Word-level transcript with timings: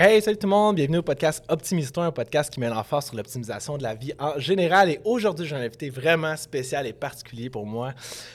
Hey, 0.00 0.22
salut 0.22 0.36
tout 0.36 0.46
le 0.46 0.50
monde, 0.50 0.76
bienvenue 0.76 0.98
au 0.98 1.02
podcast 1.02 1.42
Optimise-toi, 1.48 2.04
un 2.04 2.12
podcast 2.12 2.54
qui 2.54 2.60
met 2.60 2.68
l'emphase 2.68 3.06
sur 3.06 3.16
l'optimisation 3.16 3.76
de 3.76 3.82
la 3.82 3.96
vie 3.96 4.12
en 4.20 4.38
général. 4.38 4.90
Et 4.90 5.00
aujourd'hui, 5.04 5.44
j'ai 5.44 5.56
un 5.56 5.60
invité 5.60 5.90
vraiment 5.90 6.36
spécial 6.36 6.86
et 6.86 6.92
particulier 6.92 7.50
pour 7.50 7.66
moi. 7.66 7.90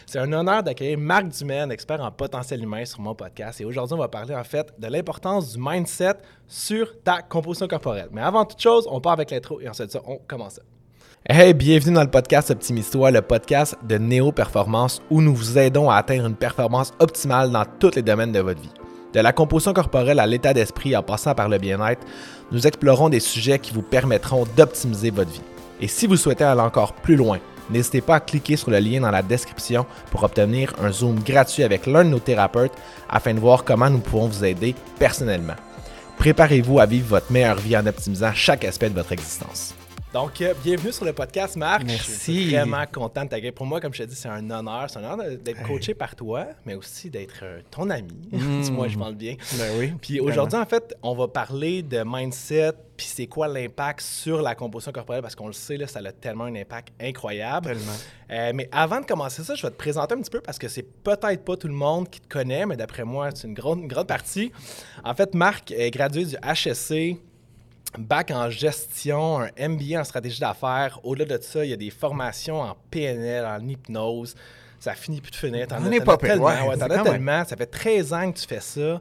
C'est 0.05 0.19
un 0.19 0.33
honneur 0.33 0.61
d'accueillir 0.61 0.97
Marc 0.97 1.29
Dumaine, 1.29 1.71
expert 1.71 2.01
en 2.01 2.11
potentiel 2.11 2.61
humain 2.61 2.83
sur 2.83 2.99
mon 2.99 3.15
podcast. 3.15 3.61
Et 3.61 3.63
aujourd'hui, 3.63 3.93
on 3.93 3.99
va 3.99 4.09
parler 4.09 4.35
en 4.35 4.43
fait 4.43 4.73
de 4.77 4.87
l'importance 4.87 5.53
du 5.53 5.57
mindset 5.57 6.15
sur 6.49 7.01
ta 7.01 7.21
composition 7.21 7.69
corporelle. 7.69 8.09
Mais 8.11 8.23
avant 8.23 8.43
toute 8.43 8.59
chose, 8.59 8.85
on 8.91 8.99
part 8.99 9.13
avec 9.13 9.31
l'intro 9.31 9.61
et 9.61 9.69
ensuite 9.69 9.97
on 10.05 10.17
commence. 10.27 10.59
Hey, 11.29 11.53
bienvenue 11.53 11.95
dans 11.95 12.03
le 12.03 12.11
podcast 12.11 12.51
Optimise-toi, 12.51 13.11
le 13.11 13.21
podcast 13.21 13.77
de 13.87 13.97
Néo 13.97 14.33
Performance 14.33 15.01
où 15.09 15.21
nous 15.21 15.33
vous 15.33 15.57
aidons 15.57 15.89
à 15.89 15.95
atteindre 15.95 16.25
une 16.25 16.35
performance 16.35 16.91
optimale 16.99 17.51
dans 17.51 17.63
tous 17.79 17.95
les 17.95 18.01
domaines 18.01 18.33
de 18.33 18.41
votre 18.41 18.59
vie. 18.59 18.82
De 19.13 19.19
la 19.19 19.31
composition 19.31 19.73
corporelle 19.73 20.19
à 20.19 20.25
l'état 20.25 20.53
d'esprit 20.53 20.97
en 20.97 21.03
passant 21.03 21.35
par 21.35 21.47
le 21.47 21.59
bien-être, 21.59 22.01
nous 22.51 22.65
explorons 22.65 23.09
des 23.09 23.19
sujets 23.19 23.59
qui 23.59 23.71
vous 23.71 23.83
permettront 23.83 24.45
d'optimiser 24.57 25.11
votre 25.11 25.29
vie. 25.29 25.41
Et 25.79 25.87
si 25.87 26.07
vous 26.07 26.17
souhaitez 26.17 26.43
aller 26.43 26.61
encore 26.61 26.93
plus 26.93 27.15
loin, 27.15 27.37
n'hésitez 27.69 28.01
pas 28.01 28.15
à 28.15 28.19
cliquer 28.19 28.55
sur 28.57 28.71
le 28.71 28.79
lien 28.79 29.01
dans 29.01 29.11
la 29.11 29.21
description 29.21 29.85
pour 30.09 30.23
obtenir 30.23 30.73
un 30.81 30.91
Zoom 30.91 31.19
gratuit 31.19 31.63
avec 31.63 31.85
l'un 31.85 32.05
de 32.05 32.09
nos 32.09 32.19
thérapeutes 32.19 32.73
afin 33.07 33.35
de 33.35 33.39
voir 33.39 33.63
comment 33.63 33.89
nous 33.89 33.99
pouvons 33.99 34.27
vous 34.27 34.45
aider 34.45 34.73
personnellement. 34.97 35.55
Préparez-vous 36.17 36.79
à 36.79 36.87
vivre 36.87 37.09
votre 37.09 37.31
meilleure 37.31 37.59
vie 37.59 37.77
en 37.77 37.85
optimisant 37.85 38.31
chaque 38.33 38.65
aspect 38.65 38.89
de 38.89 38.95
votre 38.95 39.11
existence. 39.11 39.75
Donc, 40.13 40.41
euh, 40.41 40.53
bienvenue 40.63 40.91
sur 40.91 41.05
le 41.05 41.13
podcast, 41.13 41.55
Marc. 41.55 41.83
Merci. 41.85 42.11
Je 42.11 42.19
suis 42.19 42.55
vraiment 42.55 42.83
content 42.85 43.23
de 43.23 43.29
t'accueillir. 43.29 43.55
Pour 43.55 43.65
moi, 43.65 43.81
comme 43.81 43.95
je 43.95 44.03
te 44.03 44.07
dis, 44.07 44.15
c'est 44.15 44.29
un 44.29 44.47
honneur. 44.47 44.87
C'est 44.87 44.99
un 44.99 45.11
honneur 45.11 45.39
d'être 45.39 45.63
coaché 45.63 45.95
par 45.95 46.15
toi, 46.15 46.45
mais 46.67 46.75
aussi 46.75 47.09
d'être 47.09 47.39
euh, 47.41 47.61
ton 47.71 47.89
ami. 47.89 48.13
Dis-moi, 48.31 48.89
je 48.89 48.99
parle 48.99 49.15
bien. 49.15 49.37
Ben 49.57 49.71
oui. 49.79 49.91
Puis 49.99 50.19
aujourd'hui, 50.19 50.59
en 50.59 50.67
fait, 50.67 50.95
on 51.01 51.15
va 51.15 51.27
parler 51.27 51.81
de 51.81 52.03
mindset, 52.05 52.73
puis 52.95 53.07
c'est 53.07 53.25
quoi 53.25 53.47
l'impact 53.47 54.01
sur 54.01 54.43
la 54.43 54.53
composition 54.53 54.91
corporelle, 54.91 55.23
parce 55.23 55.33
qu'on 55.33 55.47
le 55.47 55.53
sait, 55.53 55.77
là, 55.77 55.87
ça 55.87 55.99
a 56.05 56.11
tellement 56.11 56.43
un 56.43 56.55
impact 56.57 56.89
incroyable. 57.01 57.69
Tellement. 57.69 57.91
Euh, 58.29 58.51
mais 58.53 58.69
avant 58.71 59.01
de 59.01 59.07
commencer 59.07 59.41
ça, 59.43 59.55
je 59.55 59.63
vais 59.63 59.71
te 59.71 59.77
présenter 59.77 60.13
un 60.13 60.19
petit 60.19 60.29
peu 60.29 60.41
parce 60.41 60.59
que 60.59 60.67
c'est 60.67 60.85
peut-être 61.03 61.43
pas 61.43 61.57
tout 61.57 61.67
le 61.67 61.73
monde 61.73 62.07
qui 62.07 62.21
te 62.21 62.27
connaît, 62.27 62.67
mais 62.67 62.77
d'après 62.77 63.03
moi, 63.03 63.29
c'est 63.33 63.47
une 63.47 63.55
grande, 63.55 63.79
une 63.79 63.87
grande 63.87 64.07
partie. 64.07 64.51
En 65.03 65.15
fait, 65.15 65.33
Marc 65.33 65.71
est 65.71 65.89
gradué 65.89 66.25
du 66.25 66.35
HSC, 66.35 67.17
bac 67.97 68.31
en 68.31 68.49
gestion, 68.49 69.39
un 69.41 69.49
MBA 69.69 69.99
en 69.99 70.03
stratégie 70.03 70.39
d'affaires. 70.39 70.99
Au-delà 71.03 71.37
de 71.37 71.43
ça, 71.43 71.63
il 71.65 71.69
y 71.71 71.73
a 71.73 71.77
des 71.77 71.89
formations 71.89 72.61
en 72.61 72.75
PNL, 72.91 73.45
en 73.45 73.59
hypnose. 73.67 74.35
Ça 74.79 74.93
finit 74.95 75.21
plus 75.21 75.31
de 75.31 75.35
finir. 75.37 75.67
T'en 75.67 75.77
On 75.81 75.91
as- 75.91 76.01
pas 76.01 76.17
tellement. 76.17 76.45
ouais, 76.45 76.67
ouais, 76.67 76.77
t'en 76.77 76.87
as 76.89 77.03
tellement. 77.03 77.45
Ça 77.45 77.55
fait 77.55 77.65
13 77.67 78.13
ans 78.13 78.31
que 78.31 78.39
tu 78.39 78.47
fais 78.47 78.59
ça. 78.59 78.99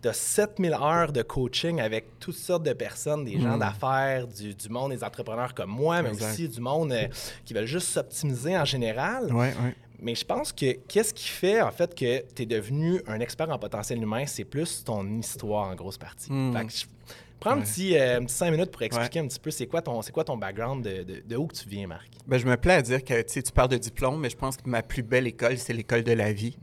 Tu 0.00 0.08
as 0.08 0.12
7000 0.12 0.72
heures 0.74 1.12
de 1.12 1.22
coaching 1.22 1.80
avec 1.80 2.18
toutes 2.20 2.36
sortes 2.36 2.62
de 2.62 2.72
personnes, 2.72 3.24
des 3.24 3.38
gens 3.40 3.58
d'affaires, 3.58 4.28
du, 4.28 4.54
du 4.54 4.68
monde 4.68 4.92
des 4.92 5.02
entrepreneurs 5.02 5.52
comme 5.54 5.70
moi, 5.70 6.02
mais 6.02 6.10
Mm. 6.10 6.12
Exact. 6.12 6.32
aussi 6.32 6.48
du 6.48 6.60
monde 6.60 6.92
euh, 6.92 7.08
qui 7.44 7.52
veulent 7.52 7.66
juste 7.66 7.88
s'optimiser 7.88 8.56
en 8.56 8.64
général. 8.64 9.24
Ouais, 9.34 9.48
ouais. 9.62 9.74
Mais 10.00 10.14
je 10.14 10.24
pense 10.24 10.52
que 10.52 10.74
qu'est-ce 10.86 11.12
qui 11.12 11.26
fait 11.28 11.60
en 11.60 11.72
fait 11.72 11.92
que 11.96 12.22
tu 12.32 12.42
es 12.44 12.46
devenu 12.46 13.02
un 13.08 13.18
expert 13.18 13.50
en 13.50 13.58
potentiel 13.58 14.00
humain, 14.00 14.24
c'est 14.26 14.44
plus 14.44 14.84
ton 14.84 15.04
histoire 15.18 15.66
en 15.68 15.74
grosse 15.74 15.98
partie. 15.98 16.32
Mm. 16.32 16.56
Fait 16.56 16.64
que 16.66 16.72
je- 16.72 16.84
prends 17.40 17.50
un 17.52 17.56
Ouais. 17.58 17.62
petit, 17.62 17.96
euh, 17.96 18.18
un 18.20 18.24
petit 18.24 18.34
cinq 18.34 18.50
minutes 18.50 18.70
pour 18.70 18.82
expliquer 18.82 19.20
un 19.20 19.26
petit 19.26 19.38
peu 19.40 19.50
c'est 19.50 19.66
quoi 19.66 19.80
ton, 19.82 20.02
c'est 20.02 20.12
quoi 20.12 20.24
ton 20.24 20.36
background, 20.36 20.84
de, 20.84 21.02
de- 21.02 21.22
de 21.26 21.36
où 21.36 21.46
que 21.46 21.54
tu 21.54 21.68
viens, 21.68 21.86
Marc. 21.86 22.08
Ben, 22.26 22.38
je 22.38 22.46
me 22.46 22.56
plais 22.56 22.74
à 22.74 22.82
dire 22.82 23.02
que 23.04 23.22
tu 23.22 23.52
parles 23.52 23.68
de 23.70 23.78
diplôme, 23.78 24.20
mais 24.20 24.30
je 24.30 24.36
pense 24.36 24.56
que 24.56 24.68
ma 24.68 24.82
plus 24.82 25.02
belle 25.02 25.26
école, 25.26 25.56
c'est 25.58 25.72
l'école 25.72 26.02
de 26.04 26.12
la 26.12 26.32
vie. 26.32 26.56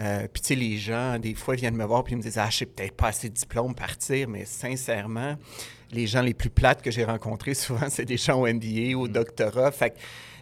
Euh, 0.00 0.26
puis 0.32 0.40
tu 0.42 0.48
sais, 0.48 0.54
les 0.54 0.76
gens, 0.76 1.18
des 1.18 1.34
fois, 1.34 1.54
viennent 1.54 1.76
me 1.76 1.84
voir 1.84 2.04
puis 2.04 2.12
ils 2.14 2.16
me 2.16 2.22
disent 2.22 2.38
Ah, 2.38 2.48
je 2.50 2.58
sais 2.58 2.66
peut-être 2.66 2.94
pas 2.96 3.08
assez 3.08 3.28
de 3.28 3.34
diplôme 3.34 3.74
partir, 3.74 4.28
mais 4.28 4.44
sincèrement, 4.44 5.36
les 5.90 6.06
gens 6.06 6.20
les 6.22 6.34
plus 6.34 6.50
plates 6.50 6.82
que 6.82 6.90
j'ai 6.90 7.04
rencontrés, 7.04 7.54
souvent, 7.54 7.88
c'est 7.88 8.04
des 8.04 8.16
gens 8.16 8.40
au 8.40 8.46
MBA, 8.46 8.96
au 8.96 9.08
doctorat. 9.08 9.72
Fait 9.72 9.90
que, 9.90 9.96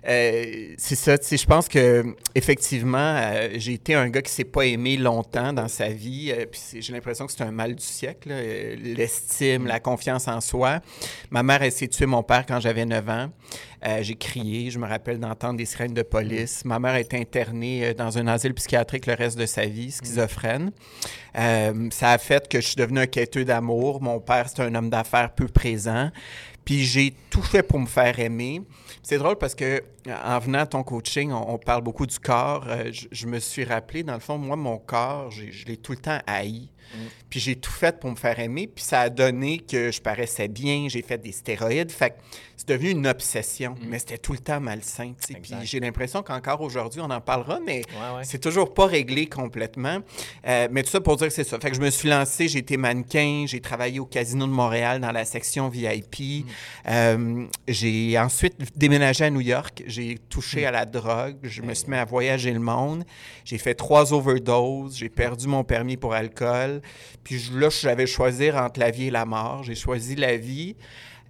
euh, 0.09 0.75
c'est 0.79 0.95
ça, 0.95 1.19
tu 1.19 1.27
sais, 1.27 1.37
je 1.37 1.47
pense 1.47 1.69
que 1.69 2.05
effectivement, 2.35 2.97
euh, 3.17 3.49
j'ai 3.57 3.73
été 3.73 3.95
un 3.95 4.09
gars 4.09 4.23
qui 4.23 4.31
s'est 4.31 4.45
pas 4.45 4.65
aimé 4.67 4.97
longtemps 4.97 5.53
dans 5.53 5.69
sa 5.69 5.89
vie. 5.89 6.33
euh, 6.33 6.45
c'est- 6.53 6.81
j'ai 6.81 6.93
l'impression 6.93 7.27
que 7.27 7.33
c'est 7.33 7.43
un 7.43 7.51
mal 7.51 7.75
du 7.75 7.83
siècle, 7.85 8.29
euh, 8.31 8.77
l'estime, 8.81 9.67
la 9.67 9.81
confiance 9.81 10.29
en 10.29 10.41
soi. 10.41 10.81
Ma 11.31 11.43
mère 11.43 11.63
a 11.63 11.67
essayé 11.67 11.89
de 11.89 11.93
tuer 11.93 12.07
mon 12.07 12.23
père 12.23 12.47
quand 12.47 12.61
j'avais 12.61 12.85
9 12.87 13.09
ans. 13.09 13.31
J'ai 14.01 14.17
crié, 14.17 14.71
je 14.71 14.81
me 14.81 14.87
rappelle 14.87 15.21
d'entendre 15.21 15.59
des 15.59 15.65
sirènes 15.65 15.95
de 15.95 16.03
police. 16.03 16.65
Ma 16.65 16.81
mère 16.81 16.95
a 16.95 17.01
été 17.01 17.17
internée 17.17 17.95
dans 17.95 18.19
un 18.19 18.27
asile 18.27 18.53
psychiatrique 18.55 19.07
le 19.07 19.15
reste 19.15 19.39
de 19.39 19.47
sa 19.47 19.65
vie, 19.67 19.93
schizophrène. 19.93 20.73
Ça 21.35 22.11
a 22.11 22.19
fait 22.19 22.49
que 22.49 22.61
je 22.61 22.67
suis 22.67 22.77
devenu 22.77 23.01
un 23.01 23.07
quêteux 23.07 23.45
d'amour. 23.45 24.03
Mon 24.03 24.19
père, 24.19 24.49
c'était 24.49 24.63
un 24.63 24.75
homme 24.75 24.91
d'affaires 24.91 25.31
peu 25.35 25.47
présent. 25.47 26.11
Puis 26.65 26.85
j'ai 26.85 27.15
tout 27.31 27.43
fait 27.43 27.63
pour 27.63 27.79
me 27.79 27.87
faire 27.87 28.19
aimer. 28.19 28.63
C'est 29.09 29.19
drôle 29.19 29.37
parce 29.37 29.55
que 29.55 29.85
en 30.09 30.41
venant 30.41 30.59
à 30.59 30.67
ton 30.67 30.83
coaching, 30.83 31.31
on, 31.31 31.59
parle 31.59 31.83
beaucoup 31.83 32.07
du 32.07 32.19
corps. 32.19 32.65
Euh, 32.67 32.91
je, 32.91 33.27
me 33.29 33.39
suis 33.39 33.63
rappelé, 33.63 34.03
dans 34.03 34.15
le 34.15 34.19
fond, 34.19 34.37
moi, 34.37 34.57
mon 34.57 34.79
corps, 34.79 35.31
je 35.31 35.65
l'ai 35.65 35.77
tout 35.77 35.93
le 35.93 35.99
temps 35.99 36.19
haï. 36.27 36.69
Puis 37.31 37.41
j'ai 37.41 37.57
tout 37.57 37.71
fait 37.73 37.99
pour 37.99 38.11
me 38.11 38.17
faire 38.17 38.39
aimer. 38.39 38.67
Puis 38.67 38.85
ça 38.85 39.01
a 39.03 39.09
donné 39.11 39.59
que 39.59 39.91
je 39.91 40.01
paraissais 40.01 40.49
bien. 40.49 40.87
J'ai 40.89 41.03
fait 41.03 41.19
des 41.19 41.33
stéroïdes. 41.33 41.91
Fait 41.93 42.11
que 42.11 42.15
c'est 42.57 42.69
devenu 42.69 42.91
une 42.91 43.07
obsession. 43.07 43.75
Mais 43.87 43.99
c'était 43.99 44.19
tout 44.19 44.33
le 44.33 44.39
temps 44.39 44.61
malsain. 44.61 45.13
Puis 45.43 45.53
j'ai 45.65 45.81
l'impression 45.81 46.23
qu'encore 46.23 46.61
aujourd'hui, 46.63 47.01
on 47.03 47.11
en 47.11 47.21
parlera, 47.21 47.59
mais 47.65 47.83
Ouais, 47.87 48.17
ouais. 48.19 48.25
c'est 48.25 48.39
toujours 48.39 48.73
pas 48.75 48.87
réglé 48.87 49.27
complètement. 49.27 49.99
Euh, 50.47 50.69
mais 50.71 50.83
tout 50.83 50.91
ça 50.91 51.01
pour 51.01 51.17
dire 51.17 51.29
que 51.29 51.33
c'est 51.35 51.45
ça. 51.45 51.59
Fait 51.61 51.71
que 51.71 51.77
je 51.77 51.81
me 51.83 51.91
suis 51.91 52.09
lancé, 52.09 52.49
j'ai 52.49 52.61
été 52.61 52.77
mannequin, 52.77 53.45
j'ai 53.47 53.61
travaillé 53.61 54.01
au 54.01 54.07
Casino 54.07 54.47
de 54.47 54.53
Montréal 54.53 55.01
dans 55.01 55.13
la 55.13 55.25
section 55.25 55.69
VIP. 55.69 56.47
Euh, 56.89 57.45
j'ai 57.69 58.19
ensuite 58.19 58.55
déménagé 58.77 59.25
à 59.25 59.31
New 59.31 59.41
York. 59.41 59.83
J'ai 59.87 60.19
touché 60.29 60.65
à 60.67 60.71
la 60.71 60.87
drogue. 60.87 61.37
Je 61.43 61.63
me 61.63 61.75
suis 61.75 61.89
mis 61.91 61.97
à 61.97 62.05
voyager 62.05 62.53
le 62.53 62.61
monde. 62.61 63.05
J'ai 63.45 63.59
fait 63.59 63.75
trois 63.75 64.13
overdoses. 64.13 64.97
J'ai 64.97 65.09
perdu 65.09 65.47
mon 65.47 65.65
permis 65.65 65.97
pour 65.97 66.15
alcool. 66.15 66.76
Puis 67.25 67.39
je- 67.39 67.59
là, 67.59 67.69
j'avais 67.71 68.07
choisir 68.07 68.57
entre 68.57 68.81
la 68.81 68.91
vie 68.91 69.07
et 69.07 69.11
la 69.11 69.25
mort. 69.25 69.63
J'ai 69.63 69.75
choisi 69.75 70.15
la 70.17 70.37
vie. 70.37 70.77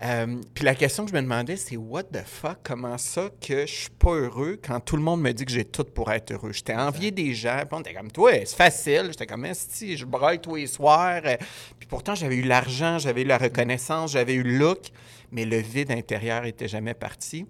Euh, 0.02 0.36
puis 0.52 0.62
la 0.62 0.74
question 0.74 1.04
que 1.06 1.10
je 1.10 1.16
me 1.16 1.22
demandais, 1.22 1.56
c'est 1.56 1.78
what 1.78 2.02
the 2.02 2.22
fuck, 2.22 2.58
comment 2.62 2.98
ça 2.98 3.30
que 3.40 3.62
je 3.64 3.72
suis 3.72 3.90
pas 3.98 4.10
heureux 4.12 4.58
quand 4.62 4.78
tout 4.78 4.94
le 4.96 5.02
monde 5.02 5.22
me 5.22 5.32
dit 5.32 5.46
que 5.46 5.50
j'ai 5.50 5.64
tout 5.64 5.84
pour 5.84 6.12
être 6.12 6.32
heureux? 6.32 6.52
J'étais 6.52 6.74
envié 6.74 7.10
des 7.10 7.32
gens, 7.32 7.60
puis 7.60 7.68
on 7.72 7.80
était 7.80 7.94
comme 7.94 8.12
toi, 8.12 8.30
c'est 8.44 8.54
facile. 8.56 9.06
J'étais 9.08 9.24
comme 9.26 9.46
si 9.54 9.96
je 9.96 10.04
braille 10.04 10.38
tous 10.38 10.56
les 10.56 10.66
soirs. 10.66 11.22
Euh, 11.24 11.36
Puis 11.78 11.88
pourtant, 11.88 12.14
j'avais 12.14 12.36
eu 12.36 12.42
l'argent, 12.42 12.98
j'avais 12.98 13.22
eu 13.22 13.26
la 13.26 13.38
reconnaissance, 13.38 14.12
j'avais 14.12 14.34
eu 14.34 14.42
le 14.42 14.58
look, 14.58 14.88
mais 15.32 15.46
le 15.46 15.56
vide 15.56 15.90
intérieur 15.90 16.44
était 16.44 16.68
jamais 16.68 16.92
parti. 16.92 17.46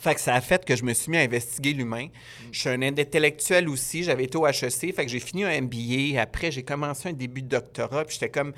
Fait 0.00 0.14
que 0.14 0.20
ça 0.22 0.34
a 0.34 0.40
fait 0.40 0.64
que 0.64 0.74
je 0.74 0.82
me 0.82 0.94
suis 0.94 1.10
mis 1.10 1.18
à 1.18 1.20
investiguer 1.20 1.74
l'humain. 1.74 2.06
Je 2.52 2.60
suis 2.60 2.70
un 2.70 2.80
intellectuel 2.80 3.68
aussi. 3.68 4.02
J'avais 4.02 4.24
été 4.24 4.38
au 4.38 4.46
HEC. 4.46 4.94
Fait 4.94 5.04
que 5.04 5.08
j'ai 5.08 5.20
fini 5.20 5.44
un 5.44 5.60
MBA. 5.60 6.18
Après, 6.18 6.50
j'ai 6.50 6.62
commencé 6.62 7.10
un 7.10 7.12
début 7.12 7.42
de 7.42 7.48
doctorat. 7.48 8.06
Puis 8.06 8.14
j'étais 8.14 8.30
comme, 8.30 8.54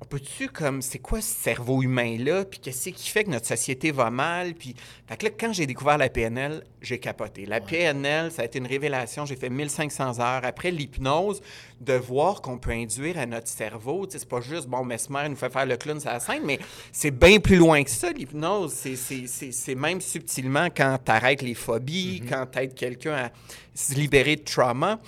on 0.00 0.06
peut-tu 0.06 0.48
comme, 0.48 0.80
c'est 0.80 0.98
quoi 0.98 1.20
ce 1.20 1.34
cerveau 1.34 1.82
humain-là? 1.82 2.46
Puis 2.46 2.60
qu'est-ce 2.60 2.88
qui 2.88 3.10
fait 3.10 3.24
que 3.24 3.30
notre 3.30 3.46
société 3.46 3.90
va 3.90 4.08
mal? 4.10 4.54
Puis, 4.54 4.74
fait 5.06 5.18
que 5.18 5.26
là, 5.26 5.32
quand 5.38 5.52
j'ai 5.52 5.66
découvert 5.66 5.98
la 5.98 6.08
PNL, 6.08 6.64
j'ai 6.80 6.98
capoté. 6.98 7.44
La 7.44 7.60
PNL, 7.60 8.32
ça 8.32 8.40
a 8.40 8.44
été 8.46 8.58
une 8.58 8.66
révélation. 8.66 9.26
J'ai 9.26 9.36
fait 9.36 9.50
1500 9.50 10.18
heures. 10.20 10.44
Après 10.46 10.70
l'hypnose, 10.70 11.42
de 11.80 11.94
voir 11.94 12.42
qu'on 12.42 12.58
peut 12.58 12.72
induire 12.72 13.18
à 13.18 13.24
notre 13.26 13.48
cerveau. 13.48 14.06
C'est 14.08 14.28
pas 14.28 14.40
juste, 14.42 14.66
bon, 14.68 14.84
Mesmer 14.84 15.28
nous 15.30 15.36
fait 15.36 15.50
faire 15.50 15.64
le 15.64 15.76
clown 15.78 15.98
sur 15.98 16.10
la 16.10 16.20
scène, 16.20 16.42
mais 16.44 16.58
c'est 16.92 17.10
bien 17.10 17.40
plus 17.40 17.56
loin 17.56 17.82
que 17.82 17.90
ça, 17.90 18.12
l'hypnose. 18.12 18.72
C'est- 18.74 18.96
C'est 18.96 19.26
c'est- 19.26 19.52
c'est 19.52 19.74
même 19.74 20.00
subtilement 20.00 20.66
quand 20.74 20.98
tu 21.04 21.10
arrêtes 21.10 21.40
les 21.42 21.54
phobies, 21.54 22.22
quand 22.28 22.44
tu 22.52 22.58
aides 22.58 22.74
quelqu'un 22.74 23.14
à 23.14 23.30
se 23.74 23.94
libérer 23.94 24.36
de 24.36 24.42
trauma. 24.42 24.98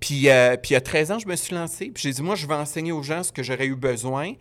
Puis, 0.00 0.28
euh, 0.28 0.56
puis 0.56 0.70
il 0.70 0.74
y 0.74 0.76
a 0.76 0.80
13 0.80 1.10
ans, 1.12 1.18
je 1.18 1.26
me 1.28 1.36
suis 1.36 1.54
lancé. 1.54 1.86
Puis 1.94 2.02
j'ai 2.02 2.12
dit, 2.12 2.22
moi, 2.22 2.34
je 2.34 2.46
vais 2.46 2.54
enseigner 2.54 2.92
aux 2.92 3.02
gens 3.02 3.22
ce 3.22 3.32
que 3.32 3.42
j'aurais 3.42 3.66
eu 3.66 3.76
besoin. 3.76 4.32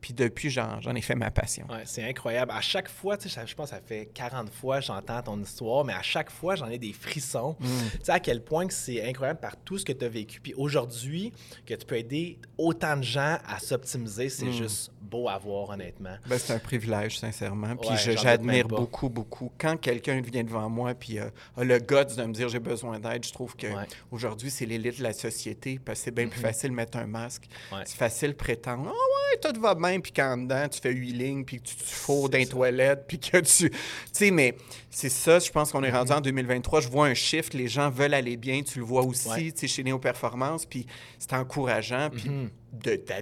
Puis 0.00 0.14
depuis, 0.14 0.48
j'en 0.50 0.80
ai 0.94 1.00
fait 1.02 1.14
ma 1.14 1.30
passion. 1.30 1.66
Ouais, 1.68 1.82
c'est 1.84 2.02
incroyable. 2.08 2.52
À 2.52 2.60
chaque 2.60 2.88
fois, 2.88 3.16
tu 3.18 3.28
sais, 3.28 3.40
je 3.46 3.54
pense 3.54 3.70
que 3.70 3.76
ça 3.76 3.82
fait 3.82 4.06
40 4.14 4.48
fois 4.50 4.80
que 4.80 4.86
j'entends 4.86 5.20
ton 5.22 5.40
histoire, 5.42 5.84
mais 5.84 5.92
à 5.92 6.02
chaque 6.02 6.30
fois, 6.30 6.56
j'en 6.56 6.68
ai 6.68 6.78
des 6.78 6.92
frissons. 6.92 7.54
Mm. 7.60 7.66
Tu 7.66 7.98
sais, 8.04 8.12
à 8.12 8.20
quel 8.20 8.42
point 8.42 8.66
que 8.66 8.72
c'est 8.72 9.06
incroyable 9.06 9.40
par 9.40 9.56
tout 9.56 9.76
ce 9.78 9.84
que 9.84 9.92
tu 9.92 10.04
as 10.04 10.08
vécu. 10.08 10.40
Puis 10.40 10.54
aujourd'hui, 10.54 11.32
que 11.66 11.74
tu 11.74 11.84
peux 11.84 11.96
aider 11.96 12.38
autant 12.56 12.96
de 12.96 13.02
gens 13.02 13.38
à 13.46 13.58
s'optimiser, 13.58 14.28
c'est 14.30 14.46
Mm. 14.46 14.52
juste 14.52 14.90
beau 15.00 15.28
à 15.28 15.38
voir, 15.38 15.70
honnêtement. 15.70 16.16
Ben, 16.26 16.38
c'est 16.38 16.52
un 16.52 16.58
privilège, 16.58 17.18
sincèrement. 17.18 17.74
Puis 17.76 17.88
Ouais, 17.90 18.16
j'admire 18.16 18.68
beaucoup, 18.68 19.08
beaucoup. 19.08 19.50
Quand 19.58 19.76
quelqu'un 19.78 20.20
vient 20.20 20.44
devant 20.44 20.68
moi 20.68 20.94
puis 20.94 21.18
euh, 21.18 21.30
a 21.56 21.64
le 21.64 21.78
guts 21.78 22.14
de 22.16 22.24
me 22.24 22.32
dire 22.32 22.48
j'ai 22.48 22.58
besoin 22.58 22.98
d'aide, 23.00 23.24
je 23.24 23.32
trouve 23.32 23.56
que 23.56 23.66
Ouais. 23.66 23.86
aujourd'hui 24.10 24.50
c'est 24.50 24.66
l'élite 24.66 24.98
de 24.98 25.02
la 25.02 25.12
société 25.12 25.78
parce 25.84 25.98
que 26.00 26.04
c'est 26.06 26.10
bien 26.14 26.28
plus 26.28 26.40
facile 26.40 26.70
de 26.70 26.74
mettre 26.74 26.98
un 26.98 27.06
masque. 27.06 27.48
Ouais. 27.72 27.78
C'est 27.86 27.96
facile 27.96 28.30
de 28.30 28.34
prétendre 28.36 28.86
Ah 28.88 28.90
ouais, 28.92 29.52
tout 29.52 29.60
va 29.60 29.74
bien. 29.74 30.00
puis 30.00 30.12
qu'en 30.12 30.36
dedans, 30.36 30.66
tu 30.68 30.80
fais 30.80 30.92
huit 30.92 31.12
lignes, 31.12 31.44
puis 31.44 31.58
que 31.60 31.66
tu, 31.68 31.76
tu 31.76 31.84
fourres 31.84 32.28
dans 32.28 32.38
les 32.38 32.46
toilettes, 32.46 33.04
puis 33.08 33.18
que 33.18 33.38
tu... 33.38 33.70
Tu 33.70 33.76
sais, 34.12 34.30
mais 34.30 34.54
c'est 34.90 35.08
ça, 35.08 35.38
je 35.38 35.50
pense 35.50 35.70
qu'on 35.72 35.82
est 35.84 35.90
rendu 35.90 36.10
en 36.12 36.20
2023. 36.20 36.80
Je 36.80 36.88
vois 36.88 37.06
un 37.06 37.14
shift, 37.14 37.54
les 37.54 37.68
gens 37.68 37.88
veulent 37.90 38.12
aller 38.14 38.36
bien, 38.36 38.62
tu 38.62 38.80
le 38.80 38.84
vois 38.84 39.02
aussi, 39.04 39.28
Ouais. 39.28 39.52
tu 39.52 39.58
sais, 39.60 39.68
chez 39.68 39.84
Néo 39.84 39.98
Performance, 40.00 40.66
puis 40.66 40.84
c'est 41.18 41.32
encourageant, 41.32 42.10
puis 42.10 42.28
Mhm. 42.28 42.50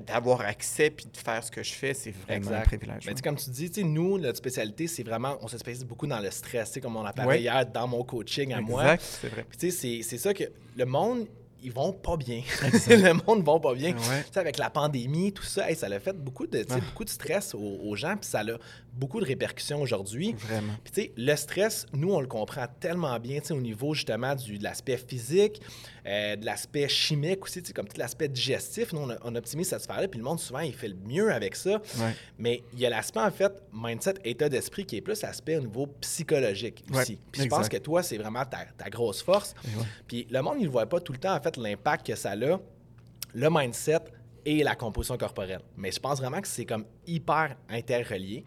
d'avoir 0.07 0.41
accès, 0.43 0.91
puis 0.91 1.07
de 1.13 1.17
faire 1.17 1.43
ce 1.45 1.51
que 1.51 1.63
je 1.63 1.73
fais, 1.73 1.95
c'est 1.95 2.11
vraiment 2.27 2.53
un 2.53 2.61
privilège. 2.63 3.05
Mais 3.07 3.15
comme 3.23 3.37
tu 3.37 3.51
dis, 3.51 3.71
nous, 3.85 4.19
notre 4.19 4.39
spécialité, 4.39 4.87
c'est 4.87 5.03
vraiment, 5.03 5.37
on 5.43 5.49
se 5.49 5.59
spécialise 5.59 5.85
beaucoup 5.85 6.07
dans 6.07 6.21
le 6.21 6.31
stress, 6.31 6.69
tu 6.69 6.75
sais, 6.75 6.81
comme 6.81 6.97
on 6.97 7.07
en 7.07 7.13
parlait 7.13 7.29
Ouais. 7.33 7.41
hier 7.43 7.67
dans 7.67 7.87
mon 7.87 8.03
coaching 8.03 8.53
à 8.53 8.61
moi. 8.61 8.95
Exact, 8.95 9.03
c'est 9.21 9.29
vrai. 9.29 9.45
Puis 9.49 9.59
tu 9.59 9.71
sais, 9.71 10.03
c'est- 10.03 10.19
ça 10.19 10.33
que 10.35 10.45
le 10.77 10.85
monde, 10.87 11.27
ils 11.63 11.73
vont 11.73 11.93
pas 11.93 12.17
bien. 12.17 12.43
le 12.89 13.13
monde 13.27 13.45
va 13.45 13.59
pas 13.59 13.75
bien. 13.75 13.91
Ouais. 13.91 14.23
Tu 14.27 14.33
sais, 14.33 14.39
avec 14.41 14.59
la 14.59 14.71
pandémie, 14.71 15.33
tout 15.33 15.43
ça, 15.43 15.69
hey, 15.69 15.75
ça 15.77 15.87
a 15.87 15.99
fait 16.01 16.17
beaucoup 16.17 16.47
de, 16.47 16.65
Ah. 16.71 16.77
beaucoup 16.77 17.05
de 17.05 17.11
stress 17.11 17.53
aux, 17.55 17.59
aux 17.83 17.97
gens, 17.97 18.17
puis 18.17 18.29
ça 18.31 18.41
a 18.41 18.59
beaucoup 18.99 19.21
de 19.21 19.25
répercussions 19.25 19.81
aujourd'hui. 19.81 20.35
Vraiment. 20.39 20.75
Puis 20.85 20.93
tu 20.93 21.01
sais, 21.03 21.13
le 21.17 21.37
stress, 21.37 21.87
nous, 21.93 22.13
on 22.13 22.21
le 22.21 22.27
comprend 22.27 22.67
tellement 22.81 23.19
bien, 23.19 23.41
tu 23.41 23.49
sais, 23.49 23.55
au 23.55 23.61
niveau 23.61 23.95
justement 23.95 24.35
du, 24.35 24.59
de 24.59 24.65
l'aspect 24.65 24.97
physique, 24.97 25.61
euh, 26.07 26.37
de 26.37 26.45
l'aspect 26.45 26.89
chimique 26.89 27.45
aussi, 27.45 27.63
tu 27.63 27.69
sais, 27.69 27.73
comme 27.73 27.87
tout 27.87 27.99
l'aspect 27.99 28.29
digestif. 28.29 28.93
Nous, 28.93 29.01
on, 29.01 29.17
on 29.23 29.35
optimise 29.37 29.69
cette 29.69 29.83
sphère-là, 29.83 30.09
puis 30.09 30.19
le 30.19 30.25
monde, 30.25 30.41
souvent, 30.41 30.61
il 30.61 30.75
fait 30.75 30.89
le 30.89 30.97
mieux 31.07 31.33
avec 31.33 31.55
ça. 31.55 31.81
Ouais. 31.99 32.15
Mais 32.39 32.63
il 32.73 32.81
y 32.81 32.87
a 32.87 32.91
l'aspect, 32.91 33.21
en 33.21 33.31
fait, 33.31 33.53
mindset, 33.73 34.15
état 34.25 34.49
d'esprit, 34.49 34.85
qui 34.85 34.97
est 34.97 35.01
plus 35.01 35.23
l'aspect 35.23 35.57
au 35.57 35.61
niveau 35.63 35.87
psychologique 36.01 36.85
Ouais, 36.91 37.03
aussi. 37.03 37.19
Puis 37.31 37.43
je 37.43 37.49
pense 37.49 37.69
que 37.69 37.77
toi, 37.77 38.03
c'est 38.03 38.19
vraiment 38.19 38.45
ta, 38.45 38.65
ta 38.77 38.91
grosse 38.91 39.23
force. 39.23 39.55
Ouais. 39.65 39.85
Puis 40.07 40.27
le 40.31 40.43
monde, 40.43 40.57
il 40.59 40.65
ne 40.65 40.71
voit 40.71 40.87
pas 40.87 41.01
tout 41.01 41.13
le 41.13 41.19
temps, 41.19 41.35
en 41.37 41.41
fait, 41.41 41.57
l'impact 41.57 42.07
que 42.07 42.17
ça 42.17 42.33
a, 42.33 42.37
le 42.37 43.51
mindset 43.51 44.01
et 44.45 44.63
la 44.63 44.75
composition 44.75 45.19
corporelle. 45.19 45.61
Mais 45.77 45.93
je 45.93 46.01
pense 46.01 46.21
vraiment 46.21 46.41
que 46.41 46.49
c'est 46.49 46.65
comme 46.65 46.85
hyper 47.07 47.57
interrelié. 47.69 48.45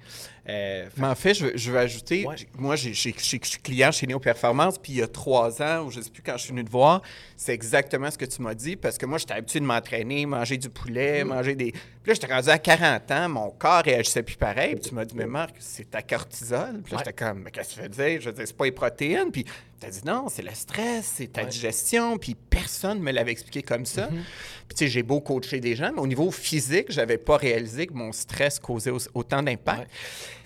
Euh, 0.51 0.85
fait- 0.89 1.01
Mais 1.01 1.07
en 1.07 1.15
fait, 1.15 1.33
je, 1.33 1.45
veux- 1.45 1.51
je 1.55 1.71
veux 1.71 1.77
ajouter, 1.77 2.25
Ouais. 2.27 2.35
moi, 2.57 2.75
je 2.75 2.91
suis 2.91 3.13
client 3.13 3.91
chez 3.91 4.05
Néo 4.07 4.19
Performance, 4.19 4.77
puis 4.77 4.91
il 4.93 4.97
y 4.97 5.01
a 5.01 5.07
trois 5.07 5.61
ans, 5.61 5.85
ou 5.85 5.91
je 5.91 5.99
ne 5.99 6.03
sais 6.03 6.09
plus 6.09 6.21
quand 6.21 6.33
je 6.37 6.43
suis 6.43 6.49
venu 6.51 6.65
te 6.65 6.69
voir, 6.71 7.01
c'est 7.37 7.53
exactement 7.53 8.11
ce 8.11 8.17
que 8.17 8.25
tu 8.25 8.41
m'as 8.41 8.53
dit, 8.53 8.75
parce 8.75 8.97
que 8.97 9.05
moi, 9.05 9.17
j'étais 9.17 9.33
habitué 9.33 9.59
de 9.61 9.65
m'entraîner, 9.65 10.25
manger 10.25 10.57
du 10.57 10.67
Mm. 10.67 10.71
poulet, 10.71 11.23
manger 11.23 11.55
des... 11.55 11.71
Puis 11.71 12.09
là, 12.09 12.13
j'étais 12.15 12.33
rendu 12.33 12.49
à 12.49 12.57
40 12.57 13.11
ans, 13.11 13.29
mon 13.29 13.49
corps 13.51 13.83
réagissait 13.83 14.23
plus 14.23 14.35
pareil, 14.35 14.75
puis 14.75 14.89
tu 14.89 14.95
m'as 14.95 15.05
dit, 15.05 15.15
mais 15.15 15.25
Marc, 15.27 15.55
c'est 15.59 15.89
ta 15.89 16.01
cortisol. 16.01 16.81
Puis 16.83 16.91
là, 16.93 16.97
Ouais. 16.97 17.03
j'étais 17.05 17.13
comme, 17.25 17.43
mais 17.43 17.51
qu'est-ce 17.51 17.69
que 17.69 17.75
tu 17.75 17.81
veux 17.81 17.89
dire? 17.89 18.21
Je 18.21 18.29
veux 18.29 18.35
dire, 18.35 18.43
c'est 18.47 18.57
pas 18.57 18.65
les 18.65 18.71
protéines. 18.71 19.31
Puis 19.31 19.43
tu 19.79 19.85
as 19.87 19.89
dit, 19.91 20.01
non, 20.05 20.25
c'est 20.27 20.41
le 20.41 20.49
stress, 20.53 21.13
c'est 21.15 21.31
ta 21.31 21.43
Ouais. 21.43 21.47
digestion, 21.49 22.17
puis 22.17 22.35
personne 22.35 22.97
ne 22.99 23.03
me 23.03 23.11
l'avait 23.11 23.31
expliqué 23.31 23.61
comme 23.61 23.85
ça. 23.85 24.07
Mm-hmm. 24.07 24.23
Puis 24.67 24.75
tu 24.75 24.85
sais, 24.85 24.87
j'ai 24.87 25.03
beau 25.03 25.21
coacher 25.21 25.59
des 25.59 25.75
gens, 25.75 25.91
mais 25.93 26.01
au 26.01 26.07
niveau 26.07 26.31
physique, 26.31 26.87
j'avais 26.89 27.19
pas 27.19 27.37
réalisé 27.37 27.85
que 27.85 27.93
mon 27.93 28.11
stress 28.11 28.57
causait 28.59 28.89
au- 28.91 28.97
autant 29.13 29.43
d'impact. 29.43 29.87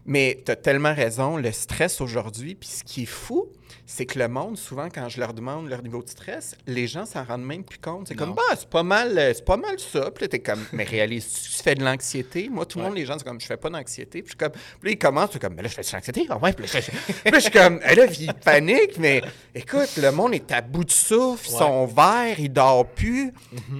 Mais 0.05 0.41
tu 0.45 0.51
as 0.51 0.55
tellement 0.55 0.93
raison, 0.93 1.37
le 1.37 1.51
stress 1.51 1.99
aujourd'hui, 1.99 2.53
puis 2.55 2.69
ce 2.69 2.83
qui 2.83 3.03
est 3.03 3.07
fou, 3.07 3.47
c'est 3.87 4.05
que 4.05 4.17
le 4.19 4.27
monde, 4.27 4.55
souvent, 4.57 4.87
quand 4.93 5.09
je 5.09 5.19
leur 5.19 5.33
demande 5.33 5.67
leur 5.67 5.81
niveau 5.83 6.01
de 6.03 6.09
stress, 6.09 6.55
les 6.67 6.85
gens 6.87 7.05
s'en 7.05 7.23
rendent 7.23 7.43
même 7.45 7.63
plus 7.63 7.79
compte. 7.79 8.07
C'est 8.07 8.15
comme, 8.15 8.33
bah, 8.33 8.41
c'est 8.57 8.69
pas 8.69 8.83
mal, 8.83 9.17
euh, 9.17 9.31
c'est 9.33 9.45
pas 9.45 9.57
mal 9.57 9.79
ça. 9.79 10.09
Puis 10.11 10.23
là, 10.23 10.27
t'es 10.27 10.39
comme, 10.39 10.63
mais 10.73 10.83
réalise, 10.83 11.27
tu 11.31 11.63
fais 11.63 11.75
de 11.75 11.83
l'anxiété? 11.83 12.49
Moi, 12.49 12.65
tout 12.65 12.77
le 12.77 12.83
Ouais. 12.83 12.89
monde, 12.89 12.97
les 12.97 13.05
gens, 13.05 13.15
c'est 13.17 13.23
comme, 13.25 13.39
je 13.41 13.45
fais 13.47 13.57
pas 13.57 13.69
d'anxiété. 13.69 14.21
Puis 14.21 14.27
je 14.27 14.29
suis 14.31 14.37
comme, 14.37 14.51
puis 14.51 14.61
là, 14.83 14.91
ils 14.91 14.97
commencent, 14.97 15.29
c'est 15.33 15.39
comme, 15.41 15.55
mais 15.55 15.63
là, 15.63 15.69
je 15.69 15.73
fais 15.75 15.81
de 15.81 15.89
l'anxiété. 15.93 16.25
Ah 16.29 16.37
ouais, 16.37 16.53
puis 16.53 16.65
là, 16.65 16.79
je, 16.79 16.91
puis 16.91 17.31
là, 17.31 17.37
je 17.39 17.43
suis 17.43 17.51
comme, 17.51 17.79
Eh 17.89 17.95
là, 17.95 18.05
ils 18.19 18.33
paniquent, 18.33 18.97
mais 18.99 19.21
écoute, 19.53 19.97
le 19.97 20.11
monde 20.11 20.33
est 20.35 20.51
à 20.51 20.61
bout 20.61 20.83
de 20.83 20.91
souffle, 20.91 21.47
ils 21.49 21.53
Ouais. 21.53 21.59
sont 21.59 21.85
verts, 21.85 22.39
ils 22.39 22.49
dorment 22.53 22.87
plus. 22.95 23.33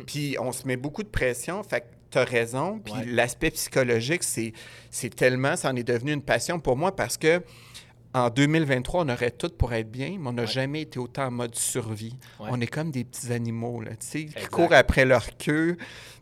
Puis 0.08 0.36
on 0.40 0.52
se 0.52 0.66
met 0.68 0.78
beaucoup 0.78 1.04
de 1.04 1.08
pression. 1.10 1.62
Fait 1.64 1.82
que 1.82 1.86
tu 2.16 2.20
as 2.20 2.24
raison. 2.26 2.80
Puis 2.84 2.94
Ouais. 2.94 3.06
l'aspect 3.06 3.52
psychologique, 3.52 4.24
c'est, 4.24 4.54
c'est 4.90 5.14
tellement, 5.16 5.56
ça 5.56 5.70
en 5.72 5.76
est 5.76 5.84
devenu 5.84 6.12
une 6.14 6.22
passion 6.24 6.60
pour 6.60 6.76
moi 6.78 6.96
parce 6.96 7.18
que 7.18 7.42
en 8.14 8.30
2023, 8.30 9.04
on 9.04 9.10
aurait 9.10 9.32
tout 9.32 9.50
pour 9.50 9.74
être 9.74 9.92
bien, 9.92 10.16
mais 10.18 10.30
on 10.30 10.34
n'a 10.34 10.44
Ouais. 10.44 10.48
jamais 10.48 10.82
été 10.84 11.00
autant 11.00 11.26
en 11.26 11.32
mode 11.32 11.54
survie. 11.56 12.16
Ouais. 12.40 12.48
On 12.50 12.62
est 12.62 12.68
comme 12.68 12.90
des 12.90 13.04
petits 13.04 13.34
animaux, 13.34 13.82
là, 13.82 13.92
tu 13.92 14.08
sais, 14.08 14.26
qui 14.28 14.46
courent 14.48 14.72
après 14.74 15.04
leur 15.04 15.36
queue. 15.38 15.76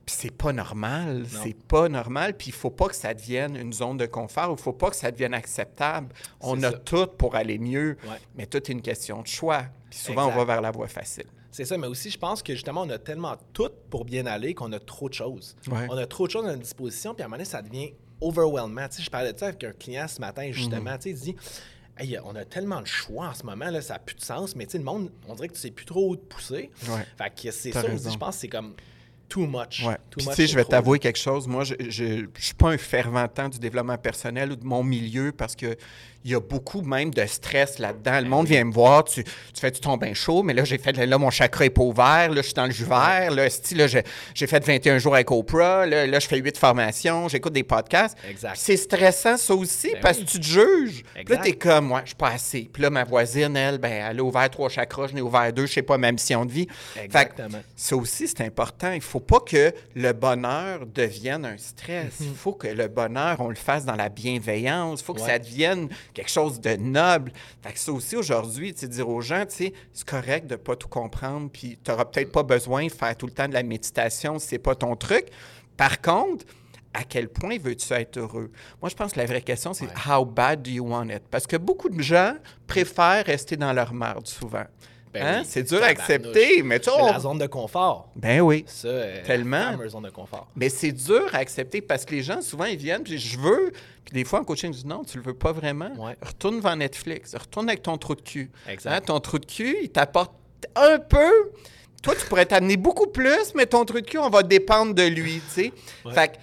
Puis 0.05 0.15
c'est 0.19 0.35
pas 0.35 0.51
normal. 0.51 1.25
C'est 1.29 1.55
pas 1.55 1.87
normal. 1.89 2.35
Puis 2.35 2.47
il 2.47 2.53
faut 2.53 2.71
pas 2.71 2.87
que 2.89 2.95
ça 2.95 3.13
devienne 3.13 3.55
une 3.55 3.71
zone 3.71 3.95
de 3.97 4.05
confort. 4.07 4.53
Il 4.57 4.61
faut 4.61 4.73
pas 4.73 4.89
que 4.89 4.95
ça 4.95 5.11
devienne 5.11 5.33
acceptable. 5.35 6.07
On 6.41 6.61
a 6.63 6.71
ça. 6.71 6.77
tout 6.79 7.07
pour 7.17 7.35
aller 7.35 7.57
mieux. 7.59 7.95
Ouais. 8.05 8.17
Mais 8.35 8.45
tout 8.47 8.57
est 8.57 8.69
une 8.69 8.81
question 8.81 9.21
de 9.21 9.27
choix. 9.27 9.63
Puis 9.89 9.99
souvent, 9.99 10.23
Exact. 10.27 10.35
on 10.35 10.45
va 10.45 10.53
vers 10.55 10.61
la 10.61 10.71
voie 10.71 10.87
facile. 10.87 11.27
C'est 11.53 11.65
ça, 11.65 11.77
mais 11.77 11.85
aussi, 11.85 12.09
je 12.09 12.17
pense 12.17 12.41
que 12.41 12.53
justement, 12.53 12.81
on 12.81 12.89
a 12.89 12.97
tellement 12.97 13.37
tout 13.53 13.69
pour 13.91 14.05
bien 14.05 14.25
aller 14.25 14.55
qu'on 14.55 14.71
a 14.73 14.79
trop 14.79 15.07
de 15.07 15.13
choses. 15.13 15.55
Ouais. 15.67 15.85
On 15.87 15.95
a 15.95 16.07
trop 16.07 16.25
de 16.25 16.31
choses 16.31 16.45
à 16.45 16.47
notre 16.47 16.63
disposition, 16.63 17.13
puis 17.13 17.21
à 17.21 17.25
un 17.25 17.27
moment 17.27 17.37
donné, 17.37 17.45
ça 17.45 17.61
devient 17.61 17.93
overwhelming. 18.21 18.87
Tu 18.89 18.97
sais, 18.97 19.03
je 19.03 19.09
parlais 19.11 19.31
de 19.31 19.37
ça 19.37 19.47
avec 19.47 19.63
un 19.63 19.71
client 19.71 20.07
ce 20.07 20.19
matin, 20.19 20.49
justement. 20.51 20.91
Mhm. 20.91 20.97
Tu 20.97 21.03
sais, 21.03 21.09
il 21.11 21.15
dit 21.15 21.35
Hey, 21.95 22.17
on 22.25 22.35
a 22.35 22.43
tellement 22.43 22.81
de 22.81 22.87
choix 22.87 23.27
en 23.27 23.33
ce 23.35 23.43
moment, 23.43 23.69
là, 23.69 23.79
ça 23.81 23.93
n'a 23.93 23.99
plus 23.99 24.15
de 24.15 24.21
sens, 24.21 24.55
mais 24.55 24.65
tu 24.65 24.71
sais, 24.71 24.77
le 24.79 24.83
monde, 24.83 25.11
on 25.27 25.35
dirait 25.35 25.47
que 25.47 25.53
tu 25.53 25.59
sais 25.59 25.69
plus 25.69 25.85
trop 25.85 26.09
où 26.09 26.15
te 26.15 26.25
pousser. 26.25 26.71
Ouais. 26.87 27.05
Fait 27.19 27.29
que 27.29 27.51
c'est 27.51 27.71
ça 27.71 27.81
aussi, 27.81 27.87
raison. 27.87 28.09
je 28.09 28.17
pense 28.17 28.33
que 28.35 28.41
c'est 28.41 28.47
comme 28.47 28.73
too 29.29 29.45
much. 29.45 29.83
Ouais. 29.85 29.97
Too 30.09 30.17
Puis, 30.17 30.25
much, 30.25 30.35
tu 30.35 30.41
sais, 30.41 30.47
je 30.47 30.55
vais 30.55 30.65
t'avouer 30.65 30.97
quelque 30.97 31.19
chose. 31.19 31.47
Moi, 31.47 31.63
je 31.65 31.75
ne 31.75 32.27
suis 32.39 32.55
pas 32.55 32.71
un 32.71 32.79
fervent 32.79 33.27
du 33.47 33.59
développement 33.59 33.97
personnel 33.99 34.51
ou 34.51 34.55
de 34.55 34.65
mon 34.65 34.83
milieu 34.83 35.31
parce 35.31 35.55
que 35.55 35.75
il 36.25 36.31
y 36.31 36.35
a 36.35 36.39
beaucoup 36.39 36.81
même 36.81 37.11
de 37.13 37.25
stress 37.25 37.79
là-dedans. 37.79 38.19
Le 38.21 38.27
monde 38.29 38.47
vient 38.47 38.63
me 38.63 38.71
voir, 38.73 39.03
tu, 39.03 39.23
tu 39.23 39.31
fais 39.59 39.71
du 39.71 39.79
ton 39.79 39.97
bain 39.97 40.13
chaud, 40.13 40.43
mais 40.43 40.53
là, 40.53 40.63
j'ai 40.63 40.77
fait, 40.77 40.91
là, 40.93 41.17
mon 41.17 41.29
chakra 41.29 41.65
est 41.65 41.69
pas 41.69 41.81
ouvert, 41.83 42.29
là, 42.29 42.35
je 42.37 42.41
suis 42.41 42.53
dans 42.53 42.65
le 42.65 42.71
jus 42.71 42.85
vert, 42.85 43.31
là, 43.31 43.47
là, 43.47 43.87
j'ai 44.33 44.47
fait 44.47 44.65
21 44.65 44.97
jours 44.99 45.15
avec 45.15 45.29
Oprah, 45.31 45.85
là, 45.85 46.05
là, 46.07 46.19
je 46.19 46.27
fais 46.27 46.37
8 46.37 46.57
formations, 46.57 47.27
j'écoute 47.27 47.53
des 47.53 47.63
podcasts. 47.63 48.17
Exact. 48.29 48.53
C'est 48.55 48.77
stressant, 48.77 49.37
ça 49.37 49.53
aussi, 49.53 49.91
Ben 49.93 50.01
parce 50.01 50.17
oui. 50.19 50.25
que 50.25 50.31
tu 50.31 50.39
te 50.39 50.45
juges. 50.45 51.03
Puis 51.13 51.25
là, 51.27 51.37
t'es 51.37 51.53
comme, 51.53 51.91
ouais, 51.91 52.01
je 52.03 52.07
suis 52.07 52.15
pas 52.15 52.29
assez. 52.29 52.69
Puis 52.71 52.81
là, 52.83 52.89
ma 52.89 53.03
voisine, 53.03 53.55
elle, 53.57 53.77
ben, 53.77 53.91
elle 54.09 54.19
a 54.19 54.23
ouvert 54.23 54.49
trois 54.49 54.69
chakras, 54.69 55.07
je 55.07 55.15
n'ai 55.15 55.21
ouvert 55.21 55.51
deux, 55.51 55.65
je 55.65 55.73
sais 55.73 55.81
pas 55.81 55.97
ma 55.97 56.11
mission 56.11 56.45
de 56.45 56.51
vie. 56.51 56.67
Fait 56.93 56.99
que 57.01 57.05
Exactement. 57.05 57.61
ça 57.75 57.95
aussi, 57.95 58.27
c'est 58.27 58.41
important. 58.41 58.91
Il 58.91 59.01
faut 59.01 59.19
pas 59.19 59.39
que 59.39 59.73
le 59.95 60.13
bonheur 60.13 60.85
devienne 60.85 61.45
un 61.45 61.57
stress. 61.57 62.13
Il 62.21 62.33
faut 62.35 62.53
que 62.53 62.67
le 62.67 62.87
bonheur, 62.87 63.37
on 63.39 63.49
le 63.49 63.55
fasse 63.55 63.85
dans 63.85 63.95
la 63.95 64.09
bienveillance. 64.09 65.01
Il 65.01 65.03
faut 65.03 65.13
que 65.13 65.21
Ouais. 65.21 65.27
ça 65.29 65.39
devienne 65.39 65.89
quelque 66.13 66.29
chose 66.31 66.59
de 66.61 66.75
noble. 66.75 67.31
Fait 67.61 67.73
que 67.73 67.79
ça 67.79 67.91
aussi, 67.91 68.15
aujourd'hui, 68.15 68.73
dire 68.73 69.09
aux 69.09 69.21
gens, 69.21 69.45
c'est 69.47 69.73
correct 70.05 70.47
de 70.47 70.55
pas 70.55 70.75
tout 70.75 70.87
comprendre, 70.87 71.49
puis 71.51 71.79
tu 71.83 71.91
n'auras 71.91 72.05
peut-être 72.05 72.31
pas 72.31 72.43
besoin 72.43 72.85
de 72.85 72.91
faire 72.91 73.15
tout 73.15 73.25
le 73.25 73.33
temps 73.33 73.47
de 73.47 73.53
la 73.53 73.63
méditation 73.63 74.39
si 74.39 74.47
c'est 74.47 74.59
pas 74.59 74.75
ton 74.75 74.95
truc. 74.95 75.25
Par 75.77 76.01
contre, 76.01 76.45
à 76.93 77.03
quel 77.03 77.27
point 77.27 77.57
veux-tu 77.57 77.91
être 77.93 78.17
heureux? 78.17 78.51
Moi, 78.81 78.89
je 78.89 78.95
pense 78.95 79.13
que 79.13 79.19
la 79.19 79.25
vraie 79.25 79.41
question, 79.41 79.73
c'est 79.73 79.87
how 80.07 80.23
bad 80.23 80.61
do 80.61 80.69
you 80.69 80.87
want 80.87 81.09
it? 81.09 81.23
Parce 81.31 81.47
que 81.47 81.57
beaucoup 81.57 81.89
de 81.89 82.01
gens 82.01 82.35
préfèrent 82.67 83.25
rester 83.25 83.57
dans 83.57 83.73
leur 83.73 83.93
marde 83.93 84.27
souvent. 84.27 84.65
Ben 85.13 85.23
Hein? 85.25 85.39
oui. 85.41 85.47
C'est 85.47 85.63
dur 85.63 85.81
à 85.83 85.87
accepter, 85.87 86.63
mais 86.63 86.79
tu 86.79 86.89
on- 86.89 87.05
La 87.05 87.19
zone 87.19 87.37
de 87.37 87.45
confort. 87.47 88.09
Ben 88.15 88.41
oui. 88.41 88.63
Ça, 88.67 88.87
euh, 88.87 89.23
Tellement. 89.23 89.57
La 89.57 89.71
fameuse 89.73 89.91
zone 89.91 90.03
de 90.03 90.09
confort. 90.09 90.47
Mais 90.55 90.69
c'est 90.69 90.91
dur 90.91 91.29
à 91.33 91.37
accepter 91.37 91.81
parce 91.81 92.03
que 92.05 92.15
les 92.15 92.23
gens, 92.23 92.41
souvent, 92.41 92.65
ils 92.65 92.77
viennent, 92.77 93.03
puis 93.03 93.17
je 93.19 93.37
veux. 93.39 93.71
Puis 94.03 94.13
des 94.13 94.23
fois, 94.25 94.39
en 94.39 94.43
coaching, 94.43 94.71
ils 94.71 94.75
disent 94.75 94.85
non, 94.85 95.03
tu 95.03 95.17
le 95.17 95.23
veux 95.23 95.33
pas 95.35 95.51
vraiment. 95.51 95.91
Ouais. 95.97 96.15
Retourne 96.21 96.57
devant 96.57 96.75
Netflix, 96.75 97.35
retourne 97.35 97.69
avec 97.69 97.83
ton 97.83 97.97
trou 97.97 98.15
de 98.15 98.21
cul. 98.21 98.49
Exact. 98.67 98.91
Hein, 98.91 99.01
ton 99.01 99.19
trou 99.19 99.37
de 99.39 99.45
cul, 99.45 99.77
il 99.83 99.89
t'apporte 99.89 100.33
un 100.75 100.97
peu. 100.99 101.51
Toi, 102.01 102.15
tu 102.15 102.25
pourrais 102.27 102.45
t'amener 102.45 102.75
beaucoup 102.75 103.07
plus, 103.07 103.53
mais 103.55 103.65
ton 103.65 103.85
trou 103.85 104.01
de 104.01 104.05
cul, 104.05 104.17
on 104.17 104.29
va 104.29 104.43
dépendre 104.43 104.93
de 104.93 105.03
lui, 105.03 105.35
tu 105.53 105.61
sais. 105.61 105.73
Ouais. 106.03 106.13
Fait 106.13 106.29
que 106.29 106.37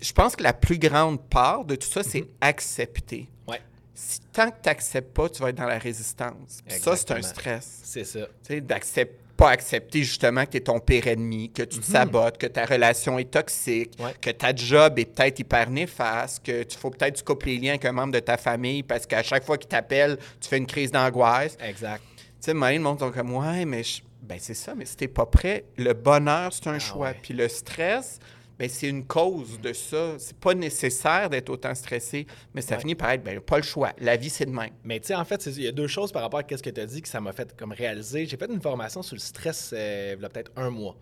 je 0.00 0.12
pense 0.12 0.36
que 0.36 0.42
la 0.42 0.52
plus 0.52 0.78
grande 0.78 1.20
part 1.28 1.64
de 1.64 1.74
tout 1.76 1.88
ça, 1.88 2.02
c'est 2.02 2.24
accepter. 2.40 3.28
Ouais, 3.48 3.60
Si 3.94 4.20
tant 4.32 4.50
que 4.50 4.56
tu 4.62 4.68
n'acceptes 4.68 5.12
pas, 5.14 5.28
tu 5.28 5.42
vas 5.42 5.50
être 5.50 5.56
dans 5.56 5.66
la 5.66 5.78
résistance. 5.78 6.60
Ça, 6.68 6.96
c'est 6.96 7.10
un 7.10 7.22
stress. 7.22 7.80
c'est 7.84 8.04
ça. 8.04 8.20
Tu 8.20 8.54
sais, 8.54 8.60
d'accepter 8.60 9.18
pas 9.34 9.48
accepter 9.50 10.04
justement 10.04 10.44
que 10.44 10.50
tu 10.50 10.56
es 10.58 10.60
ton 10.60 10.78
pire 10.78 11.06
ennemi, 11.08 11.50
que 11.50 11.62
tu 11.62 11.80
te 11.80 11.84
sabotes, 11.84 12.36
que 12.38 12.46
ta 12.46 12.64
relation 12.66 13.18
est 13.18 13.30
toxique, 13.30 13.98
Mhm. 13.98 14.04
Ouais. 14.04 14.14
que 14.20 14.30
ta 14.30 14.54
job 14.54 14.98
est 14.98 15.06
peut-être 15.06 15.40
hyper 15.40 15.68
néfaste, 15.70 16.44
que 16.44 16.62
tu 16.62 16.76
faut 16.78 16.90
peut-être 16.90 17.14
que 17.14 17.18
tu 17.18 17.24
coupes 17.24 17.42
les 17.44 17.56
liens 17.58 17.70
avec 17.70 17.84
un 17.86 17.92
membre 17.92 18.12
de 18.12 18.20
ta 18.20 18.36
famille 18.36 18.82
parce 18.82 19.04
qu'à 19.06 19.22
chaque 19.22 19.44
fois 19.44 19.56
qu'il 19.58 19.68
t'appelle, 19.68 20.18
tu 20.40 20.48
fais 20.48 20.58
une 20.58 20.66
crise 20.66 20.92
d'angoisse. 20.92 21.56
Tu 21.56 21.64
Exact. 21.64 22.02
sais, 22.40 22.54
moi, 22.54 22.70
le 22.72 22.78
monde 22.80 23.00
sont 23.00 23.10
comme 23.10 23.34
ouais, 23.34 23.64
mais 23.64 23.82
je- 23.82 24.02
ben 24.22 24.36
c'est 24.38 24.54
ça, 24.54 24.74
mais 24.76 24.84
si 24.84 24.96
t'es 24.96 25.08
pas 25.08 25.26
prêt, 25.26 25.64
le 25.76 25.92
bonheur 25.94 26.52
c'est 26.52 26.68
un 26.68 26.78
choix, 26.78 27.08
Ah 27.08 27.12
ouais. 27.12 27.18
puis 27.22 27.34
le 27.34 27.48
stress. 27.48 28.20
Ben, 28.62 28.68
c'est 28.68 28.86
une 28.88 29.04
cause 29.04 29.60
de 29.60 29.72
ça. 29.72 30.14
C'est 30.18 30.36
pas 30.36 30.54
nécessaire 30.54 31.28
d'être 31.28 31.50
autant 31.50 31.74
stressé, 31.74 32.28
mais 32.54 32.60
ça 32.62 32.76
Ouais. 32.76 32.80
finit 32.80 32.94
par 32.94 33.10
être 33.10 33.24
ben, 33.24 33.40
pas 33.40 33.56
le 33.56 33.64
choix. 33.64 33.92
La 33.98 34.16
vie, 34.16 34.30
c'est 34.30 34.46
de 34.46 34.52
même. 34.52 34.70
Mais 34.84 35.00
tu 35.00 35.08
sais, 35.08 35.16
en 35.16 35.24
fait, 35.24 35.44
il 35.46 35.62
y 35.62 35.66
a 35.66 35.72
deux 35.72 35.88
choses 35.88 36.12
par 36.12 36.22
rapport 36.22 36.38
à 36.40 36.56
ce 36.56 36.62
que 36.62 36.70
tu 36.70 36.80
as 36.80 36.86
dit 36.86 37.02
que 37.02 37.08
ça 37.08 37.20
m'a 37.20 37.32
fait 37.32 37.56
comme 37.56 37.72
réaliser. 37.72 38.24
J'ai 38.24 38.36
fait 38.36 38.48
une 38.48 38.60
formation 38.62 39.02
sur 39.02 39.16
le 39.16 39.20
stress 39.20 39.72
euh, 39.76 40.14
il 40.16 40.22
y 40.22 40.24
a 40.24 40.28
peut-être 40.28 40.52
un 40.54 40.70
mois. 40.70 40.96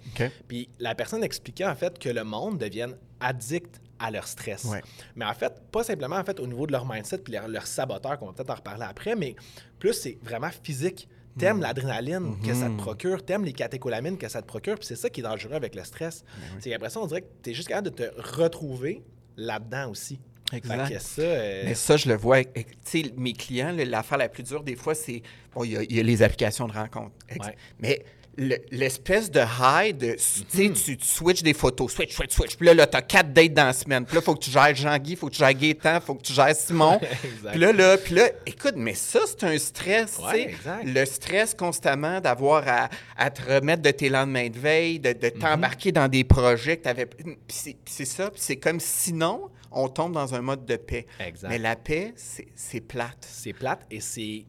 Puis 0.49 0.71
la 0.79 0.95
personne 0.95 1.23
expliquait 1.23 1.67
en 1.67 1.75
fait 1.75 1.99
que 1.99 2.09
le 2.09 2.25
monde 2.25 2.57
devienne 2.57 2.97
addict 3.21 3.79
à 3.99 4.11
leur 4.11 4.27
stress. 4.27 4.65
Ouais. 4.65 4.81
Mais 5.15 5.27
en 5.27 5.35
fait, 5.35 5.53
pas 5.71 5.85
simplement 5.85 6.17
en 6.17 6.25
fait 6.25 6.41
au 6.41 6.47
niveau 6.47 6.67
de 6.67 6.73
leur 6.73 6.87
mindset 6.91 7.19
puis 7.19 7.35
leur, 7.35 7.47
leur 7.47 7.67
saboteur, 7.67 8.19
qu'on 8.19 8.29
va 8.29 8.33
peut-être 8.33 8.49
en 8.49 8.55
reparler 8.55 8.87
après, 8.89 9.15
mais 9.15 9.37
plus 9.79 9.93
c'est 9.93 10.17
vraiment 10.23 10.49
physique. 10.63 11.07
T'aimes 11.41 11.59
Mm. 11.59 11.63
l'adrénaline 11.63 12.41
que 12.41 12.55
ça 12.55 12.67
te 12.67 12.71
Mm-hmm. 12.71 12.77
procure, 12.77 13.25
t'aimes 13.25 13.45
les 13.45 13.53
catécholamines 13.53 14.17
que 14.19 14.29
ça 14.29 14.41
te 14.43 14.47
procure, 14.47 14.77
puis 14.77 14.87
c'est 14.87 14.97
ça 14.97 15.11
qui 15.11 15.21
est 15.21 15.23
dangereux 15.25 15.55
avec 15.55 15.75
le 15.75 15.83
stress. 15.85 16.25
Ben 16.39 16.61
C'est 16.61 16.71
qu'après 16.71 16.91
ça, 16.91 17.01
on 17.01 17.07
dirait 17.07 17.23
que 17.23 17.29
t'es 17.43 17.55
juste 17.55 17.69
capable 17.69 17.91
de 17.91 17.95
te 18.05 18.21
retrouver 18.21 19.03
là-dedans 19.37 19.91
aussi. 19.91 20.21
Exact. 20.53 20.99
Ça, 21.01 21.23
euh, 21.23 21.63
Mais 21.65 21.75
ça, 21.75 21.97
je 21.97 22.09
le 22.09 22.17
vois. 22.17 22.37
avec- 22.39 22.55
Tu 22.85 23.03
sais, 23.05 23.13
mes 23.17 23.33
clients, 23.33 23.73
l'affaire 23.87 24.19
la 24.19 24.29
plus 24.29 24.43
dure, 24.43 24.65
des 24.65 24.75
fois, 24.75 24.95
c'est. 24.97 25.23
Bon, 25.55 25.63
il 25.65 25.73
y, 25.73 25.77
a- 25.77 25.83
il 25.85 25.95
y 25.95 26.01
a 26.01 26.03
les 26.03 26.23
applications 26.23 26.67
de 26.67 26.73
rencontre. 26.73 27.13
Ex- 27.29 27.47
Ouais. 27.47 27.57
Mais 27.79 28.05
le- 28.37 28.59
l'espèce 28.71 29.31
de 29.31 29.41
high, 29.41 29.97
de, 29.97 30.17
Mhm. 30.55 30.73
tu, 30.75 30.97
tu 30.97 31.07
switches 31.07 31.43
des 31.43 31.53
photos, 31.53 31.93
switch, 31.93 32.15
switch, 32.15 32.33
switch. 32.35 32.57
Puis 32.57 32.67
là, 32.67 32.75
là 32.75 32.87
tu 32.87 32.97
as 32.97 33.03
quatre 33.03 33.33
dates 33.33 33.53
dans 33.55 33.65
la 33.67 33.73
semaine. 33.73 34.05
Puis 34.05 34.15
là, 34.15 34.21
il 34.23 34.25
faut 34.25 34.35
que 34.35 34.45
tu 34.45 34.51
gères 34.51 34.75
Jean-Guy, 34.75 35.13
il 35.13 35.17
faut 35.17 35.27
que 35.29 35.33
tu 35.35 35.39
gères 35.41 35.53
Gaétan, 35.55 35.97
il 35.97 36.01
faut 36.01 36.15
que 36.15 36.23
tu 36.23 36.33
gères 36.33 36.55
Simon. 36.55 36.99
Puis 37.51 37.59
là, 37.61 37.73
là, 37.73 37.99
puis 37.99 38.15
là, 38.15 38.29
écoute, 38.47 38.75
mais 38.77 38.95
ça, 38.95 39.21
c'est 39.27 39.45
un 39.45 39.59
stress, 39.59 40.19
Ouais. 40.23 40.55
Le 40.85 41.05
stress 41.05 41.55
constamment 41.55 42.21
d'avoir 42.21 42.67
à, 42.67 42.89
à 43.17 43.31
te 43.31 43.43
remettre 43.43 43.83
de 43.83 43.91
tes 43.91 44.09
lendemains 44.09 44.49
de 44.49 44.59
veille, 44.59 44.99
de, 45.01 45.11
Mhm. 45.11 45.19
de 45.19 45.29
t'embarquer 45.31 45.93
dans 45.93 46.09
des 46.09 46.25
projets 46.25 46.77
que 46.77 46.85
tu 46.85 46.89
avais. 46.89 47.07
Puis 47.07 47.77
c'est 47.87 48.05
ça, 48.05 48.31
puis 48.31 48.41
c'est 48.43 48.57
comme 48.57 48.81
sinon, 48.81 49.49
on 49.73 49.89
tombe 49.89 50.13
dans 50.13 50.35
un 50.35 50.41
mode 50.41 50.65
de 50.65 50.77
paix. 50.77 51.07
Exact. 51.25 51.49
Mais 51.49 51.59
la 51.59 51.77
paix, 51.77 52.13
c'est 52.17 52.47
c'est 52.55 52.81
plate. 52.81 53.19
c'est 53.29 53.53
plate 53.53 53.87
et 53.91 54.01
c'est 54.01 54.45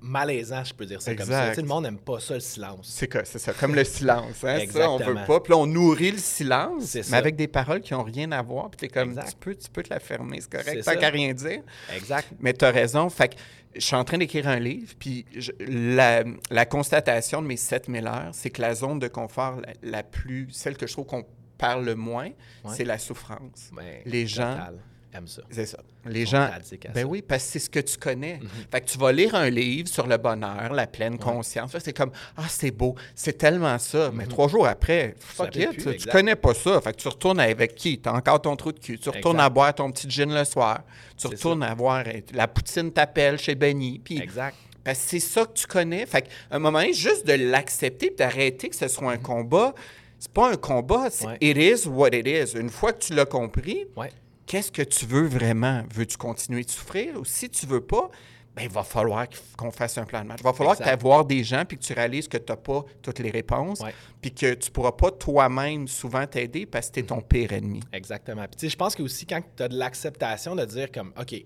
malaisant, 0.00 0.62
je 0.64 0.72
peux 0.74 0.86
dire 0.86 1.00
ça 1.02 1.14
comme 1.14 1.26
ça. 1.26 1.48
Tu 1.50 1.54
sais, 1.56 1.60
le 1.62 1.66
monde 1.68 1.84
n'aime 1.84 1.98
pas 1.98 2.20
ça, 2.20 2.34
le 2.34 2.40
silence. 2.40 2.88
C'est 2.94 3.12
c'est 3.26 3.38
ça, 3.38 3.52
comme 3.52 3.74
le 3.74 3.84
silence. 3.84 4.44
Hein, 4.44 4.60
ça, 4.70 4.90
on 4.90 4.98
veut 4.98 5.14
pas. 5.26 5.40
Puis 5.40 5.50
là, 5.52 5.56
on 5.58 5.66
nourrit 5.66 6.12
le 6.12 6.18
silence, 6.18 6.84
C'est 6.84 6.98
mais 7.00 7.02
ça. 7.04 7.16
avec 7.16 7.36
des 7.36 7.48
paroles 7.48 7.80
qui 7.80 7.92
n'ont 7.94 8.02
rien 8.04 8.30
à 8.32 8.42
voir. 8.42 8.70
Puis 8.70 8.78
t'es 8.78 8.88
comme, 8.88 9.10
Exact. 9.10 9.28
tu 9.30 9.36
peux, 9.40 9.54
tu 9.54 9.68
peux 9.70 9.82
te 9.82 9.90
la 9.90 10.00
fermer, 10.00 10.40
c'est 10.40 10.50
correct, 10.52 10.84
tant 10.84 10.96
qu'à 10.96 11.08
rien 11.10 11.32
dire. 11.34 11.62
Exact. 11.94 12.28
Mais 12.40 12.52
tu 12.54 12.64
as 12.64 12.70
raison. 12.70 13.08
Fait 13.10 13.28
que 13.28 13.34
je 13.74 13.80
suis 13.80 13.96
en 13.96 14.04
train 14.04 14.18
d'écrire 14.18 14.48
un 14.48 14.58
livre, 14.58 14.92
puis 14.98 15.24
je- 15.36 15.52
la, 15.60 16.24
la 16.50 16.66
constatation 16.66 17.42
de 17.42 17.46
mes 17.46 17.56
7000 17.56 18.06
heures, 18.06 18.30
c'est 18.32 18.50
que 18.50 18.60
la 18.62 18.74
zone 18.74 18.98
de 18.98 19.08
confort 19.08 19.60
la, 19.60 19.72
la 19.98 20.02
plus, 20.02 20.48
celle 20.50 20.76
que 20.76 20.86
je 20.86 20.92
trouve 20.92 21.06
qu'on 21.06 21.24
parle 21.58 21.84
le 21.84 21.94
moins, 21.96 22.26
Ouais. 22.64 22.72
c'est 22.76 22.84
la 22.84 22.98
souffrance. 22.98 23.70
Les 24.06 24.26
gens- 24.26 24.52
total, 24.52 24.74
aiment 25.14 25.26
ça. 25.26 25.42
C'est 25.50 25.66
ça. 25.66 25.78
Les 26.04 26.26
gens. 26.26 26.48
Ben 26.94 27.02
ça. 27.02 27.06
oui, 27.06 27.22
parce 27.22 27.44
que 27.44 27.50
c'est 27.52 27.58
ce 27.58 27.70
que 27.70 27.80
tu 27.80 27.96
connais. 27.96 28.38
Mhm. 28.42 28.48
Fait 28.70 28.80
que 28.80 28.86
tu 28.86 28.98
vas 28.98 29.10
lire 29.12 29.34
un 29.34 29.48
livre 29.50 29.88
sur 29.88 30.06
le 30.06 30.16
bonheur, 30.16 30.72
la 30.72 30.86
pleine 30.86 31.18
conscience. 31.18 31.72
Fait 31.72 31.78
que 31.78 31.84
C'est 31.84 31.92
comme 31.92 32.10
Ah, 32.36 32.44
c'est 32.48 32.70
beau, 32.70 32.94
c'est 33.14 33.38
tellement 33.38 33.78
ça. 33.78 34.10
Mais 34.12 34.26
trois 34.26 34.48
jours 34.48 34.66
après, 34.66 35.14
fuck 35.18 35.54
it, 35.56 35.68
Mhm. 35.68 35.74
plus, 35.76 35.96
tu- 35.96 36.08
connais 36.08 36.36
pas 36.36 36.54
ça. 36.54 36.80
Fait 36.80 36.92
que 36.92 36.98
tu 36.98 37.08
retournes 37.08 37.40
avec 37.40 37.74
qui? 37.74 37.98
Tu 38.00 38.08
as 38.08 38.12
encore 38.14 38.40
ton 38.42 38.54
trou 38.56 38.72
de 38.72 38.78
cul. 38.78 38.98
Tu 38.98 39.08
retournes 39.08 39.36
Exact. 39.36 39.46
à 39.46 39.50
boire 39.50 39.74
ton 39.74 39.90
petit 39.90 40.08
gin 40.10 40.32
le 40.34 40.44
soir. 40.44 40.80
Tu 41.16 41.26
retournes 41.26 41.62
à 41.62 41.74
boire. 41.74 42.04
La 42.32 42.46
poutine 42.48 42.92
t'appelle 42.92 43.38
chez 43.38 43.54
Benny. 43.54 43.98
Puis 43.98 44.20
Exact. 44.20 44.54
parce 44.84 44.98
que 44.98 45.04
c'est 45.08 45.20
ça 45.20 45.44
que 45.46 45.52
tu 45.54 45.66
connais. 45.66 46.06
Fait 46.06 46.22
qu'à 46.22 46.28
un 46.52 46.58
moment 46.58 46.78
donné, 46.80 46.92
juste 46.92 47.26
de 47.26 47.32
l'accepter 47.32 48.06
et 48.12 48.14
d'arrêter 48.16 48.68
que 48.68 48.76
ce 48.76 48.88
soit 48.88 49.10
un 49.12 49.18
combat, 49.18 49.74
c'est 50.18 50.32
pas 50.32 50.50
un 50.52 50.56
combat, 50.56 51.08
c'est 51.10 51.24
Mhm. 51.26 51.30
Ouais. 51.32 51.38
it 51.40 51.56
is 51.84 51.88
what 51.88 52.08
it 52.12 52.26
is. 52.26 52.56
Une 52.58 52.70
fois 52.70 52.92
que 52.92 52.98
tu 53.04 53.14
l'as 53.14 53.24
compris, 53.26 53.86
Ouais. 53.96 54.10
Qu'est-ce 54.48 54.72
que 54.72 54.82
tu 54.82 55.06
veux 55.06 55.26
vraiment? 55.26 55.84
Veux-tu 55.94 56.16
continuer 56.16 56.64
de 56.64 56.70
souffrir? 56.70 57.16
Ou 57.20 57.24
si 57.24 57.48
tu 57.48 57.66
veux 57.66 57.82
pas, 57.82 58.10
ben, 58.56 58.62
il 58.64 58.70
va 58.70 58.82
falloir 58.82 59.26
qu'on 59.56 59.70
fasse 59.70 59.98
un 59.98 60.04
plan 60.04 60.22
de 60.22 60.26
match. 60.28 60.38
Il 60.40 60.44
va 60.44 60.52
falloir 60.52 60.76
que 60.76 60.82
tu 60.82 60.98
voir 61.00 61.24
des 61.24 61.44
gens 61.44 61.64
puis 61.64 61.78
que 61.78 61.82
tu 61.84 61.92
réalises 61.92 62.26
que 62.26 62.38
tu 62.38 62.50
n'as 62.50 62.56
pas 62.56 62.84
toutes 63.02 63.20
les 63.20 63.30
réponses 63.30 63.80
Ouais. 63.80 63.94
puis 64.20 64.32
que 64.34 64.54
tu 64.54 64.70
pourras 64.72 64.92
pas 64.92 65.12
toi-même 65.12 65.86
souvent 65.86 66.26
t'aider 66.26 66.66
parce 66.66 66.88
que 66.88 66.94
tu 66.94 67.00
es 67.00 67.02
ton 67.04 67.20
pire 67.20 67.52
ennemi. 67.52 67.80
Exactement. 67.92 68.46
Puis, 68.58 68.68
je 68.68 68.76
pense 68.76 68.96
que 68.96 69.02
aussi, 69.02 69.26
quand 69.26 69.42
tu 69.56 69.62
as 69.62 69.68
de 69.68 69.76
l'acceptation 69.78 70.56
de 70.56 70.64
dire 70.64 70.90
comme, 70.90 71.12
OK, 71.20 71.44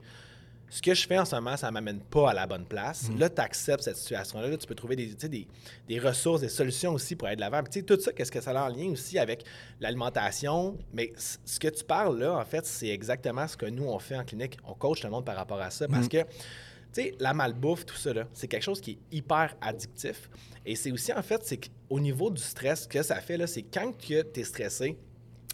ce 0.73 0.81
que 0.81 0.95
je 0.95 1.07
fais 1.07 1.19
en 1.19 1.27
ce 1.27 1.35
moment, 1.35 1.55
ça 1.55 1.67
ne 1.67 1.73
m'amène 1.73 2.01
pas 2.01 2.31
à 2.31 2.33
la 2.33 2.47
bonne 2.47 2.65
place. 2.65 3.11
Mm. 3.11 3.19
Là, 3.19 3.29
tu 3.29 3.43
acceptes 3.43 3.83
cette 3.83 3.99
situation-là. 3.99 4.49
Là, 4.49 4.57
tu 4.57 4.67
peux 4.67 4.75
trouver 4.75 4.97
des, 4.97 5.99
ressources, 5.99 6.41
des 6.41 6.49
solutions 6.49 6.95
aussi 6.95 7.15
pour 7.15 7.29
aller 7.29 7.37
de 7.37 7.43
l'avant. 7.43 7.63
Puis, 7.63 7.85
tout 7.85 8.01
ça, 8.01 8.11
qu'est-ce 8.11 8.33
que 8.33 8.41
ça 8.41 8.53
a 8.53 8.71
en 8.71 8.75
lien 8.75 8.91
aussi 8.91 9.19
avec 9.19 9.45
l'alimentation? 9.81 10.79
Mais 10.95 11.13
ce 11.17 11.61
que 11.61 11.69
tu 11.69 11.85
parles 11.85 12.19
là, 12.19 12.39
en 12.39 12.45
fait, 12.47 12.65
c'est 12.65 12.89
exactement 12.89 13.47
ce 13.47 13.55
que 13.55 13.67
nous, 13.67 13.85
on 13.85 13.99
fait 13.99 14.17
en 14.17 14.25
clinique. 14.25 14.57
On 14.65 14.73
coach 14.73 15.05
le 15.05 15.11
monde 15.11 15.27
par 15.27 15.37
rapport 15.37 15.61
à 15.61 15.69
ça 15.69 15.87
parce 15.89 16.09
que, 16.09 16.23
tu 16.23 16.27
sais, 16.93 17.15
la 17.21 17.35
malbouffe, 17.35 17.85
tout 17.85 17.97
ça, 17.97 18.13
c'est 18.33 18.49
quelque 18.49 18.63
chose 18.63 18.81
qui 18.81 18.93
est 18.93 19.17
hyper 19.19 19.55
addictif. 19.61 20.31
Et 20.65 20.75
c'est 20.75 20.91
aussi, 20.91 21.13
en 21.13 21.23
fait, 21.23 21.43
c'est 21.45 21.59
qu'au 21.59 22.01
niveau 22.01 22.31
du 22.31 22.41
stress, 22.41 22.85
ce 22.85 22.89
que 22.89 23.03
ça 23.03 23.17
fait, 23.17 23.37
là, 23.37 23.47
c'est 23.47 23.63
quand 23.63 23.93
tu 23.99 24.15
es 24.15 24.45
stressé, 24.45 24.97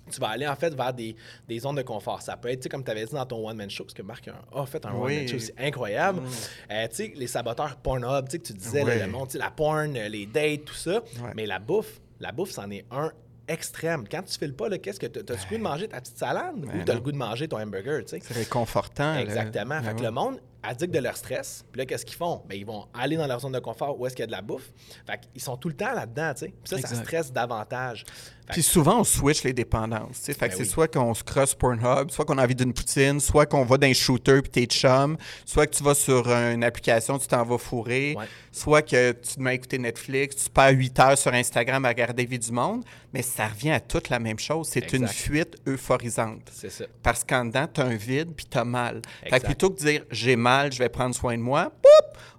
tu 0.09 0.21
vas 0.21 0.29
aller 0.29 0.47
en 0.47 0.57
fait 0.57 0.75
vers 0.75 0.93
des, 0.93 1.15
des 1.49 1.59
zones 1.59 1.77
de 1.77 1.83
confort. 1.83 2.23
Ça 2.23 2.37
peut 2.37 2.49
être, 2.49 2.61
tu 2.61 2.62
sais, 2.65 2.69
comme 2.69 2.85
tu 2.85 2.91
avais 2.91 3.05
dit 3.05 3.12
dans 3.12 3.27
ton 3.27 3.49
one-man 3.49 3.71
show, 3.71 3.85
parce 3.85 3.95
que 3.95 4.03
Marc 4.03 4.29
a, 4.29 4.67
fait 4.67 4.85
un 4.87 4.93
Oui. 4.95 5.12
one-man 5.15 5.29
show, 5.29 5.38
c'est 5.38 5.55
incroyable. 5.59 6.23
Euh, 6.71 6.88
tu 6.88 6.95
sais, 6.97 7.12
les 7.15 7.27
saboteurs 7.27 7.77
Pornhub, 7.77 8.27
tu 8.27 8.33
sais, 8.33 8.38
que 8.38 8.47
tu 8.47 8.53
disais, 8.55 8.85
là, 8.85 8.93
Oui. 8.95 9.00
le 9.00 9.07
monde, 9.09 9.29
la 9.35 9.50
porn, 9.50 9.97
euh, 9.97 10.09
les 10.09 10.27
dates, 10.27 10.65
tout 10.65 10.75
ça. 10.75 11.03
Mais 11.35 11.47
la 11.47 11.59
bouffe, 11.59 12.00
la 12.21 12.33
bouffe, 12.33 12.50
c'en 12.50 12.71
est 12.71 12.85
un 12.91 13.11
extrême. 13.47 14.05
Quand 14.11 14.23
tu 14.23 14.38
files 14.38 14.55
pas, 14.55 14.69
là, 14.69 14.77
qu'est-ce 14.79 15.00
que 15.00 15.07
tu 15.07 15.21
as? 15.21 15.23
le 15.23 15.49
goût 15.49 15.57
de 15.57 15.62
manger 15.62 15.88
ta 15.88 16.00
petite 16.00 16.19
salade 16.19 16.57
ou 16.65 16.85
tu 16.85 16.91
as 16.91 16.95
le 16.95 17.00
goût 17.00 17.12
de 17.12 17.17
manger 17.17 17.49
ton 17.49 17.59
hamburger, 17.59 18.05
tu 18.05 18.11
sais? 18.11 18.21
C'est 18.23 18.35
réconfortant. 18.35 19.15
là. 19.15 19.23
Exactement. 19.23 19.81
Ben 19.81 19.83
fait 19.83 19.93
que 19.95 19.99
ouais. 20.00 20.05
le 20.05 20.11
monde 20.11 20.41
addict 20.62 20.93
de 20.93 20.99
leur 20.99 21.17
stress. 21.17 21.65
Puis 21.73 21.79
là, 21.79 21.87
qu'est-ce 21.87 22.05
qu'ils 22.05 22.17
font? 22.17 22.43
Ben, 22.47 22.57
ils 22.59 22.67
vont 22.67 22.87
aller 22.93 23.17
dans 23.17 23.27
leur 23.27 23.41
zone 23.41 23.53
de 23.53 23.59
confort 23.61 23.99
où 23.99 24.07
est-ce 24.07 24.15
qu'il 24.15 24.23
y 24.23 24.25
a 24.25 24.27
de 24.27 24.33
la 24.33 24.43
bouffe. 24.43 24.71
Fait 25.07 25.19
qu'ils 25.33 25.41
sont 25.41 25.57
tout 25.57 25.69
le 25.69 25.77
temps 25.77 25.95
là-dedans, 25.95 26.35
tu 26.35 26.41
sais. 26.47 26.49
Puis 26.62 26.79
ça, 26.81 26.88
ça 26.88 26.95
stresse 26.97 27.33
davantage. 27.33 28.05
Puis 28.50 28.62
souvent, 28.62 29.00
on 29.00 29.05
switch 29.05 29.43
les 29.45 29.52
dépendances. 29.52 30.19
Fait 30.25 30.35
que 30.35 30.40
Ben 30.40 30.50
c'est 30.52 30.59
oui. 30.61 30.67
soit 30.69 30.88
qu'on 30.88 31.14
se 31.14 31.23
crosse 31.25 31.55
Pornhub, 31.55 32.11
soit 32.11 32.25
qu'on 32.25 32.38
a 32.38 32.45
envie 32.45 32.55
d'une 32.55 32.73
poutine, 32.73 33.21
soit 33.21 33.47
qu'on 33.47 33.64
va 33.64 33.76
dans 33.78 33.87
un 33.87 33.93
shooter 33.93 34.40
puis 34.43 34.50
t'es 34.50 34.67
chum, 34.67 35.17
soit 35.45 35.67
que 35.67 35.76
tu 35.76 35.83
vas 35.85 35.95
sur 35.95 36.28
une 36.31 36.64
application, 36.64 37.19
tu 37.19 37.26
t'en 37.26 37.45
vas 37.45 37.59
fourrer, 37.59 38.14
Ouais. 38.19 38.25
soit 38.52 38.83
que 38.83 39.12
tu 39.12 39.35
te 39.37 39.40
mets 39.40 39.50
à 39.50 39.55
écouter 39.55 39.78
Netflix, 39.78 40.37
tu 40.45 40.50
perds 40.50 40.71
8 40.73 40.99
heures 41.00 41.19
sur 41.19 41.33
Instagram 41.35 41.85
à 41.85 41.88
regarder 41.88 42.25
Vie 42.25 42.38
du 42.38 42.52
Monde, 42.52 42.85
mais 43.12 43.23
ça 43.23 43.47
revient 43.49 43.71
à 43.73 43.81
toute 43.81 44.09
la 44.09 44.19
même 44.19 44.38
chose. 44.38 44.69
C'est 44.71 44.93
une 44.93 45.07
fuite 45.09 45.57
euphorisante. 45.67 46.43
c'est 46.52 46.71
ça. 46.71 46.85
Parce 47.02 47.25
qu'en 47.25 47.45
dedans, 47.45 47.67
tu 47.73 47.81
as 47.81 47.85
un 47.85 47.97
vide 47.97 48.33
puis 48.37 48.47
tu 48.50 48.59
as 48.59 48.64
mal. 48.64 49.02
Fait 49.28 49.40
que 49.40 49.47
plutôt 49.47 49.71
que 49.71 49.78
de 49.81 49.85
dire 49.87 50.05
j'ai 50.11 50.37
mal, 50.37 50.73
je 50.73 50.78
vais 50.78 50.88
prendre 50.88 51.14
soin 51.14 51.37
de 51.37 51.43
moi, 51.43 51.73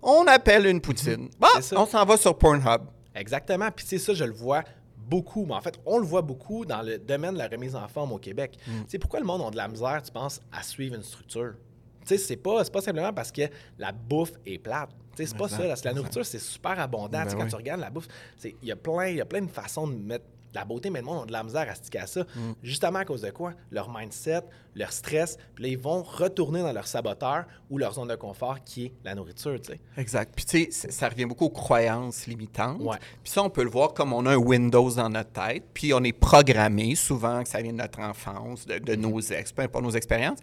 on 0.02 0.26
appelle 0.28 0.66
une 0.66 0.82
poutine. 0.82 1.30
Bah, 1.40 1.48
C'est 1.62 1.76
on 1.78 1.86
s'en 1.86 2.06
va 2.06 2.18
sur 2.18 2.38
Pornhub. 2.38 2.82
Exactement. 3.16 3.70
Puis, 3.76 3.86
sais, 3.86 3.98
ça, 3.98 4.14
je 4.14 4.24
le 4.24 4.32
vois 4.34 4.64
beaucoup. 5.10 5.46
Mais 5.46 5.56
en 5.56 5.62
fait, 5.62 5.80
on 5.86 5.98
le 5.98 6.06
voit 6.06 6.22
beaucoup 6.22 6.66
dans 6.66 6.82
le 6.82 6.98
domaine 6.98 7.34
de 7.34 7.40
la 7.40 7.48
remise 7.48 7.76
en 7.76 7.88
forme 7.88 8.12
au 8.14 8.18
Québec. 8.18 8.58
Mm. 8.68 8.72
Tu 8.72 8.86
sais, 8.88 9.00
pourquoi 9.00 9.20
le 9.20 9.26
monde 9.26 9.42
a 9.42 9.52
de 9.52 9.58
la 9.58 9.68
misère, 9.68 10.02
tu 10.02 10.12
penses, 10.12 10.42
à 10.52 10.64
suivre 10.64 10.96
une 10.96 11.04
structure? 11.04 11.54
Tu 12.02 12.08
sais, 12.08 12.18
c'est 12.18 12.38
pas, 12.38 12.64
pas 12.66 12.82
simplement 12.82 13.14
parce 13.14 13.32
que 13.32 13.44
la 13.78 13.92
bouffe 13.92 14.34
est 14.46 14.58
plate. 14.58 14.90
Tu 15.16 15.24
sais, 15.24 15.26
c'est 15.28 15.38
pas 15.38 15.50
ça. 15.50 15.58
Parce 15.58 15.82
que 15.82 15.88
la 15.88 15.94
nourriture, 15.94 16.26
c'est 16.26 16.40
super 16.40 16.80
abondant. 16.80 17.24
Tu 17.24 17.30
sais, 17.30 17.36
Ben 17.36 17.40
quand 17.40 17.44
oui. 17.46 17.50
tu 17.50 17.56
regardes 17.56 17.82
la 17.82 17.90
bouffe, 17.90 18.08
il 18.44 18.56
y 18.64 18.72
a 18.72 18.76
plein, 18.76 19.08
il 19.08 19.18
y 19.18 19.22
a 19.22 19.26
plein 19.26 19.42
de 19.42 19.52
façons 19.52 19.88
de 19.88 19.96
mettre 19.96 20.26
de 20.52 20.58
la 20.58 20.66
beauté, 20.66 20.90
mais 20.90 21.00
le 21.00 21.06
monde 21.06 21.24
a 21.24 21.26
de 21.26 21.32
la 21.32 21.44
misère 21.44 21.70
à 21.70 21.76
se 21.76 21.82
tiquer 21.82 22.00
à 22.00 22.08
ça. 22.08 22.22
Mm. 22.22 22.52
Justement 22.64 23.00
à 23.00 23.06
cause 23.06 23.22
de 23.22 23.30
quoi? 23.30 23.54
Leur 23.72 23.92
mindset, 23.92 24.42
leur 24.76 24.92
stress. 24.92 25.38
Puis 25.56 25.64
là, 25.64 25.70
ils 25.70 25.78
vont 25.78 26.04
retourner 26.04 26.62
dans 26.62 26.72
leur 26.72 26.88
saboteur 26.88 27.46
ou 27.70 27.78
leur 27.78 27.94
zone 27.94 28.08
de 28.08 28.16
confort 28.16 28.64
qui 28.64 28.86
est 28.86 28.94
la 29.04 29.16
nourriture, 29.16 29.60
tu 29.62 29.74
sais. 29.74 29.80
Exact. 29.98 30.34
Puis 30.36 30.46
tu 30.46 30.72
sais, 30.72 30.92
ça 30.92 31.10
revient 31.10 31.26
beaucoup 31.26 31.46
aux 31.46 31.50
croyances 31.50 32.28
limitantes. 32.28 32.82
Ouais. 32.82 32.98
Puis 33.24 33.32
ça, 33.32 33.44
on 33.44 33.50
peut 33.50 33.64
le 33.64 33.70
voir 33.70 33.94
comme 33.94 34.14
on 34.14 34.26
a 34.26 34.34
un 34.34 34.38
Windows 34.38 34.92
dans 34.92 35.10
notre 35.10 35.32
tête, 35.32 35.66
puis 35.74 35.94
on 35.94 36.04
est 36.04 36.14
programmé 36.14 36.96
souvent 36.96 37.44
que 37.44 37.50
ça 37.50 37.62
vient 37.62 37.74
de 37.74 37.78
notre 37.78 38.00
enfance, 38.00 38.66
de, 38.66 38.80
de 38.80 38.96
nos 38.96 39.20
ex, 39.20 39.52
peu 39.52 39.62
importe 39.62 39.84
nos 39.84 39.92
expériences. 39.92 40.40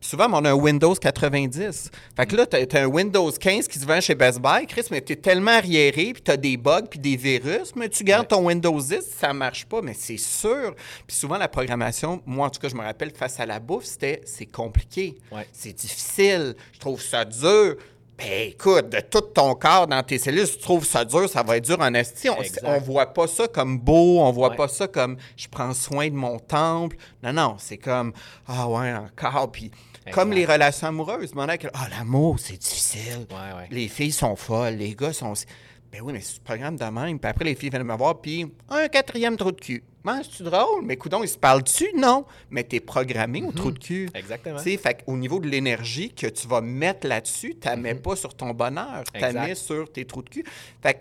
Puis 0.00 0.10
souvent, 0.10 0.26
on 0.32 0.44
a 0.44 0.50
un 0.50 0.54
Windows 0.54 0.94
90. 0.94 1.90
Fait 2.16 2.26
que 2.26 2.36
là, 2.36 2.46
tu 2.46 2.56
as, 2.56 2.80
un 2.82 2.86
Windows 2.86 3.30
15 3.32 3.66
qui 3.66 3.78
se 3.78 3.84
vend 3.84 4.00
chez 4.00 4.14
Best 4.14 4.38
Buy, 4.40 4.66
Chris, 4.66 4.86
mais 4.90 5.00
tu 5.00 5.12
es 5.12 5.16
tellement 5.16 5.50
arriéré, 5.52 6.12
puis 6.12 6.22
tu 6.22 6.30
as 6.30 6.36
des 6.36 6.56
bugs, 6.56 6.86
puis 6.88 6.98
des 7.00 7.16
virus, 7.16 7.74
mais 7.74 7.88
tu 7.88 8.04
gardes 8.04 8.22
Ouais. 8.22 8.28
ton 8.38 8.46
Windows 8.46 8.80
10, 8.80 9.00
ça 9.18 9.32
marche 9.32 9.66
pas, 9.66 9.82
mais 9.82 9.94
c'est 9.94 10.16
sûr. 10.16 10.74
Puis 11.06 11.16
souvent, 11.16 11.36
la 11.38 11.48
programmation, 11.48 12.22
moi, 12.26 12.46
en 12.46 12.50
tout 12.50 12.60
cas, 12.60 12.68
je 12.68 12.76
me 12.76 12.82
rappelle, 12.82 13.10
face 13.12 13.40
à 13.40 13.46
la 13.46 13.58
bouffe, 13.58 13.84
c'était 13.84 14.20
c'est 14.24 14.46
compliqué, 14.46 15.16
Ouais. 15.32 15.46
c'est 15.52 15.72
difficile, 15.72 16.54
je 16.72 16.78
trouve 16.78 17.02
ça 17.02 17.24
dur. 17.24 17.76
Ben 18.18 18.48
écoute, 18.48 18.88
de 18.90 18.98
tout 19.00 19.20
ton 19.20 19.54
corps 19.54 19.86
dans 19.86 20.02
tes 20.02 20.18
cellules, 20.18 20.46
si 20.46 20.56
tu 20.56 20.62
trouves 20.62 20.84
ça 20.84 21.04
dur, 21.04 21.28
ça 21.28 21.44
va 21.44 21.56
être 21.56 21.64
dur 21.64 21.78
en 21.80 21.94
esti. 21.94 22.28
On, 22.28 22.36
on 22.64 22.78
voit 22.80 23.06
pas 23.14 23.28
ça 23.28 23.46
comme 23.46 23.78
beau, 23.78 24.18
on 24.20 24.32
voit 24.32 24.50
Ouais. 24.50 24.56
pas 24.56 24.66
ça 24.66 24.88
comme 24.88 25.16
je 25.36 25.46
prends 25.48 25.72
soin 25.72 26.08
de 26.08 26.14
mon 26.14 26.38
temple. 26.40 26.96
Non, 27.22 27.32
non, 27.32 27.54
c'est 27.58 27.76
comme 27.78 28.12
ah 28.48 28.68
ouais, 28.68 28.92
encore. 28.92 29.52
Puis 29.52 29.70
comme 30.12 30.32
les 30.32 30.44
relations 30.46 30.88
amoureuses, 30.88 31.32
mon 31.34 31.46
que 31.46 31.68
ah 31.74 31.86
l'amour, 31.96 32.36
c'est 32.40 32.56
difficile. 32.56 33.26
Ouais, 33.30 33.56
ouais. 33.56 33.68
Les 33.70 33.86
filles 33.88 34.12
sont 34.12 34.34
folles, 34.34 34.74
les 34.74 34.94
gars 34.96 35.12
sont. 35.12 35.34
Ben 35.90 36.00
oui, 36.02 36.12
mais 36.12 36.20
c'est 36.20 36.38
le 36.38 36.44
programme 36.44 36.76
de 36.76 36.84
même. 36.84 37.18
Puis 37.18 37.30
après, 37.30 37.44
les 37.44 37.54
filles 37.54 37.70
viennent 37.70 37.82
me 37.84 37.96
voir, 37.96 38.20
puis 38.20 38.46
un 38.68 38.88
quatrième 38.88 39.36
trou 39.36 39.52
de 39.52 39.60
cul. 39.60 39.82
Man, 40.04 40.22
c'est-tu 40.22 40.42
drôle? 40.42 40.84
Mais 40.84 40.96
coudon, 40.96 41.22
ils 41.22 41.28
se 41.28 41.38
parlent-tu? 41.38 41.86
Non. 41.96 42.24
Mais 42.50 42.62
t'es 42.62 42.80
programmé 42.80 43.42
au 43.42 43.52
trou 43.52 43.70
de 43.70 43.78
cul. 43.78 44.08
Exactement. 44.14 44.58
Tu 44.58 44.64
sais, 44.70 44.76
fait 44.76 45.02
au 45.06 45.16
niveau 45.16 45.40
de 45.40 45.48
l'énergie 45.48 46.12
que 46.14 46.26
tu 46.26 46.46
vas 46.46 46.60
mettre 46.60 47.06
là-dessus, 47.06 47.56
tu 47.60 47.66
la 47.68 47.76
mets 47.76 47.94
pas 47.94 48.16
sur 48.16 48.34
ton 48.34 48.50
bonheur, 48.50 49.02
Exact. 49.14 49.32
mets 49.46 49.54
sur 49.54 49.90
tes 49.90 50.04
trous 50.04 50.22
de 50.22 50.28
cul. 50.30 50.44
Fait 50.82 50.94
que 50.94 50.98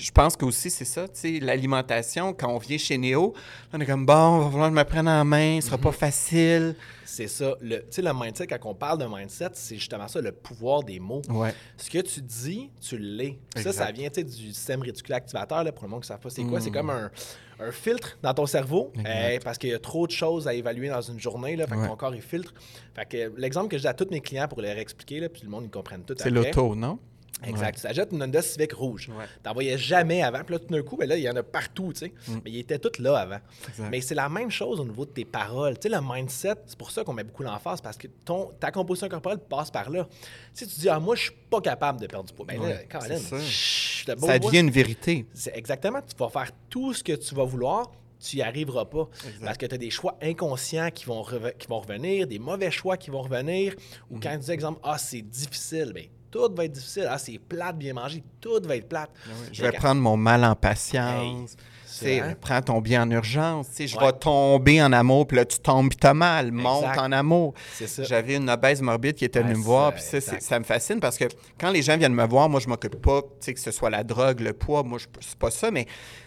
je 0.00 0.10
pense 0.10 0.36
que 0.36 0.44
aussi 0.44 0.70
c'est 0.70 0.84
ça, 0.84 1.06
tu 1.08 1.20
sais, 1.20 1.40
l'alimentation, 1.40 2.32
quand 2.32 2.48
on 2.48 2.58
vient 2.58 2.78
chez 2.78 2.98
Néo, 2.98 3.34
on 3.72 3.80
est 3.80 3.86
comme, 3.86 4.06
bon, 4.06 4.14
on 4.14 4.38
va 4.40 4.50
falloir 4.50 4.70
me 4.70 4.82
prendre 4.84 5.10
en 5.10 5.24
main, 5.24 5.60
ce 5.60 5.66
sera 5.66 5.78
pas 5.78 5.92
facile. 5.92 6.74
C'est 7.04 7.26
ça. 7.26 7.54
Le, 7.60 7.78
tu 7.78 7.86
sais, 7.90 8.02
le 8.02 8.12
mindset, 8.14 8.46
quand 8.46 8.58
on 8.64 8.74
parle 8.74 8.98
de 8.98 9.04
mindset, 9.04 9.50
c'est 9.54 9.76
justement 9.76 10.06
ça, 10.06 10.20
le 10.20 10.30
pouvoir 10.32 10.84
des 10.84 11.00
mots. 11.00 11.22
Ouais. 11.28 11.52
Ce 11.76 11.90
que 11.90 11.98
tu 11.98 12.20
dis, 12.22 12.70
tu 12.80 12.98
l'es. 12.98 13.38
Ça, 13.56 13.72
ça 13.72 13.90
vient 13.90 14.08
du 14.08 14.52
système 14.52 14.80
réticulé 14.82 15.14
activateur. 15.14 15.64
Là, 15.64 15.72
pour 15.72 15.84
le 15.84 15.90
monde 15.90 16.00
qui 16.00 16.04
ne 16.04 16.14
savent 16.14 16.20
pas 16.20 16.30
c'est 16.30 16.44
quoi, 16.44 16.60
c'est 16.60 16.70
comme 16.70 16.90
un, 16.90 17.10
un 17.58 17.72
filtre 17.72 18.16
dans 18.22 18.32
ton 18.32 18.46
cerveau 18.46 18.92
euh, 19.04 19.38
parce 19.42 19.58
qu'il 19.58 19.70
y 19.70 19.74
a 19.74 19.78
trop 19.78 20.06
de 20.06 20.12
choses 20.12 20.46
à 20.46 20.54
évaluer 20.54 20.88
dans 20.88 21.02
une 21.02 21.18
journée. 21.18 21.56
Là, 21.56 21.66
fait 21.66 21.74
que 21.76 21.86
ton 21.86 21.96
corps, 21.96 22.14
il 22.14 22.22
filtre. 22.22 22.54
Fait 22.94 23.06
que 23.06 23.32
l'exemple 23.36 23.68
que 23.68 23.76
je 23.76 23.82
dis 23.82 23.88
à 23.88 23.94
tous 23.94 24.08
mes 24.10 24.20
clients 24.20 24.48
pour 24.48 24.62
leur 24.62 24.78
expliquer, 24.78 25.20
là, 25.20 25.28
puis 25.28 25.42
le 25.42 25.48
monde, 25.48 25.64
ils 25.64 25.70
comprennent 25.70 26.04
tout 26.04 26.14
C'est 26.16 26.30
l'auto, 26.30 26.74
non? 26.74 26.98
Exact. 27.44 27.80
Tu 27.80 27.86
achètes 27.86 28.12
une 28.12 28.22
Honda 28.22 28.42
Civic 28.42 28.72
rouge. 28.72 29.08
Ouais. 29.10 29.24
T'en 29.42 29.52
voyais 29.52 29.78
jamais 29.78 30.22
avant. 30.22 30.42
Puis 30.44 30.54
là, 30.54 30.58
tout 30.58 30.66
d'un 30.72 30.82
coup, 30.82 30.96
ben 30.96 31.08
là, 31.08 31.16
il 31.16 31.22
y 31.22 31.28
en 31.30 31.36
a 31.36 31.42
partout, 31.42 31.92
tu 31.92 32.00
sais. 32.00 32.12
Mais 32.44 32.50
ils 32.50 32.58
étaient 32.60 32.78
tous 32.78 33.00
là 33.00 33.16
avant. 33.18 33.36
Mm. 33.36 33.68
Exact. 33.68 33.88
Mais 33.90 34.00
c'est 34.00 34.14
la 34.14 34.28
même 34.28 34.50
chose 34.50 34.80
au 34.80 34.84
niveau 34.84 35.04
de 35.06 35.10
tes 35.10 35.24
paroles. 35.24 35.78
Tu 35.78 35.88
sais, 35.88 35.94
le 35.94 36.00
mindset, 36.02 36.54
c'est 36.66 36.78
pour 36.78 36.90
ça 36.90 37.04
qu'on 37.04 37.12
met 37.12 37.24
beaucoup 37.24 37.42
l'emphase 37.42 37.80
parce 37.80 37.96
que 37.96 38.08
ton, 38.24 38.50
ta 38.60 38.70
composition 38.70 39.08
corporelle 39.08 39.38
passe 39.38 39.70
par 39.70 39.90
là. 39.90 40.06
Si 40.52 40.66
tu 40.66 40.80
dis, 40.80 40.88
ah, 40.88 41.00
moi, 41.00 41.16
je 41.16 41.22
suis 41.22 41.32
pas 41.50 41.60
capable 41.60 42.00
de 42.00 42.06
perdre 42.06 42.26
du 42.28 42.32
poids, 42.34 42.46
ben 42.46 42.60
là, 42.60 42.66
Ouais, 42.68 42.88
Colin, 42.90 43.04
c'est 43.08 43.18
ça. 43.18 43.40
chut, 43.40 44.06
Ça 44.18 44.38
devient 44.38 44.58
une 44.60 44.70
vérité. 44.70 45.26
c'est 45.34 45.56
exactement. 45.56 46.00
Tu 46.02 46.14
vas 46.16 46.28
faire 46.28 46.50
tout 46.68 46.92
ce 46.94 47.02
que 47.02 47.12
tu 47.12 47.34
vas 47.34 47.44
vouloir, 47.44 47.90
tu 48.22 48.36
n'y 48.36 48.42
arriveras 48.42 48.84
pas. 48.84 49.08
Exact. 49.26 49.44
Parce 49.44 49.56
que 49.58 49.66
tu 49.66 49.74
as 49.74 49.78
des 49.78 49.90
choix 49.90 50.18
inconscients 50.20 50.90
qui 50.90 51.06
vont, 51.06 51.24
qui 51.58 51.66
vont 51.68 51.80
revenir, 51.80 52.26
des 52.26 52.38
mauvais 52.38 52.70
choix 52.70 52.96
qui 52.98 53.10
vont 53.10 53.22
revenir. 53.22 53.74
Ou 54.10 54.16
Mhm. 54.16 54.20
quand 54.22 54.32
tu 54.32 54.38
dis, 54.44 54.50
exemple, 54.50 54.78
ah, 54.82 54.98
c'est 54.98 55.22
difficile, 55.22 55.92
bien, 55.94 56.04
tout 56.30 56.48
va 56.54 56.64
être 56.64 56.72
difficile. 56.72 57.06
Ah, 57.10 57.18
c'est 57.18 57.38
plate, 57.38 57.76
bien 57.78 57.92
manger, 57.94 58.22
tout 58.40 58.60
va 58.64 58.76
être 58.76 58.88
plate. 58.88 59.10
Je 59.52 59.62
vais 59.62 59.72
prendre 59.72 60.00
mon 60.00 60.16
mal 60.16 60.44
en 60.44 60.54
patience. 60.54 61.56
vrai. 62.02 62.34
prends 62.40 62.62
ton 62.62 62.80
bien 62.80 63.02
en 63.02 63.10
urgence. 63.10 63.66
Je 63.78 63.94
Ouais. 63.98 64.06
vais 64.06 64.12
tomber 64.12 64.80
en 64.82 64.90
amour, 64.92 65.26
puis 65.26 65.36
là, 65.36 65.44
tu 65.44 65.58
tombes, 65.58 65.90
puis 65.90 65.98
t'as 65.98 66.14
mal. 66.14 66.50
Monte 66.50 66.96
en 66.96 67.12
amour. 67.12 67.52
J'avais 67.98 68.36
une 68.36 68.48
obèse 68.48 68.80
morbide 68.80 69.16
qui 69.16 69.26
était 69.26 69.40
venue 69.40 69.52
Ouais, 69.52 69.58
me 69.58 69.64
voir, 69.64 69.92
ça, 69.98 70.16
puis 70.18 70.20
ça, 70.22 70.40
ça 70.40 70.58
me 70.58 70.64
fascine 70.64 70.98
parce 70.98 71.18
que 71.18 71.24
quand 71.58 71.70
les 71.70 71.82
gens 71.82 71.98
viennent 71.98 72.14
me 72.14 72.26
voir, 72.26 72.48
moi, 72.48 72.58
je 72.60 72.68
m'occupe 72.68 72.96
pas, 73.02 73.20
que 73.44 73.60
ce 73.60 73.70
soit 73.70 73.90
la 73.90 74.02
drogue, 74.02 74.40
le 74.40 74.54
poids, 74.54 74.82
moi, 74.82 74.98
je- 74.98 75.06
c'est 75.20 75.38
pas 75.38 75.50
ça, 75.50 75.70
mais 75.70 75.86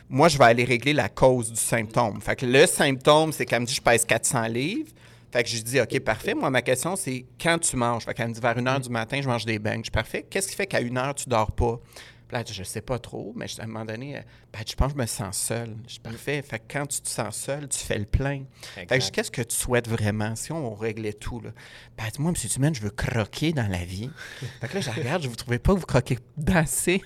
moi, 0.09 0.27
je 0.27 0.37
vais 0.37 0.45
aller 0.45 0.63
régler 0.63 0.93
la 0.93 1.09
cause 1.09 1.51
du 1.51 1.59
symptôme. 1.59 2.21
Fait 2.21 2.35
que 2.35 2.45
le 2.45 2.67
symptôme, 2.67 3.31
c'est 3.31 3.45
qu'elle 3.45 3.61
me 3.61 3.65
dit, 3.65 3.73
je 3.73 3.81
pèse 3.81 4.05
400 4.05 4.43
livres. 4.47 4.91
Fait 5.33 5.41
que 5.43 5.49
je 5.49 5.57
dis, 5.63 5.81
OK, 5.81 5.99
parfait. 6.01 6.35
Moi, 6.35 6.51
ma 6.51 6.61
question, 6.61 6.95
c'est 6.95 7.25
quand 7.41 7.57
tu 7.57 7.75
manges? 7.75 8.03
Fait 8.05 8.13
qu'elle 8.13 8.27
me 8.27 8.33
dit, 8.35 8.39
vers 8.39 8.55
1 8.55 8.61
h 8.65 8.81
du 8.81 8.89
matin, 8.89 9.19
je 9.19 9.27
mange 9.27 9.45
des 9.45 9.57
beignes. 9.57 9.79
Je 9.79 9.85
dis, 9.85 9.89
parfait. 9.89 10.27
Qu'est-ce 10.29 10.47
qui 10.47 10.53
fait 10.55 10.67
qu'à 10.67 10.77
1 10.77 10.95
heure, 10.95 11.15
tu 11.15 11.27
dors 11.27 11.51
pas? 11.51 11.79
Puis 12.27 12.37
là, 12.37 12.43
je 12.47 12.61
sais 12.63 12.81
pas 12.81 12.99
trop, 12.99 13.33
mais 13.35 13.47
à 13.59 13.63
un 13.63 13.65
moment 13.65 13.83
donné, 13.83 14.11
elle- 14.11 14.25
ben, 14.53 14.59
je 14.69 14.75
pense 14.75 14.93
que 14.93 14.97
je 14.99 15.01
me 15.01 15.07
sens 15.07 15.35
seul. 15.35 15.75
Je 15.87 15.93
dis, 15.95 15.99
parfait. 16.01 16.43
Fait 16.47 16.59
que 16.59 16.65
quand 16.71 16.85
tu 16.85 17.01
te 17.01 17.09
sens 17.09 17.35
seul, 17.35 17.67
tu 17.67 17.79
fais 17.79 17.97
le 17.97 18.05
plein. 18.05 18.43
Fait 18.75 18.85
que 18.85 19.09
qu'est-ce 19.09 19.31
que 19.31 19.41
tu 19.41 19.55
souhaites 19.55 19.87
vraiment? 19.89 20.35
Si 20.35 20.51
on 20.51 20.75
réglait 20.75 21.13
tout? 21.13 21.41
Là? 21.41 21.49
Ben, 21.97 22.03
moi, 22.19 22.31
M. 22.31 22.49
Dumaine, 22.53 22.75
je 22.75 22.81
veux 22.81 22.91
croquer 22.91 23.53
dans 23.53 23.67
la 23.71 23.83
vie. 23.83 24.11
fait 24.61 24.67
que 24.67 24.75
là, 24.75 24.81
je 24.81 24.91
regarde, 24.91 25.23
je 25.23 25.29
vous 25.29 25.35
trouvez 25.35 25.57
pas 25.57 25.73
que 25.73 25.79
vous 25.79 25.87
croquez 25.87 26.19
assez? 26.53 26.99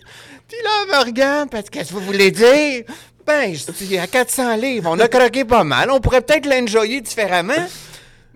Puis 0.50 0.57
là, 0.65 0.69
elle 0.84 0.91
me 1.00 1.05
regarde, 1.05 1.50
parce 1.50 1.69
qu'est-ce 1.69 1.91
que 1.91 1.93
vous 1.93 2.01
voulez 2.05 2.29
dire? 2.31 2.84
Ben, 3.25 3.55
je 3.55 3.72
dis, 3.72 3.98
à 3.98 4.05
400 4.07 4.57
livres, 4.57 4.89
on 4.93 5.00
a 5.00 5.07
croqué 5.07 5.46
pas 5.46 5.63
mal. 5.63 5.89
On 5.91 6.01
pourrait 6.01 6.22
peut-être 6.22 6.46
l'enjoyer 6.46 7.00
différemment. 7.00 7.53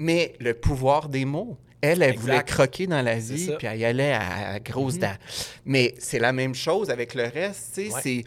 Mais 0.01 0.34
le 0.39 0.53
pouvoir 0.53 1.08
des 1.10 1.25
mots. 1.25 1.58
Elle, 1.84 2.01
elle 2.03 2.12
Exact. 2.12 2.22
voulait 2.22 2.43
croquer 2.43 2.88
dans 2.88 3.01
la 3.01 3.20
C'est 3.20 3.34
vie, 3.34 3.46
ça. 3.48 3.53
puis 3.58 3.67
elle 3.67 3.79
y 3.79 3.86
allait 3.86 4.13
à, 4.13 4.50
à 4.53 4.60
grosses 4.60 5.00
dents. 5.00 5.15
Mais 5.65 5.96
c'est 5.98 6.20
la 6.20 6.31
même 6.31 6.53
chose 6.55 6.89
avec 6.91 7.15
le 7.15 7.24
reste, 7.24 7.74
tu 7.75 7.88
sais, 7.89 7.93
Ouais. 7.93 8.00
c'est... 8.03 8.24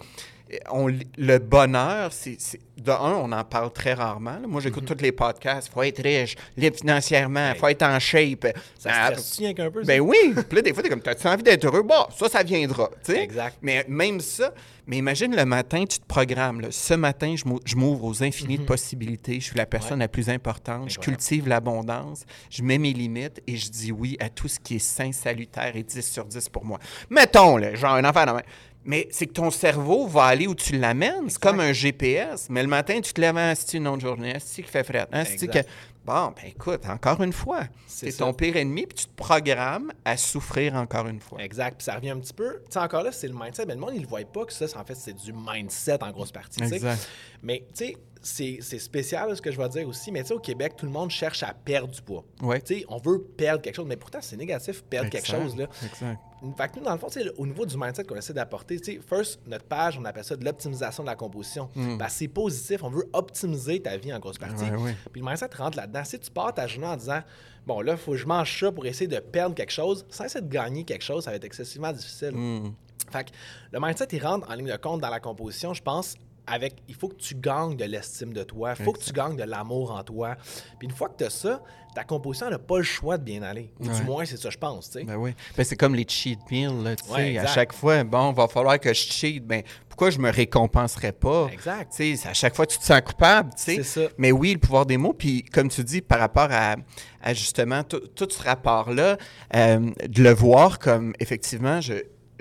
On, 0.70 0.88
le 0.88 1.38
bonheur, 1.38 2.12
c'est, 2.12 2.36
de 2.76 2.90
un, 2.90 3.14
on 3.14 3.30
en 3.32 3.44
parle 3.44 3.72
très 3.72 3.94
rarement. 3.94 4.32
là. 4.40 4.46
Moi, 4.46 4.60
j'écoute 4.60 4.84
tous 4.84 5.02
les 5.02 5.12
podcasts. 5.12 5.72
faut 5.72 5.82
être 5.82 6.02
riche, 6.02 6.34
libre 6.56 6.76
financièrement, 6.76 7.52
faut 7.58 7.68
être 7.68 7.82
en 7.82 7.98
shape. 7.98 8.46
Ça 8.78 8.90
Ah, 8.92 9.06
stresse 9.14 9.40
un 9.58 9.70
peu? 9.70 9.82
ça? 9.84 9.86
ben 9.86 10.00
oui. 10.00 10.16
Puis 10.34 10.56
là, 10.56 10.62
des 10.62 10.74
fois, 10.74 10.82
t'es 10.82 10.88
comme, 10.88 11.00
t'as 11.00 11.32
envie 11.32 11.42
d'être 11.42 11.64
heureux? 11.64 11.82
Bon, 11.82 12.06
ça, 12.16 12.28
ça 12.28 12.42
viendra. 12.42 12.90
Exact. 13.08 13.56
Mais 13.62 13.84
même 13.88 14.20
ça, 14.20 14.52
mais 14.86 14.98
imagine 14.98 15.34
le 15.34 15.44
matin, 15.44 15.84
tu 15.88 15.98
te 15.98 16.06
programmes. 16.06 16.60
là. 16.60 16.68
Ce 16.70 16.94
matin, 16.94 17.34
je 17.36 17.44
m'ou- 17.46 17.60
je 17.64 17.76
m'ouvre 17.76 18.04
aux 18.04 18.22
infinies 18.22 18.58
de 18.58 18.64
possibilités. 18.64 19.40
Je 19.40 19.44
suis 19.46 19.56
la 19.56 19.66
personne 19.66 20.00
la 20.00 20.08
plus 20.08 20.28
importante. 20.28 20.90
Je 20.90 20.98
cultive 20.98 21.48
l'abondance. 21.48 22.24
Je 22.50 22.62
mets 22.62 22.78
mes 22.78 22.92
limites 22.92 23.40
et 23.46 23.56
je 23.56 23.70
dis 23.70 23.92
oui 23.92 24.16
à 24.20 24.28
tout 24.28 24.48
ce 24.48 24.58
qui 24.60 24.76
est 24.76 24.78
sain, 24.78 25.10
salutaire 25.12 25.74
et 25.76 25.82
10 25.82 26.02
sur 26.02 26.24
10 26.24 26.48
pour 26.48 26.64
moi. 26.64 26.78
Mettons, 27.08 27.56
là, 27.56 27.74
genre 27.74 27.94
un 27.94 28.04
enfant 28.04 28.26
de 28.26 28.32
main. 28.32 28.42
Mais 28.84 29.08
c'est 29.10 29.26
que 29.26 29.32
ton 29.32 29.50
cerveau 29.50 30.06
va 30.06 30.24
aller 30.24 30.46
où 30.46 30.54
tu 30.54 30.78
l'amènes. 30.78 31.28
C'est 31.30 31.40
comme 31.40 31.60
un 31.60 31.72
GPS. 31.72 32.48
Mais 32.50 32.62
le 32.62 32.68
matin, 32.68 33.00
tu 33.00 33.12
te 33.12 33.20
lèves, 33.20 33.36
ah, 33.36 33.54
c'est 33.54 33.78
une 33.78 33.88
autre 33.88 34.02
journée, 34.02 34.36
c'est 34.40 34.62
qui 34.62 34.70
fait 34.70 34.84
fret. 34.84 35.06
Ah, 35.10 35.24
c'est 35.24 35.46
que... 35.46 35.58
Bon, 36.04 36.34
ben 36.36 36.48
écoute, 36.48 36.82
encore 36.86 37.22
une 37.22 37.32
fois, 37.32 37.62
C'est 37.86 38.12
ton 38.12 38.34
pire 38.34 38.56
ennemi, 38.56 38.84
puis 38.84 38.94
tu 38.94 39.06
te 39.06 39.14
programmes 39.16 39.90
à 40.04 40.18
souffrir 40.18 40.74
encore 40.74 41.06
une 41.06 41.18
fois. 41.18 41.40
Exact. 41.42 41.78
Puis 41.78 41.84
ça 41.86 41.94
revient 41.94 42.10
un 42.10 42.18
petit 42.18 42.34
peu. 42.34 42.56
Tu 42.66 42.72
sais, 42.72 42.78
encore 42.78 43.02
là, 43.02 43.10
c'est 43.10 43.26
le 43.26 43.32
mindset. 43.32 43.64
Mais 43.64 43.72
le 43.72 43.80
monde, 43.80 43.92
il 43.94 44.02
ne 44.02 44.06
voit 44.06 44.20
pas 44.30 44.44
que 44.44 44.52
ça, 44.52 44.68
c'est- 44.68 44.76
en 44.76 44.84
fait, 44.84 44.96
c'est 44.96 45.14
du 45.14 45.32
mindset 45.32 46.02
en 46.02 46.10
grosse 46.10 46.30
partie. 46.30 46.62
Exact. 46.62 47.08
Mais 47.42 47.64
tu 47.74 47.86
sais, 47.86 47.96
c'est 48.20 48.58
c'est 48.60 48.78
spécial 48.78 49.34
ce 49.34 49.40
que 49.40 49.50
je 49.50 49.56
vais 49.56 49.68
dire 49.70 49.88
aussi. 49.88 50.12
Mais 50.12 50.20
tu 50.20 50.28
sais, 50.28 50.34
au 50.34 50.40
Québec, 50.40 50.74
tout 50.76 50.84
le 50.84 50.92
monde 50.92 51.10
cherche 51.10 51.42
à 51.42 51.54
perdre 51.54 51.88
du 51.94 52.02
poids. 52.02 52.24
Ouais. 52.42 52.60
Tu 52.60 52.80
sais, 52.80 52.84
on 52.88 52.98
veut 52.98 53.22
perdre 53.22 53.62
quelque 53.62 53.76
chose. 53.76 53.86
Mais 53.88 53.96
pourtant, 53.96 54.18
c'est 54.20 54.36
négatif, 54.36 54.82
perdre 54.84 55.08
quelque 55.08 55.26
chose. 55.26 55.56
Là. 55.56 55.68
Exact. 55.86 56.18
Fait 56.56 56.68
que 56.68 56.78
nous, 56.78 56.84
dans 56.84 56.92
le 56.92 56.98
fond, 56.98 57.08
au 57.38 57.46
niveau 57.46 57.66
du 57.66 57.76
mindset 57.76 58.04
qu'on 58.04 58.16
essaie 58.16 58.32
d'apporter, 58.32 58.78
first, 59.06 59.40
notre 59.46 59.64
page, 59.64 59.98
on 59.98 60.04
appelle 60.04 60.24
ça 60.24 60.36
de 60.36 60.44
l'optimisation 60.44 61.02
de 61.02 61.08
la 61.08 61.16
composition. 61.16 61.68
Parce 61.98 62.12
que 62.12 62.18
c'est 62.18 62.28
positif, 62.28 62.82
on 62.82 62.90
veut 62.90 63.08
optimiser 63.12 63.80
ta 63.80 63.96
vie 63.96 64.12
en 64.12 64.18
grosse 64.18 64.38
partie. 64.38 64.64
Ouais, 64.64 64.76
ouais. 64.76 64.96
Puis 65.12 65.20
le 65.20 65.26
mindset 65.26 65.50
rentre 65.56 65.76
là-dedans. 65.76 66.04
Si 66.04 66.18
tu 66.18 66.30
pars 66.30 66.52
ta 66.52 66.66
journée 66.66 66.86
en 66.86 66.96
disant, 66.96 67.20
bon, 67.66 67.80
là, 67.80 67.92
il 67.92 67.98
faut 67.98 68.12
que 68.12 68.18
je 68.18 68.26
mange 68.26 68.58
ça 68.58 68.70
pour 68.72 68.86
essayer 68.86 69.08
de 69.08 69.18
perdre 69.18 69.54
quelque 69.54 69.72
chose, 69.72 70.04
sans 70.10 70.24
essayer 70.24 70.44
de 70.44 70.52
gagner 70.52 70.84
quelque 70.84 71.04
chose, 71.04 71.24
ça 71.24 71.30
va 71.30 71.36
être 71.36 71.44
excessivement 71.44 71.92
difficile. 71.92 72.32
Hmm. 72.34 72.72
Fait 73.10 73.24
que 73.24 73.30
le 73.72 73.80
mindset, 73.80 74.08
il 74.12 74.24
rentre 74.24 74.50
en 74.50 74.54
ligne 74.54 74.70
de 74.70 74.76
compte 74.76 75.00
dans 75.00 75.10
la 75.10 75.20
composition, 75.20 75.74
je 75.74 75.82
pense, 75.82 76.14
avec 76.46 76.74
il 76.88 76.94
faut 76.94 77.08
que 77.08 77.16
tu 77.16 77.34
gagnes 77.34 77.76
de 77.76 77.84
l'estime 77.84 78.32
de 78.32 78.42
toi, 78.42 78.74
il 78.78 78.84
faut 78.84 78.92
que 78.92 79.00
tu 79.00 79.12
gagnes 79.12 79.36
de 79.36 79.44
l'amour 79.44 79.92
en 79.92 80.02
toi. 80.02 80.36
Puis 80.78 80.88
une 80.88 80.94
fois 80.94 81.08
que 81.08 81.16
tu 81.18 81.24
as 81.24 81.30
ça, 81.30 81.62
ta 81.94 82.02
composition 82.04 82.50
n'a 82.50 82.58
pas 82.58 82.78
le 82.78 82.82
choix 82.82 83.16
de 83.18 83.22
bien 83.22 83.42
aller. 83.42 83.72
Ou 83.80 83.86
Ouais. 83.86 83.94
du 83.94 84.02
moins, 84.02 84.24
c'est 84.24 84.36
ça, 84.36 84.50
je 84.50 84.58
pense. 84.58 84.90
tu 84.90 84.98
sais. 84.98 85.04
Ben 85.04 85.14
oui. 85.16 85.32
Ben, 85.56 85.62
c'est 85.64 85.76
comme 85.76 85.94
les 85.94 86.04
cheat 86.08 86.40
meals, 86.50 86.82
là, 86.82 86.96
tu 86.96 87.04
sais. 87.06 87.12
Ouais, 87.12 87.38
à 87.38 87.46
chaque 87.46 87.72
fois, 87.72 88.02
bon, 88.02 88.32
va 88.32 88.48
falloir 88.48 88.80
que 88.80 88.92
je 88.92 89.00
cheat. 89.00 89.46
Ben, 89.46 89.62
pourquoi 89.88 90.10
je 90.10 90.18
me 90.18 90.28
récompenserais 90.30 91.12
pas? 91.12 91.48
Exact. 91.52 91.92
Tu 91.92 92.16
sais, 92.16 92.16
c'est 92.16 92.28
à 92.28 92.34
chaque 92.34 92.56
fois, 92.56 92.66
tu 92.66 92.78
te 92.78 92.84
sens 92.84 93.00
coupable, 93.00 93.50
tu 93.56 93.62
sais. 93.62 93.76
C'est 93.76 94.06
ça. 94.06 94.08
Mais 94.18 94.32
oui, 94.32 94.54
le 94.54 94.58
pouvoir 94.58 94.86
des 94.86 94.96
mots. 94.96 95.12
Puis, 95.12 95.44
comme 95.44 95.68
tu 95.68 95.84
dis, 95.84 96.00
par 96.02 96.18
rapport 96.18 96.48
à, 96.50 96.74
à 97.22 97.32
justement 97.32 97.84
tout, 97.84 98.00
tout 98.00 98.26
ce 98.28 98.42
rapport-là, 98.42 99.16
euh, 99.54 99.90
de 100.08 100.22
le 100.22 100.34
voir 100.34 100.80
comme, 100.80 101.14
effectivement, 101.20 101.80
je, 101.80 101.94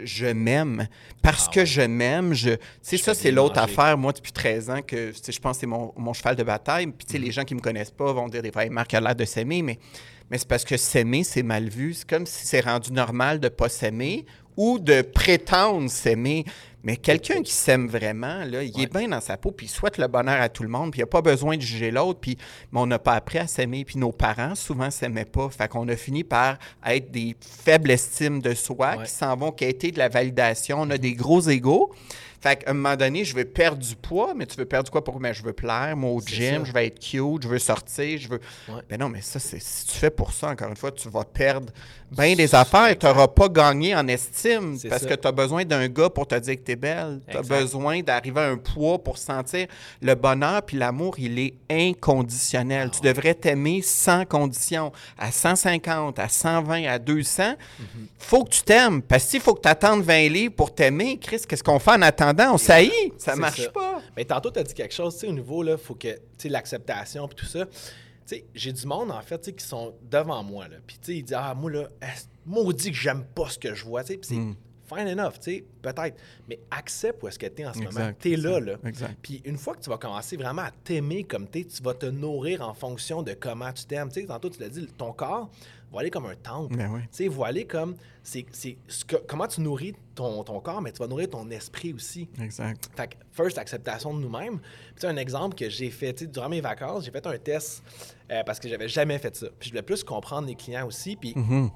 je 0.04 0.28
m'aime. 0.28 0.88
Parce 1.22 1.50
que 1.50 1.66
je 1.66 1.82
m'aime, 1.82 2.34
je... 2.34 2.52
Tu 2.52 2.60
sais, 2.82 2.98
ça, 2.98 3.14
c'est 3.14 3.32
l'autre 3.32 3.60
affaire, 3.60 3.98
moi, 3.98 4.12
depuis 4.12 4.32
13 4.32 4.70
ans, 4.70 4.82
que, 4.82 5.12
je 5.12 5.40
pense 5.40 5.58
que 5.58 5.62
c'est 5.62 5.68
mon, 5.68 5.94
mon 5.98 6.14
cheval 6.14 6.36
de 6.36 6.44
bataille. 6.44 6.88
Puis, 6.88 7.06
tu 7.06 7.12
sais, 7.14 7.18
les 7.20 7.30
Mm-hmm. 7.30 7.32
gens 7.32 7.44
qui 7.46 7.56
me 7.56 7.62
connaissent 7.62 7.92
pas 7.92 8.14
vont 8.14 8.28
dire 8.28 8.42
des 8.42 8.52
fois, 8.52 8.64
Hey, 8.64 8.70
Marc 8.70 8.94
a 8.94 9.02
l'air 9.02 9.16
de 9.16 9.26
s'aimer, 9.26 9.62
mais... 9.62 9.80
Mais 10.30 10.38
c'est 10.38 10.48
parce 10.48 10.64
que 10.64 10.78
s'aimer, 10.78 11.24
c'est 11.24 11.44
mal 11.44 11.70
vu. 11.70 11.94
C'est 11.94 12.10
comme 12.10 12.26
si 12.26 12.48
c'est 12.48 12.62
rendu 12.62 12.92
normal 12.92 13.40
de 13.40 13.50
pas 13.50 13.70
s'aimer 13.70 14.26
ou 14.58 14.80
de 14.80 15.02
prétendre 15.02 15.90
s'aimer. 15.90 16.46
Mais 16.84 16.98
quelqu'un 16.98 17.42
qui 17.42 17.54
s'aime 17.54 17.88
vraiment, 17.88 18.44
là, 18.46 18.62
il 18.62 18.80
est 18.82 18.92
bien 18.94 19.08
dans 19.08 19.22
sa 19.22 19.38
peau, 19.38 19.52
puis 19.52 19.68
il 19.68 19.70
souhaite 19.70 19.98
le 19.98 20.08
bonheur 20.08 20.42
à 20.42 20.50
tout 20.50 20.64
le 20.64 20.70
monde, 20.70 20.92
puis 20.92 21.00
il 21.00 21.04
n'a 21.04 21.08
pas 21.08 21.22
besoin 21.22 21.56
de 21.56 21.62
juger 21.62 21.92
l'autre, 21.92 22.20
puis 22.20 22.38
mais 22.72 22.80
on 22.82 22.86
n'a 22.86 23.00
pas 23.00 23.14
appris 23.14 23.38
à 23.40 23.48
s'aimer, 23.48 23.86
puis 23.86 23.98
nos 23.98 24.12
parents 24.12 24.56
souvent 24.56 24.92
s'aimaient 24.92 25.24
pas. 25.26 25.50
Fait 25.50 25.68
qu'on 25.70 25.88
a 25.88 25.96
fini 25.96 26.24
par 26.24 26.58
être 26.86 27.10
des 27.12 27.36
faibles 27.40 27.92
estimes 27.92 28.42
de 28.42 28.54
soi 28.54 28.96
Ouais. 28.98 29.06
qui 29.06 29.12
s'en 29.12 29.36
vont 29.38 29.52
quêter 29.52 29.92
de 29.92 29.98
la 29.98 30.10
validation. 30.10 30.78
On 30.82 30.90
a 30.90 30.98
des 30.98 31.14
gros 31.14 31.42
égaux. 31.42 31.92
Fait 32.44 32.58
qu'à 32.58 32.72
un 32.72 32.74
moment 32.74 32.98
donné, 32.98 33.24
je 33.24 33.34
veux 33.34 33.46
perdre 33.46 33.78
du 33.78 33.96
poids, 33.96 34.34
mais 34.36 34.46
tu 34.46 34.58
veux 34.58 34.66
perdre 34.66 34.84
du 34.84 34.92
poids 34.92 35.02
pour 35.04 35.18
mais 35.22 35.34
je 35.34 35.42
veux 35.44 35.54
plaire, 35.54 35.96
moi 35.96 36.12
au 36.12 36.20
gym, 36.20 36.60
ça. 36.60 36.64
je 36.66 36.74
veux 36.74 36.82
être 36.82 37.00
cute, 37.00 37.44
je 37.44 37.48
veux 37.48 37.58
sortir, 37.60 38.20
je 38.20 38.28
veux. 38.28 38.42
Ben 38.90 39.00
non, 39.00 39.08
mais 39.08 39.22
ça, 39.22 39.40
c'est 39.40 39.62
si 39.62 39.86
tu 39.86 39.94
fais 39.98 40.10
pour 40.10 40.34
ça, 40.34 40.50
encore 40.50 40.68
une 40.68 40.76
fois, 40.76 40.92
tu 40.92 41.08
vas 41.08 41.24
perdre 41.24 41.72
bien 42.12 42.36
des 42.36 42.54
affaires. 42.54 42.98
Tu 43.00 43.06
n'auras 43.06 43.30
pas 43.30 43.48
gagné 43.48 43.96
en 43.96 44.06
estime 44.10 44.78
parce 44.90 45.04
ça. 45.04 45.08
que 45.10 45.14
tu 45.16 45.26
as 45.28 45.32
besoin 45.32 45.64
d'un 45.64 45.88
gars 45.88 46.10
pour 46.10 46.28
te 46.28 46.36
dire 46.36 46.56
que 46.58 46.62
tu 46.64 46.72
es 46.74 46.76
belle. 46.76 47.22
Tu 47.30 47.38
as 47.38 47.40
Exact. 47.40 47.60
besoin 47.62 48.02
d'arriver 48.02 48.42
à 48.42 48.50
un 48.50 48.58
poids 48.58 49.02
pour 49.02 49.18
sentir 49.18 49.68
le 50.02 50.14
bonheur 50.16 50.62
puis 50.64 50.78
l'amour, 50.78 51.16
il 51.18 51.40
est 51.40 51.54
inconditionnel. 51.70 52.90
Ah 52.92 52.96
tu 52.96 53.02
devrais 53.08 53.34
t'aimer 53.34 53.82
sans 53.82 54.26
condition. 54.26 54.92
À 55.18 55.32
150, 55.32 56.20
à 56.20 56.28
120, 56.28 56.86
à 56.86 57.00
200, 57.00 57.44
Mm-hmm. 57.44 57.86
faut 58.20 58.44
que 58.44 58.50
tu 58.50 58.62
t'aimes. 58.64 59.02
Parce 59.02 59.26
qu'il 59.26 59.40
faut 59.40 59.54
que 59.54 59.62
tu 59.62 59.68
attendes 59.70 60.02
20 60.04 60.30
livres 60.30 60.54
pour 60.56 60.74
t'aimer. 60.74 61.18
Chris, 61.20 61.42
qu'est-ce 61.48 61.64
qu'on 61.64 61.80
fait 61.80 61.92
en 61.92 62.02
attendant? 62.02 62.33
On 62.40 62.58
saillit. 62.58 63.14
Ça 63.18 63.36
marche 63.36 63.62
ça. 63.64 63.70
pas. 63.72 64.02
Mais 64.18 64.26
tantôt, 64.26 64.52
tu 64.52 64.60
as 64.60 64.64
dit 64.64 64.74
quelque 64.74 64.94
chose, 64.94 65.14
tu 65.16 65.22
sais, 65.22 65.28
au 65.28 65.34
niveau, 65.34 65.64
là, 65.64 65.78
faut 65.78 65.96
que, 65.96 66.10
tu 66.14 66.20
sais, 66.38 66.50
l'acceptation 66.50 67.28
puis 67.28 67.36
tout 67.36 67.46
ça. 67.46 67.66
Tu 67.66 67.72
sais, 68.26 68.46
j'ai 68.56 68.72
du 68.72 68.86
monde, 68.88 69.12
en 69.12 69.22
fait, 69.22 69.38
tu 69.40 69.46
sais, 69.46 69.54
qui 69.54 69.66
sont 69.66 69.94
devant 70.10 70.44
moi, 70.44 70.68
là. 70.68 70.78
Puis, 70.88 70.98
tu 70.98 71.06
sais, 71.12 71.18
ils 71.18 71.24
disent, 71.24 71.38
ah, 71.40 71.54
moi, 71.54 71.70
là, 71.72 71.88
maudit 72.46 72.92
que 72.92 72.98
j'aime 72.98 73.24
pas 73.36 73.50
ce 73.50 73.60
que 73.60 73.74
je 73.76 73.84
vois, 73.84 74.04
tu 74.04 74.14
sais. 74.14 74.18
Puis 74.18 74.30
c'est 74.30 74.36
Mm. 74.36 74.56
fine 74.86 75.08
enough, 75.20 75.34
tu 75.42 75.52
sais, 75.56 75.66
peut-être. 75.82 76.16
Mais 76.48 76.60
accepte 76.72 77.22
où 77.24 77.28
est-ce 77.28 77.40
que 77.40 77.48
tu 77.48 77.62
es 77.62 77.66
en 77.66 77.74
ce 77.74 77.80
moment. 77.80 78.12
Tu 78.20 78.34
es 78.34 78.38
là, 78.38 78.60
là. 78.60 78.76
exact. 78.86 79.18
Puis 79.22 79.42
une 79.46 79.58
fois 79.58 79.76
que 79.76 79.82
tu 79.82 79.90
vas 79.90 79.98
commencer 79.98 80.38
vraiment 80.38 80.62
à 80.64 80.72
t'aimer 80.72 81.24
comme 81.24 81.50
tu 81.50 81.60
es, 81.60 81.64
tu 81.66 81.82
vas 81.84 81.94
te 81.94 82.06
nourrir 82.06 82.62
en 82.62 82.74
fonction 82.74 83.24
de 83.24 83.34
comment 83.34 83.72
tu 83.74 83.86
t'aimes. 83.86 84.10
Tu 84.10 84.22
sais, 84.22 84.28
tantôt, 84.28 84.50
tu 84.50 84.60
l'as 84.62 84.70
dit, 84.70 84.88
ton 84.98 85.12
corps 85.14 85.50
aller 86.00 86.10
comme 86.10 86.26
un 86.26 86.36
temple. 86.36 86.76
Ben 86.76 86.90
oui. 86.94 87.02
Tu 87.16 87.30
sais, 87.30 87.44
aller 87.44 87.66
comme. 87.66 87.96
C'est, 88.24 88.46
c'est 88.52 88.78
ce 88.88 89.04
que- 89.04 89.18
comment 89.28 89.48
tu 89.48 89.60
nourris 89.62 89.94
ton, 90.16 90.44
ton 90.44 90.60
corps, 90.62 90.82
mais 90.82 90.92
tu 90.92 91.00
vas 91.00 91.08
nourrir 91.08 91.30
ton 91.30 91.50
esprit 91.50 91.94
aussi. 91.94 92.30
Exact. 92.42 92.90
Fait 92.96 93.08
que, 93.10 93.16
first, 93.32 93.58
acceptation 93.58 94.14
de 94.14 94.20
nous-mêmes. 94.22 94.60
Puis, 94.60 94.94
tu 94.96 95.02
sais, 95.02 95.08
un 95.08 95.18
exemple 95.18 95.56
que 95.56 95.70
j'ai 95.70 95.90
fait, 95.90 96.14
tu 96.14 96.24
sais, 96.26 96.32
durant 96.32 96.48
mes 96.50 96.62
vacances, 96.62 97.04
j'ai 97.06 97.12
fait 97.12 97.26
un 97.28 97.38
test 97.38 97.84
euh, 98.32 98.44
parce 98.46 98.60
que 98.60 98.70
j'avais 98.70 98.88
jamais 98.88 99.18
fait 99.20 99.36
ça. 99.36 99.48
Puis, 99.60 99.68
je 99.68 99.74
voulais 99.74 99.82
plus 99.82 100.04
comprendre 100.04 100.48
les 100.48 100.56
clients 100.56 100.88
aussi. 100.88 101.16
Puis, 101.18 101.34
Mhm. 101.36 101.70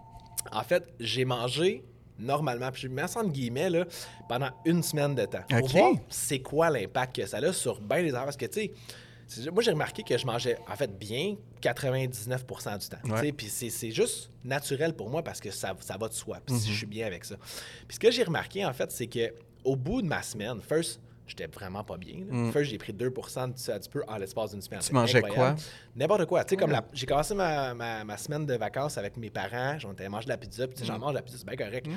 en 0.52 0.64
fait, 0.64 0.84
j'ai 1.00 1.26
mangé 1.26 1.84
normalement, 2.20 2.72
puis 2.72 2.82
je 2.84 2.88
mets 2.88 3.08
ça 3.08 3.20
entre 3.20 3.32
guillemets, 3.32 3.70
là, 3.70 3.86
pendant 4.30 4.50
une 4.66 4.82
semaine 4.82 5.14
de 5.16 5.26
temps. 5.26 5.44
Pour 5.50 5.64
OK. 5.64 5.72
voir 5.72 5.92
c'est 6.10 6.40
quoi 6.40 6.70
l'impact 6.70 7.18
que 7.18 7.26
ça 7.28 7.38
a 7.38 7.54
sur 7.54 7.80
bien 7.82 8.02
les 8.02 8.10
affaires. 8.12 8.24
Parce 8.24 8.38
que, 8.38 8.46
tu 8.46 8.62
sais, 8.62 8.72
moi, 9.52 9.62
j'ai 9.62 9.72
remarqué 9.72 10.04
que 10.04 10.18
je 10.18 10.26
mangeais, 10.26 10.58
en 10.68 10.76
fait, 10.76 10.98
bien 10.98 11.36
99 11.62 12.46
du 12.46 12.88
temps. 12.88 12.98
Ouais. 13.06 13.32
Puis 13.32 13.50
c'est 13.50 13.92
juste 13.92 14.32
naturel 14.44 14.94
pour 14.94 15.10
moi 15.10 15.24
parce 15.24 15.40
que 15.40 15.52
ça, 15.52 15.76
ça 15.80 15.98
va 15.98 16.08
de 16.08 16.14
soi. 16.14 16.40
Puis 16.46 16.58
si 16.58 16.72
je 16.72 16.78
suis 16.78 16.86
bien 16.86 17.06
avec 17.06 17.26
ça. 17.26 17.36
Puis 17.88 17.96
ce 17.96 18.00
que 18.00 18.12
j'ai 18.12 18.24
remarqué, 18.24 18.66
en 18.66 18.74
fait, 18.74 18.92
c'est 18.92 19.08
que 19.08 19.34
au 19.64 19.76
bout 19.76 20.02
de 20.02 20.08
ma 20.08 20.24
semaine, 20.24 20.62
first, 20.62 21.00
j'étais 21.28 21.48
vraiment 21.48 21.84
pas 21.84 21.98
bien. 21.98 22.16
là. 22.30 22.52
First, 22.52 22.72
j'ai 22.72 22.78
pris 22.78 22.94
2 22.94 23.10
de 23.10 23.54
ça 23.56 23.78
du 23.80 23.90
peu 23.90 24.04
en 24.08 24.18
l'espace 24.18 24.52
d'une 24.52 24.62
semaine. 24.62 24.80
Mm. 24.80 24.84
Tu 24.84 24.94
mangeais 24.94 25.18
incroyable. 25.20 25.56
quoi? 25.60 25.66
N'importe 25.96 26.26
quoi. 26.26 26.44
Tu 26.44 26.50
sais, 26.52 26.56
comme 26.58 26.72
la- 26.72 26.86
j'ai 26.94 27.06
commencé 27.06 27.34
ma, 27.36 27.74
ma- 27.74 28.04
ma 28.04 28.18
semaine 28.18 28.46
de 28.46 28.54
vacances 28.56 28.98
avec 28.98 29.18
mes 29.18 29.30
parents. 29.30 29.78
J'en 29.80 29.92
étais 29.94 30.08
manger 30.10 30.26
de 30.26 30.30
la 30.30 30.38
pizza. 30.38 30.68
Puis, 30.68 30.84
Mm. 30.84 30.86
j'en 30.86 31.00
mange 31.00 31.12
de 31.12 31.16
la 31.18 31.22
pizza, 31.22 31.38
c'est 31.40 31.48
bien 31.56 31.66
correct. 31.66 31.88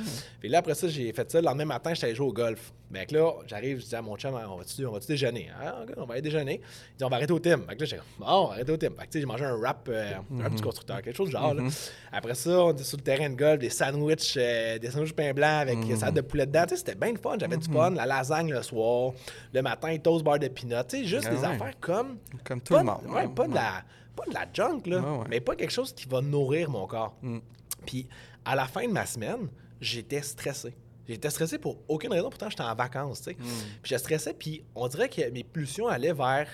Puis 0.40 0.48
là, 0.48 0.58
après 0.58 0.74
ça, 0.74 0.88
j'ai 0.88 1.12
fait 1.12 1.30
ça. 1.30 1.40
Le 1.40 1.44
lendemain 1.46 1.64
matin, 1.66 1.94
j'étais 1.94 2.06
allé 2.06 2.14
jouer 2.14 2.26
au 2.26 2.32
golf. 2.32 2.72
Fait 2.92 3.06
que 3.06 3.14
là, 3.14 3.30
j'arrive, 3.46 3.80
je 3.80 3.86
dis 3.86 3.94
à 3.94 4.02
mon 4.02 4.16
chum, 4.16 4.34
on 4.34 4.56
va-tu 4.56 4.84
va 4.92 4.98
déjeuner? 5.06 5.48
Ah, 5.62 5.84
on 5.96 6.04
va 6.06 6.14
aller 6.14 6.22
déjeuner. 6.22 6.60
Il 6.94 6.96
dit, 6.98 7.04
on 7.04 7.08
va 7.08 7.16
arrêter 7.16 7.32
au 7.32 7.38
Tim. 7.38 7.60
Fait 7.68 7.76
que 7.76 7.80
là, 7.82 7.86
comme, 7.86 7.96
bon, 8.18 8.26
on 8.26 8.46
va 8.48 8.52
arrêter 8.54 8.72
au 8.72 8.76
Tim. 8.76 8.88
Fait 8.90 8.94
que, 8.96 9.02
tu 9.02 9.08
sais, 9.12 9.20
j'ai 9.20 9.26
mangé 9.26 9.44
un 9.44 9.54
wrap, 9.56 9.88
euh, 9.88 10.14
un 10.16 10.20
Mm-hmm. 10.34 10.40
wrap 10.40 10.54
du 10.54 10.62
constructeur, 10.62 11.02
quelque 11.02 11.16
chose 11.16 11.30
genre. 11.30 11.54
là. 11.54 11.62
Après 12.10 12.34
ça, 12.34 12.50
on 12.64 12.72
était 12.72 12.82
sur 12.82 12.96
le 12.98 13.04
terrain 13.04 13.30
de 13.30 13.36
golf, 13.36 13.60
des 13.60 13.70
sandwichs, 13.70 14.34
euh, 14.36 14.78
des 14.78 14.90
sandwichs 14.90 15.12
pain 15.14 15.32
blanc 15.32 15.58
avec 15.60 15.78
Mm-hmm. 15.78 15.96
salade 15.98 16.16
de 16.16 16.20
poulet 16.22 16.46
dedans. 16.46 16.64
Tu 16.64 16.70
sais, 16.70 16.76
c'était 16.78 16.96
bien 16.96 17.12
le 17.12 17.18
fun. 17.18 17.36
J'avais 17.38 17.56
du 17.58 17.70
fun, 17.72 17.90
la 17.90 18.06
lasagne 18.06 18.50
le 18.52 18.62
soir, 18.62 19.12
le 19.52 19.62
matin, 19.62 19.96
toast 19.98 20.24
bar 20.24 20.38
de 20.38 20.48
peanut. 20.48 20.86
Tu 20.88 20.98
sais, 20.98 21.04
juste 21.04 21.26
Ah 21.28 21.34
des 21.34 21.40
ouais. 21.40 21.46
affaires 21.46 21.78
comme. 21.80 22.18
Comme 22.44 22.60
tout 22.60 22.74
pas 22.74 22.80
le 22.82 22.86
de- 22.86 22.92
monde. 22.92 23.14
ouais, 23.14 23.28
pas, 23.28 23.46
de 23.48 23.54
la, 23.54 23.84
pas 24.16 24.24
de 24.28 24.34
la 24.34 24.46
junk, 24.52 24.82
là, 24.86 25.24
mais 25.28 25.40
pas 25.40 25.56
quelque 25.56 25.72
chose 25.72 25.92
qui 25.92 26.08
va 26.08 26.20
nourrir 26.20 26.70
mon 26.70 26.86
corps. 26.86 27.16
Mm. 27.22 27.38
Puis 27.86 28.06
à 28.44 28.54
la 28.54 28.66
fin 28.66 28.86
de 28.86 28.92
ma 28.92 29.06
semaine, 29.06 29.48
j'étais 29.80 30.22
stressé. 30.22 30.74
J'étais 31.08 31.30
stressé 31.30 31.58
pour 31.58 31.78
aucune 31.88 32.12
raison, 32.12 32.30
pourtant 32.30 32.48
j'étais 32.48 32.62
en 32.62 32.74
vacances, 32.74 33.22
tu 33.22 33.30
sais. 33.30 33.36
Mm. 33.38 33.44
Puis 33.82 33.92
je 33.92 33.96
stressais, 33.96 34.34
puis 34.34 34.64
on 34.74 34.86
dirait 34.88 35.08
que 35.08 35.28
mes 35.30 35.42
pulsions 35.44 35.88
allaient 35.88 36.12
vers... 36.12 36.48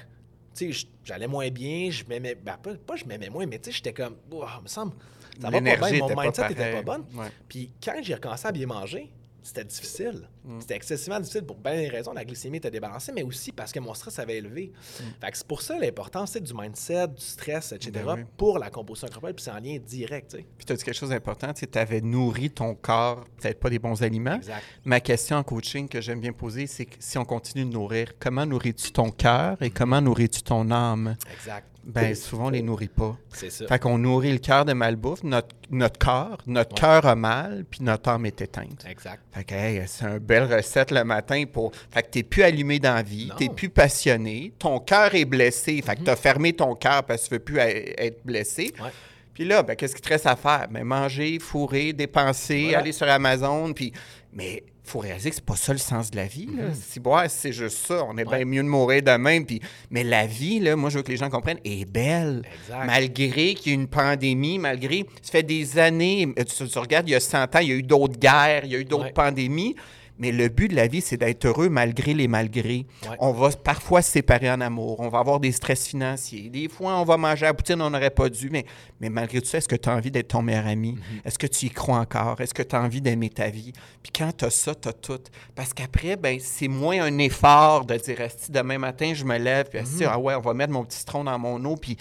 Tu 0.55 0.73
sais, 0.73 0.87
j'allais 1.05 1.27
moins 1.27 1.51
bien, 1.51 1.91
je 1.91 2.05
m'aimais... 2.07 2.35
Ben, 2.35 2.57
pas, 2.57 2.75
pas 2.75 2.97
je 2.97 3.05
m'aimais 3.05 3.29
moins, 3.29 3.45
mais 3.45 3.59
tu 3.59 3.71
sais, 3.71 3.77
j'étais 3.77 3.93
comme... 3.93 4.17
Oh, 4.31 4.45
me 4.63 4.69
semble... 4.69 4.95
Ça 5.39 5.51
va 5.51 5.61
pas 5.61 5.91
bien, 5.91 5.99
mon 5.99 6.23
mindset 6.23 6.47
était 6.47 6.55
pareil. 6.55 6.75
pas 6.77 6.83
bonne. 6.83 7.05
Puis 7.47 7.71
quand 7.85 7.93
j'ai 8.01 8.15
recommencé 8.15 8.47
à 8.49 8.53
bien 8.53 8.67
manger, 8.67 9.13
c'était 9.47 9.65
difficile. 9.65 10.29
Mm. 10.45 10.61
C'était 10.61 10.77
excessivement 10.77 11.21
difficile 11.21 11.45
pour 11.45 11.57
bien 11.57 11.77
des 11.77 11.89
raisons. 11.89 12.13
La 12.13 12.25
glycémie 12.25 12.59
était 12.59 12.71
débalancée, 12.71 13.13
mais 13.13 13.23
aussi 13.23 13.53
parce 13.53 13.73
que 13.73 13.81
mon 13.81 13.95
stress 13.95 14.19
avait 14.19 14.39
élevé. 14.39 14.73
Fait 15.21 15.31
que 15.31 15.39
c'est 15.39 15.47
pour 15.47 15.63
ça 15.63 15.79
l'importance 15.79 16.33
c'est 16.33 16.41
du 16.41 16.53
mindset, 16.55 17.09
du 17.09 17.23
stress, 17.23 17.73
etc. 17.73 17.91
Mm. 17.91 18.05
Ben 18.07 18.15
oui. 18.17 18.25
pour 18.37 18.59
la 18.59 18.71
composition 18.71 19.09
corporelle, 19.09 19.35
puis 19.35 19.45
c'est 19.45 19.51
en 19.51 19.61
lien 19.61 19.79
direct. 19.79 20.37
Puis 20.57 20.67
tu 20.67 20.73
as 20.73 20.77
dit 20.77 20.85
quelque 20.85 20.97
chose 20.97 21.11
d'important, 21.11 21.53
tu 21.53 21.67
avais 21.79 22.01
nourri 22.01 22.51
ton 22.51 22.75
corps, 22.75 23.25
peut-être 23.41 23.61
pas 23.61 23.71
des 23.71 23.79
bons 23.79 24.03
aliments. 24.03 24.37
Exact. 24.37 24.63
Ma 24.85 25.01
question 25.01 25.37
en 25.37 25.43
coaching 25.43 25.89
que 25.89 26.01
j'aime 26.01 26.21
bien 26.21 26.33
poser, 26.33 26.67
c'est 26.67 26.87
que 26.87 26.97
si 26.99 27.19
on 27.19 27.25
continue 27.25 27.65
de 27.65 27.71
nourrir, 27.71 28.13
comment 28.19 28.47
nourris-tu 28.47 28.93
ton 28.93 29.11
cœur 29.11 29.61
et 29.61 29.71
comment 29.71 30.01
nourris-tu 30.01 30.43
ton 30.43 30.71
âme? 30.71 31.17
Exact. 31.33 31.76
Ben 31.87 32.15
souvent, 32.17 32.47
on 32.47 32.51
les 32.51 32.63
nourrit 32.63 32.89
pas. 32.89 33.17
C'est 33.33 33.51
ça. 33.51 33.67
Fait 33.67 33.79
qu'on 33.79 33.97
nourrit 33.99 34.33
le 34.33 34.39
cœur 34.39 34.65
de 34.65 34.73
malbouffe, 34.73 35.23
notre, 35.23 35.55
notre 35.71 35.99
corps, 35.99 36.39
notre 36.47 36.75
cœur 36.75 37.07
a 37.07 37.15
mal, 37.15 37.65
puis 37.71 37.83
notre 37.83 38.11
âme 38.11 38.27
est 38.27 38.41
éteinte. 38.41 38.85
Exact. 38.89 39.23
Fait 39.33 39.45
que 39.45 39.55
hey, 39.55 39.83
c'est 39.87 40.05
une 40.05 40.19
belle 40.19 40.53
recette 40.53 40.91
le 40.91 41.05
matin 41.05 41.45
pour. 41.51 41.71
Fait 41.91 42.03
que 42.03 42.09
t'es 42.09 42.23
plus 42.25 42.43
allumé 42.43 42.79
dans 42.81 42.95
la 42.95 43.03
vie, 43.03 43.31
t'es 43.39 43.49
plus 43.49 43.69
passionné, 43.69 44.53
ton 44.59 44.81
cœur 44.81 45.15
est 45.15 45.25
blessé. 45.25 45.81
Fait 45.81 45.95
que 45.97 46.03
t'as 46.03 46.17
fermé 46.17 46.53
ton 46.53 46.75
cœur 46.75 47.05
parce 47.05 47.23
que 47.23 47.29
tu 47.29 47.35
veux 47.35 47.41
plus 47.41 47.59
être 47.59 48.25
blessé. 48.25 48.75
Ouais. 48.83 48.91
Puis 49.33 49.45
là, 49.45 49.63
ben, 49.63 49.77
qu'est-ce 49.77 49.95
qu'il 49.95 50.03
te 50.05 50.09
reste 50.09 50.27
à 50.27 50.35
faire? 50.35 50.67
Ben, 50.71 50.83
manger, 50.83 51.39
fourrer, 51.39 51.93
dépenser, 51.93 52.65
Voilà. 52.65 52.79
aller 52.79 52.93
sur 52.93 53.07
Amazon. 53.09 53.73
Puis... 53.75 53.93
Mais 54.33 54.63
faut 54.87 55.01
réaliser 55.01 55.31
que 55.31 55.37
c'est 55.37 55.45
pas 55.45 55.57
ça 55.57 55.73
le 55.73 55.79
sens 55.79 56.11
de 56.11 56.17
la 56.17 56.27
vie. 56.27 56.49
là. 56.57 56.65
Si 56.75 57.01
bon, 57.01 57.17
c'est 57.29 57.53
juste 57.53 57.87
ça, 57.87 58.05
on 58.09 58.17
est. 58.19 58.25
Ouais. 58.27 58.37
bien 58.39 58.45
mieux 58.47 58.63
de 58.63 58.69
mourir 58.69 59.03
demain. 59.03 59.43
Puis... 59.43 59.61
Mais 59.91 60.05
la 60.05 60.27
vie, 60.27 60.61
là, 60.61 60.77
moi, 60.77 60.91
je 60.91 60.99
veux 60.99 61.03
que 61.03 61.11
les 61.11 61.17
gens 61.17 61.29
comprennent, 61.31 61.61
est 61.65 61.85
belle. 61.91 62.43
Exact. 62.63 62.87
Malgré 62.87 63.55
qu'il 63.55 63.73
y 63.73 63.75
ait 63.75 63.79
une 63.79 63.89
pandémie, 63.89 64.59
malgré... 64.59 65.05
Ça 65.23 65.33
fait 65.33 65.43
des 65.43 65.79
années, 65.79 66.29
euh, 66.39 66.45
tu, 66.45 66.69
tu 66.69 66.79
regardes, 66.79 67.09
il 67.09 67.13
y 67.13 67.15
a 67.15 67.21
100 67.21 67.43
ans, 67.57 67.59
il 67.61 67.69
y 67.69 67.73
a 67.73 67.75
eu 67.75 67.83
d'autres 67.83 68.19
guerres, 68.19 68.65
il 68.65 68.73
y 68.73 68.77
a 68.77 68.79
eu 68.79 68.85
d'autres 68.85 69.05
Ouais. 69.07 69.13
pandémies. 69.13 69.75
Mais 70.19 70.33
le 70.33 70.49
but 70.49 70.69
de 70.69 70.77
la 70.77 70.87
vie, 70.87 71.01
c'est 71.01 71.17
d'être 71.17 71.45
heureux 71.47 71.69
malgré 71.69 72.15
les 72.15 72.29
malgrés. 72.29 72.87
Ouais. 73.09 73.17
On 73.21 73.33
va 73.33 73.51
parfois 73.51 74.03
se 74.03 74.11
séparer 74.11 74.51
en 74.51 74.61
amour. 74.61 75.01
On 75.01 75.09
va 75.09 75.19
avoir 75.19 75.41
des 75.41 75.53
stress 75.53 75.87
financiers. 75.87 76.49
Des 76.49 76.69
fois, 76.69 76.99
on 77.01 77.05
va 77.05 77.17
manger 77.17 77.47
à 77.47 77.51
la 77.51 77.55
poutine, 77.55 77.81
on 77.83 77.91
n'aurait 77.91 78.11
pas 78.11 78.29
dû. 78.29 78.49
Mais, 78.51 78.65
mais 79.01 79.11
malgré 79.11 79.41
tout 79.41 79.49
ça, 79.49 79.59
est-ce 79.59 79.69
que 79.69 79.77
tu 79.77 79.89
as 79.89 79.95
envie 79.95 80.11
d'être 80.11 80.29
ton 80.29 80.43
meilleur 80.43 80.67
ami? 80.67 80.93
Mm-hmm. 80.93 81.27
Est-ce 81.27 81.39
que 81.39 81.47
tu 81.47 81.67
y 81.67 81.71
crois 81.71 81.99
encore? 81.99 82.41
Est-ce 82.41 82.55
que 82.55 82.63
tu 82.63 82.75
as 82.75 82.81
envie 82.81 83.01
d'aimer 83.01 83.29
ta 83.31 83.49
vie? 83.49 83.73
Puis 84.03 84.13
quand 84.17 84.33
tu 84.37 84.45
as 84.45 84.51
ça, 84.51 84.75
tu 84.75 84.89
as 84.89 84.93
tout. 84.93 85.21
Parce 85.55 85.75
qu'après, 85.75 86.17
ben, 86.17 86.39
c'est 86.41 86.69
moins 86.69 87.03
un 87.03 87.19
effort 87.19 87.85
de 87.85 87.97
dire, 87.97 88.17
demain 88.49 88.79
matin, 88.79 89.13
je 89.15 89.25
me 89.25 89.37
lève, 89.37 89.69
puis 89.69 89.79
Asti, 89.79 89.97
Mm-hmm. 90.05 90.11
ah 90.11 90.19
ouais, 90.19 90.35
on 90.35 90.41
va 90.41 90.55
mettre 90.55 90.73
mon 90.73 90.85
petit 90.85 90.99
citron 90.99 91.25
dans 91.25 91.39
mon 91.39 91.63
eau, 91.65 91.77
puis 91.77 91.97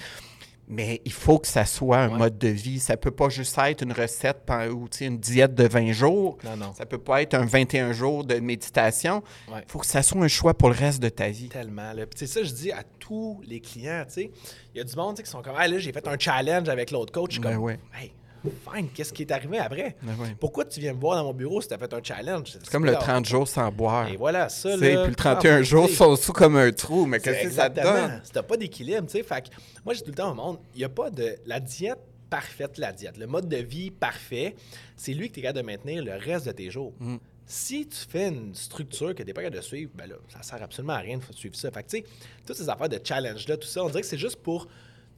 mais 0.68 1.02
il 1.06 1.12
faut 1.12 1.38
que 1.40 1.48
ça 1.48 1.66
soit 1.66 1.98
un 2.00 2.10
Ouais. 2.12 2.18
mode 2.18 2.38
de 2.38 2.48
vie. 2.48 2.80
Ça 2.80 2.98
peut 2.98 3.12
pas 3.12 3.30
juste 3.30 3.58
être 3.58 3.82
une 3.84 3.92
recette 3.92 4.42
ou 4.72 4.88
une 5.02 5.18
diète 5.20 5.54
de 5.56 5.68
20 5.68 5.92
jours. 5.92 6.38
Non, 6.44 6.58
non. 6.58 6.74
Ça 6.74 6.86
peut 6.86 6.98
pas 6.98 7.22
être 7.22 7.34
un 7.36 7.46
21 7.46 7.92
jours 7.94 8.24
de 8.24 8.36
méditation. 8.40 9.22
Il 9.48 9.54
Ouais. 9.54 9.64
faut 9.68 9.80
que 9.80 9.86
ça 9.86 10.02
soit 10.02 10.24
un 10.24 10.28
choix 10.28 10.54
pour 10.54 10.70
le 10.70 10.76
reste 10.76 11.02
de 11.02 11.10
ta 11.10 11.30
vie. 11.30 11.50
Tellement. 11.50 11.92
c'est 12.16 12.28
ça, 12.28 12.44
je 12.44 12.52
dis 12.52 12.72
à 12.72 12.84
tous 13.00 13.42
les 13.46 13.60
clients. 13.60 14.06
Il 14.18 14.30
y 14.76 14.80
a 14.80 14.84
du 14.84 14.96
monde 14.96 15.18
qui 15.22 15.30
sont 15.30 15.42
comme, 15.42 15.56
ah 15.58 15.68
là, 15.68 15.78
j'ai 15.78 15.92
fait 15.94 16.08
un 16.08 16.18
challenge 16.18 16.68
avec 16.70 16.92
l'autre 16.92 17.12
coach. 17.12 17.32
Je 17.32 17.34
suis 17.36 17.42
Ben 17.42 17.54
comme, 17.54 17.64
ouais. 17.64 17.80
hey, 18.02 18.12
fine, 18.52 18.90
qu'est-ce 18.94 19.14
qui 19.14 19.24
est 19.24 19.32
arrivé 19.32 19.58
après? 19.58 19.96
Ouais. 20.04 20.36
Pourquoi 20.40 20.66
tu 20.66 20.80
viens 20.80 20.94
me 20.94 21.00
voir 21.00 21.18
dans 21.18 21.26
mon 21.26 21.34
bureau 21.34 21.62
si 21.62 21.68
tu 21.68 21.74
as 21.74 21.78
fait 21.78 21.94
un 21.94 22.04
challenge? 22.04 22.52
C'est 22.52 22.70
comme 22.70 22.86
le 22.86 22.94
30 22.94 23.26
jours 23.26 23.48
sans 23.48 23.72
boire. 23.72 24.08
Et 24.08 24.18
voilà, 24.18 24.50
ça, 24.50 24.70
là. 24.70 24.78
puis 24.78 25.10
le 25.10 25.16
31 25.16 25.56
ah, 25.58 25.62
jours 25.62 25.90
sont 25.90 26.16
sous 26.16 26.34
comme 26.34 26.58
un 26.58 26.72
trou. 26.72 27.06
Mais 27.06 27.20
qu'est-ce 27.20 27.48
que 27.48 27.54
ça 27.54 27.70
te 27.70 27.82
donne? 27.82 28.22
Si 28.24 28.32
t'as 28.32 28.44
pas 28.44 28.58
d'équilibre, 28.58 29.06
tu 29.08 29.18
sais. 29.18 29.24
Fait 29.24 29.50
moi, 29.84 29.94
j'ai 29.94 30.02
tout 30.02 30.10
le 30.10 30.16
temps 30.16 30.32
au 30.32 30.36
monde, 30.36 30.60
il 30.74 30.80
n'y 30.80 30.84
a 30.84 30.90
pas 30.90 31.10
de. 31.10 31.36
La 31.46 31.60
diète 31.60 32.00
parfaite, 32.30 32.78
la 32.78 32.92
diète, 32.92 33.18
le 33.18 33.28
mode 33.28 33.48
de 33.48 33.58
vie 33.58 33.92
parfait, 33.92 34.56
c'est 34.96 35.14
lui 35.14 35.30
que 35.30 35.36
tu 35.36 35.40
es 35.40 35.44
capable 35.44 35.60
de 35.60 35.66
maintenir 35.66 36.04
le 36.04 36.16
reste 36.16 36.48
de 36.48 36.52
tes 36.52 36.70
jours. 36.70 36.94
Mm. 37.00 37.18
Si 37.48 37.88
tu 37.88 37.98
fais 38.10 38.30
une 38.30 38.56
structure 38.56 39.14
que 39.14 39.22
tu 39.22 39.28
n'es 39.28 39.34
pas 39.34 39.42
capable 39.42 39.58
de 39.58 39.62
suivre, 39.62 39.92
ben 39.94 40.10
là, 40.10 40.16
ça 40.30 40.42
sert 40.42 40.64
absolument 40.64 40.94
à 40.94 41.00
rien 41.00 41.18
de 41.18 41.24
suivre 41.36 41.56
ça. 41.56 41.70
Fait 41.70 41.84
que, 41.84 41.90
tu 41.90 41.98
sais, 41.98 42.06
toutes 42.46 42.58
ces 42.58 42.70
affaires 42.70 42.90
de 42.90 43.00
challenge-là, 43.04 43.58
tout 43.58 43.68
ça, 43.68 43.84
on 43.84 43.88
dirait 43.88 44.02
que 44.02 44.08
c'est 44.08 44.18
juste 44.18 44.38
pour 44.38 44.68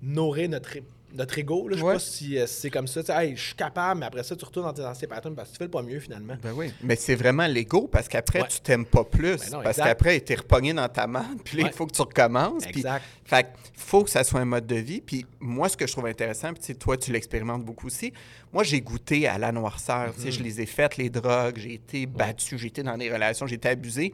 nourrir 0.01 0.49
notre, 0.49 0.77
notre 1.13 1.37
ego. 1.39 1.67
là. 1.67 1.75
Je 1.75 1.81
sais 1.81 1.85
Ouais. 1.87 1.93
pas 1.93 1.99
si, 1.99 2.37
euh, 2.37 2.45
c'est 2.47 2.69
comme 2.69 2.87
ça. 2.87 3.01
Tu 3.01 3.07
sais, 3.07 3.13
Hey, 3.25 3.35
je 3.35 3.41
suis 3.41 3.55
capable, 3.55 3.99
mais 4.01 4.05
après 4.05 4.23
ça, 4.23 4.35
tu 4.35 4.43
retournes 4.45 4.65
dans 4.65 4.73
tes 4.73 4.83
anciens 4.85 5.07
patterns 5.07 5.35
parce 5.35 5.49
que 5.49 5.53
tu 5.53 5.57
fais 5.59 5.63
le 5.65 5.71
pas 5.71 5.81
mieux 5.81 5.99
finalement. 5.99 6.35
Ben 6.43 6.51
oui. 6.55 6.71
Mais 6.83 6.95
c'est 6.95 7.15
vraiment 7.15 7.47
l'ego 7.47 7.87
parce 7.91 8.07
qu'après, 8.07 8.41
Ouais. 8.41 8.47
tu 8.49 8.59
t'aimes 8.59 8.85
pas 8.85 9.03
plus. 9.03 9.37
Ben 9.37 9.49
non, 9.57 9.61
parce 9.63 9.77
qu'après, 9.77 10.19
tu 10.21 10.33
es 10.33 10.35
repogné 10.35 10.73
dans 10.73 10.89
ta 10.89 11.07
merde. 11.07 11.39
Puis 11.43 11.57
là, 11.57 11.63
Ouais. 11.63 11.69
il 11.73 11.75
faut 11.75 11.85
que 11.87 11.93
tu 11.93 12.01
recommences. 12.01 12.65
Exact. 12.67 13.03
Fait 13.23 13.47
faut 13.73 14.03
que 14.03 14.09
ça 14.09 14.23
soit 14.23 14.39
un 14.41 14.45
mode 14.45 14.67
de 14.67 14.75
vie. 14.75 15.01
Puis 15.01 15.25
moi, 15.39 15.69
ce 15.69 15.77
que 15.77 15.87
je 15.87 15.91
trouve 15.93 16.07
intéressant, 16.07 16.53
puis 16.53 16.75
toi, 16.75 16.97
tu 16.97 17.11
l'expérimentes 17.11 17.63
beaucoup 17.63 17.87
aussi. 17.87 18.11
Moi, 18.53 18.63
j'ai 18.63 18.81
goûté 18.81 19.27
à 19.27 19.37
la 19.37 19.51
noirceur. 19.51 20.13
Sais, 20.17 20.25
Mhm. 20.27 20.31
Je 20.31 20.43
les 20.43 20.61
ai 20.61 20.65
faites, 20.65 20.97
les 20.97 21.09
drogues. 21.09 21.57
J'ai 21.57 21.73
été 21.75 22.05
battu, 22.05 22.57
j'ai 22.57 22.67
été 22.67 22.83
dans 22.83 22.97
des 22.97 23.11
relations, 23.11 23.47
j'ai 23.47 23.55
été 23.55 23.69
abusé. 23.69 24.13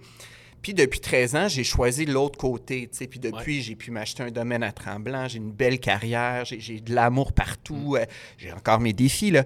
Puis 0.63 0.73
depuis 0.73 1.01
13 1.01 1.35
ans, 1.35 1.47
j'ai 1.49 1.65
choisi 1.65 2.05
l'autre 2.05 2.39
côté. 2.39 2.89
Puis 3.09 3.19
depuis, 3.19 3.61
j'ai 3.61 3.75
pu 3.75 3.91
m'acheter 3.91 4.23
un 4.23 4.31
domaine 4.31 4.63
à 4.63 4.71
Tremblant. 4.71 5.27
J'ai 5.27 5.37
une 5.37 5.51
belle 5.51 5.77
carrière. 5.79 6.45
J'ai 6.45 6.79
de 6.79 6.95
l'amour 6.95 7.33
partout. 7.33 7.95
Mm. 7.95 7.97
euh, 7.97 8.05
j'ai 8.37 8.53
encore 8.53 8.79
mes 8.79 8.93
défis. 8.93 9.29
Là. 9.29 9.43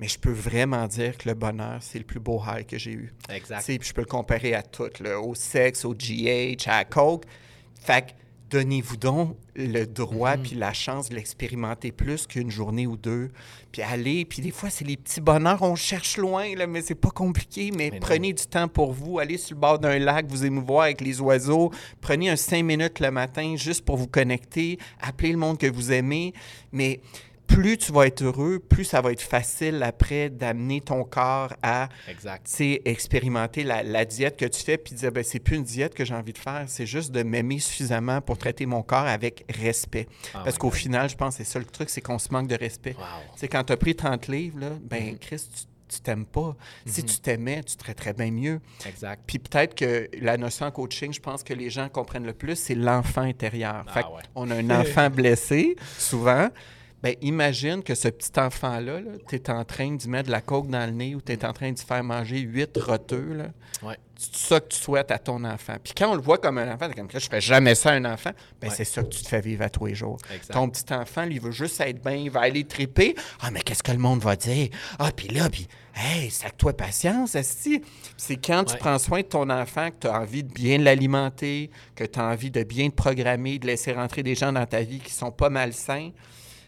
Mais 0.00 0.08
je 0.08 0.18
peux 0.18 0.32
vraiment 0.32 0.86
dire 0.88 1.18
que 1.18 1.28
le 1.28 1.34
bonheur, 1.34 1.78
c'est 1.82 1.98
le 1.98 2.04
plus 2.04 2.18
beau 2.18 2.42
high 2.44 2.66
que 2.66 2.78
j'ai 2.78 2.92
eu. 2.92 3.12
Exact. 3.28 3.64
Puis 3.64 3.78
je 3.82 3.92
peux 3.92 4.00
le 4.00 4.06
comparer 4.06 4.54
à 4.54 4.62
tout, 4.62 4.90
là, 5.00 5.20
au 5.20 5.34
sexe, 5.34 5.84
au 5.84 5.94
GH, 5.94 6.66
à 6.66 6.78
la 6.78 6.84
coke. 6.84 7.24
Fait 7.78 8.06
que 8.06 8.23
donnez-vous 8.54 8.96
donc 8.96 9.36
le 9.56 9.84
droit 9.84 10.36
puis 10.36 10.54
la 10.54 10.72
chance 10.72 11.08
de 11.08 11.16
l'expérimenter 11.16 11.90
plus 11.90 12.28
qu'une 12.28 12.52
journée 12.52 12.86
ou 12.86 12.96
deux. 12.96 13.30
Puis 13.72 13.82
allez, 13.82 14.24
puis 14.24 14.42
des 14.42 14.52
fois, 14.52 14.70
c'est 14.70 14.84
les 14.84 14.96
petits 14.96 15.20
bonheurs, 15.20 15.60
on 15.62 15.74
cherche 15.74 16.18
loin, 16.18 16.54
là, 16.54 16.68
mais 16.68 16.80
c'est 16.80 16.94
pas 16.94 17.10
compliqué. 17.10 17.72
Mais, 17.72 17.90
Mais 17.90 17.98
non. 17.98 17.98
prenez 18.00 18.32
du 18.32 18.46
temps 18.46 18.68
pour 18.68 18.92
vous, 18.92 19.18
allez 19.18 19.38
sur 19.38 19.56
le 19.56 19.60
bord 19.60 19.80
d'un 19.80 19.98
lac, 19.98 20.26
vous 20.28 20.44
émouvoir 20.44 20.84
avec 20.84 21.00
les 21.00 21.20
oiseaux. 21.20 21.72
Prenez 22.00 22.30
un 22.30 22.36
cinq 22.36 22.62
minutes 22.62 23.00
le 23.00 23.10
matin 23.10 23.56
juste 23.56 23.84
pour 23.84 23.96
vous 23.96 24.06
connecter, 24.06 24.78
appelez 25.00 25.32
le 25.32 25.38
monde 25.38 25.58
que 25.58 25.66
vous 25.66 25.90
aimez. 25.90 26.32
Mais 26.70 27.00
plus 27.46 27.78
tu 27.78 27.92
vas 27.92 28.06
être 28.06 28.22
heureux, 28.22 28.58
plus 28.58 28.84
ça 28.84 29.00
va 29.00 29.12
être 29.12 29.22
facile 29.22 29.82
après 29.82 30.30
d'amener 30.30 30.80
ton 30.80 31.04
corps 31.04 31.52
à 31.62 31.88
expérimenter 32.84 33.64
la, 33.64 33.82
la 33.82 34.04
diète 34.04 34.36
que 34.36 34.46
tu 34.46 34.62
fais, 34.62 34.76
puis 34.76 34.94
dire, 34.94 35.12
ben, 35.12 35.22
c'est 35.22 35.38
plus 35.38 35.56
une 35.56 35.62
diète 35.62 35.94
que 35.94 36.04
j'ai 36.04 36.14
envie 36.14 36.32
de 36.32 36.38
faire, 36.38 36.64
c'est 36.66 36.86
juste 36.86 37.12
de 37.12 37.22
m'aimer 37.22 37.58
suffisamment 37.58 38.20
pour 38.20 38.38
traiter 38.38 38.66
mon 38.66 38.82
corps 38.82 39.06
avec 39.06 39.44
respect. 39.48 40.08
Ah 40.34 40.40
Parce 40.44 40.58
qu'au 40.58 40.70
final, 40.70 41.08
je 41.08 41.16
pense 41.16 41.36
que 41.36 41.44
c'est 41.44 41.50
ça 41.52 41.58
le 41.58 41.64
truc, 41.64 41.90
c'est 41.90 42.00
qu'on 42.00 42.18
se 42.18 42.32
manque 42.32 42.48
de 42.48 42.56
respect. 42.56 42.96
Wow. 42.98 43.48
Quand 43.50 43.64
tu 43.64 43.72
as 43.72 43.76
pris 43.76 43.94
30 43.94 44.28
livres, 44.28 44.58
là, 44.58 44.70
ben, 44.82 45.04
Mm-hmm. 45.04 45.18
Chris, 45.18 45.48
tu 45.54 45.64
tu 45.86 46.00
t'aimes 46.00 46.24
pas. 46.24 46.56
Si 46.86 47.04
tu 47.04 47.18
t'aimais, 47.18 47.62
tu 47.62 47.76
traiterais 47.76 48.14
bien 48.14 48.30
mieux. 48.30 48.60
Exact. 48.86 49.22
Puis 49.26 49.38
peut-être 49.38 49.74
que 49.74 50.08
la 50.20 50.36
notion 50.36 50.66
en 50.66 50.70
coaching, 50.70 51.12
je 51.12 51.20
pense 51.20 51.44
que 51.44 51.54
les 51.54 51.70
gens 51.70 51.88
comprennent 51.88 52.26
le 52.26 52.32
plus, 52.32 52.56
c'est 52.56 52.74
l'enfant 52.74 53.20
intérieur. 53.20 53.84
Ah 53.86 53.92
fait 53.92 54.00
ouais. 54.06 54.22
on 54.34 54.50
a 54.50 54.56
un 54.56 54.70
enfant 54.70 55.10
blessé, 55.14 55.76
souvent. 55.98 56.48
Ben, 57.04 57.16
imagine 57.20 57.82
que 57.82 57.94
ce 57.94 58.08
petit 58.08 58.40
enfant-là, 58.40 59.00
tu 59.28 59.36
es 59.36 59.50
en 59.50 59.62
train 59.66 59.94
d'y 59.94 60.08
mettre 60.08 60.28
de 60.28 60.32
la 60.32 60.40
coke 60.40 60.68
dans 60.68 60.86
le 60.86 60.92
nez 60.92 61.14
ou 61.14 61.20
tu 61.20 61.32
es 61.32 61.44
en 61.44 61.52
train 61.52 61.70
de 61.70 61.78
faire 61.78 62.02
manger 62.02 62.38
huit 62.38 62.74
roteux. 62.78 63.34
Là. 63.34 63.44
Ouais. 63.86 63.98
C'est 64.16 64.36
ça 64.36 64.60
que 64.60 64.68
tu 64.68 64.78
souhaites 64.78 65.10
à 65.10 65.18
ton 65.18 65.44
enfant. 65.44 65.74
Puis 65.84 65.92
quand 65.94 66.10
on 66.10 66.14
le 66.14 66.22
voit 66.22 66.38
comme 66.38 66.56
un 66.56 66.72
enfant, 66.72 66.88
comme, 66.96 67.08
je 67.12 67.28
fais 67.28 67.42
jamais 67.42 67.74
ça 67.74 67.90
à 67.90 67.92
un 67.96 68.06
enfant, 68.06 68.30
ben 68.58 68.68
Ouais. 68.70 68.74
c'est 68.74 68.86
ça 68.86 69.02
que 69.02 69.08
tu 69.08 69.22
te 69.22 69.28
fais 69.28 69.42
vivre 69.42 69.62
à 69.64 69.68
tous 69.68 69.84
les 69.84 69.94
jours. 69.94 70.16
Exact. 70.34 70.54
Ton 70.54 70.70
petit 70.70 70.94
enfant, 70.94 71.26
lui, 71.26 71.34
il 71.34 71.40
veut 71.42 71.50
juste 71.50 71.78
être 71.82 72.02
bien, 72.02 72.14
il 72.14 72.30
va 72.30 72.40
aller 72.40 72.64
triper. 72.64 73.14
Ah, 73.42 73.50
mais 73.50 73.60
qu'est-ce 73.60 73.82
que 73.82 73.92
le 73.92 73.98
monde 73.98 74.20
va 74.20 74.34
dire? 74.36 74.70
Ah, 74.98 75.10
puis 75.14 75.28
là, 75.28 75.50
puis, 75.50 75.68
hey, 75.94 76.30
sac-toi 76.30 76.72
patience, 76.72 77.34
esti. 77.34 77.82
C'est 78.16 78.36
quand 78.36 78.64
tu 78.64 78.78
prends 78.78 78.98
soin 78.98 79.20
de 79.20 79.26
ton 79.26 79.50
enfant 79.50 79.90
que 79.90 79.96
tu 80.00 80.06
as 80.06 80.18
envie 80.18 80.42
de 80.42 80.50
bien 80.50 80.78
l'alimenter, 80.78 81.70
que 81.96 82.04
tu 82.04 82.18
as 82.18 82.24
envie 82.24 82.50
de 82.50 82.62
bien 82.62 82.88
te 82.88 82.94
programmer, 82.94 83.58
de 83.58 83.66
laisser 83.66 83.92
rentrer 83.92 84.22
des 84.22 84.34
gens 84.34 84.54
dans 84.54 84.64
ta 84.64 84.80
vie 84.80 85.00
qui 85.00 85.12
sont 85.12 85.32
pas 85.32 85.50
malsains. 85.50 86.12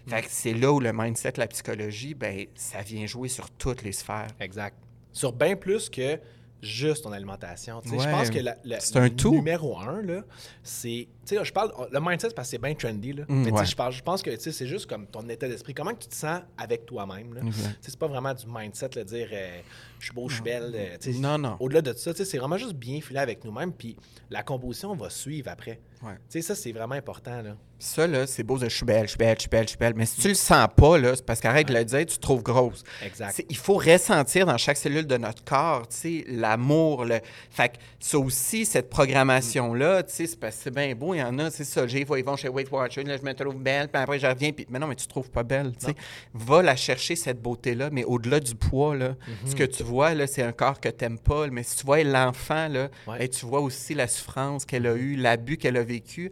Fait 0.08 0.22
que 0.22 0.28
c'est 0.30 0.54
là 0.54 0.72
où 0.72 0.80
le 0.80 0.92
mindset, 0.92 1.32
la 1.36 1.46
psychologie, 1.48 2.14
ben, 2.14 2.46
ça 2.54 2.80
vient 2.82 3.06
jouer 3.06 3.28
sur 3.28 3.50
toutes 3.50 3.82
les 3.82 3.92
sphères. 3.92 4.28
Exact. 4.40 4.76
Sur 5.12 5.32
bien 5.32 5.56
plus 5.56 5.88
que 5.90 6.18
juste 6.62 7.04
ton 7.04 7.12
alimentation. 7.12 7.80
Je 7.84 7.90
pense 7.90 8.30
que 8.30 8.38
la- 8.38 8.56
la- 8.64 8.80
C'est 8.80 8.96
un 8.96 9.04
le 9.04 9.10
tout. 9.16 9.32
numéro 9.34 9.78
un, 9.78 10.02
là, 10.02 10.22
c'est. 10.62 11.08
Tu 11.26 11.36
sais, 11.36 11.44
je 11.44 11.52
parle. 11.52 11.72
Le 11.90 12.00
mindset, 12.00 12.28
c'est 12.28 12.34
parce 12.34 12.48
que 12.48 12.50
c'est 12.52 12.62
bien 12.62 12.74
trendy. 12.74 13.12
Là. 13.12 13.24
Mm, 13.28 13.34
Mais 13.36 13.44
tu 13.44 13.50
sais, 13.50 13.54
ouais. 13.60 13.66
je, 13.66 13.76
parle, 13.76 13.92
je 13.92 14.02
pense 14.02 14.22
que 14.22 14.30
tu 14.30 14.40
sais, 14.40 14.52
c'est 14.52 14.66
juste 14.66 14.86
comme 14.86 15.06
ton 15.06 15.28
état 15.28 15.48
d'esprit. 15.48 15.74
Comment 15.74 15.92
tu 15.94 16.08
te 16.08 16.14
sens 16.14 16.40
avec 16.56 16.86
toi-même. 16.86 17.38
sais, 17.52 17.68
C'est 17.80 17.98
pas 17.98 18.06
vraiment 18.08 18.32
du 18.34 18.44
mindset, 18.48 18.90
là, 18.96 19.04
dire 19.04 19.28
euh, 19.32 19.60
je 19.98 20.04
suis 20.06 20.14
beau, 20.14 20.28
je 20.28 20.34
suis 20.34 20.42
belle. 20.42 20.72
euh. 20.74 21.12
Non, 21.20 21.38
non. 21.38 21.56
Au-delà 21.60 21.82
de 21.82 21.92
ça, 21.94 22.12
c'est 22.14 22.38
vraiment 22.38 22.58
juste 22.58 22.74
bien 22.74 23.00
filer 23.00 23.20
avec 23.20 23.44
nous-mêmes. 23.44 23.72
Puis 23.72 23.96
la 24.30 24.42
composition 24.42 24.94
va 24.94 25.10
suivre 25.10 25.50
après. 25.50 25.80
Ouais. 26.02 26.12
Tu 26.30 26.40
sais, 26.40 26.42
ça, 26.42 26.54
c'est 26.54 26.72
vraiment 26.72 26.94
important. 26.94 27.40
Là. 27.42 27.56
Ça, 27.78 28.06
là, 28.06 28.26
c'est 28.26 28.42
beau 28.42 28.58
je 28.58 28.66
suis 28.68 28.84
belle, 28.84 29.04
je 29.04 29.08
suis 29.10 29.18
belle, 29.18 29.34
je 29.36 29.40
suis 29.40 29.48
belle, 29.48 29.64
je 29.64 29.68
suis 29.70 29.78
belle. 29.78 29.94
Mais 29.96 30.06
si 30.06 30.20
tu 30.20 30.28
le 30.28 30.34
sens 30.34 30.66
pas, 30.76 30.98
là, 30.98 31.14
c'est 31.16 31.24
parce 31.24 31.40
qu'arrête 31.40 31.68
de 31.68 31.74
le 31.74 31.84
dire, 31.84 32.00
tu 32.06 32.16
te 32.16 32.20
trouves 32.20 32.42
grosse. 32.42 32.82
Exact. 33.02 33.42
Il 33.48 33.56
faut 33.56 33.76
ressentir 33.76 34.46
dans 34.46 34.56
chaque 34.58 34.76
cellule 34.76 35.06
de 35.06 35.16
notre 35.16 35.42
corps, 35.44 35.88
tu 35.88 35.96
sais, 35.96 36.24
l'amour. 36.28 37.04
Le... 37.06 37.20
Fait 37.50 37.70
que 37.70 37.76
ça 37.98 38.18
aussi, 38.18 38.64
cette 38.66 38.88
programmation-là, 38.90 40.02
tu 40.02 40.12
sais, 40.14 40.26
c'est 40.26 40.38
parce 40.38 40.56
que 40.56 40.62
c'est 40.64 40.70
bien 40.74 40.94
beau. 40.94 41.14
Il 41.14 41.18
y 41.18 41.22
en 41.22 41.38
a, 41.38 41.50
c'est 41.50 41.64
ça. 41.64 41.86
J'ai, 41.86 42.00
ils 42.00 42.24
vont 42.24 42.36
chez 42.36 42.48
Weight 42.48 42.70
Watchers, 42.70 43.04
là, 43.04 43.16
je 43.16 43.22
me 43.22 43.32
trouve 43.34 43.56
belle, 43.56 43.88
puis 43.88 44.00
après, 44.02 44.18
je 44.18 44.26
reviens, 44.26 44.52
puis 44.52 44.66
mais 44.70 44.78
non, 44.78 44.86
mais 44.86 44.94
tu 44.96 45.04
te 45.04 45.10
trouves 45.10 45.30
pas 45.30 45.42
belle, 45.42 45.72
tu 45.78 45.86
sais. 45.86 45.94
Va 46.34 46.62
la 46.62 46.76
chercher, 46.76 47.16
cette 47.16 47.40
beauté-là, 47.40 47.90
mais 47.90 48.04
au-delà 48.04 48.40
du 48.40 48.54
poids, 48.54 48.94
là, 48.96 49.08
Mhm. 49.08 49.50
ce 49.50 49.54
que 49.54 49.64
tu 49.64 49.82
vois, 49.86 50.14
là, 50.14 50.26
c'est 50.26 50.42
un 50.42 50.52
corps 50.52 50.80
que 50.80 50.88
t'aimes 50.88 51.18
pas. 51.18 51.46
Mais 51.48 51.62
si 51.62 51.76
tu 51.76 51.84
vois 51.86 52.02
l'enfant, 52.02 52.68
là, 52.68 52.88
Ouais. 53.06 53.18
ben, 53.18 53.28
tu 53.28 53.46
vois 53.46 53.60
aussi 53.60 53.94
la 53.94 54.06
souffrance 54.08 54.64
qu'elle 54.64 54.86
a 54.86 54.94
eue, 54.94 55.16
l'abus 55.16 55.56
qu'elle 55.56 55.76
a 55.76 55.82
vécu. 55.84 56.30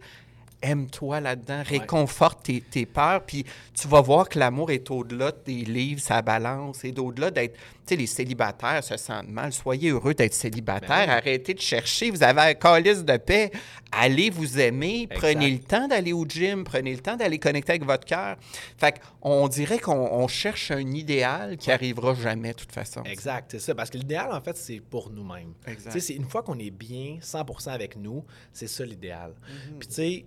Aime-toi 0.65 1.19
là-dedans, 1.19 1.61
réconforte 1.63 2.43
tes, 2.43 2.61
tes 2.61 2.87
peurs, 2.87 3.23
puis 3.23 3.45
tu 3.73 3.87
vas 3.87 4.01
voir 4.01 4.27
que 4.27 4.39
l'amour 4.39 4.71
est 4.71 4.89
au-delà 4.89 5.31
des 5.45 5.63
livres, 5.63 6.01
sa 6.01 6.23
balance, 6.23 6.83
et 6.83 6.91
d'au-delà 6.91 7.29
d'être. 7.29 7.53
Tu 7.53 7.93
sais, 7.93 7.95
les 7.97 8.07
célibataires 8.07 8.83
se 8.83 8.97
sentent 8.97 9.29
mal. 9.29 9.53
Soyez 9.53 9.91
heureux 9.91 10.15
d'être 10.15 10.33
célibataire. 10.33 11.05
Ben 11.05 11.13
oui. 11.13 11.19
Arrêtez 11.19 11.53
de 11.53 11.61
chercher. 11.61 12.09
Vous 12.09 12.23
avez 12.23 12.41
un 12.41 12.53
calice 12.55 13.05
de 13.05 13.17
paix. 13.17 13.51
Allez 13.91 14.31
vous 14.31 14.59
aimer. 14.59 15.03
Exact. 15.03 15.19
Prenez 15.19 15.51
le 15.51 15.59
temps 15.59 15.87
d'aller 15.87 16.11
au 16.11 16.25
gym. 16.25 16.63
Prenez 16.63 16.93
le 16.93 16.99
temps 16.99 17.15
d'aller 17.15 17.37
connecter 17.37 17.73
avec 17.73 17.85
votre 17.85 18.05
cœur. 18.05 18.37
Fait 18.77 18.99
qu'on 19.21 19.47
dirait 19.47 19.77
qu'on 19.77 19.93
on 19.93 20.27
cherche 20.27 20.71
un 20.71 20.91
idéal 20.93 21.57
qui 21.57 21.71
arrivera 21.71 22.15
jamais, 22.15 22.53
de 22.53 22.57
toute 22.57 22.71
façon. 22.71 23.03
Exact, 23.03 23.51
c'est 23.51 23.59
ça. 23.59 23.75
Parce 23.75 23.91
que 23.91 23.99
l'idéal, 23.99 24.31
en 24.31 24.41
fait, 24.41 24.57
c'est 24.57 24.79
pour 24.79 25.11
nous-mêmes. 25.11 25.53
Exact. 25.67 25.91
Tu 25.91 25.99
sais, 25.99 26.07
c'est 26.07 26.15
une 26.15 26.27
fois 26.27 26.41
qu'on 26.41 26.57
est 26.57 26.71
bien, 26.71 27.17
100 27.21 27.67
avec 27.67 27.97
nous, 27.97 28.25
c'est 28.51 28.67
ça 28.67 28.83
l'idéal. 28.83 29.31
Mm-hmm. 29.31 29.77
Puis, 29.77 29.87
tu 29.87 29.93
sais, 29.93 30.25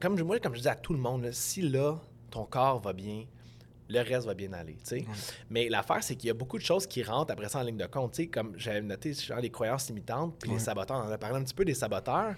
comme, 0.00 0.16
je- 0.18 0.22
moi, 0.24 0.38
comme 0.40 0.54
je 0.54 0.60
dis 0.60 0.68
à 0.68 0.74
tout 0.76 0.92
le 0.92 0.98
monde, 0.98 1.22
là, 1.24 1.32
si 1.32 1.62
là, 1.62 1.96
ton 2.30 2.44
corps 2.44 2.80
va 2.80 2.92
bien, 2.92 3.24
le 3.88 4.00
reste 4.00 4.26
va 4.26 4.34
bien 4.34 4.52
aller, 4.54 4.76
sais. 4.82 5.04
Mais 5.50 5.68
l'affaire, 5.68 6.02
c'est 6.02 6.16
qu'il 6.16 6.28
y 6.28 6.30
a 6.30 6.34
beaucoup 6.34 6.56
de 6.58 6.64
choses 6.64 6.86
qui 6.86 7.02
rentrent 7.02 7.32
après 7.32 7.48
ça 7.48 7.58
en 7.60 7.62
ligne 7.62 7.76
de 7.76 7.86
compte, 7.86 8.18
comme 8.32 8.54
j'avais 8.56 8.80
noté, 8.80 9.12
genre 9.12 9.40
les 9.40 9.50
croyances 9.50 9.88
limitantes, 9.88 10.34
puis 10.40 10.50
les 10.50 10.58
saboteurs, 10.58 10.96
on 11.04 11.08
en 11.08 11.12
a 11.12 11.18
parlé 11.18 11.36
un 11.36 11.44
petit 11.44 11.54
peu 11.54 11.64
des 11.64 11.74
saboteurs, 11.74 12.34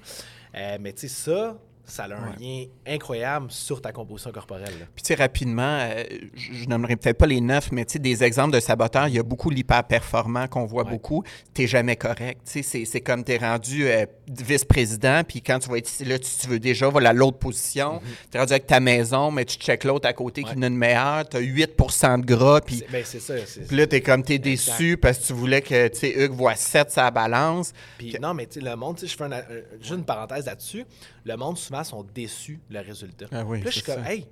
Euh, 0.55 0.79
mais 0.81 0.93
tu 0.93 1.03
sais, 1.03 1.09
ça, 1.09 1.59
ça 1.87 2.05
a 2.05 2.15
un 2.15 2.35
lien 2.39 2.65
incroyable 2.87 3.47
sur 3.51 3.81
ta 3.81 3.93
composition 3.93 4.33
corporelle. 4.33 4.75
là. 4.81 4.87
Puis, 4.95 5.03
tu 5.03 5.09
sais, 5.09 5.15
rapidement, 5.15 5.79
euh, 5.81 6.05
je 6.35 6.53
je 6.53 6.69
nommerai 6.69 6.97
peut-être 6.97 7.19
pas 7.19 7.27
les 7.27 7.41
neuf, 7.41 7.71
mais 7.73 7.85
tu 7.85 7.95
sais, 7.95 7.99
des 8.01 8.25
exemples 8.25 8.55
de 8.55 8.61
saboteurs, 8.61 9.07
il 9.09 9.15
y 9.15 9.19
a 9.19 9.23
beaucoup 9.23 9.51
l'hyper-performant 9.51 10.49
qu'on 10.49 10.65
voit 10.67 10.85
Ouais. 10.85 10.91
beaucoup. 10.91 11.23
T'es 11.55 11.67
jamais 11.67 11.97
correct. 11.97 12.41
Tu 12.51 12.63
sais, 12.63 12.85
c'est- 12.85 13.01
comme 13.01 13.23
t'es 13.25 13.37
rendu 13.39 13.87
euh, 13.87 14.05
vice-président, 14.29 15.23
puis 15.27 15.43
quand 15.43 15.59
tu 15.59 15.69
vas 15.69 15.79
être 15.79 15.89
ici, 15.89 16.05
là, 16.05 16.19
tu, 16.19 16.31
tu 16.41 16.49
veux 16.49 16.59
déjà 16.59 16.89
voilà 16.89 17.13
l'autre 17.13 17.39
position. 17.39 18.01
T'es 18.31 18.39
rendu 18.39 18.53
avec 18.53 18.67
ta 18.67 18.81
maison, 18.81 19.31
mais 19.31 19.45
tu 19.45 19.57
checkes 19.59 19.85
l'autre 19.85 20.09
à 20.09 20.13
côté 20.13 20.43
qui 20.43 20.51
en 20.57 20.63
a 20.63 20.67
une 20.67 20.77
meilleure. 20.77 21.29
T'as 21.29 21.41
8% 21.41 22.19
de 22.21 22.25
gras, 22.27 22.61
puis... 22.61 22.83
Ben, 22.91 23.03
c'est 23.05 23.21
ça. 23.21 23.35
Puis 23.69 23.77
là, 23.77 23.87
t'es 23.87 24.01
comme, 24.01 24.23
t'es 24.23 24.39
déçu 24.39 24.97
parce 24.97 25.19
que 25.19 25.27
tu 25.27 25.33
voulais 25.33 25.63
que, 25.63 25.89
tu 25.89 25.99
sais, 25.99 26.15
Hugues 26.25 26.33
voit 26.33 26.55
7 26.55 26.91
sa 26.91 27.11
balance. 27.11 27.73
Puis 27.99 28.17
non, 28.21 28.35
mais 28.35 28.47
tu 28.47 28.61
sais, 28.61 28.67
le 28.67 28.75
monde, 28.77 28.97
tu 28.97 29.07
sais, 29.07 29.13
je 29.13 29.17
fais 29.17 29.25
un- 29.25 29.33
un- 29.33 29.43
juste 29.81 29.93
une 29.95 30.05
parenthèse 30.05 30.47
là-dessus. 30.47 30.85
Le 31.25 31.37
monde, 31.37 31.59
souvent, 31.59 31.76
sont 31.85 32.03
déçus 32.03 32.61
le 32.69 32.81
résultat. 32.81 33.27
Ah 33.33 33.45
oui, 33.45 33.59
Puis 33.59 33.65
là, 33.65 33.71
je 33.71 33.77
suis 33.77 33.85
comme, 33.85 34.05
hey, 34.05 34.27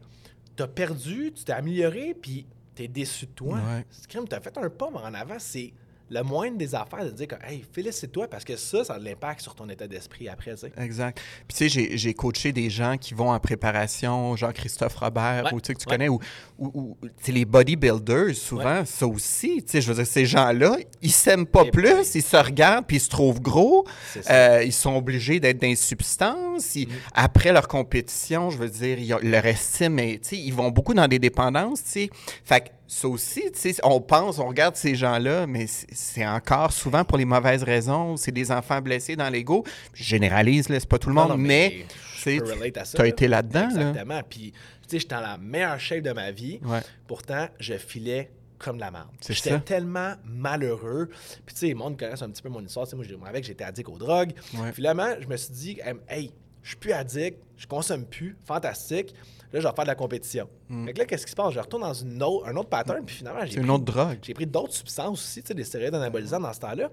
t'as 0.56 0.68
perdu, 0.68 1.32
tu 1.34 1.44
t'es 1.44 1.52
amélioré, 1.52 2.14
puis 2.14 2.46
t'es 2.74 2.88
déçu 2.88 3.26
de 3.26 3.32
toi. 3.32 3.56
Ouais. 3.56 3.86
C'est 3.90 4.06
crime, 4.06 4.26
t'as 4.28 4.40
fait 4.40 4.56
un 4.58 4.70
pas 4.70 4.86
en 4.86 5.14
avant. 5.14 5.38
C'est 5.38 5.72
le 6.10 6.22
moindre 6.22 6.56
des 6.58 6.74
affaires 6.74 7.04
de 7.04 7.10
dire, 7.10 7.26
que, 7.28 7.34
hey, 7.46 7.64
félicite-toi, 7.72 8.28
parce 8.28 8.44
que 8.44 8.56
ça, 8.56 8.84
ça 8.84 8.94
a 8.94 8.98
de 8.98 9.04
l'impact 9.04 9.40
sur 9.40 9.54
ton 9.54 9.68
état 9.68 9.86
d'esprit 9.86 10.28
après, 10.28 10.52
tu 10.52 10.58
sais. 10.60 10.72
Exact. 10.78 11.18
Puis 11.48 11.56
tu 11.56 11.68
sais, 11.70 11.96
j'ai- 11.96 12.14
coaché 12.14 12.52
des 12.52 12.70
gens 12.70 12.96
qui 12.96 13.14
vont 13.14 13.30
en 13.32 13.40
préparation, 13.40 14.36
Jean-Christophe 14.36 14.94
Robert, 14.96 15.44
Ouais, 15.46 15.54
ou 15.54 15.60
tu 15.60 15.68
sais, 15.68 15.74
que 15.74 15.78
tu 15.80 15.88
ouais. 15.88 15.94
connais, 15.94 16.08
ou, 16.08 16.20
ou, 16.58 16.70
ou, 16.74 16.96
les 17.26 17.44
bodybuilders, 17.44 18.34
souvent, 18.34 18.84
ça 18.84 19.06
aussi. 19.06 19.62
Tu 19.64 19.72
sais, 19.72 19.80
je 19.80 19.88
veux 19.88 19.94
dire, 19.94 20.06
ces 20.06 20.26
gens-là, 20.26 20.76
ils 21.02 21.10
s'aiment 21.10 21.46
pas 21.46 21.64
plus, 21.64 22.14
ils 22.14 22.22
se 22.22 22.36
regardent, 22.36 22.86
puis 22.86 22.98
ils 22.98 23.00
se 23.00 23.08
trouvent 23.08 23.40
gros. 23.40 23.86
Euh, 24.30 24.62
ils 24.64 24.72
sont 24.72 24.94
obligés 24.94 25.40
d'être 25.40 25.58
substances. 25.76 26.74
Ils- 26.76 26.88
Après 27.14 27.52
leur 27.52 27.66
compétition, 27.68 28.50
je 28.50 28.58
veux 28.58 28.68
dire, 28.68 28.98
ils 28.98 29.14
ont- 29.14 29.18
leur 29.22 29.46
estime, 29.46 29.98
est- 29.98 30.22
tu 30.22 30.28
sais, 30.30 30.36
ils 30.36 30.52
vont 30.52 30.70
beaucoup 30.70 30.94
dans 30.94 31.08
des 31.08 31.18
dépendances, 31.18 31.82
tu 31.82 31.90
sais. 31.90 32.10
Fait 32.44 32.70
ça 32.86 33.08
aussi, 33.08 33.42
tu 33.52 33.58
sais, 33.72 33.76
on 33.82 34.00
pense, 34.00 34.38
on 34.38 34.46
regarde 34.48 34.76
ces 34.76 34.94
gens-là, 34.94 35.46
mais 35.46 35.66
c'est- 35.66 36.26
encore 36.26 36.72
souvent 36.72 37.04
pour 37.04 37.18
les 37.18 37.24
mauvaises 37.24 37.62
raisons. 37.62 38.16
C'est 38.16 38.32
des 38.32 38.50
enfants 38.50 38.80
blessés 38.80 39.16
dans 39.16 39.28
l'ego. 39.30 39.64
Je 39.94 40.04
généralise, 40.04 40.68
là, 40.68 40.78
c'est 40.80 40.88
pas 40.88 40.98
tout 40.98 41.08
le 41.08 41.14
monde, 41.14 41.30
non, 41.30 41.36
mais, 41.38 41.86
tu 42.22 43.00
as 43.00 43.02
là. 43.02 43.08
été 43.08 43.28
là-dedans, 43.28 43.60
là. 43.60 43.88
Exactement. 43.88 44.20
Puis, 44.28 44.52
tu 44.52 44.58
sais, 44.88 44.98
j'étais 45.00 45.14
dans 45.14 45.20
la 45.20 45.38
meilleure 45.38 45.80
shape 45.80 46.02
de 46.02 46.12
ma 46.12 46.30
vie. 46.30 46.60
Ouais. 46.62 46.80
Pourtant, 47.06 47.48
je 47.58 47.74
filais 47.74 48.30
comme 48.58 48.76
de 48.76 48.80
la 48.82 48.90
merde. 48.90 49.08
J'étais 49.28 49.60
tellement 49.60 50.14
malheureux. 50.24 51.08
Puis, 51.44 51.54
tu 51.54 51.60
sais, 51.60 51.68
le 51.68 51.74
monde 51.74 51.98
connaît 51.98 52.22
un 52.22 52.30
petit 52.30 52.42
peu 52.42 52.48
mon 52.48 52.64
histoire. 52.64 52.86
Tu 52.86 52.90
sais, 52.90 52.96
moi, 52.96 53.04
je 53.08 53.40
que 53.40 53.46
j'étais 53.46 53.64
addict 53.64 53.88
aux 53.88 53.98
drogues. 53.98 54.32
Ouais. 54.54 54.72
Finalement, 54.72 55.08
je 55.20 55.26
me 55.26 55.36
suis 55.36 55.52
dit, 55.52 55.78
hey, 56.08 56.32
je 56.64 56.70
suis 56.70 56.76
plus 56.76 56.90
addict, 56.92 57.38
je 57.56 57.66
consomme 57.68 58.04
plus, 58.04 58.36
fantastique. 58.44 59.14
Là, 59.52 59.60
je 59.60 59.68
vais 59.68 59.72
faire 59.72 59.84
de 59.84 59.88
la 59.88 59.94
compétition. 59.94 60.48
Fait 60.84 60.92
que 60.92 60.98
là, 60.98 61.04
qu'est-ce 61.04 61.24
qui 61.24 61.30
se 61.30 61.36
passe? 61.36 61.54
Je 61.54 61.60
retourne 61.60 61.82
dans 61.82 61.94
une 61.94 62.20
autre, 62.24 62.48
un 62.48 62.56
autre 62.56 62.68
pattern, 62.70 63.04
puis 63.04 63.14
finalement, 63.14 63.44
j'ai 63.46 63.58
Mm. 63.60 63.60
Une 63.60 63.66
pris- 63.68 63.74
autre 63.76 63.84
drogue. 63.84 64.18
j'ai 64.22 64.34
pris 64.34 64.46
d'autres 64.46 64.72
substances 64.74 65.20
aussi, 65.22 65.42
tu 65.42 65.46
sais, 65.48 65.54
des 65.54 65.62
stéroïdes 65.62 65.94
anabolisants 65.94 66.40
dans 66.40 66.52
ce 66.52 66.58
temps-là. 66.58 66.90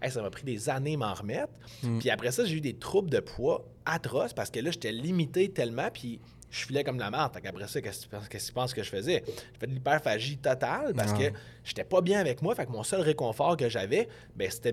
Hey, 0.00 0.12
ça 0.12 0.22
m'a 0.22 0.30
pris 0.30 0.44
des 0.44 0.68
années 0.68 0.94
à 0.94 0.98
m'en 0.98 1.12
remettre. 1.14 1.52
Mm. 1.82 1.98
Puis 1.98 2.10
après 2.10 2.30
ça, 2.30 2.44
j'ai 2.44 2.54
eu 2.54 2.60
des 2.60 2.74
troubles 2.74 3.10
de 3.10 3.18
poids 3.18 3.64
atroces 3.84 4.32
parce 4.32 4.50
que 4.50 4.60
là, 4.60 4.70
j'étais 4.70 4.92
limité 4.92 5.48
tellement, 5.48 5.88
puis 5.92 6.20
je 6.54 6.66
filais 6.66 6.84
comme 6.84 6.98
la 6.98 7.10
merde. 7.10 7.36
Qu'après 7.42 7.66
ça, 7.66 7.80
qu'est-ce 7.80 8.06
que 8.06 8.38
tu 8.38 8.52
penses- 8.52 8.72
que 8.74 8.82
je 8.82 8.88
faisais? 8.90 9.22
J'ai 9.26 9.58
fait 9.58 9.66
de 9.66 9.72
l'hyperphagie 9.72 10.36
totale 10.38 10.92
parce 10.94 11.12
Ouais. 11.12 11.30
que 11.32 11.36
j'étais 11.64 11.84
pas 11.84 12.00
bien 12.00 12.20
avec 12.20 12.42
moi. 12.42 12.54
Fait 12.54 12.64
que 12.66 12.70
mon 12.70 12.82
seul 12.84 13.00
réconfort 13.00 13.56
que 13.56 13.68
j'avais, 13.68 14.08
ben, 14.36 14.48
c'était 14.50 14.72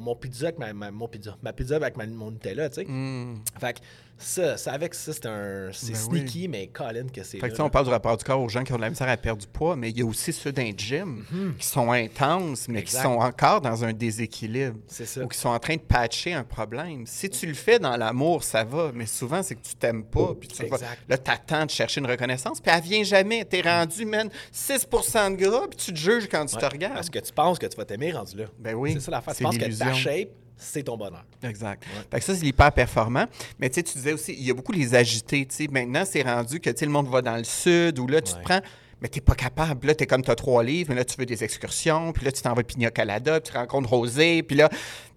mon 0.00 0.14
pizza 0.14 0.48
avec 0.48 0.58
ma, 0.58 0.72
ma- 0.72 0.90
mon 0.90 1.08
pizza, 1.08 1.36
ma 1.42 1.52
pizza 1.52 1.76
avec 1.76 1.96
ma, 1.96 2.06
mon 2.06 2.30
Nutella, 2.30 2.68
tu 2.68 2.82
sais. 2.82 2.84
Hmm. 2.86 3.36
Fait 3.58 3.74
que 3.74 3.80
Ça, 4.18 4.56
ça 4.56 4.72
avec 4.72 4.94
ça, 4.94 5.12
c'est 5.12 5.26
un. 5.26 5.70
C'est 5.72 5.92
Ben 5.92 5.98
oui. 6.10 6.18
sneaky, 6.20 6.46
mais 6.48 6.68
Colin 6.68 7.06
que 7.12 7.24
c'est. 7.24 7.38
Fait 7.38 7.40
que, 7.40 7.44
là, 7.46 7.50
tu 7.50 7.56
sais, 7.56 7.62
on 7.62 7.70
parle 7.70 7.86
du 7.86 7.90
rapport 7.90 8.16
du 8.16 8.22
corps 8.22 8.40
aux 8.40 8.48
gens 8.48 8.62
qui 8.62 8.72
ont 8.72 8.76
de 8.76 8.80
la 8.82 8.90
misère 8.90 9.08
à 9.08 9.16
perdre 9.16 9.40
du 9.40 9.48
poids, 9.48 9.74
mais 9.74 9.90
il 9.90 9.98
y 9.98 10.02
a 10.02 10.06
aussi 10.06 10.32
ceux 10.32 10.52
d'un 10.52 10.70
gym 10.76 11.24
qui 11.58 11.66
sont 11.66 11.90
intenses, 11.90 12.68
mais 12.68 12.84
qui 12.84 12.94
Mhm. 12.96 13.02
Sont 13.02 13.08
encore 13.18 13.60
dans 13.60 13.84
un 13.84 13.92
déséquilibre. 13.92 14.76
C'est 14.86 15.06
ça. 15.06 15.22
Ou 15.24 15.28
qui 15.28 15.36
sont 15.38 15.48
en 15.48 15.58
train 15.58 15.74
de 15.74 15.80
patcher 15.80 16.34
un 16.34 16.44
problème. 16.44 17.04
Si 17.06 17.28
tu 17.30 17.46
le 17.46 17.54
fais 17.54 17.80
dans 17.80 17.96
l'amour, 17.96 18.44
ça 18.44 18.62
va, 18.62 18.92
mais 18.94 19.06
souvent, 19.06 19.42
c'est 19.42 19.56
que 19.56 19.62
tu 19.66 19.74
t'aimes 19.74 20.04
pas. 20.04 20.34
Puis 20.38 20.48
tu 20.48 20.62
vas- 20.66 20.76
Exact. 20.76 20.98
là, 21.08 21.18
t'attends 21.18 21.64
de 21.66 21.70
chercher 21.70 22.00
une 22.00 22.06
reconnaissance, 22.06 22.60
puis 22.60 22.70
elle 22.72 22.82
vient 22.82 23.02
jamais. 23.02 23.44
T'es 23.44 23.60
rendu, 23.62 24.04
man, 24.06 24.30
6% 24.52 25.30
de 25.30 25.36
gras, 25.36 25.66
puis 25.68 25.76
tu 25.78 25.92
te 25.92 25.98
juges 25.98 26.28
quand 26.30 26.46
tu 26.46 26.54
Ouais, 26.54 26.60
te 26.60 26.66
regardes. 26.66 26.94
Parce 26.94 27.10
que 27.10 27.18
tu 27.18 27.32
penses 27.32 27.58
que 27.58 27.66
tu 27.66 27.76
vas 27.76 27.84
t'aimer 27.84 28.12
rendu 28.12 28.36
là. 28.36 28.44
Ben 28.58 28.74
oui, 28.74 28.92
C'est 28.92 29.00
ça 29.00 29.10
l'affaire. 29.10 29.34
Tu 29.34 29.42
penses 29.42 29.58
que 29.58 29.78
ta 29.78 29.92
shape, 29.92 30.28
c'est 30.62 30.82
ton 30.84 30.96
bonheur. 30.96 31.24
Exact. 31.42 31.82
Fait 32.10 32.18
que 32.18 32.24
ça, 32.24 32.34
c'est 32.34 32.42
l'hyper 32.44 32.72
performant. 32.72 33.26
Mais 33.58 33.68
tu 33.68 33.76
sais, 33.76 33.82
tu 33.82 33.94
disais 33.98 34.12
aussi, 34.12 34.32
il 34.38 34.44
y 34.46 34.50
a 34.50 34.54
beaucoup 34.54 34.72
les 34.72 34.94
agités. 34.94 35.46
Maintenant, 35.70 36.04
c'est 36.04 36.22
rendu 36.22 36.60
que 36.60 36.70
le 36.70 36.88
monde 36.90 37.08
va 37.08 37.22
dans 37.22 37.36
le 37.36 37.44
sud 37.44 37.98
ou 37.98 38.06
là, 38.06 38.20
tu 38.20 38.32
Ouais. 38.34 38.38
te 38.40 38.44
prends. 38.44 38.60
Mais 39.00 39.08
t'es 39.08 39.20
pas 39.20 39.34
capable. 39.34 39.88
Là, 39.88 39.96
t'es 39.96 40.06
comme 40.06 40.22
t'as 40.22 40.36
trois 40.36 40.62
livres, 40.62 40.90
mais 40.90 40.94
là, 40.94 41.04
tu 41.04 41.16
veux 41.18 41.26
des 41.26 41.42
excursions, 41.42 42.12
puis 42.12 42.24
là, 42.24 42.30
tu 42.30 42.40
t'en 42.40 42.54
vas 42.54 42.62
Pina 42.62 42.88
Colada, 42.92 43.40
puis 43.40 43.50
tu 43.50 43.58
rencontres 43.58 43.88
Rosé, 43.90 44.44
puis 44.44 44.56
là, 44.56 44.68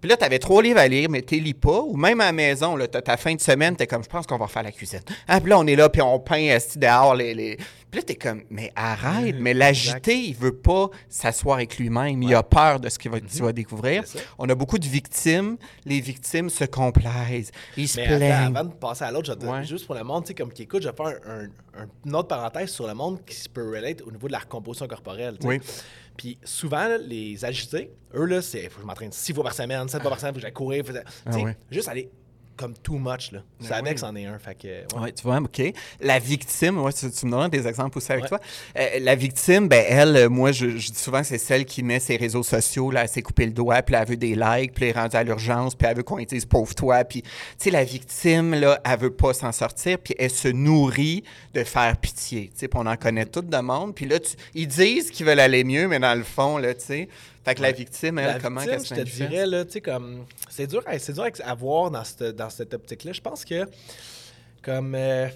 puis 0.01 0.09
là, 0.09 0.17
t'avais 0.17 0.39
trois 0.39 0.63
livres 0.63 0.79
à 0.79 0.87
lire, 0.87 1.07
mais 1.07 1.21
t'es 1.21 1.35
lis 1.35 1.53
pas. 1.53 1.81
Ou 1.81 1.95
même 1.95 2.19
à 2.19 2.25
la 2.25 2.31
maison, 2.31 2.75
là, 2.75 2.87
t'as 2.87 3.03
ta 3.03 3.15
fin 3.15 3.35
de 3.35 3.39
semaine, 3.41 3.75
t'es 3.75 3.85
comme, 3.85 4.03
je 4.03 4.09
pense 4.09 4.25
qu'on 4.25 4.39
va 4.39 4.45
refaire 4.45 4.63
la 4.63 4.71
cuisine. 4.71 5.01
Ah, 5.27 5.39
puis 5.39 5.51
là, 5.51 5.59
on 5.59 5.67
est 5.67 5.75
là, 5.75 5.87
puis 5.89 6.01
on 6.01 6.19
peint 6.19 6.37
esti, 6.37 6.79
dehors 6.79 7.13
les, 7.13 7.35
les... 7.35 7.57
Puis 7.91 8.01
là, 8.01 8.03
t'es 8.03 8.15
comme, 8.15 8.43
mais 8.49 8.71
arrête, 8.75 9.35
mais 9.39 9.53
l'agité, 9.53 10.15
il 10.17 10.35
veut 10.35 10.55
pas 10.55 10.89
s'asseoir 11.07 11.57
avec 11.57 11.77
lui-même. 11.77 12.21
Il 12.23 12.33
a 12.35 12.43
peur 12.43 12.79
de 12.79 12.89
ce 12.89 12.99
qu'il 12.99 13.09
va, 13.11 13.19
va 13.39 13.53
découvrir. 13.53 14.03
On 14.37 14.49
a 14.49 14.55
beaucoup 14.55 14.77
de 14.77 14.85
victimes. 14.85 15.55
Les 15.85 16.01
victimes 16.01 16.49
se 16.49 16.65
complaisent. 16.65 17.51
Ils 17.77 17.87
se 17.87 17.99
Mais 18.01 18.07
plaignent. 18.07 18.55
avant 18.57 18.65
de 18.65 18.73
passer 18.73 19.05
à 19.05 19.11
l'autre, 19.11 19.27
je 19.27 19.33
te- 19.33 19.45
Ouais. 19.45 19.63
juste 19.63 19.85
pour 19.85 19.95
le 19.95 20.03
monde, 20.03 20.23
tu 20.23 20.29
sais, 20.29 20.33
comme 20.33 20.51
qui 20.51 20.63
écoute, 20.63 20.81
je 20.83 20.89
vais 20.89 20.95
faire 20.95 21.19
un, 21.25 21.45
un- 21.81 21.87
une 22.05 22.15
autre 22.15 22.27
parenthèse 22.27 22.69
sur 22.69 22.85
le 22.87 22.93
monde 22.93 23.23
qui 23.25 23.47
peut 23.47 23.69
relate 23.69 24.01
au 24.01 24.11
niveau 24.11 24.27
de 24.27 24.33
la 24.33 24.39
recomposition 24.39 24.87
corporelle. 24.87 25.37
Oui. 25.43 25.59
Puis 26.17 26.37
souvent, 26.43 26.87
là, 26.87 26.97
les 26.97 27.45
agités, 27.45 27.91
eux, 28.13 28.25
là, 28.25 28.41
c'est 28.41 28.69
faut 28.69 28.75
que 28.77 28.81
je 28.81 28.87
m'entraîne 28.87 29.11
six 29.11 29.33
fois 29.33 29.43
par 29.43 29.53
semaine, 29.53 29.87
sept 29.87 30.01
fois 30.01 30.09
par 30.11 30.19
semaine, 30.19 30.33
faut 30.33 30.37
que 30.39 30.41
j'aille 30.41 30.53
courir. 30.53 30.83
faut 30.85 30.91
que- 30.93 30.99
Ah. 31.25 31.53
Juste 31.71 31.87
aller 31.87 32.09
comme 32.55 32.73
too 32.77 32.97
much, 32.97 33.31
là. 33.31 33.39
Ben 33.59 33.67
C'est 33.67 33.73
avec 33.73 33.93
oui. 33.93 33.99
c'en 33.99 34.15
est 34.15 34.25
un. 34.25 34.39
Fait 34.39 34.55
que, 34.55 34.67
ouais. 34.67 34.85
Oui, 35.01 35.13
tu 35.13 35.23
vois, 35.23 35.37
OK. 35.37 35.61
La 36.01 36.19
victime, 36.19 36.79
ouais, 36.81 36.93
tu, 36.93 37.09
tu 37.11 37.25
me 37.25 37.31
donnes 37.31 37.49
des 37.49 37.67
exemples 37.67 37.97
aussi 37.97 38.11
avec 38.11 38.23
Ouais. 38.23 38.29
toi. 38.29 38.39
Euh, 38.77 38.99
la 39.01 39.15
victime, 39.15 39.67
ben 39.67 39.83
elle, 39.87 40.15
euh, 40.15 40.29
moi, 40.29 40.51
je, 40.51 40.77
je 40.77 40.91
dis 40.91 40.97
souvent, 40.99 41.23
c'est 41.23 41.37
celle 41.37 41.65
qui 41.65 41.83
met 41.83 41.99
ses 41.99 42.15
réseaux 42.17 42.43
sociaux, 42.43 42.91
là, 42.91 43.03
elle 43.03 43.09
s'est 43.09 43.21
coupé 43.21 43.45
le 43.45 43.51
doigt, 43.51 43.81
puis 43.81 43.95
elle 43.95 44.07
veut 44.07 44.17
des 44.17 44.35
likes, 44.35 44.73
puis 44.73 44.85
elle 44.85 44.89
est 44.95 44.99
rendue 44.99 45.15
à 45.17 45.23
l'urgence, 45.23 45.75
puis 45.75 45.87
elle 45.89 45.97
veut 45.97 46.03
qu'on 46.03 46.17
lui 46.17 46.25
dise 46.25 46.45
«pauvre 46.47 46.73
toi», 46.75 47.03
puis, 47.05 47.21
tu 47.23 47.29
sais, 47.57 47.69
la 47.71 47.83
victime, 47.83 48.53
là, 48.55 48.79
elle 48.85 48.99
veut 48.99 49.11
pas 49.13 49.33
s'en 49.33 49.51
sortir, 49.51 49.97
puis 49.99 50.15
elle 50.17 50.29
se 50.31 50.47
nourrit 50.47 51.23
de 51.53 51.63
faire 51.63 51.95
pitié, 51.97 52.51
tu 52.53 52.59
sais, 52.61 52.69
on 52.73 52.85
en 52.85 52.95
connaît 52.97 53.25
tout 53.25 53.41
de 53.41 53.57
monde, 53.57 53.93
puis 53.95 54.05
là, 54.05 54.19
tu- 54.19 54.35
ils 54.53 54.67
disent 54.67 55.11
qu'ils 55.11 55.25
veulent 55.25 55.39
aller 55.39 55.63
mieux, 55.63 55.87
mais 55.87 55.99
dans 55.99 56.15
le 56.15 56.23
fond, 56.23 56.57
là, 56.57 56.73
tu 56.73 56.85
sais, 56.85 57.09
fait 57.45 57.55
que 57.55 57.61
la 57.61 57.71
victime, 57.71 58.19
elle, 58.19 58.25
La 58.27 58.39
comment 58.39 58.59
victime, 58.61 58.77
qu'elle 58.79 58.87
se 58.87 58.95
je 58.95 58.99
te 59.01 59.05
dirais, 59.29 59.45
là, 59.45 59.63
tu 59.65 59.71
sais, 59.71 59.81
comme. 59.81 60.25
C'est 60.49 60.67
dur, 60.67 60.83
à- 60.85 60.99
c'est 60.99 61.13
dur 61.13 61.25
à 61.43 61.53
voir 61.55 61.91
dans 61.91 62.03
cette, 62.03 62.23
dans 62.35 62.49
cette 62.49 62.73
optique-là. 62.73 63.13
Je 63.13 63.21
pense 63.21 63.45
que, 63.45 63.65
comme. 64.61 64.95
euh, 64.95 65.27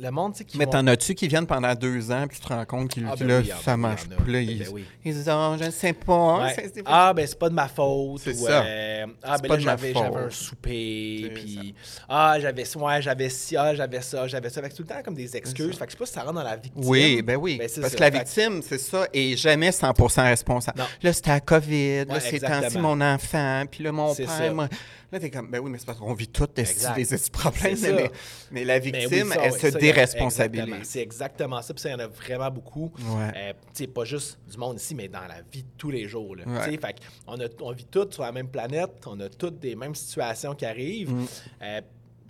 le 0.00 0.10
monde, 0.10 0.32
tu 0.32 0.38
sais, 0.38 0.44
qui. 0.44 0.58
Mais 0.58 0.64
vont- 0.64 0.70
t'en 0.70 0.86
as-tu 0.86 1.14
qui 1.14 1.26
viennent 1.28 1.46
pendant 1.46 1.74
deux 1.74 2.10
ans, 2.12 2.26
puis 2.28 2.38
tu 2.38 2.46
te 2.46 2.52
rends 2.52 2.64
compte 2.64 2.94
que 2.94 3.00
Ah, 3.00 3.10
là, 3.10 3.16
ben 3.18 3.42
oui, 3.42 3.50
ah, 3.52 3.56
ça 3.64 3.74
oui, 3.74 3.80
marche 3.80 4.04
plus. 4.08 4.32
Là, 4.32 4.38
Ben 4.38 4.48
ils, 4.48 4.68
oui. 4.70 4.84
ils 5.04 5.12
disent, 5.14 5.28
oh, 5.32 5.56
je 5.58 5.64
ne 5.64 5.70
sais 5.70 5.92
pas. 5.92 6.38
Ouais. 6.44 6.52
c'est- 6.54 6.70
c'est- 6.74 6.82
Ah, 6.86 7.12
ben 7.12 7.26
c'est 7.26 7.38
pas 7.38 7.48
de 7.48 7.54
ma 7.54 7.68
faute. 7.68 8.20
C'est 8.22 8.34
ça. 8.34 8.62
euh, 8.64 9.06
ah, 9.22 9.38
ben 9.38 9.48
pas 9.48 9.54
là, 9.56 9.60
j'avais, 9.62 9.96
un 9.96 10.30
souper. 10.30 11.32
Puis, 11.34 11.74
ah, 12.08 12.36
j'avais, 12.40 12.76
ouais, 12.76 13.02
j'avais 13.02 13.28
ci, 13.28 13.56
ah, 13.56 13.74
j'avais 13.74 14.00
ça, 14.00 14.26
j'avais 14.28 14.50
ça. 14.50 14.62
Fait 14.62 14.68
que 14.70 14.74
tout 14.76 14.82
le 14.82 14.88
temps 14.88 15.02
comme 15.04 15.14
des 15.14 15.36
excuses. 15.36 15.76
Fait 15.76 15.84
que 15.86 15.90
je 15.92 15.96
sais 15.96 15.98
pas 15.98 16.06
si 16.06 16.12
ça 16.12 16.22
rentre 16.22 16.34
dans 16.34 16.42
la 16.42 16.56
victime. 16.56 16.82
Oui, 16.84 17.22
ben 17.22 17.36
oui. 17.36 17.56
Ben, 17.58 17.68
Parce 17.80 17.90
ça. 17.90 17.96
que 17.96 18.00
la 18.00 18.10
victime, 18.10 18.60
c'est 18.62 18.78
ça, 18.78 19.06
est 19.12 19.36
jamais 19.36 19.70
100% 19.72 20.22
responsable. 20.22 20.78
Non. 20.78 20.86
Là, 21.02 21.12
c'était 21.12 21.30
la 21.30 21.40
COVID, 21.40 22.04
là, 22.04 22.14
Ouais, 22.14 22.20
c'est 22.20 22.38
temps-ci 22.40 22.78
mon 22.78 23.00
enfant, 23.00 23.64
puis 23.70 23.82
là, 23.84 23.92
mon 23.92 24.14
père. 24.14 24.68
Là, 25.10 25.18
t'es 25.18 25.30
comme, 25.30 25.50
ben 25.50 25.58
oui, 25.60 25.70
mais 25.70 25.78
c'est 25.78 25.86
parce 25.86 25.98
qu'on 25.98 26.12
vit 26.12 26.28
toutes 26.28 26.54
des 26.54 26.70
Exact. 26.70 26.94
des 26.94 27.06
petits 27.06 27.30
problèmes, 27.30 27.78
mais, 27.80 28.10
mais 28.50 28.64
la 28.64 28.78
Ben 28.78 28.92
oui, 28.92 29.00
victime, 29.00 29.28
ça, 29.32 29.40
elle 29.42 29.52
se 29.52 29.66
déresponsabilise. 29.78 30.74
C'est 30.82 31.00
exactement 31.00 31.62
ça. 31.62 31.72
Puis 31.72 31.80
ça, 31.80 31.88
il 31.88 31.92
y 31.92 31.94
en 31.94 32.00
a 32.00 32.08
vraiment 32.08 32.50
beaucoup. 32.50 32.92
Ouais. 33.00 33.54
Euh, 33.78 33.86
pas 33.86 34.04
juste 34.04 34.38
du 34.50 34.58
monde 34.58 34.76
ici, 34.76 34.94
mais 34.94 35.08
dans 35.08 35.26
la 35.26 35.40
vie 35.50 35.62
de 35.62 35.68
tous 35.78 35.90
les 35.90 36.06
jours. 36.06 36.36
Là. 36.36 36.44
Ouais. 36.46 36.78
Fait 36.78 36.96
qu'on 37.24 37.40
a, 37.40 37.46
on 37.60 37.72
vit 37.72 37.86
tous 37.86 38.12
sur 38.12 38.22
la 38.22 38.32
même 38.32 38.48
planète, 38.48 38.90
on 39.06 39.18
a 39.20 39.30
toutes 39.30 39.58
des 39.58 39.74
mêmes 39.74 39.94
situations 39.94 40.54
qui 40.54 40.66
arrivent. 40.66 41.12
Mm. 41.12 41.26
Euh, 41.62 41.80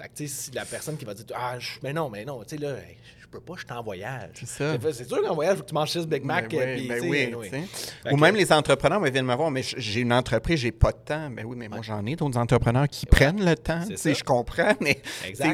fait 0.01 0.09
que, 0.09 0.15
tu 0.15 0.29
sais, 0.29 0.43
si 0.45 0.51
la 0.53 0.65
personne 0.65 0.97
qui 0.97 1.05
va 1.05 1.15
dire 1.15 1.27
Ah, 1.35 1.59
mais 1.83 1.93
non, 1.93 2.09
mais 2.09 2.25
non, 2.25 2.45
tu 2.45 2.57
sais, 2.57 2.63
là, 2.63 2.77
peux 3.31 3.41
pas, 3.41 3.55
je 3.57 3.61
suis 3.65 3.73
en 3.73 3.83
voyage. 3.83 4.31
C'est 4.35 4.49
ça. 4.49 4.79
Fait- 4.79 4.93
C'est 4.93 5.09
sûr 5.09 5.21
qu'en 5.23 5.35
voyage, 5.35 5.55
il 5.55 5.57
faut 5.59 5.63
que 5.65 5.69
tu 5.69 5.75
manges 5.75 5.91
6 5.91 6.07
Big 6.07 6.25
Mac. 6.25 6.51
Ben 6.51 6.59
euh, 6.61 6.77
oui, 6.77 6.89
ben 6.89 7.03
oui, 7.35 7.49
Ou 8.13 8.17
que- 8.17 8.21
même 8.21 8.37
les 8.37 8.53
entrepreneurs 8.53 9.03
viennent 9.03 9.25
me 9.27 9.35
voir, 9.35 9.51
mais 9.51 9.63
j'ai 9.63 10.01
une 10.01 10.13
entreprise, 10.13 10.61
j'ai 10.61 10.73
pas 10.73 10.93
de 10.93 10.99
temps. 11.05 11.31
Ben 11.31 11.45
oui, 11.45 11.57
mais 11.59 11.69
moi 11.69 11.81
j'en 11.83 12.05
ai 12.07 12.17
d'autres 12.17 12.39
entrepreneurs 12.39 12.89
qui 12.89 13.07
prennent 13.07 13.45
le 13.45 13.55
temps. 13.57 13.81
C'est. 13.97 14.15
Je 14.15 14.25
comprends, 14.25 14.73
mais 14.81 15.01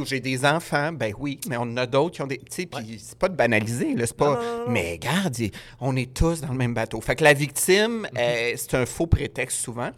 j'ai 0.06 0.20
des 0.20 0.44
enfants, 0.44 0.92
ben 0.92 1.12
oui, 1.18 1.40
mais 1.48 1.56
on 1.56 1.62
en 1.62 1.76
a 1.78 1.86
d'autres 1.86 2.14
qui 2.16 2.22
ont 2.22 2.26
des. 2.26 2.38
Tu 2.38 2.44
sais, 2.50 2.66
puis 2.66 2.98
c'est 3.02 3.18
pas 3.18 3.28
de 3.28 3.36
banaliser, 3.36 3.94
là, 3.94 4.06
c'est 4.06 4.16
pas. 4.16 4.34
Non. 4.34 4.64
Mais 4.68 4.92
regarde, 4.92 5.36
on 5.80 5.96
est 5.96 6.12
tous 6.14 6.40
dans 6.40 6.48
le 6.52 6.58
même 6.58 6.74
bateau. 6.74 7.00
Fait 7.00 7.16
que 7.16 7.24
la 7.24 7.32
victime, 7.34 8.00
Mhm. 8.02 8.08
euh, 8.18 8.52
c'est 8.56 8.74
un 8.74 8.86
faux 8.86 9.06
prétexte 9.06 9.58
souvent. 9.58 9.90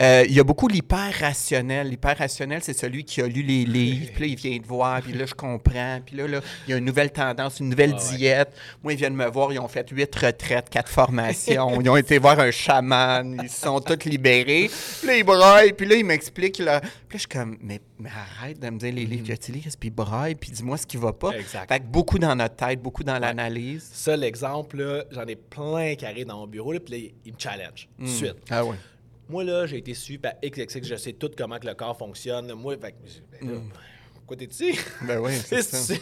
Euh, 0.00 0.24
Il 0.28 0.34
y 0.34 0.40
a 0.40 0.44
beaucoup 0.44 0.68
l'hyper 0.68 1.12
rationnel. 1.20 1.88
L'hyper 1.88 2.16
rationnel, 2.18 2.60
c'est 2.62 2.72
celui 2.76 3.04
qui 3.04 3.20
a 3.20 3.26
lu 3.26 3.42
les 3.42 3.64
livres, 3.64 4.10
puis 4.14 4.20
là, 4.22 4.26
il 4.26 4.36
vient 4.36 4.58
te 4.58 4.66
voir, 4.66 5.00
puis 5.02 5.12
là, 5.12 5.26
je 5.26 5.34
comprends, 5.34 6.00
puis 6.04 6.16
là, 6.16 6.26
là, 6.26 6.40
il 6.66 6.70
y 6.70 6.74
a 6.74 6.76
une 6.76 6.84
nouvelle 6.84 7.10
tendance, 7.16 7.60
une 7.60 7.70
nouvelle 7.70 7.94
Ah 7.96 8.02
ouais. 8.10 8.16
diète. 8.16 8.52
Moi, 8.82 8.92
ils 8.92 8.96
viennent 8.96 9.16
me 9.16 9.26
voir, 9.26 9.52
ils 9.52 9.58
ont 9.58 9.68
fait 9.68 9.88
huit 9.90 10.14
retraites, 10.14 10.68
quatre 10.68 10.88
formations, 10.90 11.80
ils 11.80 11.88
ont 11.88 11.96
été 11.96 12.18
voir 12.18 12.38
un 12.38 12.50
chaman, 12.50 13.40
ils 13.42 13.50
se 13.50 13.62
sont 13.62 13.80
tous 13.80 14.04
libérés. 14.04 14.70
Puis 14.98 15.08
là, 15.08 15.16
ils 15.16 15.24
braillent, 15.24 15.72
puis 15.72 15.86
là, 15.86 15.96
ils 15.96 16.04
m'expliquent. 16.04 16.58
Là. 16.58 16.80
Puis 16.80 16.88
là, 16.90 16.92
je 17.12 17.18
suis 17.18 17.28
comme, 17.28 17.56
mais, 17.60 17.80
mais 17.98 18.10
arrête 18.10 18.60
de 18.60 18.70
me 18.70 18.78
dire 18.78 18.92
les 18.92 19.06
livres 19.06 19.26
que 19.26 19.38
tu 19.38 19.52
lis, 19.52 19.66
puis 19.78 19.90
braille, 19.90 20.34
puis 20.34 20.50
dis-moi 20.50 20.76
ce 20.76 20.86
qui 20.86 20.96
va 20.96 21.12
pas. 21.12 21.30
Exact. 21.30 21.68
Fait 21.68 21.80
que 21.80 21.84
beaucoup 21.86 22.18
dans 22.18 22.34
notre 22.36 22.56
tête, 22.56 22.80
beaucoup 22.80 23.04
dans 23.04 23.18
l'analyse. 23.18 23.88
Ça, 23.92 24.16
l'exemple, 24.16 24.76
là, 24.78 25.04
j'en 25.10 25.24
ai 25.26 25.36
plein 25.36 25.94
qui 25.94 26.04
arrivent 26.06 26.26
dans 26.26 26.38
mon 26.38 26.46
bureau, 26.46 26.72
là, 26.72 26.80
puis 26.80 26.94
là, 27.00 27.10
ils 27.24 27.32
me 27.32 27.38
challenge 27.38 27.88
tout 27.98 28.04
de 28.04 28.08
suite. 28.08 28.36
Ah 28.50 28.64
ouais. 28.64 28.76
Moi, 29.28 29.42
là, 29.42 29.66
j'ai 29.66 29.78
été 29.78 29.92
suivi 29.92 30.18
par 30.18 30.34
XXX, 30.44 30.84
je 30.84 30.94
sais 30.96 31.12
tout 31.12 31.30
comment 31.36 31.58
que 31.58 31.66
le 31.66 31.74
corps 31.74 31.98
fonctionne. 31.98 32.52
Moi, 32.52 32.76
fait 32.80 32.92
que, 32.92 33.44
ben 33.44 33.62
pourquoi 34.26 34.36
t'es 34.36 34.46
ici? 34.52 34.78
Ben 35.02 35.18
oui, 35.20 35.32
c'est 35.44 35.62
ça. 35.62 35.94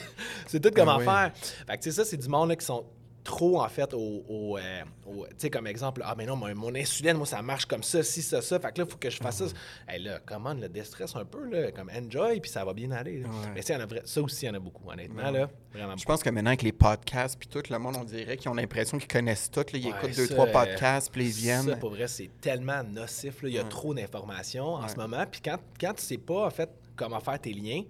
tout 0.59 0.71
comment 0.75 0.97
oui. 0.99 1.05
faire. 1.05 1.33
Fait 1.37 1.77
que, 1.77 1.83
tu 1.83 1.91
sais, 1.91 1.93
ça, 1.93 2.05
c'est 2.05 2.17
du 2.17 2.29
monde 2.29 2.49
là, 2.49 2.57
qui 2.57 2.65
sont 2.65 2.85
trop, 3.23 3.63
en 3.63 3.69
fait, 3.71 3.95
au. 3.95 4.23
au, 4.29 4.59
euh, 4.59 4.83
au- 5.07 5.25
tu 5.27 5.33
sais, 5.39 5.51
comme 5.51 5.67
exemple, 5.67 6.03
ah, 6.05 6.15
mais 6.17 6.27
non, 6.27 6.37
mon, 6.37 6.55
mon 6.55 6.75
insuline, 6.75 7.17
moi, 7.17 7.25
ça 7.25 7.41
marche 7.41 7.65
comme 7.65 7.83
ça, 7.83 8.03
si, 8.03 8.21
ça, 8.21 8.43
ça. 8.43 8.59
Fait 8.61 8.71
que 8.71 8.81
là, 8.81 8.85
il 8.87 8.91
faut 8.93 8.99
que 8.99 9.09
je 9.09 9.17
fasse 9.17 9.39
ça. 9.39 9.45
Hey, 9.89 10.03
là, 10.03 10.21
comment 10.27 10.53
le 10.53 10.69
déstresse 10.69 11.17
un 11.17 11.25
peu, 11.25 11.49
là, 11.49 11.73
comme 11.73 11.91
enjoy, 11.91 12.41
puis 12.41 12.51
ça 12.51 12.65
va 12.67 12.75
bien 12.75 12.91
aller. 12.91 13.23
Ouais. 13.23 13.31
Mais 13.55 13.61
tu 13.61 13.67
sais, 13.69 13.73
il 13.75 13.77
y 13.79 13.81
en 13.81 13.85
a 13.85 13.87
vra- 13.87 14.05
ça 14.07 14.21
aussi, 14.21 14.45
il 14.45 14.49
y 14.49 14.51
en 14.51 14.55
a 14.55 14.59
beaucoup, 14.59 14.91
honnêtement, 14.91 15.31
là. 15.31 15.49
Vraiment 15.73 15.97
Je 15.97 16.05
pense 16.05 16.23
que 16.23 16.29
maintenant, 16.29 16.51
avec 16.51 16.63
les 16.63 16.73
podcasts, 16.73 17.39
puis 17.39 17.49
tout, 17.49 17.63
le 17.71 17.79
monde, 17.79 17.97
on 17.99 18.05
dirait 18.05 18.37
qu'ils 18.37 18.51
ont 18.51 18.55
l'impression 18.55 18.99
qu'ils 18.99 19.09
connaissent 19.09 19.51
tout. 19.51 19.61
là. 19.61 19.67
Ils 19.73 19.87
Ouais, 19.87 19.93
écoutent 19.99 20.17
deux, 20.17 20.29
trois 20.29 20.47
euh, 20.49 20.53
podcasts, 20.53 21.11
puis 21.11 21.25
ils 21.25 21.31
viennent. 21.33 21.65
Ça, 21.67 21.77
pour 21.77 21.91
vrai, 21.91 22.09
c'est 22.09 22.31
tellement 22.43 22.83
nocif. 22.85 23.43
là. 23.43 23.49
Il 23.49 23.55
y 23.55 23.59
a 23.59 23.65
trop 23.65 23.95
d'informations 23.95 24.75
en 24.75 24.87
ce 24.89 24.97
moment. 24.97 25.25
Puis 25.31 25.41
quand, 25.43 25.57
quand 25.81 25.95
tu 25.95 26.03
sais 26.03 26.19
pas, 26.19 26.45
en 26.47 26.51
fait, 26.51 26.69
comment 26.97 27.21
faire 27.21 27.41
tes 27.41 27.53
liens, 27.53 27.83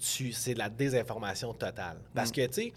tu, 0.00 0.32
c'est 0.32 0.54
de 0.54 0.58
la 0.58 0.68
désinformation 0.70 1.52
totale. 1.54 1.98
Parce 2.14 2.30
que, 2.32 2.46
tu 2.46 2.52
sais, 2.52 2.72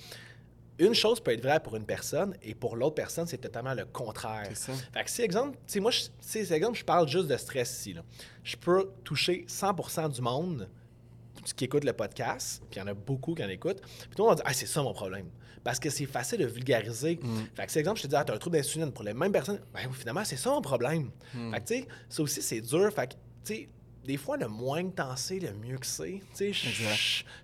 une 0.79 0.93
chose 0.95 1.19
peut 1.19 1.31
être 1.31 1.43
vraie 1.43 1.59
pour 1.59 1.75
une 1.75 1.85
personne 1.85 2.35
et 2.41 2.55
pour 2.55 2.75
l'autre 2.75 2.95
personne, 2.95 3.27
c'est 3.27 3.37
totalement 3.37 3.73
le 3.75 3.85
contraire. 3.85 4.47
C'est 4.49 4.71
ça. 4.71 4.73
Fait 4.93 5.03
que 5.03 5.09
si, 5.11 5.21
exemple, 5.21 5.57
tu 5.67 5.73
sais, 5.73 5.79
moi, 5.79 5.91
je- 5.91 6.01
tu 6.05 6.09
sais, 6.21 6.45
c'est 6.45 6.55
exemple, 6.55 6.77
je 6.79 6.83
parle 6.85 7.07
juste 7.07 7.27
de 7.27 7.37
stress 7.37 7.71
ici. 7.79 7.93
Là. 7.93 8.03
Je 8.43 8.55
peux 8.55 8.89
toucher 9.03 9.45
100 9.47 10.09
du 10.09 10.21
monde 10.21 10.67
qui 11.55 11.65
écoute 11.65 11.83
le 11.83 11.93
podcast, 11.93 12.61
puis 12.69 12.79
il 12.79 12.83
y 12.83 12.83
en 12.83 12.87
a 12.87 12.93
beaucoup 12.93 13.33
qui 13.35 13.43
en 13.43 13.49
écoutent, 13.49 13.81
puis 13.81 14.09
tout 14.15 14.23
le 14.23 14.29
monde 14.29 14.29
va 14.29 14.35
dire 14.35 14.45
Ah, 14.47 14.53
c'est 14.53 14.65
ça 14.67 14.81
mon 14.81 14.93
problème. 14.93 15.27
Parce 15.63 15.79
que 15.79 15.91
c'est 15.91 16.07
facile 16.07 16.39
de 16.39 16.45
vulgariser. 16.47 17.19
Fait 17.55 17.65
que, 17.67 17.71
c'est 17.71 17.79
exemple, 17.79 17.97
je 17.99 18.03
te 18.03 18.07
dis, 18.07 18.15
ah, 18.15 18.23
t'as 18.23 18.33
un 18.33 18.37
trouble 18.39 18.57
d'insuline 18.57 18.91
pour 18.91 19.03
les 19.03 19.13
mêmes 19.13 19.31
personnes. 19.31 19.59
Ben 19.71 19.81
finalement, 19.93 20.25
c'est 20.25 20.35
ça 20.37 20.49
mon 20.49 20.61
problème. 20.61 21.11
Fait 21.51 21.59
que, 21.61 21.67
tu 21.67 21.73
sais, 21.81 21.87
ça 22.09 22.23
aussi, 22.23 22.41
c'est 22.41 22.61
dur. 22.61 22.91
Fait 22.91 23.05
que, 23.07 23.13
tu 23.13 23.19
sais, 23.43 23.69
des 24.05 24.17
fois, 24.17 24.35
le 24.37 24.47
moins 24.47 24.83
que 24.83 24.95
t'en 24.95 25.15
sais, 25.15 25.39
le 25.39 25.53
mieux 25.53 25.77
que 25.77 25.85
c'est. 25.85 26.21
Tu 26.35 26.53
sais, 26.53 26.69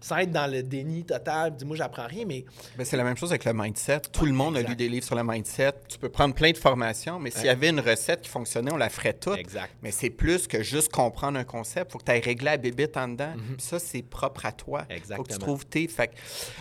sans 0.02 0.17
être 0.17 0.32
dans 0.32 0.52
le 0.52 0.63
déni 0.63 1.04
total, 1.04 1.56
dis-moi, 1.56 1.76
j'apprends 1.78 2.08
rien, 2.08 2.26
mais 2.26 2.46
Ben, 2.78 2.84
c'est 2.86 2.98
la 2.98 3.04
même 3.04 3.17
chose 3.17 3.30
avec 3.32 3.46
le 3.46 3.54
mindset. 3.54 4.02
Tout 4.12 4.26
le 4.26 4.32
monde 4.34 4.58
a 4.58 4.62
lu 4.62 4.76
des 4.76 4.89
livres 4.89 5.06
sur 5.06 5.15
le 5.15 5.24
mindset. 5.24 5.74
Tu 5.88 5.98
peux 6.00 6.10
prendre 6.10 6.34
plein 6.34 6.52
de 6.52 6.58
formations, 6.58 7.20
mais 7.20 7.30
s'il 7.32 7.46
y 7.46 7.50
avait 7.50 7.70
une 7.70 7.80
recette 7.80 8.22
qui 8.22 8.30
fonctionnait, 8.30 8.72
on 8.72 8.78
la 8.78 8.89
ferait 8.89 9.13
toute. 9.13 9.38
Exact. 9.38 9.72
Mais 9.84 9.91
c'est 9.91 10.10
plus 10.10 10.48
que 10.48 10.63
juste 10.63 10.91
comprendre 10.91 11.38
un 11.38 11.43
concept. 11.43 11.89
Il 11.89 11.91
faut 11.93 12.00
que 12.00 12.06
tu 12.06 12.12
ailles 12.12 12.22
régler 12.22 12.46
la 12.46 12.58
bébite 12.58 12.98
en 12.98 13.08
dedans. 13.10 13.34
Puis 13.36 13.65
ça, 13.65 13.78
c'est 13.80 14.02
propre 14.02 14.46
à 14.46 14.52
toi. 14.52 14.86
Il 14.89 14.96
faut 14.96 15.02
que 15.02 15.06
tu. 15.08 15.12
Exactement. 15.13 15.39
trouves 15.39 15.65
tes. 15.65 15.88
Fait 15.88 16.12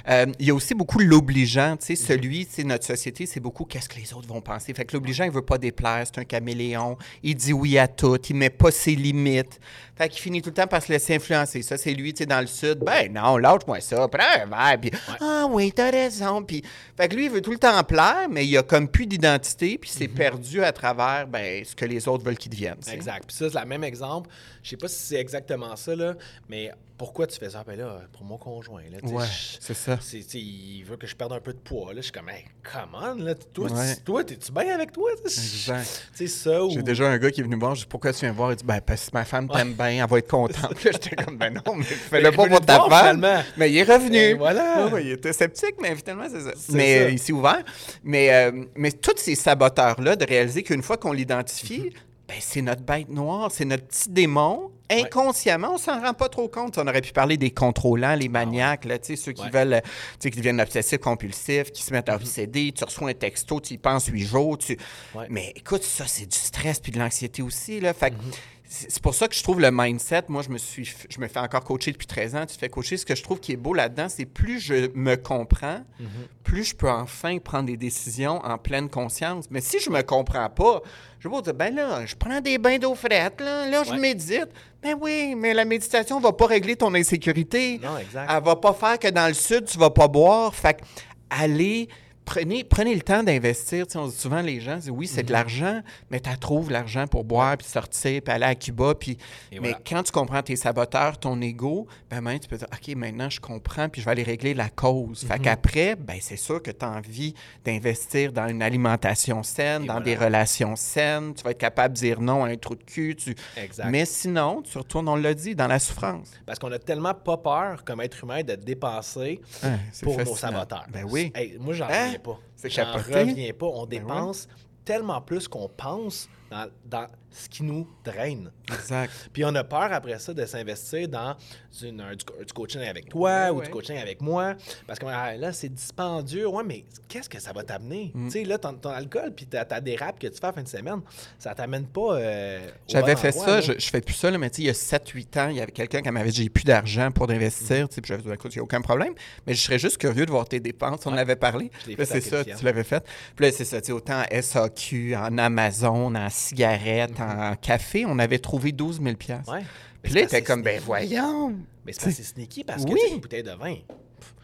euh, 0.08 0.26
il 0.38 0.46
y 0.46 0.50
a 0.50 0.54
aussi 0.54 0.74
beaucoup 0.74 0.98
l'obligeant. 0.98 1.76
Tu 1.76 1.96
sais, 1.96 2.02
Mhm. 2.02 2.06
celui, 2.20 2.44
sais, 2.44 2.64
notre 2.64 2.84
société, 2.84 3.26
c'est 3.26 3.40
beaucoup 3.40 3.64
qu'est-ce 3.64 3.88
que 3.88 3.96
les 3.98 4.12
autres 4.12 4.28
vont 4.28 4.40
penser. 4.40 4.74
Fait 4.74 4.84
que 4.84 4.92
l'obligeant, 4.94 5.24
il 5.24 5.30
veut 5.30 5.42
pas 5.42 5.58
déplaire. 5.58 6.02
C'est 6.06 6.18
un 6.20 6.24
caméléon. 6.24 6.98
Il 7.22 7.34
dit 7.34 7.52
oui 7.52 7.78
à 7.78 7.88
tout. 7.88 8.18
Il 8.28 8.36
met 8.36 8.50
pas 8.50 8.70
ses 8.70 8.94
limites. 8.94 9.58
Fait 9.96 10.10
qu'il 10.10 10.20
finit 10.20 10.42
tout 10.42 10.50
le 10.50 10.54
temps 10.54 10.66
par 10.66 10.82
se 10.82 10.92
laisser 10.92 11.14
influencer. 11.14 11.62
Ça, 11.62 11.78
c'est 11.78 11.94
lui, 11.94 12.12
tu 12.12 12.18
sais, 12.18 12.26
dans 12.26 12.40
le 12.40 12.46
sud. 12.46 12.80
Ben 12.80 13.10
non, 13.12 13.38
lâche-moi 13.38 13.80
ça, 13.80 14.06
prends 14.08 14.42
un 14.42 14.46
verre. 14.46 14.78
Puis, 14.78 14.90
ah 15.20 15.46
oui, 15.50 15.72
t'as 15.72 15.90
raison. 15.90 16.42
Puis, 16.42 16.62
fait 16.96 17.08
que 17.08 17.16
lui, 17.16 17.24
il 17.24 17.30
veut 17.30 17.40
tout 17.40 17.52
le 17.52 17.58
temps 17.58 17.82
plaire, 17.82 18.26
mais 18.30 18.46
il 18.46 18.56
a 18.58 18.62
comme 18.62 18.88
plus 18.88 19.06
d'identité, 19.06 19.78
puis 19.78 19.88
c'est 19.88 20.08
perdu 20.08 20.62
à 20.62 20.72
travers 20.72 21.26
ben, 21.26 21.64
ce 21.64 21.74
que 21.74 21.86
les 21.86 22.06
autres 22.08 22.24
veulent 22.24 22.36
qu'il 22.36 22.50
devienne. 22.50 22.76
Exact. 22.92 23.24
Puis 23.26 23.36
ça, 23.36 23.48
c'est 23.50 23.58
le 23.58 23.66
même 23.66 23.84
exemple. 23.84 24.28
Je 24.66 24.70
sais 24.70 24.76
pas 24.76 24.88
si 24.88 24.96
c'est 24.96 25.14
exactement 25.20 25.76
ça, 25.76 25.94
là, 25.94 26.14
mais 26.48 26.72
pourquoi 26.98 27.28
tu 27.28 27.38
fais 27.38 27.50
ça? 27.50 27.62
Ben 27.64 27.78
là, 27.78 28.00
pour 28.12 28.24
mon 28.24 28.36
conjoint, 28.36 28.82
là, 28.90 28.98
Ouais, 29.08 29.24
je- 29.24 29.58
c'est 29.60 29.74
ça. 29.74 29.96
c'est- 30.00 30.24
il 30.34 30.82
veut 30.82 30.96
que 30.96 31.06
je 31.06 31.14
perde 31.14 31.32
un 31.34 31.38
peu 31.40 31.52
de 31.52 31.58
poids. 31.58 31.92
Là. 31.94 31.98
Je 32.00 32.06
suis 32.06 32.10
comme, 32.12 32.28
hey, 32.30 32.44
come 32.64 32.90
on, 33.00 33.14
là, 33.22 33.34
toi, 33.36 33.70
Ouais. 33.70 33.94
tu- 33.94 34.02
toi, 34.02 34.24
t'es-tu 34.24 34.50
bien 34.50 34.74
avec 34.74 34.90
toi? 34.90 35.08
Exact. 35.24 36.08
Sais, 36.14 36.26
ça 36.26 36.64
ou... 36.64 36.70
J'ai 36.70 36.82
déjà 36.82 37.08
un 37.08 37.16
gars 37.18 37.30
qui 37.30 37.42
est 37.42 37.44
venu 37.44 37.54
me 37.54 37.60
voir, 37.60 37.76
je 37.76 37.82
dis 37.82 37.86
pourquoi 37.86 38.12
tu 38.12 38.20
viens 38.20 38.32
me 38.32 38.36
voir? 38.36 38.50
Il 38.50 38.56
dit 38.56 38.64
ben 38.64 38.80
parce 38.80 39.06
que 39.08 39.10
ma 39.14 39.24
femme 39.24 39.48
t'aime 39.48 39.74
bien, 39.74 40.02
elle 40.02 40.10
va 40.10 40.18
être 40.18 40.28
contente. 40.28 40.56
Là, 40.84 40.90
j'étais 40.90 41.14
comme 41.14 41.38
ben 41.38 41.54
non, 41.64 41.76
mais 41.76 41.84
fais-le 41.84 42.32
pas 42.32 42.48
pour 42.48 42.60
ta 42.60 42.76
femme. 42.88 42.88
finalement. 43.20 43.42
Mais 43.56 43.70
il 43.70 43.76
est 43.78 43.84
revenu. 43.84 44.16
Et 44.16 44.34
voilà. 44.34 44.88
Ouais, 44.92 45.04
il 45.04 45.10
était 45.12 45.32
sceptique, 45.32 45.76
mais 45.80 45.94
finalement 45.94 46.26
c'est 46.28 46.40
ça. 46.40 46.52
C'est 46.56 46.72
Mais 46.72 47.02
ça. 47.04 47.10
il 47.10 47.18
s'est 47.20 47.32
ouvert. 47.32 47.62
Mais, 48.02 48.34
euh, 48.34 48.64
mais 48.74 48.90
tous 48.90 49.16
ces 49.18 49.36
saboteurs-là, 49.36 50.16
de 50.16 50.24
réaliser 50.26 50.64
qu'une 50.64 50.82
fois 50.82 50.96
qu'on 50.96 51.12
l'identifie, 51.12 51.82
Mhm. 51.82 51.90
Ben, 52.28 52.36
c'est 52.40 52.62
notre 52.62 52.82
bête 52.82 53.08
noire, 53.08 53.50
c'est 53.52 53.64
notre 53.64 53.86
petit 53.86 54.10
démon. 54.10 54.72
Inconsciemment, 54.90 55.74
on 55.74 55.78
s'en 55.78 56.00
rend 56.00 56.14
pas 56.14 56.28
trop 56.28 56.48
compte. 56.48 56.78
On 56.78 56.86
aurait 56.86 57.00
pu 57.00 57.12
parler 57.12 57.36
des 57.36 57.50
contrôlants, 57.50 58.14
les 58.14 58.28
maniaques, 58.28 58.84
là, 58.84 58.98
ceux 59.02 59.32
qui 59.32 59.42
Ouais. 59.42 59.50
veulent, 59.50 59.74
euh, 59.74 59.80
qui 60.20 60.30
deviennent 60.30 60.60
obsessifs 60.60 60.98
compulsifs, 60.98 61.72
qui 61.72 61.82
se 61.82 61.92
mettent 61.92 62.08
à 62.08 62.14
obséder. 62.16 62.72
Tu 62.72 62.84
reçois 62.84 63.10
un 63.10 63.14
texto, 63.14 63.60
tu 63.60 63.74
y 63.74 63.78
penses 63.78 64.06
huit 64.06 64.24
jours. 64.24 64.58
Tu... 64.58 64.76
Ouais. 65.14 65.26
Mais 65.28 65.52
écoute, 65.56 65.82
ça, 65.82 66.04
c'est 66.06 66.26
du 66.26 66.36
stress 66.38 66.78
puis 66.80 66.92
de 66.92 66.98
l'anxiété 66.98 67.42
aussi. 67.42 67.80
Là. 67.80 67.92
Fait 67.94 68.10
que 68.10 68.16
Mhm. 68.16 68.30
C'est 68.68 69.00
pour 69.02 69.14
ça 69.14 69.28
que 69.28 69.34
je 69.34 69.42
trouve 69.42 69.60
le 69.60 69.70
mindset, 69.72 70.24
moi, 70.28 70.42
je 70.42 70.48
me 70.50 70.58
suis, 70.58 70.84
je 71.08 71.20
me 71.20 71.28
fais 71.28 71.38
encore 71.38 71.62
coacher 71.62 71.92
depuis 71.92 72.06
13 72.06 72.34
ans. 72.36 72.46
Tu 72.46 72.54
te 72.54 72.58
fais 72.58 72.68
coacher. 72.68 72.96
Ce 72.96 73.06
que 73.06 73.14
je 73.14 73.22
trouve 73.22 73.38
qui 73.40 73.52
est 73.52 73.56
beau 73.56 73.74
là-dedans, 73.74 74.08
c'est 74.08 74.24
plus 74.26 74.58
je 74.60 74.90
me 74.94 75.14
comprends, 75.16 75.82
Mhm. 76.00 76.06
plus 76.42 76.64
je 76.64 76.74
peux 76.76 76.90
enfin 76.90 77.38
prendre 77.38 77.66
des 77.66 77.76
décisions 77.76 78.44
en 78.44 78.58
pleine 78.58 78.88
conscience. 78.88 79.46
Mais 79.50 79.60
si 79.60 79.78
je 79.80 79.88
me 79.90 80.02
comprends 80.02 80.48
pas, 80.50 80.82
je 81.20 81.28
vais 81.28 81.42
dire, 81.42 81.54
ben 81.54 81.74
là, 81.74 82.04
je 82.06 82.14
prends 82.16 82.40
des 82.40 82.58
bains 82.58 82.78
d'eau 82.78 82.94
frette, 82.94 83.40
là, 83.40 83.68
là 83.68 83.82
je 83.84 83.92
Ouais. 83.92 83.98
médite. 83.98 84.48
Ben 84.82 84.96
oui, 85.00 85.34
mais 85.36 85.54
la 85.54 85.64
méditation 85.64 86.18
va 86.20 86.32
pas 86.32 86.46
régler 86.46 86.76
ton 86.76 86.94
insécurité. 86.94 87.78
Non, 87.82 87.96
exact. 87.98 88.30
Elle 88.32 88.42
va 88.44 88.56
pas 88.56 88.72
faire 88.74 88.98
que 88.98 89.08
dans 89.08 89.26
le 89.28 89.34
sud, 89.34 89.64
tu 89.66 89.78
vas 89.78 89.90
pas 89.90 90.08
boire. 90.08 90.54
Fait 90.54 90.74
que 90.74 90.82
allez, 91.30 91.88
prenez, 92.26 92.62
prenez 92.64 92.94
le 92.94 93.00
temps 93.00 93.22
d'investir. 93.22 93.86
Tu 93.86 93.92
sais, 93.92 93.98
on 93.98 94.08
dit 94.08 94.14
souvent, 94.16 94.42
les 94.42 94.60
gens 94.60 94.76
disent 94.76 94.90
oui, 94.90 95.06
c'est 95.06 95.22
Mhm. 95.22 95.26
de 95.28 95.32
l'argent, 95.32 95.80
mais 96.10 96.20
tu 96.20 96.28
trouves 96.38 96.70
l'argent 96.70 97.06
pour 97.06 97.24
boire, 97.24 97.56
puis 97.56 97.66
sortir, 97.66 98.20
puis 98.22 98.34
aller 98.34 98.44
à 98.44 98.54
Cuba. 98.54 98.94
Puis... 98.94 99.16
Mais 99.62 99.74
quand 99.88 100.02
tu 100.02 100.12
comprends 100.12 100.42
tes 100.42 100.56
saboteurs, 100.56 101.16
ton 101.18 101.40
ego, 101.40 101.86
ben, 102.10 102.20
maintenant, 102.20 102.38
tu 102.40 102.48
peux 102.48 102.58
dire 102.58 102.68
OK, 102.70 102.94
maintenant, 102.96 103.30
je 103.30 103.40
comprends, 103.40 103.88
puis 103.88 104.02
je 104.02 104.04
vais 104.04 104.10
aller 104.10 104.22
régler 104.22 104.52
la 104.52 104.68
cause. 104.68 105.22
Mhm. 105.22 105.28
Fait 105.30 105.38
qu'après, 105.38 105.96
ben, 105.96 106.18
c'est 106.20 106.36
sûr 106.36 106.62
que 106.62 106.70
tu 106.70 106.84
as 106.84 106.90
envie 106.90 107.34
d'investir 107.64 108.32
dans 108.32 108.48
une 108.48 108.60
alimentation 108.62 109.42
saine, 109.42 109.84
Et 109.84 109.86
dans 109.86 109.94
voilà. 109.94 110.04
des 110.04 110.16
relations 110.16 110.76
saines. 110.76 111.32
Tu 111.34 111.42
vas 111.42 111.52
être 111.52 111.58
capable 111.58 111.94
de 111.94 112.00
dire 112.00 112.20
non 112.20 112.44
à 112.44 112.48
un 112.48 112.56
trou 112.56 112.74
de 112.74 112.82
cul. 112.84 113.16
Tu... 113.16 113.34
Exact. 113.56 113.88
Mais 113.90 114.04
sinon, 114.04 114.62
tu 114.62 114.76
retournes, 114.76 115.08
on 115.08 115.16
l'a 115.16 115.32
dit, 115.34 115.54
dans 115.54 115.66
la 115.68 115.78
souffrance. 115.78 116.30
Parce 116.44 116.58
qu'on 116.58 116.72
a 116.72 116.78
tellement 116.78 117.14
pas 117.14 117.36
peur 117.36 117.84
comme 117.84 118.00
être 118.00 118.22
humain 118.24 118.42
de 118.42 118.54
dépenser 118.56 119.40
Hein, 119.62 119.78
c'est 119.92 120.04
pour 120.04 120.14
nos 120.18 120.24
fascinant. 120.24 120.52
saboteurs. 120.52 120.86
Ben 120.92 121.04
oui. 121.08 121.32
Hey, 121.34 121.56
moi, 121.60 121.72
j'en 121.74 121.86
Hein? 121.88 122.15
Reviens 122.16 122.34
pas. 122.34 122.38
J'en 122.64 122.92
reviens 122.92 123.52
pas. 123.52 123.66
On 123.66 123.86
Ben 123.86 124.00
dépense 124.00 124.48
tellement 124.84 125.20
plus 125.20 125.48
qu'on 125.48 125.68
pense 125.68 126.28
dans, 126.50 126.70
dans 126.84 127.08
ce 127.30 127.48
qui 127.48 127.62
nous 127.64 127.86
draine. 128.04 128.50
Exact. 128.72 129.12
Puis 129.32 129.44
on 129.44 129.54
a 129.54 129.62
peur 129.64 129.92
après 129.92 130.18
ça 130.18 130.32
de 130.32 130.44
s'investir 130.46 131.08
dans 131.08 131.36
une- 131.82 132.00
un- 132.00 132.14
du, 132.14 132.24
co- 132.24 132.42
du 132.42 132.52
coaching 132.52 132.80
avec 132.82 133.08
toi 133.08 133.30
Ouais, 133.44 133.50
ou 133.50 133.58
ouais. 133.58 133.66
du 133.66 133.70
coaching 133.70 133.98
avec 133.98 134.20
moi. 134.22 134.54
Parce 134.86 134.98
que 134.98 135.06
ah, 135.06 135.36
là, 135.36 135.52
c'est 135.52 135.68
dispendieux. 135.68 136.46
Ouais, 136.48 136.64
mais 136.64 136.84
qu'est-ce 137.08 137.28
que 137.28 137.38
ça 137.40 137.52
va 137.52 137.62
t'amener? 137.62 138.10
Mm. 138.14 138.26
Tu 138.26 138.30
sais, 138.32 138.44
là, 138.44 138.56
ton, 138.58 138.72
ton 138.74 138.90
alcool 138.90 139.32
puis 139.34 139.46
ta, 139.46 139.64
ta 139.64 139.80
dérape 139.80 140.18
que 140.18 140.26
tu 140.28 140.38
fais 140.38 140.44
à 140.44 140.48
la 140.48 140.52
fin 140.54 140.62
de 140.62 140.68
semaine, 140.68 141.00
ça 141.38 141.54
t'amène 141.54 141.86
pas. 141.86 142.14
euh, 142.16 142.66
J'avais 142.88 143.16
fait 143.16 143.28
endroit, 143.36 143.44
ça, 143.46 143.60
je, 143.60 143.72
je 143.78 143.86
fais 143.88 144.00
plus 144.00 144.14
ça, 144.14 144.30
là, 144.30 144.38
mais 144.38 144.48
tu 144.50 144.56
sais, 144.56 144.62
il 144.62 144.66
y 144.66 144.70
a 144.70 144.72
7-8 144.72 145.38
ans, 145.40 145.48
il 145.50 145.56
y 145.56 145.60
avait 145.60 145.72
quelqu'un 145.72 146.00
qui 146.00 146.10
m'avait 146.10 146.30
dit 146.30 146.42
j'ai 146.44 146.48
plus 146.48 146.64
d'argent 146.64 147.10
pour 147.10 147.30
investir. 147.30 147.88
tu 147.88 147.96
sais, 147.96 148.00
Puis 148.00 148.08
j'avais 148.08 148.22
dit 148.22 148.30
écoute, 148.32 148.54
il 148.54 148.58
n'y 148.58 148.60
a 148.60 148.64
aucun 148.64 148.80
problème, 148.80 149.12
mais 149.46 149.52
je 149.54 149.60
serais 149.60 149.78
juste 149.78 149.98
curieux 149.98 150.24
de 150.26 150.30
voir 150.30 150.48
tes 150.48 150.60
dépenses. 150.60 151.04
On 151.06 151.10
en 151.10 151.14
Ouais. 151.14 151.20
avait 151.20 151.36
parlé. 151.36 151.70
Puis 151.84 151.96
Là, 151.96 152.04
c'est 152.06 152.20
ça, 152.20 152.44
tu 152.44 152.64
l'avais 152.64 152.84
fait. 152.84 153.04
Puis 153.34 153.44
là, 153.46 153.52
c'est 153.52 153.64
ça, 153.64 153.80
tu 153.80 153.88
sais, 153.88 153.92
autant 153.92 154.20
en 154.22 154.24
SAQ, 154.42 155.14
en 155.16 155.36
Amazon, 155.38 156.14
en 156.14 156.30
cigarettes, 156.30 157.15
en 157.20 157.54
café, 157.56 158.04
on 158.06 158.18
avait 158.18 158.38
trouvé 158.38 158.72
12 158.72 159.00
000 159.02 159.16
piastres. 159.16 159.52
Ouais. 159.52 159.62
Puis 160.02 160.12
là, 160.14 160.20
c'est 160.20 160.36
il 160.36 160.38
était 160.38 160.42
comme, 160.42 160.62
ben 160.62 160.80
voyons. 160.84 161.54
Mais 161.84 161.92
c'est 161.92 162.08
assez 162.08 162.22
sneaky 162.22 162.64
parce 162.64 162.84
que 162.84 162.90
Oui. 162.92 163.00
sais, 163.00 163.14
une 163.14 163.20
bouteille 163.20 163.42
de 163.42 163.50
vin, 163.52 163.76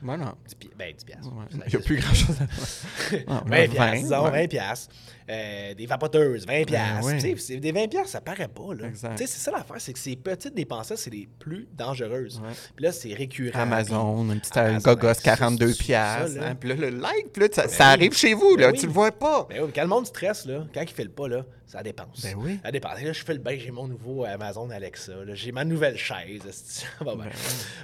Moi, 0.02 0.16
non. 0.16 0.34
10 0.48 0.54
pi- 0.56 0.70
ben 0.76 0.92
10 0.94 1.04
piastres. 1.04 1.28
Ouais. 1.32 1.44
Il 1.66 1.70
n'y 1.70 1.76
a 1.76 1.78
plus 1.78 1.96
grand-chose 2.00 2.36
à 2.40 2.44
Ah, 3.28 3.42
20 3.46 3.56
là, 3.56 3.68
piastres, 3.68 4.02
disons, 4.02 4.24
ouais. 4.24 4.30
20 4.42 4.48
piastres. 4.48 4.94
Euh, 5.30 5.74
des 5.74 5.86
vapoteuses, 5.86 6.44
20 6.46 6.64
piastres. 6.66 7.06
oui. 7.06 7.14
Tu 7.14 7.20
sais, 7.20 7.36
c'est- 7.38 7.56
Des 7.58 7.70
20 7.72 7.86
piastres, 7.88 8.10
ça 8.10 8.20
paraît 8.20 8.48
pas, 8.48 8.74
là. 8.74 8.88
Exact. 8.88 9.12
Tu 9.16 9.18
sais, 9.18 9.32
c'est 9.32 9.38
ça 9.38 9.52
l'affaire, 9.52 9.76
c'est 9.78 9.92
que 9.92 9.98
ces 10.00 10.16
petites 10.16 10.54
dépenses-là, 10.54 10.96
c'est 10.96 11.10
les 11.10 11.28
plus 11.38 11.68
dangereuses. 11.72 12.42
Puis 12.74 12.84
là, 12.84 12.90
c'est 12.92 13.14
récurrent. 13.14 13.60
Amazon, 13.60 14.28
un 14.30 14.38
petit 14.38 14.58
Amazon, 14.58 14.90
gogos 14.94 15.06
ouais, 15.06 15.14
ça, 15.14 15.22
42 15.22 15.68
c'est- 15.68 15.72
c'est 15.74 15.84
piastres. 15.84 16.42
hein. 16.42 16.54
Puis 16.56 16.68
là, 16.70 16.74
le 16.74 16.90
like, 16.90 17.32
puis 17.32 17.42
là, 17.42 17.48
ça, 17.52 17.68
ça 17.68 17.84
oui. 17.84 17.90
arrive 17.92 18.14
chez 18.16 18.34
vous, 18.34 18.56
là, 18.56 18.72
Ben 18.72 18.78
tu 18.80 18.86
le 18.86 18.92
vois 18.92 19.12
pas. 19.12 19.46
Ben 19.48 19.62
oui, 19.62 19.70
quand 19.72 19.82
le 19.82 19.88
monde 19.88 20.06
stresse, 20.06 20.44
là, 20.46 20.66
quand 20.74 20.82
il 20.82 20.88
fait 20.88 21.04
le 21.04 21.10
pas, 21.10 21.28
là, 21.28 21.44
ça 21.66 21.82
dépense. 21.84 22.20
Ben 22.22 22.34
oui. 22.36 22.58
Ça 22.64 22.70
dépense. 22.72 23.00
Et 23.00 23.04
là, 23.04 23.12
je 23.12 23.22
fais 23.24 23.32
le 23.34 23.38
bain, 23.38 23.56
j'ai 23.58 23.70
mon 23.70 23.86
nouveau 23.86 24.24
Amazon 24.24 24.68
Alexa. 24.70 25.12
là, 25.24 25.34
J'ai 25.34 25.52
ma 25.52 25.64
nouvelle 25.64 25.96
chaise. 25.96 26.84
Bon, 27.00 27.16
ben. 27.16 27.30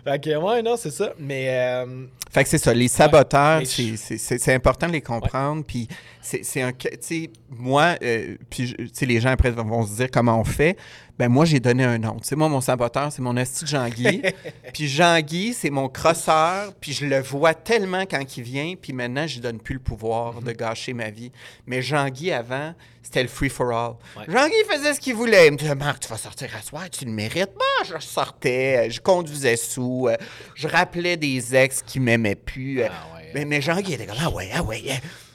Fait 0.04 0.20
que, 0.22 0.36
ouais, 0.36 0.60
non, 0.62 0.76
c'est 0.76 0.90
ça. 0.90 1.14
Mais, 1.18 1.46
euh, 1.50 2.06
Fait 2.30 2.44
que 2.44 2.50
c'est 2.50 2.58
ça, 2.58 2.74
les 2.74 2.88
saboteurs, 2.88 3.60
mais 3.60 3.64
c'est- 3.64 4.54
important 4.54 4.86
de 4.86 4.92
les 4.92 5.00
comprendre. 5.00 5.64
Puis 5.66 5.88
c'est 6.20 6.44
c'est 6.44 6.60
un. 6.60 6.72
Tu 6.72 6.88
sais, 7.00 7.30
moi, 7.48 7.94
euh, 8.02 8.36
puis 8.50 8.66
je- 8.68 8.74
tu 8.74 8.90
sais, 8.92 9.06
les 9.06 9.18
gens 9.20 9.30
après 9.30 9.50
vont 9.50 9.86
se 9.86 9.96
dire 9.96 10.08
comment 10.12 10.38
on 10.38 10.44
fait. 10.44 10.76
Ben 11.18 11.28
moi, 11.28 11.44
j'ai 11.44 11.58
donné 11.58 11.82
un 11.82 11.98
nom. 11.98 12.16
Tu 12.20 12.28
sais, 12.28 12.36
moi, 12.36 12.48
mon 12.48 12.60
saboteur, 12.60 13.10
c'est 13.10 13.22
mon 13.22 13.36
esti 13.36 13.66
Jean-Guy. 13.66 14.22
puis 14.72 14.86
Jean-Guy, 14.86 15.52
c'est 15.52 15.70
mon 15.70 15.88
crosseur. 15.88 16.72
Puis 16.80 16.92
je 16.92 17.06
le 17.06 17.20
vois 17.20 17.54
tellement 17.54 18.02
quand 18.02 18.36
il 18.36 18.44
vient. 18.44 18.74
Puis 18.80 18.92
maintenant, 18.92 19.26
je 19.26 19.34
lui 19.34 19.40
donne 19.40 19.58
plus 19.58 19.74
le 19.74 19.80
pouvoir 19.80 20.40
de 20.40 20.52
gâcher 20.52 20.92
ma 20.92 21.10
vie. 21.10 21.32
Mais 21.66 21.82
Jean-Guy, 21.82 22.30
avant, 22.30 22.72
c'était 23.02 23.22
le 23.22 23.28
free-for-all. 23.28 23.94
Ouais. 24.16 24.24
Jean-Guy 24.28 24.54
faisait 24.70 24.94
ce 24.94 25.00
qu'il 25.00 25.16
voulait. 25.16 25.48
Il 25.48 25.52
me 25.52 25.56
disait, 25.56 25.74
Marc, 25.74 26.00
tu 26.00 26.08
vas 26.08 26.18
sortir 26.18 26.50
à 26.56 26.62
soir, 26.62 26.88
tu 26.88 27.04
le 27.04 27.10
mérites. 27.10 27.50
Moi, 27.56 27.98
je 27.98 28.04
sortais, 28.04 28.88
je 28.88 29.00
conduisais 29.00 29.56
sous, 29.56 30.08
je 30.54 30.68
rappelais 30.68 31.16
des 31.16 31.56
ex 31.56 31.82
qui 31.82 31.98
m'aimaient 31.98 32.36
plus. 32.36 32.84
Ah 32.84 32.92
ouais. 33.16 33.30
mais, 33.34 33.44
mais 33.44 33.60
Jean-Guy 33.60 33.94
était 33.94 34.06
comme, 34.06 34.18
ah 34.20 34.30
ouais, 34.30 34.50
ah 34.54 34.62
ouais. 34.62 34.84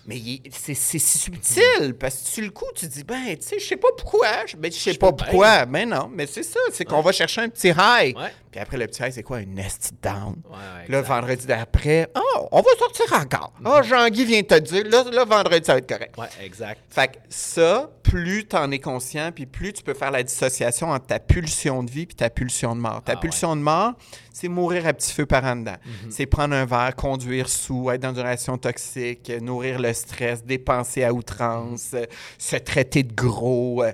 Mais 0.06 0.20
c'est 0.52 0.74
si 0.74 1.00
subtil, 1.00 1.94
parce 1.98 2.16
que 2.16 2.28
sur 2.30 2.44
le 2.44 2.50
coup, 2.50 2.66
tu 2.76 2.88
dis, 2.88 3.04
ben, 3.04 3.38
tu 3.38 3.48
sais, 3.48 3.60
je 3.60 3.66
sais 3.66 3.78
pas 3.78 3.88
pourquoi. 3.98 4.46
Je 4.46 4.58
ben, 4.58 4.72
je 4.72 4.78
sais 4.78 4.94
pas 4.96 5.14
pourquoi. 5.14 5.66
Mais 5.66 5.86
non, 5.86 6.10
mais 6.14 6.28
c'est 6.28 6.44
ça, 6.44 6.60
c'est 6.74 6.84
qu'on 6.84 7.02
va 7.02 7.12
chercher 7.14 7.42
un 7.42 7.50
petit 7.50 7.70
high. 7.70 8.16
Ouais. 8.18 8.34
Puis 8.54 8.62
après, 8.62 8.78
le 8.78 8.86
petit 8.86 9.02
high, 9.02 9.12
c'est 9.12 9.24
quoi? 9.24 9.42
Une 9.42 9.56
nest 9.56 9.94
down. 10.04 10.36
ouais, 10.48 10.88
là, 10.88 11.02
vendredi 11.02 11.48
d'après, 11.48 12.08
oh, 12.16 12.48
on 12.52 12.62
va 12.62 12.70
sortir 12.78 13.06
encore. 13.20 13.52
Ah, 13.66 13.82
Jean-Guy 13.82 14.26
vient 14.26 14.44
te 14.44 14.60
dire, 14.60 14.84
là, 14.92 15.04
là, 15.12 15.26
vendredi, 15.26 15.66
ça 15.66 15.74
va 15.74 15.80
être 15.80 15.90
correct. 15.90 16.16
Ouais, 16.20 16.28
exact. 16.46 16.80
Fait 16.88 17.08
que 17.08 17.18
ça, 17.30 17.90
plus 18.04 18.46
tu 18.48 18.56
en 18.56 18.70
es 18.70 18.78
conscient, 18.78 19.32
puis 19.34 19.48
plus 19.48 19.74
tu 19.74 19.82
peux 19.82 19.96
faire 19.96 20.12
la 20.12 20.22
dissociation 20.22 20.92
entre 20.92 21.08
ta 21.08 21.18
pulsion 21.18 21.82
de 21.82 21.90
vie 21.90 22.06
puis 22.06 22.16
ta 22.16 22.30
pulsion 22.30 22.76
de 22.76 22.82
mort. 22.82 23.02
Ta 23.04 23.14
Ah 23.14 23.20
pulsion 23.20 23.56
de 23.56 23.62
mort, 23.62 23.94
c'est 24.32 24.50
mourir 24.50 24.86
à 24.86 24.94
petit 24.94 25.12
feu 25.12 25.26
par 25.26 25.44
en 25.46 25.56
dedans. 25.56 25.78
C'est 26.12 26.28
prendre 26.28 26.54
un 26.54 26.66
verre, 26.66 26.96
conduire 26.96 27.50
sous, 27.50 27.90
être 27.90 28.02
dans 28.02 28.12
une 28.14 28.20
relation 28.20 28.60
toxique, 28.60 29.32
nourrir 29.42 29.80
le 29.80 29.92
stress, 29.94 30.46
dépenser 30.46 31.04
à 31.04 31.12
outrance, 31.12 31.92
euh, 31.96 32.06
se 32.38 32.58
traiter 32.58 33.02
de 33.02 33.14
gros. 33.16 33.84
euh, 33.84 33.92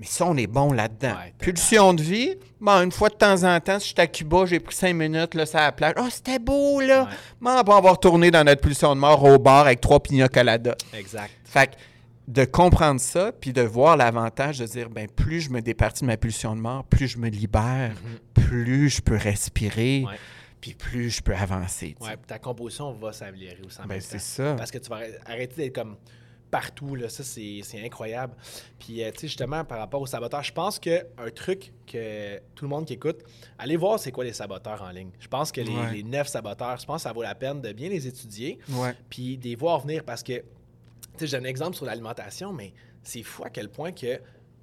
mais 0.00 0.06
ça, 0.06 0.24
on 0.26 0.36
est 0.36 0.46
bon 0.48 0.72
là-dedans. 0.72 1.12
Ouais, 1.14 1.32
Pulsion 1.38 1.94
de 1.94 2.02
vie, 2.02 2.34
bon, 2.60 2.82
une 2.82 2.90
fois 2.90 3.10
de 3.10 3.14
temps 3.14 3.44
en 3.44 3.60
temps, 3.60 3.78
si 3.78 3.90
je 3.90 3.92
suis 3.92 4.00
à 4.00 4.06
Cuba, 4.06 4.46
j'ai 4.46 4.58
pris 4.58 4.74
cinq 4.74 4.94
minutes, 4.94 5.34
là, 5.34 5.44
ça 5.46 5.60
la 5.60 5.72
plage. 5.72 5.92
Oh, 5.98 6.08
c'était 6.10 6.38
beau, 6.40 6.80
là! 6.80 7.02
Ouais. 7.04 7.08
Bon, 7.40 7.50
on 7.50 7.62
va 7.62 7.76
avoir 7.76 8.00
tourné 8.00 8.30
dans 8.30 8.42
notre 8.42 8.62
pulsion 8.62 8.94
de 8.96 9.00
mort 9.00 9.22
au 9.22 9.38
bar 9.38 9.66
avec 9.66 9.80
trois 9.80 10.00
pina 10.02 10.26
coladas. 10.28 10.74
Exact. 10.94 11.30
Fait 11.44 11.66
que 11.68 11.72
de 12.28 12.44
comprendre 12.44 13.00
ça, 13.00 13.32
puis 13.32 13.52
de 13.52 13.60
voir 13.62 13.96
l'avantage 13.96 14.58
de 14.58 14.66
dire, 14.66 14.88
ben 14.88 15.06
plus 15.08 15.40
je 15.42 15.50
me 15.50 15.60
départis 15.60 16.02
de 16.02 16.06
ma 16.06 16.16
pulsion 16.16 16.54
de 16.56 16.60
mort, 16.60 16.84
plus 16.84 17.08
je 17.08 17.18
me 17.18 17.28
libère, 17.28 17.92
plus 18.34 18.88
je 18.88 19.02
peux 19.02 19.16
respirer. 19.16 20.04
Ouais. 20.06 20.14
puis 20.60 20.74
plus 20.74 21.08
je 21.10 21.22
peux 21.22 21.34
avancer. 21.34 21.96
puis 21.98 22.10
ta 22.26 22.38
composition 22.38 22.92
va 22.92 23.12
s'améliorer 23.12 23.58
aussi 23.66 23.80
en 23.80 23.86
Ben, 23.86 24.00
c'est 24.00 24.20
ça. 24.20 24.54
Parce 24.56 24.70
que 24.70 24.78
tu 24.78 24.88
vas 24.90 24.96
arrêter- 24.96 25.18
arrêter 25.26 25.54
d'être 25.56 25.74
comme 25.74 25.96
partout, 26.50 26.94
là. 26.94 27.08
Ça, 27.08 27.22
c'est 27.22 27.62
incroyable. 27.84 28.34
Puis, 28.78 29.02
euh, 29.02 29.10
tu 29.12 29.20
sais, 29.20 29.26
justement, 29.28 29.64
par 29.64 29.78
rapport 29.78 30.00
aux 30.00 30.06
saboteurs, 30.06 30.42
je 30.42 30.52
pense 30.52 30.78
qu'un 30.78 31.02
truc 31.34 31.72
que 31.86 32.38
tout 32.54 32.64
le 32.64 32.68
monde 32.68 32.86
qui 32.86 32.94
écoute, 32.94 33.18
allez 33.58 33.76
voir 33.76 33.98
c'est 33.98 34.10
quoi 34.12 34.24
les 34.24 34.32
saboteurs 34.32 34.82
en 34.82 34.90
ligne. 34.90 35.10
Je 35.18 35.28
pense 35.28 35.52
que 35.52 35.60
les, 35.60 35.70
Ouais. 35.74 35.92
les 35.92 36.02
neuf 36.02 36.28
saboteurs, 36.28 36.76
je 36.78 36.86
pense 36.86 36.96
que 36.96 37.02
ça 37.08 37.12
vaut 37.12 37.22
la 37.22 37.34
peine 37.34 37.60
de 37.60 37.72
bien 37.72 37.88
les 37.88 38.06
étudier, 38.06 38.58
Ouais. 38.70 38.94
puis 39.08 39.38
de 39.38 39.44
les 39.44 39.54
voir 39.56 39.80
venir 39.80 40.04
parce 40.04 40.22
que, 40.22 40.32
tu 40.34 40.42
sais, 41.18 41.26
j'ai 41.26 41.36
un 41.36 41.44
exemple 41.44 41.76
sur 41.76 41.86
l'alimentation, 41.86 42.52
mais 42.52 42.72
c'est 43.02 43.22
fou 43.22 43.44
à 43.44 43.50
quel 43.50 43.68
point 43.68 43.92
que 43.92 44.20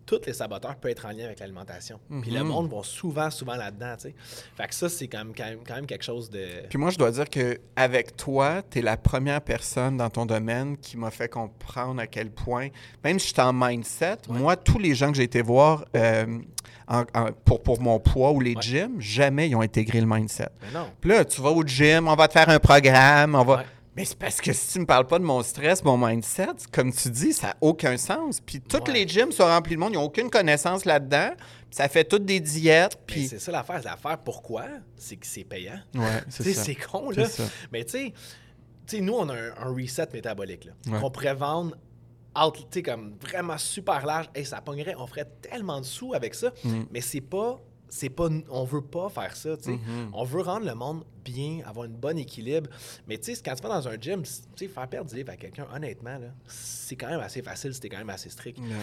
tous 0.08 0.22
les 0.26 0.34
saboteurs 0.34 0.76
peuvent 0.78 0.90
être 0.92 1.06
en 1.06 1.10
lien 1.12 1.26
avec 1.26 1.40
l'alimentation. 1.40 2.00
Puis 2.24 2.32
le 2.32 2.44
monde 2.44 2.72
va 2.74 2.82
souvent, 2.82 3.30
souvent 3.30 3.56
là-dedans, 3.56 3.94
tu 3.98 4.04
sais. 4.04 4.16
Fait 4.56 4.68
que 4.68 4.74
ça, 4.74 4.90
c'est 4.90 5.08
quand 5.08 5.20
même, 5.20 5.34
quand, 5.38 5.44
même, 5.46 5.60
quand 5.68 5.76
même 5.76 5.86
quelque 5.86 6.04
chose 6.06 6.30
de... 6.30 6.48
Puis 6.70 6.80
moi, 6.80 6.90
je 6.90 6.98
dois 6.98 7.12
dire 7.12 7.30
que 7.30 7.60
avec 7.76 8.16
toi, 8.18 8.62
tu 8.72 8.80
es 8.80 8.82
la 8.82 8.98
première 8.98 9.42
personne 9.42 9.98
dans 9.98 10.10
ton 10.10 10.26
domaine 10.26 10.78
qui 10.78 10.98
m'a 10.98 11.12
fait 11.12 11.28
comprendre 11.30 12.00
à 12.02 12.08
quel 12.08 12.32
point, 12.32 12.70
même 13.04 13.20
si 13.20 13.28
je 13.28 13.34
suis 13.34 13.42
en 13.42 13.54
mindset, 13.54 14.18
moi, 14.30 14.56
tous 14.56 14.80
les 14.80 14.96
gens 14.96 15.12
que 15.12 15.18
j'ai 15.18 15.24
été 15.24 15.42
voir 15.42 15.84
euh, 15.96 16.40
en- 16.88 17.04
en- 17.14 17.32
pour, 17.44 17.62
pour 17.62 17.82
mon 17.82 18.00
poids 18.00 18.32
ou 18.32 18.40
les 18.40 18.56
Ouais. 18.56 18.62
gyms, 18.62 19.00
jamais 19.02 19.50
ils 19.50 19.56
ont 19.56 19.62
intégré 19.62 20.00
le 20.00 20.08
mindset. 20.08 20.48
Mais 20.62 20.80
non. 20.80 20.88
Puis 21.02 21.10
là, 21.10 21.26
tu 21.26 21.42
vas 21.42 21.50
au 21.52 21.64
gym, 21.64 22.08
on 22.08 22.16
va 22.16 22.28
te 22.30 22.34
faire 22.34 22.48
un 22.50 22.60
programme, 22.60 23.36
on 23.36 23.44
va... 23.44 23.58
Ouais. 23.58 23.64
Mais 23.98 24.06
c'est 24.06 24.18
parce 24.18 24.40
que 24.40 24.54
si 24.54 24.74
tu 24.74 24.80
me 24.80 24.86
parles 24.86 25.08
pas 25.08 25.18
de 25.18 25.24
mon 25.24 25.42
stress, 25.42 25.84
mon 25.84 25.98
mindset, 25.98 26.48
comme 26.72 26.94
tu 26.94 27.10
dis, 27.10 27.34
ça 27.34 27.48
n'a 27.48 27.58
aucun 27.62 27.98
sens. 27.98 28.40
Puis 28.40 28.62
tous 28.62 28.78
Ouais. 28.78 28.94
les 28.94 29.08
gyms 29.08 29.32
sont 29.32 29.46
remplis 29.46 29.74
de 29.74 29.80
monde, 29.80 29.94
ils 29.94 29.96
n'ont 29.98 30.04
aucune 30.04 30.30
connaissance 30.30 30.86
là-dedans. 30.86 31.32
Puis 31.36 31.76
ça 31.78 31.90
fait 31.90 32.04
toutes 32.06 32.24
des 32.24 32.40
diètes. 32.40 32.98
Puis... 33.08 33.28
c'est 33.28 33.40
ça 33.40 33.52
l'affaire. 33.52 33.82
L'affaire, 33.84 34.20
pourquoi? 34.20 34.66
C'est 34.96 35.16
que 35.18 35.26
c'est 35.26 35.44
payant. 35.44 35.80
Ouais, 35.96 36.04
c'est 36.30 36.54
ça. 36.54 36.64
c'est 36.64 36.76
con, 36.76 37.10
là. 37.10 37.26
ça. 37.28 37.44
Mais 37.74 37.84
tu 37.84 38.14
sais, 38.86 39.02
nous, 39.02 39.14
on 39.14 39.28
a 39.30 39.34
un, 39.34 39.52
un 39.58 39.74
reset 39.74 40.08
métabolique, 40.14 40.66
là. 40.66 40.74
Ouais. 40.92 41.00
Qu'on 41.02 41.10
pourrait 41.10 41.34
vendre 41.36 41.76
out, 42.40 42.68
comme 42.86 43.16
vraiment 43.20 43.58
super 43.58 44.06
large. 44.06 44.30
Et 44.36 44.46
ça 44.46 44.62
pognerait, 44.62 44.94
on 44.96 45.08
ferait 45.08 45.28
tellement 45.42 45.80
de 45.80 45.86
sous 45.86 46.14
avec 46.14 46.36
ça. 46.36 46.52
Mm. 46.64 46.84
Mais 46.92 47.02
c'est 47.02 47.22
pas... 47.22 47.60
C'est 47.90 48.10
pas, 48.10 48.28
on 48.50 48.64
veut 48.66 48.82
pas 48.82 49.10
faire 49.10 49.36
ça, 49.36 49.56
tu 49.58 49.64
sais. 49.64 49.72
Mm-hmm. 49.72 50.10
On 50.14 50.24
veut 50.24 50.42
rendre 50.42 50.66
le 50.66 50.76
monde 50.76 51.04
bien, 51.24 51.62
avoir 51.66 51.86
un 51.86 51.90
bon 51.90 52.18
équilibre. 52.18 52.70
Mais 53.08 53.18
tu 53.18 53.34
sais, 53.34 53.42
quand 53.44 53.56
tu 53.56 53.64
vas 53.64 53.70
dans 53.70 53.88
un 53.88 54.00
gym, 54.00 54.24
tu 54.24 54.32
sais, 54.56 54.68
faire 54.68 54.88
perdre 54.88 55.10
du 55.10 55.16
livre 55.16 55.32
à 55.32 55.38
quelqu'un, 55.38 55.68
honnêtement, 55.74 56.18
là, 56.18 56.28
c'est 56.48 56.96
quand 56.96 57.08
même 57.10 57.20
assez 57.20 57.42
facile, 57.42 57.74
c'était 57.74 57.90
quand 57.90 57.98
même 57.98 58.10
assez 58.10 58.30
strict. 58.30 58.60
Mais 58.62 58.76
ouais. 58.76 58.82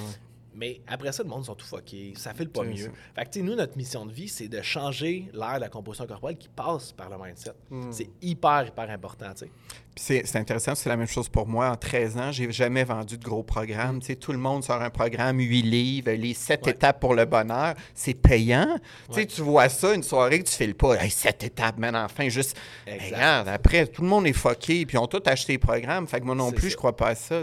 Mais 0.55 0.81
après 0.87 1.13
ça, 1.13 1.23
le 1.23 1.29
monde 1.29 1.45
sont 1.45 1.55
tout 1.55 1.67
fuckés. 1.67 2.15
Ça 2.17 2.33
fait 2.33 2.45
le 2.45 2.51
pas 2.51 2.63
mieux. 2.63 2.77
ça. 2.77 2.91
Fait 3.15 3.25
que, 3.25 3.31
tu 3.31 3.41
sais, 3.41 3.45
nous, 3.45 3.55
notre 3.55 3.77
mission 3.77 4.07
de 4.07 4.13
vie, 4.13 4.29
c'est 4.29 4.49
de 4.49 4.63
changer 4.63 5.29
l'air 5.33 5.57
de 5.57 5.61
la 5.61 5.69
composition 5.69 6.07
corporelle 6.07 6.39
qui 6.39 6.49
passe 6.49 6.93
par 6.93 7.11
le 7.11 7.17
mindset. 7.23 7.55
Hmm. 7.71 7.91
C'est 7.91 8.09
hyper, 8.23 8.69
hyper 8.69 8.91
important, 8.91 9.33
tu 9.33 9.47
sais. 9.47 9.51
C'est 9.97 10.35
intéressant, 10.35 10.75
c'est 10.75 10.89
la 10.89 10.97
même 10.97 11.07
chose 11.07 11.29
pour 11.29 11.47
moi. 11.47 11.69
En 11.71 11.77
13 11.77 12.17
ans, 12.19 12.33
j'ai 12.33 12.51
jamais 12.51 12.83
vendu 12.83 13.17
de 13.17 13.23
gros 13.23 13.45
programmes. 13.45 14.03
Sais, 14.03 14.17
tout 14.17 14.33
le 14.33 14.39
monde 14.39 14.65
sort 14.65 14.83
un 14.83 14.91
programme, 14.91 15.39
8 15.39 15.63
livres, 15.63 16.11
les 16.11 16.35
7 16.35 16.63
Mm. 16.63 16.65
Ouais. 16.67 16.71
étapes 16.73 16.99
pour 17.01 17.15
le 17.15 17.25
bonheur. 17.27 17.75
C'est 17.95 18.15
payant. 18.15 18.77
Tu 19.09 19.15
sais, 19.15 19.21
Ouais. 19.21 19.27
tu 19.27 19.43
vois 19.43 19.69
ça, 19.69 19.95
une 19.95 20.03
soirée 20.03 20.41
que 20.43 20.49
tu 20.49 20.57
files 20.57 20.75
pas. 20.75 20.95
Hey, 20.97 21.11
7 21.11 21.45
étapes, 21.45 21.79
man, 21.79 21.95
enfin, 21.95 22.29
juste. 22.29 22.57
Hey, 22.89 22.99
regarde, 23.15 23.47
après, 23.49 23.87
tout 23.87 24.03
le 24.03 24.09
monde 24.09 24.27
est 24.27 24.33
fucké, 24.33 24.85
puis 24.85 24.97
ils 24.97 24.99
ont 24.99 25.07
tous 25.07 25.23
acheté 25.27 25.53
les 25.53 25.59
programmes. 25.59 26.09
Fait 26.09 26.19
que 26.21 26.25
moi 26.25 26.35
non 26.35 26.51
plus, 26.51 26.63
ça. 26.63 26.69
je 26.71 26.77
crois 26.77 26.97
pas 26.97 27.09
à 27.11 27.15
ça. 27.15 27.43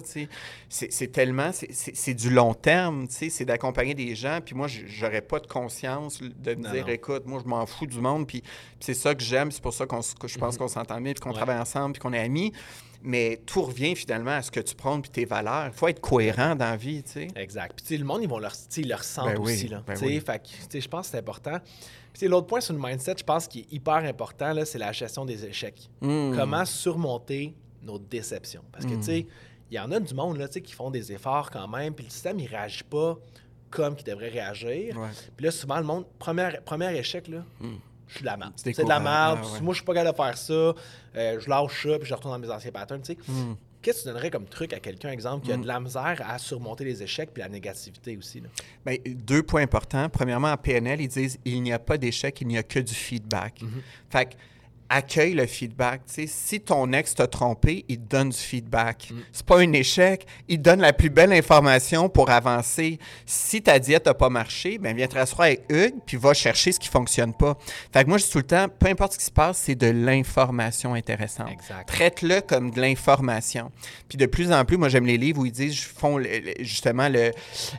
C'est 0.68 1.12
tellement. 1.12 1.52
c'est- 1.54 2.14
du 2.14 2.30
long 2.30 2.54
terme, 2.54 3.06
c'est 3.10 3.46
d'accompagner 3.46 3.94
des 3.94 4.14
gens. 4.16 4.40
Puis 4.44 4.56
moi, 4.56 4.68
j'aurais 4.68 5.22
pas 5.22 5.40
de 5.40 5.48
conscience 5.48 6.20
de 6.22 6.56
me 6.56 6.64
Non, 6.64 6.72
dire, 6.72 6.86
non. 6.86 6.92
écoute, 6.94 7.24
moi, 7.26 7.40
je 7.44 7.50
m'en 7.50 7.66
fous 7.66 7.86
du 7.86 8.00
monde. 8.02 8.28
Puis, 8.28 8.44
c'est 8.82 8.94
ça 8.94 9.16
que 9.16 9.24
j'aime. 9.24 9.52
C'est 9.52 9.62
pour 9.62 9.74
ça 9.74 9.86
que 9.86 10.28
je 10.28 10.38
pense 10.38 10.58
qu'on 10.58 10.68
s'entend 10.68 11.00
bien, 11.00 11.14
puis 11.14 11.22
qu'on 11.22 11.30
Mm-hmm. 11.30 11.32
Ouais. 11.34 11.38
travaille 11.38 11.60
ensemble, 11.60 11.94
puis 11.94 12.02
qu'on 12.02 12.12
est 12.14 12.20
amis. 12.20 12.41
Mais 13.04 13.42
tout 13.48 13.64
revient 13.64 13.96
finalement 13.96 14.32
à 14.32 14.42
ce 14.44 14.52
que 14.52 14.60
tu 14.60 14.76
prônes 14.76 15.02
puis 15.02 15.10
tes 15.10 15.26
valeurs. 15.26 15.68
Il 15.68 15.74
faut 15.74 15.88
être 15.88 16.00
cohérent 16.02 16.56
dans 16.56 16.66
la 16.66 16.78
vie, 16.78 17.02
tu 17.02 17.12
sais. 17.12 17.28
Exact. 17.36 17.74
Puis, 17.76 17.84
tu 17.84 17.94
sais, 17.96 17.98
le 17.98 18.06
monde, 18.06 18.22
ils 18.22 18.30
vont 18.30 18.38
leur, 18.38 18.54
ils 18.78 18.88
Ben 18.88 19.38
oui, 19.40 19.54
aussi, 19.54 19.68
là. 19.68 19.84
ben 19.88 19.94
tu 19.96 20.02
sais, 20.02 20.06
oui. 20.06 20.22
fait 20.24 20.40
que, 20.40 20.80
je 20.80 20.88
pense 20.88 21.08
que 21.08 21.12
c'est 21.14 21.18
important. 21.18 21.58
Puis, 22.14 22.28
l'autre 22.28 22.46
point 22.46 22.62
sur 22.62 22.76
le 22.76 22.80
mindset, 22.80 23.16
je 23.18 23.24
pense, 23.24 23.48
qui 23.48 23.62
est 23.62 23.74
hyper 23.74 23.96
important, 23.96 24.54
là, 24.54 24.66
c'est 24.66 24.78
la 24.78 24.92
gestion 24.92 25.26
des 25.26 25.44
échecs. 25.46 25.90
Mm. 26.02 26.36
Comment 26.36 26.64
surmonter 26.64 27.56
nos 27.82 27.98
déceptions? 27.98 28.64
Parce 28.72 28.86
que, 28.86 28.94
tu 28.94 29.04
sais, 29.04 29.26
il 29.72 29.76
y 29.76 29.80
en 29.80 29.92
a 29.92 30.00
du 30.00 30.14
monde, 30.14 30.38
là, 30.38 30.48
tu 30.48 30.56
sais, 30.56 30.62
qui 30.62 30.74
font 30.74 30.92
des 30.92 31.12
efforts 31.12 31.50
quand 31.50 31.68
même, 31.68 31.96
puis 31.96 32.06
le 32.06 32.12
système, 32.12 32.40
il 32.40 32.48
réagit 32.48 32.84
pas 32.84 33.18
comme 33.72 33.96
il 33.98 34.04
devrait 34.04 34.30
réagir. 34.30 34.96
Puis 35.36 35.46
là, 35.46 35.52
souvent, 35.52 35.78
le 35.78 35.86
monde, 35.86 36.06
premier, 36.20 36.50
premier 36.64 36.96
échec, 36.98 37.28
là, 37.30 37.44
je 38.12 38.18
suis 38.18 38.24
de 38.24 38.30
la 38.30 38.38
merde. 38.38 38.54
C'est 38.58 38.84
de 38.84 38.90
la 38.90 39.00
merde. 39.00 39.40
ah 39.42 39.54
ouais. 39.54 39.62
Moi, 39.62 39.74
je 39.74 39.78
suis 39.78 39.86
pas 39.86 39.94
capable 39.94 40.18
de 40.18 40.24
faire 40.24 40.38
ça. 40.38 40.54
Euh, 40.54 41.40
je 41.40 41.50
lâche 41.50 41.84
ça, 41.84 41.98
puis 41.98 42.08
je 42.08 42.14
retourne 42.14 42.34
dans 42.34 42.46
mes 42.48 42.54
anciens 42.54 42.72
patterns, 42.72 43.02
tu 43.02 43.14
sais. 43.14 43.18
Mm. 43.28 43.56
Qu'est-ce 43.82 44.00
que 44.00 44.04
tu 44.04 44.08
donnerais 44.10 44.30
comme 44.30 44.46
truc 44.46 44.74
à 44.74 44.80
quelqu'un, 44.80 45.10
exemple, 45.10 45.46
qui 45.46 45.52
a 45.52 45.58
de 45.58 45.66
la 45.66 45.80
misère 45.80 46.22
à 46.28 46.38
surmonter 46.38 46.84
les 46.84 47.02
échecs 47.02 47.32
puis 47.34 47.42
la 47.42 47.50
négativité 47.50 48.16
aussi? 48.16 48.42
Là? 48.42 48.50
Ben, 48.86 48.98
deux 49.08 49.42
points 49.42 49.64
importants. 49.64 50.08
Premièrement, 50.08 50.52
en 50.52 50.58
PNL, 50.58 51.02
ils 51.02 51.08
disent 51.08 51.40
il 51.46 51.64
n'y 51.64 51.74
a 51.74 51.80
pas 51.80 51.98
d'échec, 51.98 52.40
il 52.42 52.48
n'y 52.48 52.58
a 52.60 52.64
que 52.64 52.80
du 52.80 52.94
feedback. 52.94 53.62
Fait 54.12 54.26
que, 54.26 54.34
accueille 54.94 55.34
le 55.34 55.48
feedback. 55.48 56.02
Si 56.28 56.60
ton 56.60 56.92
ex 56.92 57.16
t'a 57.16 57.26
trompé, 57.26 57.86
il 57.88 57.98
te 57.98 58.10
donne 58.10 58.30
du 58.30 58.38
feedback. 58.38 59.10
C'est 59.32 59.46
pas 59.46 59.60
un 59.60 59.72
échec, 59.74 60.26
il 60.50 60.58
te 60.58 60.64
donne 60.64 60.82
la 60.82 60.92
plus 60.92 61.10
belle 61.10 61.32
information 61.32 62.10
pour 62.10 62.30
avancer. 62.30 63.00
Si 63.26 63.62
ta 63.62 63.80
diète 63.80 64.06
n'a 64.06 64.14
pas 64.14 64.30
marché, 64.30 64.78
ben 64.78 64.96
viens 64.96 65.08
te 65.08 65.16
rasseoir 65.16 65.48
avec 65.48 65.62
Hugues, 65.70 65.96
puis 66.06 66.18
va 66.18 66.34
chercher 66.34 66.72
ce 66.74 66.80
qui 66.80 66.90
fonctionne 66.90 67.34
pas. 67.34 67.58
Fait 67.94 68.04
que 68.04 68.10
moi, 68.10 68.18
je 68.18 68.26
dis 68.26 68.32
tout 68.32 68.38
le 68.40 68.44
temps, 68.44 68.68
peu 68.68 68.88
importe 68.88 69.14
ce 69.14 69.20
qui 69.20 69.26
se 69.26 69.32
passe, 69.32 69.58
c'est 69.60 69.76
de 69.76 69.88
l'information 69.88 70.94
intéressante. 70.94 71.48
Traite-le 71.88 72.42
comme 72.42 72.72
de 72.72 72.82
l'information. 72.82 73.72
Puis 74.10 74.18
de 74.18 74.26
plus 74.26 74.52
en 74.52 74.66
plus, 74.66 74.78
moi, 74.78 74.90
j'aime 74.90 75.06
les 75.06 75.18
livres 75.18 75.42
où 75.42 75.46
ils 75.46 75.52
disent, 75.52 75.80
font 75.80 76.18
le- 76.18 76.28
justement 76.60 77.08
le, 77.08 77.32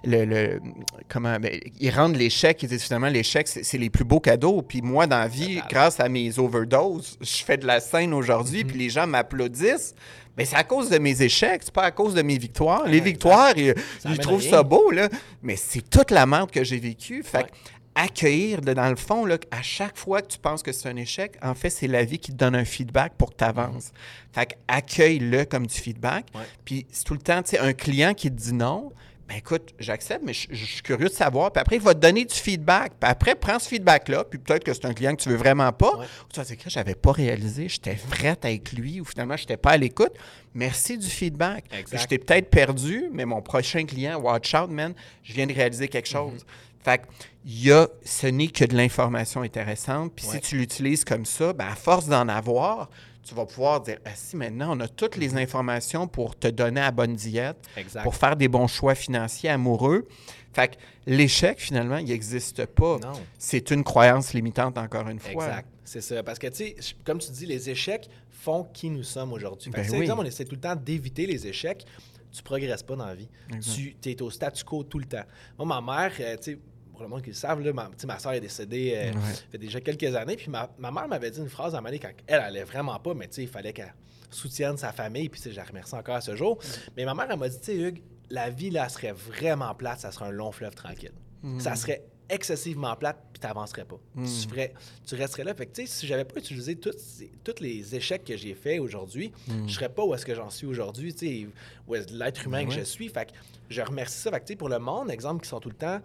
le, 0.05 0.25
le- 0.25 0.61
comment, 1.09 1.39
ben, 1.39 1.61
ils 1.79 1.91
rendent 1.91 2.17
l'échec, 2.17 2.63
ils 2.63 2.69
disent 2.69 2.85
finalement 2.85 3.09
l'échec, 3.09 3.47
c'est 3.49 3.79
les 3.79 3.91
plus 3.91 4.05
beaux 4.05 4.21
cadeaux. 4.21 4.63
Puis 4.63 4.81
moi, 4.81 5.07
dans 5.07 5.19
la 5.19 5.29
vie, 5.29 5.61
grâce 5.69 6.01
à 6.01 6.09
mes 6.09 6.39
overdoses, 6.39 7.02
je 7.21 7.45
fais 7.45 7.57
de 7.57 7.67
la 7.67 7.81
scène 7.81 8.15
aujourd'hui, 8.15 8.65
puis 8.65 8.79
les 8.79 8.91
gens 8.91 9.07
m'applaudissent. 9.07 9.95
Mais 10.37 10.45
c'est 10.47 10.57
à 10.57 10.65
cause 10.65 10.89
de 10.89 10.99
mes 10.99 11.21
échecs, 11.23 11.61
c'est 11.65 11.75
pas 11.75 11.83
à 11.85 11.91
cause 11.91 12.15
de 12.15 12.23
mes 12.23 12.39
victoires. 12.39 12.87
Les 12.87 13.01
victoires, 13.01 13.53
ils, 13.57 13.75
trouvent 14.19 14.41
rien. 14.41 14.51
ça 14.51 14.63
beau, 14.63 14.91
là. 14.91 15.09
Mais 15.43 15.57
c'est 15.57 15.83
toute 15.89 16.11
la 16.11 16.25
merde 16.25 16.51
que 16.51 16.65
j'ai 16.65 16.79
vécue. 16.79 17.23
Fait 17.23 17.39
Ouais. 17.39 17.45
que 17.45 17.51
accueillir, 17.95 18.63
dans 18.63 18.89
le 18.89 18.97
fond, 18.97 19.27
là, 19.27 19.37
à 19.51 19.61
chaque 19.61 19.99
fois 19.99 20.23
que 20.23 20.29
tu 20.29 20.39
penses 20.39 20.63
que 20.63 20.73
c'est 20.73 20.89
un 20.89 20.97
échec, 20.97 21.37
en 21.43 21.55
fait, 21.55 21.69
c'est 21.69 21.87
la 21.87 22.05
vie 22.05 22.19
qui 22.19 22.33
te 22.33 22.37
donne 22.37 22.55
un 22.55 22.65
feedback 22.65 23.13
pour 23.19 23.31
que 23.31 23.37
tu 23.37 23.45
avances. 23.45 23.93
Fait 24.33 24.47
que 24.47 24.55
accueille-le 24.69 25.45
comme 25.45 25.67
du 25.67 25.75
feedback. 25.75 26.27
Puis 26.65 26.87
c'est 26.91 27.05
tout 27.05 27.13
le 27.15 27.21
temps, 27.21 27.43
tu 27.43 27.51
sais, 27.51 27.59
un 27.59 27.75
client 27.75 28.15
qui 28.15 28.31
te 28.31 28.37
dit 28.37 28.55
non, 28.55 28.93
ben 29.29 29.37
écoute, 29.37 29.73
j'accepte, 29.79 30.23
mais 30.25 30.33
je, 30.35 30.49
je 30.51 30.65
suis 30.65 30.83
curieux 30.83 31.09
de 31.09 31.13
savoir. 31.15 31.53
Puis 31.53 31.61
après, 31.61 31.77
il 31.77 31.83
va 31.83 31.95
te 31.95 32.01
donner 32.01 32.25
du 32.25 32.35
feedback. 32.35 32.93
Puis 33.01 33.11
après, 33.11 33.35
prends 33.35 33.59
ce 33.59 33.69
feedback-là. 33.69 34.25
Puis 34.25 34.39
peut-être 34.39 34.65
que 34.65 34.75
c'est 34.75 34.85
un 34.85 34.93
client 34.95 35.15
que 35.15 35.23
tu 35.23 35.29
veux 35.29 35.37
vraiment 35.37 35.73
pas. 35.73 35.97
Ouais. 35.97 36.05
Ou 36.05 36.33
tu 36.33 36.41
vas 36.41 36.45
dire 36.45 36.59
que 36.59 36.69
j'avais 36.69 36.95
pas 36.95 37.13
réalisé, 37.13 37.69
j'étais 37.69 37.97
frette 37.97 38.45
avec 38.45 38.73
lui, 38.73 39.01
ou 39.01 39.05
finalement, 39.05 39.37
j'étais 39.37 39.57
pas 39.57 39.71
à 39.71 39.77
l'écoute. 39.77 40.13
Merci 40.55 40.99
du 40.99 41.07
feedback. 41.09 41.65
Je 41.93 42.05
t'ai 42.07 42.19
peut-être 42.19 42.51
perdu, 42.51 43.05
mais 43.13 43.25
mon 43.25 43.41
prochain 43.43 43.85
client, 43.87 44.21
watch 44.21 44.55
out, 44.55 44.69
man, 44.71 44.93
je 45.23 45.33
viens 45.33 45.47
de 45.47 45.53
réaliser 45.55 45.89
quelque 45.89 46.09
Mm-hmm. 46.09 46.13
chose. 46.13 46.45
Fait 46.85 46.99
que, 46.99 47.05
y 47.47 47.71
a, 47.71 47.87
ce 48.05 48.27
n'est 48.27 48.49
que 48.49 48.65
de 48.65 48.77
l'information 48.77 49.43
intéressante. 49.43 50.13
Puis 50.17 50.27
Ouais. 50.27 50.35
si 50.35 50.41
tu 50.41 50.57
l'utilises 50.59 51.05
comme 51.05 51.25
ça, 51.25 51.53
ben 51.53 51.69
à 51.69 51.77
force 51.77 52.07
d'en 52.09 52.27
avoir, 52.29 52.91
tu 53.23 53.35
vas 53.35 53.47
pouvoir 53.47 53.81
dire 53.81 53.99
Ah, 54.05 54.11
si 54.15 54.37
maintenant 54.37 54.77
on 54.77 54.81
a 54.81 54.89
toutes 54.89 55.17
les 55.17 55.37
informations 55.37 56.09
pour 56.09 56.37
te 56.37 56.49
donner 56.49 56.81
la 56.81 56.91
bonne 56.91 57.15
diète, 57.15 57.57
Exact. 57.77 58.03
pour 58.03 58.15
faire 58.15 58.37
des 58.37 58.49
bons 58.49 58.67
choix 58.67 58.95
financiers 58.95 59.51
amoureux. 59.51 60.07
Fait 60.53 60.69
que 60.69 60.75
l'échec, 61.07 61.59
finalement, 61.59 61.97
il 61.97 62.07
n'existe 62.07 62.67
pas. 62.67 62.99
C'est 63.39 63.71
une 63.71 63.85
croyance 63.85 64.35
limitante, 64.35 64.77
encore 64.77 65.09
une 65.09 65.19
fois. 65.19 65.33
Exact. 65.47 65.69
C'est 65.85 66.01
ça. 66.03 66.23
Parce 66.23 66.39
que, 66.39 66.47
tu 66.49 66.57
sais, 66.57 66.77
comme 67.05 67.19
tu 67.19 67.31
dis, 67.31 67.47
les 67.47 67.71
échecs 67.71 68.09
font 68.31 68.65
qui 68.65 68.91
nous 68.91 69.03
sommes 69.03 69.33
aujourd'hui. 69.33 69.71
Ben 69.71 69.87
oui. 69.91 70.11
on 70.11 70.25
essaie 70.25 70.45
tout 70.45 70.55
le 70.55 70.61
temps 70.61 70.77
d'éviter 70.77 71.27
les 71.27 71.47
échecs. 71.47 71.85
Tu 72.31 72.43
progresses 72.43 72.83
pas 72.83 72.97
dans 72.97 73.07
la 73.07 73.15
vie. 73.15 73.29
Exact. 73.55 73.97
Tu 74.01 74.11
es 74.11 74.23
au 74.23 74.31
statu 74.31 74.65
quo 74.65 74.83
tout 74.85 74.99
le 74.99 75.05
temps. 75.05 75.25
Moi, 75.59 75.67
ma 75.67 75.81
mère, 75.81 76.13
euh, 76.21 76.37
tu 76.37 76.53
sais, 76.53 76.59
pour 77.03 77.09
le 77.11 77.15
monde 77.17 77.23
qui 77.23 77.31
le 77.31 77.37
savent, 77.37 77.61
là, 77.61 77.73
ma, 77.73 77.91
tu 77.99 78.07
ma 78.07 78.19
soeur 78.19 78.33
est 78.33 78.41
décédée 78.41 78.93
euh, 78.97 79.13
Ouais. 79.13 79.35
fait 79.51 79.59
déjà 79.59 79.81
quelques 79.81 80.15
années. 80.15 80.37
Puis 80.37 80.51
ma, 80.51 80.71
ma 80.79 80.91
mère 80.91 81.09
m'avait 81.09 81.31
dit 81.31 81.39
une 81.41 81.49
phrase 81.49 81.75
à 81.75 81.79
un 81.79 81.81
moment 81.81 81.89
donné 81.91 81.99
quand 81.99 82.13
elle 82.27 82.41
allait 82.41 82.65
vraiment 82.65 82.99
pas, 82.99 83.15
mais 83.15 83.27
tu 83.29 83.35
sais, 83.35 83.43
il 83.43 83.49
fallait 83.49 83.73
qu'elle 83.73 83.93
soutienne 84.31 84.77
sa 84.77 84.93
famille. 84.93 85.29
Puis 85.29 85.41
tu 85.41 85.51
je 85.51 85.57
la 85.57 85.65
remercie 85.65 85.95
encore 85.95 86.17
à 86.17 86.21
ce 86.21 86.35
jour. 86.37 86.59
Mais 86.97 87.05
ma 87.05 87.15
mère, 87.15 87.27
elle 87.31 87.39
m'a 87.39 87.49
dit, 87.49 87.59
tu 87.59 87.67
sais, 87.67 87.77
Hugues, 87.77 88.03
la 88.31 88.49
vie, 88.51 88.71
là, 88.71 88.89
serait 88.89 89.13
vraiment 89.13 89.75
plate, 89.75 90.01
ça 90.01 90.11
serait 90.13 90.27
un 90.27 90.31
long 90.31 90.53
fleuve 90.53 90.75
tranquille. 90.75 91.13
Ça 91.59 91.75
serait 91.75 92.05
excessivement 92.31 92.97
plate, 92.97 93.19
puis 93.33 93.41
tu 93.41 93.47
n'avancerais 93.47 93.85
pas. 93.85 93.99
Tu, 94.25 94.49
ferais, 94.49 94.73
tu 95.05 95.17
resterais 95.17 95.45
là. 95.45 95.55
Fait 95.55 95.67
que, 95.67 95.73
tu 95.75 95.83
sais, 95.87 95.93
si 95.93 96.07
j'avais 96.07 96.25
pas 96.25 96.39
utilisé 96.39 96.77
tous 96.77 97.61
les 97.61 97.95
échecs 97.95 98.25
que 98.25 98.37
j'ai 98.39 98.55
faits 98.55 98.81
aujourd'hui, 98.81 99.33
je 99.67 99.75
serais 99.75 99.91
pas 99.91 100.03
où 100.03 100.15
est-ce 100.15 100.25
que 100.25 100.35
j'en 100.35 100.49
suis 100.49 100.67
aujourd'hui, 100.67 101.13
tu 101.13 101.27
sais, 101.27 101.47
où 101.87 101.95
est 101.95 102.11
l'être 102.11 102.47
humain 102.47 102.65
que 102.65 102.73
je 102.73 102.81
suis. 102.85 103.09
Fait 103.11 103.27
que 103.27 103.33
je 103.69 103.83
remercie 103.83 104.19
ça. 104.19 104.31
Fait 104.31 104.41
que, 104.41 104.45
tu 104.47 104.53
sais, 104.53 104.57
pour 104.57 104.71
le 104.71 104.79
monde, 104.79 105.11
exemple, 105.11 105.43
qui 105.43 105.49
sont 105.51 105.61
tout 105.61 105.69
le 105.69 105.75
temps 105.75 106.01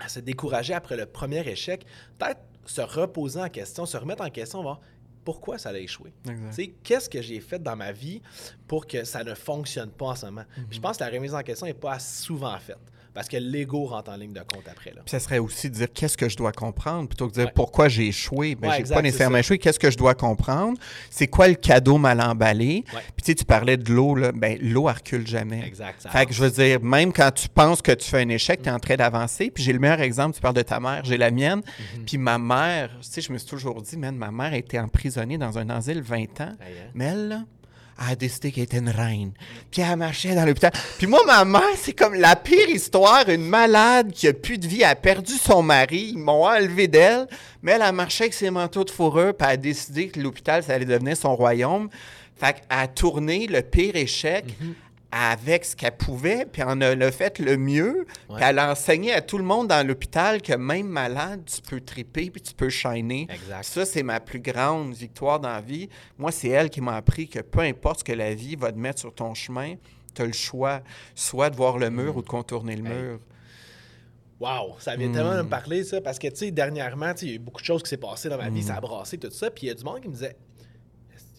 à 0.00 0.08
se 0.08 0.20
décourager 0.20 0.74
après 0.74 0.96
le 0.96 1.06
premier 1.06 1.46
échec, 1.48 1.84
peut-être 2.18 2.40
se 2.66 2.80
reposer 2.80 3.40
en 3.40 3.48
question, 3.48 3.86
se 3.86 3.96
remettre 3.96 4.22
en 4.22 4.30
question, 4.30 4.62
voir 4.62 4.80
pourquoi 5.24 5.56
ça 5.58 5.68
a 5.70 5.78
échoué. 5.78 6.12
Qu'est-ce 6.82 7.08
que 7.08 7.22
j'ai 7.22 7.40
fait 7.40 7.60
dans 7.62 7.76
ma 7.76 7.92
vie 7.92 8.20
pour 8.66 8.86
que 8.86 9.04
ça 9.04 9.22
ne 9.22 9.34
fonctionne 9.34 9.90
pas 9.90 10.06
en 10.06 10.14
ce 10.16 10.26
moment? 10.26 10.44
Puis 10.54 10.76
je 10.76 10.80
pense 10.80 10.96
que 10.96 11.04
la 11.04 11.10
remise 11.10 11.34
en 11.34 11.42
question 11.42 11.66
n'est 11.66 11.74
pas 11.74 11.98
souvent 12.00 12.58
faite. 12.58 12.78
Parce 13.14 13.28
que 13.28 13.36
l'ego 13.36 13.84
rentre 13.86 14.10
en 14.10 14.16
ligne 14.16 14.32
de 14.32 14.40
compte 14.40 14.66
après. 14.70 14.90
Là. 14.90 15.02
Puis 15.04 15.10
ça 15.10 15.20
serait 15.20 15.38
aussi 15.38 15.68
de 15.68 15.74
dire 15.74 15.88
qu'est-ce 15.92 16.16
que 16.16 16.28
je 16.28 16.36
dois 16.36 16.52
comprendre 16.52 17.08
plutôt 17.08 17.26
que 17.26 17.32
de 17.32 17.36
dire 17.36 17.46
Ouais. 17.46 17.52
pourquoi 17.54 17.88
j'ai 17.88 18.06
échoué? 18.08 18.54
Ben, 18.54 18.68
Ouais, 18.68 18.74
j'ai 18.76 18.80
exact, 18.80 18.94
pas 18.96 19.02
nécessairement 19.02 19.38
échoué. 19.38 19.58
Qu'est-ce 19.58 19.78
que 19.78 19.90
je 19.90 19.98
dois 19.98 20.14
comprendre? 20.14 20.78
C'est 21.10 21.26
quoi 21.26 21.48
le 21.48 21.54
cadeau 21.54 21.98
mal 21.98 22.20
emballé? 22.20 22.84
Ouais. 22.94 23.00
Puis 23.14 23.22
tu 23.22 23.32
sais, 23.32 23.34
tu 23.34 23.44
parlais 23.44 23.76
de 23.76 23.92
l'eau, 23.92 24.14
là. 24.14 24.32
Ben, 24.32 24.58
l'eau, 24.62 24.88
elle 24.88 24.94
recule 24.96 25.26
jamais. 25.26 25.62
Exact. 25.66 26.00
ça 26.00 26.10
Fait 26.10 26.24
que 26.26 26.32
je 26.32 26.42
veux 26.42 26.50
dire, 26.50 26.80
même 26.82 27.12
quand 27.12 27.30
tu 27.32 27.48
penses 27.48 27.82
que 27.82 27.92
tu 27.92 28.08
fais 28.08 28.22
un 28.22 28.28
échec, 28.28 28.62
tu 28.62 28.68
es 28.68 28.72
en 28.72 28.78
train 28.80 28.96
d'avancer. 28.96 29.50
Puis 29.50 29.62
j'ai 29.62 29.72
le 29.72 29.78
meilleur 29.78 30.00
exemple, 30.00 30.34
tu 30.34 30.40
parles 30.40 30.54
de 30.54 30.62
ta 30.62 30.80
mère, 30.80 31.04
j'ai 31.04 31.18
la 31.18 31.30
mienne. 31.30 31.62
Mhm. 31.96 32.04
Puis 32.06 32.16
ma 32.18 32.38
mère, 32.38 32.90
tu 33.02 33.08
sais, 33.10 33.20
je 33.20 33.32
me 33.32 33.38
suis 33.38 33.48
toujours 33.48 33.82
dit, 33.82 33.96
man, 33.98 34.16
ma 34.16 34.30
mère 34.30 34.52
a 34.52 34.56
été 34.56 34.78
emprisonnée 34.78 35.36
dans 35.38 35.58
un 35.58 35.68
asile 35.70 36.00
20 36.00 36.22
ans. 36.22 36.26
Hein? 36.40 36.56
Mais 36.94 37.04
elle, 37.06 37.28
là, 37.28 37.42
a 37.98 38.14
décidé 38.16 38.50
qu'elle 38.52 38.64
était 38.64 38.78
une 38.78 38.88
reine. 38.88 39.32
Puis 39.70 39.82
elle 39.82 39.96
marchait 39.96 40.34
dans 40.34 40.44
l'hôpital. 40.44 40.72
Puis 40.98 41.06
moi, 41.06 41.20
ma 41.26 41.44
mère, 41.44 41.62
c'est 41.76 41.92
comme 41.92 42.14
la 42.14 42.36
pire 42.36 42.68
histoire. 42.68 43.28
Une 43.28 43.44
malade 43.44 44.12
qui 44.12 44.26
a 44.28 44.32
plus 44.32 44.58
de 44.58 44.66
vie, 44.66 44.82
a 44.84 44.94
perdu 44.94 45.32
son 45.34 45.62
mari. 45.62 46.10
Ils 46.14 46.18
m'ont 46.18 46.44
enlevé 46.44 46.88
d'elle. 46.88 47.26
Mais 47.62 47.72
elle 47.72 47.82
a 47.82 47.92
marché 47.92 48.24
avec 48.24 48.34
ses 48.34 48.50
manteaux 48.50 48.84
de 48.84 48.90
fourrure. 48.90 49.34
Puis 49.36 49.46
elle 49.46 49.54
a 49.54 49.56
décidé 49.56 50.08
que 50.08 50.20
l'hôpital, 50.20 50.62
ça 50.62 50.74
allait 50.74 50.84
devenir 50.84 51.16
son 51.16 51.36
royaume. 51.36 51.88
Fait 52.36 52.54
qu'elle 52.54 52.64
a 52.70 52.88
tourné 52.88 53.46
le 53.46 53.62
pire 53.62 53.94
échec 53.96 54.44
Mhm. 54.60 54.74
Avec 55.12 55.64
ce 55.66 55.76
qu'elle 55.76 55.96
pouvait. 55.96 56.46
Puis 56.50 56.62
en 56.62 56.80
a 56.80 57.12
fait 57.12 57.38
le 57.38 57.56
mieux. 57.56 58.06
Ouais. 58.28 58.36
Puis 58.36 58.44
elle 58.44 58.58
a 58.58 58.72
enseigné 58.72 59.12
à 59.12 59.20
tout 59.20 59.38
le 59.38 59.44
monde 59.44 59.68
dans 59.68 59.86
l'hôpital 59.86 60.40
que 60.40 60.54
même 60.54 60.86
malade, 60.88 61.42
tu 61.44 61.60
peux 61.62 61.80
triper 61.80 62.30
puis 62.30 62.40
tu 62.40 62.54
peux 62.54 62.70
shiner. 62.70 63.26
Exact. 63.30 63.62
Ça, 63.64 63.84
c'est 63.84 64.02
ma 64.02 64.18
plus 64.20 64.40
grande 64.40 64.94
victoire 64.94 65.38
dans 65.38 65.50
la 65.50 65.60
vie. 65.60 65.88
Moi, 66.18 66.32
c'est 66.32 66.48
elle 66.48 66.70
qui 66.70 66.80
m'a 66.80 66.96
appris 66.96 67.28
que 67.28 67.40
peu 67.40 67.60
importe 67.60 68.00
ce 68.00 68.04
que 68.04 68.12
la 68.12 68.34
vie 68.34 68.56
va 68.56 68.72
te 68.72 68.78
mettre 68.78 69.00
sur 69.00 69.14
ton 69.14 69.34
chemin, 69.34 69.74
tu 70.14 70.22
as 70.22 70.26
le 70.26 70.32
choix, 70.32 70.80
soit 71.14 71.50
de 71.50 71.56
voir 71.56 71.78
le 71.78 71.90
mur 71.90 72.16
ou 72.16 72.22
de 72.22 72.28
contourner 72.28 72.76
le 72.76 72.86
Hey. 72.86 72.92
mur. 73.02 73.18
Wow, 74.40 74.74
ça 74.80 74.96
vient 74.96 75.12
tellement 75.12 75.36
de 75.36 75.42
me 75.42 75.48
parler, 75.48 75.84
ça, 75.84 76.00
parce 76.00 76.18
que, 76.18 76.26
tu 76.26 76.34
sais, 76.36 76.50
dernièrement, 76.50 77.12
il 77.22 77.28
y 77.28 77.30
a 77.30 77.34
eu 77.34 77.38
beaucoup 77.38 77.60
de 77.60 77.64
choses 77.66 77.80
qui 77.80 77.88
s'est 77.90 77.96
passées 77.96 78.28
dans 78.28 78.38
ma 78.38 78.50
vie, 78.50 78.60
ça 78.64 78.74
a 78.74 78.80
brassé 78.80 79.16
tout 79.16 79.30
ça, 79.30 79.50
puis 79.52 79.66
il 79.66 79.68
y 79.68 79.70
a 79.70 79.74
du 79.74 79.84
monde 79.84 80.00
qui 80.00 80.08
me 80.08 80.14
disait 80.14 80.34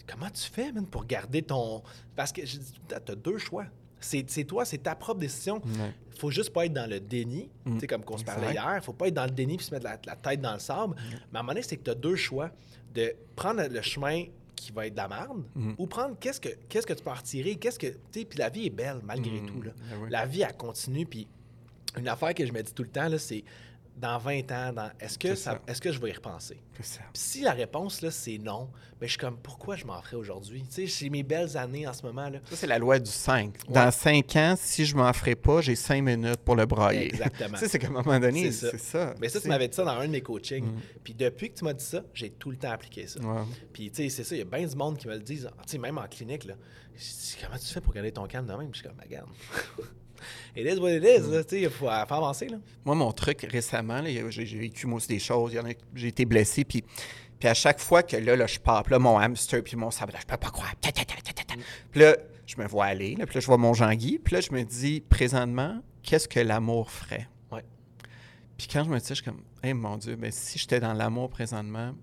Comment 0.07 0.29
tu 0.29 0.43
fais, 0.49 0.71
man, 0.71 0.85
pour 0.85 1.05
garder 1.05 1.41
ton. 1.41 1.81
Parce 2.15 2.31
que 2.31 2.41
le 2.41 2.47
temps, 2.87 2.97
t'as 3.05 3.15
deux 3.15 3.37
choix. 3.37 3.65
C'est 3.99 4.25
toi, 4.45 4.65
c'est 4.65 4.79
ta 4.79 4.95
propre 4.95 5.21
décision. 5.21 5.61
Ouais. 5.63 5.93
faut 6.19 6.29
juste 6.29 6.51
pas 6.51 6.65
être 6.65 6.73
dans 6.73 6.89
le 6.89 6.99
déni, 6.99 7.49
sais, 7.79 7.87
comme 7.87 8.03
qu'on 8.03 8.17
se 8.17 8.25
parlait 8.25 8.51
hier. 8.51 8.83
faut 8.83 8.91
pas 8.91 9.07
être 9.07 9.13
dans 9.13 9.23
le 9.23 9.31
déni 9.31 9.55
puis 9.55 9.65
se 9.65 9.73
mettre 9.73 9.85
la, 9.85 9.97
la 10.05 10.15
tête 10.17 10.41
dans 10.41 10.51
le 10.53 10.59
sable. 10.59 10.95
Mais 11.31 11.37
à 11.37 11.39
un 11.39 11.43
moment 11.43 11.53
donné, 11.53 11.61
c'est 11.63 11.77
que 11.77 11.83
tu 11.83 11.91
as 11.91 11.95
deux 11.95 12.17
choix 12.17 12.51
de 12.93 13.13
prendre 13.37 13.63
le 13.65 13.81
chemin 13.81 14.25
qui 14.57 14.73
va 14.73 14.87
être 14.87 14.93
de 14.93 14.97
la 14.97 15.07
merde 15.07 15.43
ou 15.77 15.87
prendre 15.87 16.17
qu'est-ce 16.19 16.39
que 16.41 16.49
qu'est-ce 16.69 16.85
que 16.85 16.93
tu 16.93 17.01
peux 17.03 17.09
en 17.09 17.13
retirer, 17.15 17.55
qu'est-ce 17.55 17.79
que 17.79 17.87
puis 18.11 18.27
la 18.37 18.49
vie 18.49 18.65
est 18.67 18.69
belle 18.69 18.99
malgré 19.03 19.39
Mm. 19.41 19.45
tout 19.45 19.61
là. 19.61 19.71
Ah 19.91 19.95
oui. 20.01 20.09
La 20.11 20.25
vie 20.25 20.41
elle 20.41 20.55
continue 20.57 21.05
puis 21.05 21.27
une 21.97 22.07
affaire 22.09 22.33
que 22.33 22.45
je 22.45 22.51
me 22.51 22.61
dis 22.61 22.73
tout 22.73 22.83
le 22.83 22.89
temps 22.89 23.07
là, 23.07 23.17
c'est 23.17 23.43
dans 23.95 24.17
20 24.17 24.51
ans, 24.51 24.73
dans 24.73 24.89
est-ce 24.99 25.17
que 25.19 25.29
C'est 25.29 25.35
ça, 25.35 25.51
ça. 25.51 25.61
est-ce 25.67 25.79
que 25.79 25.91
je 25.91 25.99
vais 25.99 26.09
y 26.09 26.13
repenser? 26.13 26.57
Ça. 26.81 27.01
Si 27.13 27.41
la 27.41 27.51
réponse 27.51 28.01
là 28.01 28.09
c'est 28.11 28.37
non, 28.39 28.69
ben 28.99 29.05
je 29.05 29.11
suis 29.11 29.17
comme 29.19 29.37
pourquoi 29.37 29.75
je 29.75 29.85
m'en 29.85 30.01
ferais 30.01 30.17
aujourd'hui? 30.17 30.63
Tu 30.63 30.71
sais, 30.71 30.87
j'ai 30.87 31.09
mes 31.09 31.21
belles 31.23 31.55
années 31.55 31.87
en 31.87 31.93
ce 31.93 32.03
moment 32.03 32.27
là. 32.29 32.39
Ça, 32.49 32.55
c'est 32.55 32.67
la 32.67 32.79
loi 32.79 32.99
du 32.99 33.09
5. 33.11 33.53
Ouais. 33.67 33.73
Dans 33.73 33.91
5 33.91 34.35
ans, 34.35 34.55
si 34.59 34.85
je 34.85 34.95
m'en 34.95 35.11
ferai 35.13 35.35
pas, 35.35 35.61
j'ai 35.61 35.75
5 35.75 36.01
minutes 36.01 36.37
pour 36.43 36.55
le 36.55 36.65
brailler. 36.65 37.05
Exactement. 37.05 37.53
tu 37.53 37.59
sais, 37.59 37.67
c'est 37.69 37.79
qu'à 37.79 37.87
un 37.87 37.91
moment 37.91 38.19
donné, 38.19 38.51
C'est 38.51 38.65
ça. 38.65 38.71
c'est 38.71 38.79
ça. 38.79 39.15
Mais 39.21 39.29
ça, 39.29 39.39
tu 39.39 39.47
m'avais 39.47 39.67
dit 39.67 39.75
ça 39.75 39.83
dans 39.83 39.91
un 39.91 40.07
de 40.07 40.11
mes 40.11 40.21
coachings. 40.21 40.65
Puis 41.03 41.13
depuis 41.13 41.51
que 41.51 41.59
tu 41.59 41.63
m'as 41.63 41.73
dit 41.73 41.85
ça, 41.85 42.01
j'ai 42.13 42.31
tout 42.31 42.49
le 42.51 42.57
temps 42.57 42.71
appliqué 42.71 43.05
ça. 43.07 43.19
Ouais. 43.19 43.41
Puis, 43.71 43.91
tu 43.91 43.97
sais, 44.03 44.09
c'est 44.09 44.23
ça, 44.23 44.35
il 44.35 44.39
y 44.39 44.41
a 44.41 44.45
bien 44.45 44.65
du 44.65 44.75
monde 44.75 44.97
qui 44.97 45.07
me 45.07 45.13
le 45.13 45.19
disent. 45.21 45.47
Tu 45.63 45.71
sais, 45.71 45.77
même 45.77 45.97
en 45.97 46.07
clinique, 46.07 46.45
là. 46.45 46.55
Je 46.95 46.99
dis, 47.01 47.37
comment 47.43 47.57
tu 47.57 47.65
fais 47.67 47.81
pour 47.81 47.93
garder 47.93 48.11
ton 48.11 48.25
calme 48.27 48.45
de 48.47 48.53
même? 48.53 48.69
Puis 48.69 48.81
je 48.83 48.87
suis 48.87 48.87
comme, 48.87 48.97
Ben, 48.97 49.05
regarde. 49.05 49.29
it 50.55 50.65
is 50.65 50.80
what 50.80 50.91
it 50.91 51.03
is, 51.03 51.24
sais, 51.47 51.61
il 51.61 51.69
faut 51.69 51.88
euh, 51.88 52.05
faire 52.05 52.17
avancer, 52.17 52.47
là. 52.47 52.57
Moi, 52.86 52.95
mon 52.95 53.11
truc 53.11 53.47
récemment, 53.49 54.01
j'ai 54.30 54.45
vécu 54.57 54.88
moi 54.88 54.97
aussi 54.97 55.07
des 55.07 55.19
choses. 55.19 55.57
J'ai 55.95 56.07
été 56.07 56.26
blessé, 56.26 56.63
puis, 56.63 56.84
puis 57.39 57.49
à 57.49 57.53
chaque 57.53 57.80
fois 57.80 58.03
que 58.03 58.17
là, 58.17 58.36
là 58.36 58.47
je 58.47 58.59
pars, 58.59 58.84
là, 58.89 58.99
mon 58.99 59.17
hamster, 59.17 59.63
puis 59.63 59.76
mon 59.76 59.91
sabotage, 59.91 60.21
je 60.21 60.28
peux 60.28 60.38
pas 60.38 60.49
croire. 60.49 60.74
Ta, 60.82 60.91
ta, 60.91 61.05
ta, 61.05 61.15
ta, 61.15 61.34
ta, 61.34 61.43
ta. 61.43 61.53
Puis 61.91 62.01
là, 62.01 62.17
je 62.45 62.61
me 62.61 62.67
vois 62.67 62.86
aller, 62.86 63.15
là, 63.15 63.26
puis 63.26 63.36
là, 63.36 63.41
je 63.41 63.47
vois 63.47 63.57
mon 63.57 63.74
Jean-Guy, 63.74 64.19
puis 64.19 64.36
là, 64.36 64.41
je 64.41 64.51
me 64.51 64.63
dis, 64.63 65.01
présentement, 65.01 65.82
qu'est-ce 66.01 66.28
que 66.28 66.39
l'amour 66.39 66.91
ferait? 66.91 67.28
Ouais. 67.51 67.63
Puis 68.57 68.67
quand 68.71 68.84
je 68.84 68.89
me 68.89 68.99
dis, 68.99 69.07
je 69.07 69.13
suis 69.15 69.24
comme, 69.24 69.41
hey, 69.63 69.74
mon 69.74 69.97
Dieu, 69.97 70.15
ben, 70.15 70.32
si 70.32 70.59
j'étais 70.59 70.80
dans 70.80 70.93
l'amour 70.93 71.30
présentement, 71.30 71.93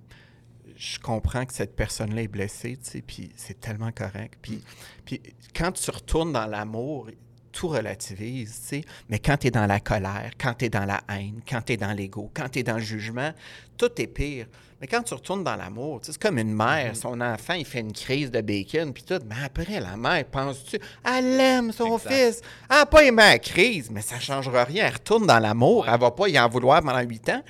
je 0.77 0.99
comprends 0.99 1.45
que 1.45 1.53
cette 1.53 1.77
personne-là 1.77 2.23
est 2.23 2.29
blessée, 2.29 2.79
tu 2.83 2.91
sais, 2.91 3.03
puis 3.03 3.31
c'est 3.37 3.61
tellement 3.61 3.93
correct. 3.93 4.39
Puis, 4.41 4.62
puis 5.05 5.21
quand 5.55 5.73
tu 5.73 5.91
retournes 5.91 6.33
dans 6.33 6.47
l'amour, 6.47 7.11
tout 7.53 7.68
relativise, 7.68 8.61
tu 8.62 8.66
sais. 8.76 8.84
Mais 9.09 9.18
quand 9.18 9.36
tu 9.36 9.48
es 9.48 9.51
dans 9.51 9.66
la 9.66 9.80
colère, 9.80 10.30
quand 10.40 10.55
tu 10.55 10.66
es 10.66 10.68
dans 10.68 10.84
la 10.84 11.01
haine, 11.09 11.40
quand 11.48 11.62
tu 11.62 11.72
es 11.72 11.76
dans 11.76 11.92
l'ego, 11.92 12.30
quand 12.34 12.48
tu 12.48 12.61
es 12.61 12.62
dans 12.62 12.76
le 12.76 12.80
jugement, 12.82 13.32
tout 13.76 13.90
est 14.01 14.07
pire. 14.07 14.46
Mais 14.80 14.86
quand 14.86 15.03
tu 15.03 15.12
retournes 15.12 15.44
dans 15.44 15.57
l'amour, 15.57 16.01
tu 16.01 16.07
sais, 16.07 16.12
c'est 16.12 16.22
comme 16.22 16.38
une 16.38 16.55
mère, 16.55 16.96
son 16.96 17.20
enfant, 17.20 17.53
il 17.53 17.66
fait 17.66 17.80
une 17.80 17.92
crise 17.92 18.30
de 18.30 18.40
bacon, 18.40 18.94
puis 18.94 19.03
tout. 19.03 19.18
Mais 19.28 19.34
après, 19.44 19.78
la 19.78 19.94
mère, 19.94 20.24
penses-tu, 20.24 20.78
elle 21.05 21.38
aime 21.38 21.70
son 21.70 21.98
Exact. 21.98 22.11
fils. 22.11 22.40
Elle 22.70 22.76
n'a 22.78 22.86
pas 22.86 23.05
aimé 23.05 23.22
la 23.22 23.38
crise, 23.38 23.90
mais 23.90 24.01
ça 24.01 24.14
ne 24.16 24.20
changera 24.22 24.64
rien. 24.64 24.86
Elle 24.86 24.94
retourne 24.94 25.26
dans 25.26 25.38
l'amour. 25.38 25.84
Elle 25.86 25.96
ne 25.96 25.98
va 25.98 26.11
pas 26.12 26.28
y 26.30 26.38
en 26.40 26.48
vouloir 26.48 26.80
pendant 26.80 27.01
huit 27.01 27.28
ans. 27.28 27.42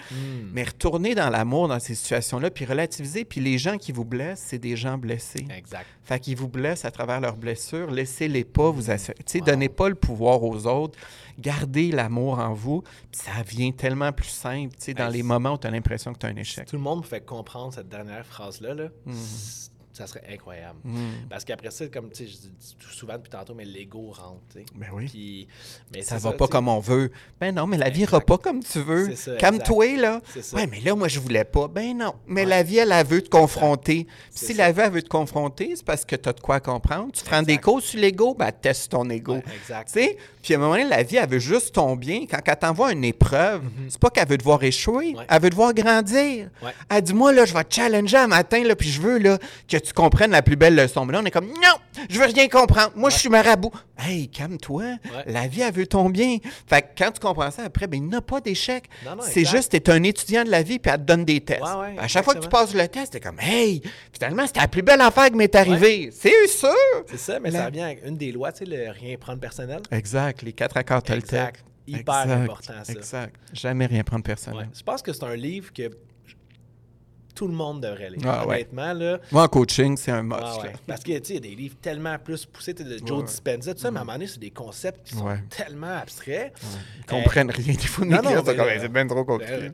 Mais 0.52 0.64
retourner 0.64 1.14
dans 1.14 1.30
l'amour 1.30 1.68
dans 1.68 1.78
ces 1.78 1.94
situations-là, 1.94 2.50
puis 2.50 2.64
relativiser. 2.64 3.24
Puis 3.24 3.40
les 3.40 3.58
gens 3.58 3.78
qui 3.78 3.92
vous 3.92 4.04
blessent, 4.04 4.42
c'est 4.48 4.58
des 4.58 4.74
gens 4.74 4.98
blessés. 4.98 5.46
Exact. 5.56 5.86
Fait 6.10 6.18
qu'ils 6.18 6.36
vous 6.36 6.48
blessent 6.48 6.84
à 6.84 6.90
travers 6.90 7.20
leurs 7.20 7.36
blessures. 7.36 7.88
Laissez-les 7.88 8.42
pas 8.42 8.68
vous 8.70 8.90
assurer. 8.90 9.16
Wow. 9.32 9.40
donnez 9.44 9.68
pas 9.68 9.88
le 9.88 9.94
pouvoir 9.94 10.42
aux 10.42 10.66
autres. 10.66 10.98
Gardez 11.38 11.92
l'amour 11.92 12.40
en 12.40 12.52
vous. 12.52 12.82
Puis 12.82 13.20
ça 13.24 13.42
vient 13.46 13.70
tellement 13.70 14.10
plus 14.12 14.26
simple, 14.28 14.74
tu 14.74 14.86
sais, 14.86 14.94
dans 14.94 15.06
Hey, 15.06 15.12
les 15.18 15.22
moments 15.22 15.52
où 15.54 15.58
tu 15.58 15.68
as 15.68 15.70
l'impression 15.70 16.12
que 16.12 16.18
tu 16.18 16.26
as 16.26 16.30
un 16.30 16.34
échec. 16.36 16.66
Tout 16.66 16.74
le 16.74 16.82
monde 16.82 16.98
me 17.02 17.04
fait 17.04 17.24
comprendre 17.24 17.72
cette 17.72 17.88
dernière 17.88 18.26
phrase-là, 18.26 18.74
là. 18.74 18.88
Mm. 19.06 19.12
c- 19.14 19.69
Ça 19.92 20.06
serait 20.06 20.22
incroyable. 20.32 20.78
Mm. 20.84 20.98
Parce 21.28 21.44
qu'après 21.44 21.70
ça, 21.70 21.86
comme 21.88 22.10
tu 22.10 22.24
sais, 22.24 22.30
je 22.30 22.36
dis 22.36 22.76
souvent 22.92 23.14
depuis 23.14 23.30
tantôt, 23.30 23.54
mais 23.54 23.64
l'ego 23.64 24.12
rentre, 24.12 24.40
tu 24.52 24.60
sais. 24.60 24.64
Ben 24.74 24.86
oui. 24.92 25.06
Puis, 25.08 25.48
mais 25.92 26.02
Ça 26.02 26.16
va 26.18 26.32
pas 26.32 26.46
comme 26.46 26.68
on 26.68 26.78
veut. 26.78 27.10
Ben 27.40 27.52
non, 27.54 27.66
mais 27.66 27.76
la 27.76 27.90
vie 27.90 28.02
ira 28.02 28.20
pas 28.20 28.38
comme 28.38 28.62
tu 28.62 28.80
veux. 28.80 29.06
C'est 29.10 29.16
ça, 29.16 29.36
Calme-toi, 29.36 29.96
là. 29.96 30.20
Ça. 30.40 30.56
Ouais, 30.56 30.66
mais 30.68 30.80
là, 30.80 30.94
moi, 30.94 31.08
je 31.08 31.18
voulais 31.18 31.44
pas. 31.44 31.66
Ben 31.66 31.96
non. 31.98 32.14
Mais 32.26 32.42
Ouais. 32.42 32.46
la 32.46 32.62
vie, 32.62 32.78
elle, 32.78 32.92
elle 32.92 33.06
veut 33.06 33.20
te 33.20 33.28
confronter. 33.28 34.06
Si 34.30 34.54
ça. 34.54 34.62
la 34.62 34.72
vie, 34.72 34.80
elle 34.80 34.92
veut 34.92 35.02
te 35.02 35.08
confronter, 35.08 35.72
c'est 35.74 35.84
parce 35.84 36.04
que 36.04 36.14
tu 36.14 36.28
as 36.28 36.32
de 36.32 36.40
quoi 36.40 36.60
comprendre. 36.60 37.10
Tu 37.12 37.22
te 37.24 37.30
rends 37.30 37.42
des 37.42 37.58
causes 37.58 37.84
sur 37.84 38.00
l'ego, 38.00 38.34
ben 38.34 38.52
teste 38.52 38.92
ton 38.92 39.08
ego. 39.10 39.34
Ouais, 39.34 39.44
exact. 39.60 39.88
Tu 39.92 40.00
sais, 40.00 40.16
puis 40.40 40.54
à 40.54 40.56
un 40.56 40.60
moment 40.60 40.72
donné, 40.74 40.88
la 40.88 41.02
vie, 41.02 41.16
elle 41.16 41.28
veut 41.28 41.38
juste 41.40 41.74
ton 41.74 41.96
bien. 41.96 42.26
Quand 42.30 42.38
elle 42.46 42.56
t'envoie 42.56 42.92
une 42.92 43.04
épreuve, 43.04 43.62
c'est 43.88 43.98
pas 44.00 44.10
qu'elle 44.10 44.28
veut 44.28 44.38
te 44.38 44.44
voir 44.44 44.62
échouer, 44.62 45.14
elle 45.28 45.42
veut 45.42 45.50
te 45.50 45.54
voir 45.56 45.74
grandir. 45.74 46.48
Elle 46.88 47.02
dit, 47.02 47.12
moi, 47.12 47.32
là, 47.32 47.44
je 47.44 47.52
vais 47.52 47.64
te 47.64 47.74
challenger 47.74 48.16
un 48.18 48.26
matin, 48.28 48.62
là, 48.62 48.76
puis 48.76 48.88
je 48.88 49.00
veux 49.00 49.18
là, 49.18 49.38
que 49.68 49.79
tu 49.80 49.92
comprennes 49.92 50.30
la 50.30 50.42
plus 50.42 50.56
belle 50.56 50.74
leçon. 50.74 51.04
Mais 51.04 51.12
là, 51.12 51.20
on 51.22 51.24
est 51.24 51.30
comme, 51.30 51.46
non, 51.48 52.04
je 52.08 52.18
veux 52.18 52.26
rien 52.26 52.48
comprendre. 52.48 52.92
Moi, 52.96 53.10
je 53.10 53.18
suis 53.18 53.28
marabout. 53.28 53.72
Hey, 53.98 54.28
calme-toi. 54.28 54.96
La 55.26 55.46
vie, 55.46 55.60
elle 55.62 55.72
veut 55.74 55.86
ton 55.86 56.08
bien. 56.08 56.38
Fait 56.66 56.82
que 56.82 56.86
quand 56.96 57.10
tu 57.12 57.20
comprends 57.20 57.50
ça, 57.50 57.64
après, 57.64 57.86
ben, 57.86 57.98
il 58.02 58.08
n'y 58.08 58.14
a 58.16 58.20
pas 58.20 58.40
d'échec. 58.40 58.88
C'est 59.22 59.44
juste, 59.44 59.70
tu 59.72 59.76
es 59.76 59.90
un 59.90 60.02
étudiant 60.02 60.44
de 60.44 60.50
la 60.50 60.62
vie, 60.62 60.78
puis 60.78 60.90
elle 60.92 61.00
te 61.00 61.04
donne 61.04 61.24
des 61.24 61.40
tests. 61.40 61.62
Ouais, 61.62 61.96
à 61.98 62.08
chaque 62.08 62.24
fois 62.24 62.34
que 62.34 62.40
tu 62.40 62.48
passes 62.48 62.74
le 62.74 62.86
test, 62.88 63.12
t'es 63.12 63.20
comme, 63.20 63.38
hey, 63.40 63.82
finalement, 64.12 64.46
c'était 64.46 64.60
la 64.60 64.68
plus 64.68 64.82
belle 64.82 65.00
affaire 65.00 65.26
qui 65.30 65.36
m'est 65.36 65.54
arrivée. 65.54 66.10
C'est 66.12 66.46
sûr. 66.48 66.70
C'est 67.06 67.18
ça, 67.18 67.38
mais 67.40 67.50
La- 67.50 67.60
ça 67.60 67.66
revient 67.66 67.82
avec 67.82 68.06
une 68.06 68.16
des 68.16 68.32
lois, 68.32 68.52
tu 68.52 68.64
sais, 68.64 68.64
le 68.70 68.90
rien 68.90 69.16
prendre 69.18 69.40
personnel. 69.40 69.80
Exact, 69.90 70.42
les 70.42 70.52
quatre 70.52 70.76
accords 70.76 71.02
Toltec. 71.02 71.32
Exact. 71.32 71.64
Hyper 71.86 72.22
Exact, 72.22 72.42
important, 72.42 72.74
ça. 72.84 72.92
Exact. 72.92 73.34
Jamais 73.52 73.86
rien 73.86 74.04
prendre 74.04 74.22
personnel. 74.22 74.68
Je 74.76 74.82
pense 74.82 75.02
que 75.02 75.12
c'est 75.12 75.24
un 75.24 75.34
livre 75.34 75.72
que 75.72 75.90
tout 77.40 77.48
le 77.48 77.54
monde 77.54 77.80
devrait 77.80 78.10
lire. 78.10 78.20
Ah, 78.26 78.46
ouais. 78.46 78.56
Honnêtement, 78.56 78.92
là. 78.92 79.18
Moi, 79.32 79.44
en 79.44 79.48
coaching, 79.48 79.96
c'est 79.96 80.10
un 80.10 80.22
must. 80.22 80.40
Ah 80.44 80.60
ouais. 80.60 80.72
Parce 80.86 81.02
que, 81.02 81.12
tu 81.18 81.24
sais, 81.24 81.32
il 81.32 81.34
y 81.36 81.38
a 81.38 81.40
des 81.40 81.54
livres 81.56 81.76
tellement 81.80 82.18
plus 82.18 82.44
poussés, 82.44 82.74
de 82.74 82.84
Joe 82.98 83.10
Ouais. 83.18 83.22
Mm. 83.22 83.26
Dispenza, 83.26 83.72
tout 83.74 83.80
ça, 83.80 83.90
mais 83.90 83.96
à 83.98 84.02
un 84.02 84.04
moment 84.04 84.12
donné, 84.18 84.26
c'est 84.26 84.38
des 84.40 84.50
concepts 84.50 85.06
qui 85.08 85.14
sont 85.14 85.24
tellement 85.48 85.96
abstraits. 86.02 86.52
Ils 86.98 87.06
comprennent 87.06 87.50
rien. 87.50 87.74
Comme, 87.96 88.10
là, 88.10 88.20
Hey, 88.70 88.78
c'est 88.82 88.92
bien 88.92 89.06
trop 89.06 89.20
Euh, 89.20 89.24
compliqué. 89.24 89.70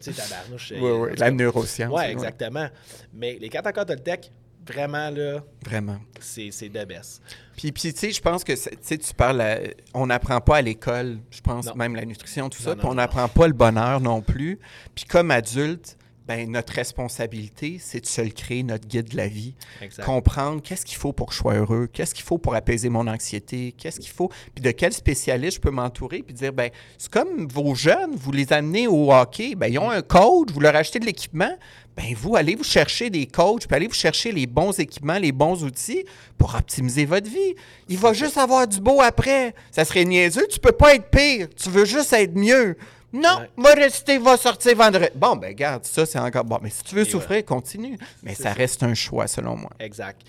Oui, 0.81 0.91
oui, 0.93 1.09
la 1.17 1.31
neuroscience. 1.33 1.93
Ouais. 1.93 2.13
exactement. 2.13 2.69
Mais 3.13 3.37
les 3.41 3.49
quatre 3.49 3.67
accords 3.67 3.87
Toltec, 3.87 4.31
vraiment, 4.65 5.11
là, 5.11 5.43
Vraiment. 5.65 5.99
c'est 6.21 6.51
de 6.69 6.85
best. 6.85 7.21
Puis, 7.57 7.73
puis 7.73 7.93
tu 7.93 7.99
sais, 7.99 8.11
je 8.13 8.21
pense 8.21 8.45
que, 8.45 8.53
tu 8.53 8.71
sais, 8.81 8.99
tu 8.99 9.15
parles, 9.15 9.41
à- 9.41 9.59
on 9.95 10.07
n'apprend 10.07 10.41
pas 10.41 10.59
à 10.59 10.63
l'école, 10.63 11.19
je 11.31 11.41
pense, 11.41 11.67
Non. 11.67 11.75
même 11.75 11.97
la 11.97 12.05
nutrition, 12.05 12.49
tout 12.49 12.61
ça, 12.63 12.71
Non, 12.71 12.77
puis 12.77 12.87
on 12.87 12.95
n'apprend 12.95 13.27
pas 13.29 13.47
le 13.49 13.53
bonheur 13.55 14.01
non 14.01 14.23
plus. 14.23 14.59
Puis 14.95 15.05
comme 15.05 15.31
adulte, 15.31 15.97
ben 16.27 16.51
notre 16.51 16.73
responsabilité, 16.73 17.79
c'est 17.81 18.01
de 18.01 18.07
se 18.07 18.21
le 18.21 18.31
créer, 18.31 18.63
notre 18.63 18.87
guide 18.87 19.11
de 19.11 19.17
la 19.17 19.29
vie. 19.29 19.55
Exact. 19.81 20.05
Comprendre 20.05 20.61
qu'est-ce 20.61 20.85
qu'il 20.85 20.97
faut 20.97 21.13
pour 21.13 21.29
que 21.29 21.35
je 21.35 21.39
sois 21.39 21.55
heureux, 21.55 21.89
qu'est-ce 21.93 22.15
qu'il 22.15 22.25
faut 22.25 22.39
pour 22.39 22.55
apaiser 22.55 22.89
mon 22.89 23.07
anxiété, 23.07 23.75
qu'est-ce 23.77 24.01
qu'il 24.01 24.11
faut, 24.11 24.31
puis 24.55 24.63
de 24.63 24.71
quel 24.71 24.93
spécialiste 24.93 25.57
je 25.57 25.61
peux 25.61 25.71
m'entourer, 25.71 26.23
puis 26.23 26.35
dire, 26.35 26.53
ben 26.53 26.71
c'est 26.99 27.11
comme 27.11 27.47
vos 27.49 27.75
jeunes, 27.75 28.17
vous 28.17 28.33
les 28.33 28.53
amenez 28.53 28.89
au 28.89 29.13
hockey, 29.13 29.55
ben 29.55 29.69
ils 29.69 29.79
ont 29.79 29.91
un 29.91 30.03
coach, 30.03 30.49
vous 30.53 30.61
leur 30.61 30.75
achetez 30.75 30.99
de 30.99 31.07
l'équipement, 31.07 31.57
ben 31.97 32.15
vous 32.15 32.37
allez 32.37 32.55
vous 32.55 32.65
chercher 32.65 33.09
des 33.09 33.27
coachs, 33.27 33.67
puis 33.67 33.77
allez 33.77 33.87
vous 33.87 33.95
chercher 33.95 34.31
les 34.33 34.47
bons 34.47 34.79
équipements, 34.79 35.19
les 35.19 35.33
bons 35.33 35.65
outils 35.65 36.05
pour 36.37 36.55
optimiser 36.55 37.07
votre 37.07 37.31
vie. 37.31 37.55
Il 37.89 37.97
va 37.97 38.13
juste 38.13 38.37
avoir 38.37 38.69
du 38.69 38.81
beau 38.81 39.01
après. 39.01 39.55
Ça 39.71 39.85
serait 39.85 40.05
niaiseux, 40.05 40.47
tu 40.51 40.61
peux 40.61 40.73
pas 40.73 40.95
être 40.95 41.09
pire, 41.09 41.49
tu 41.57 41.71
veux 41.71 41.87
juste 41.87 42.13
être 42.13 42.37
mieux. 42.37 42.77
Non, 43.13 43.39
Ouais. 43.41 43.51
va 43.57 43.71
rester, 43.75 44.19
va 44.19 44.37
sortir 44.37 44.77
vendredi. 44.77 45.07
Bon, 45.15 45.37
ben 45.37 45.55
garde, 45.55 45.85
ça 45.85 46.05
c'est 46.07 46.19
encore 46.19 46.45
bon. 46.45 46.59
Mais 46.63 46.71
si 46.71 46.83
tu 46.83 46.95
veux 46.95 47.03
Et 47.07 47.11
souffrir, 47.11 47.45
continue. 47.45 47.99
Mais 48.23 48.35
ça 48.35 48.45
ça. 48.45 48.53
reste 48.53 48.83
un 48.83 48.95
choix 48.95 49.27
selon 49.27 49.57
moi. 49.57 49.71
Exact. 49.79 50.23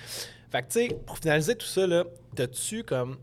Fait 0.51 0.61
que, 0.61 0.67
tu 0.71 0.87
sais, 0.87 0.97
pour 1.05 1.17
finaliser 1.17 1.55
tout 1.55 1.65
ça, 1.67 1.85
là, 1.87 2.05
t'as-tu 2.35 2.83
comme 2.83 3.17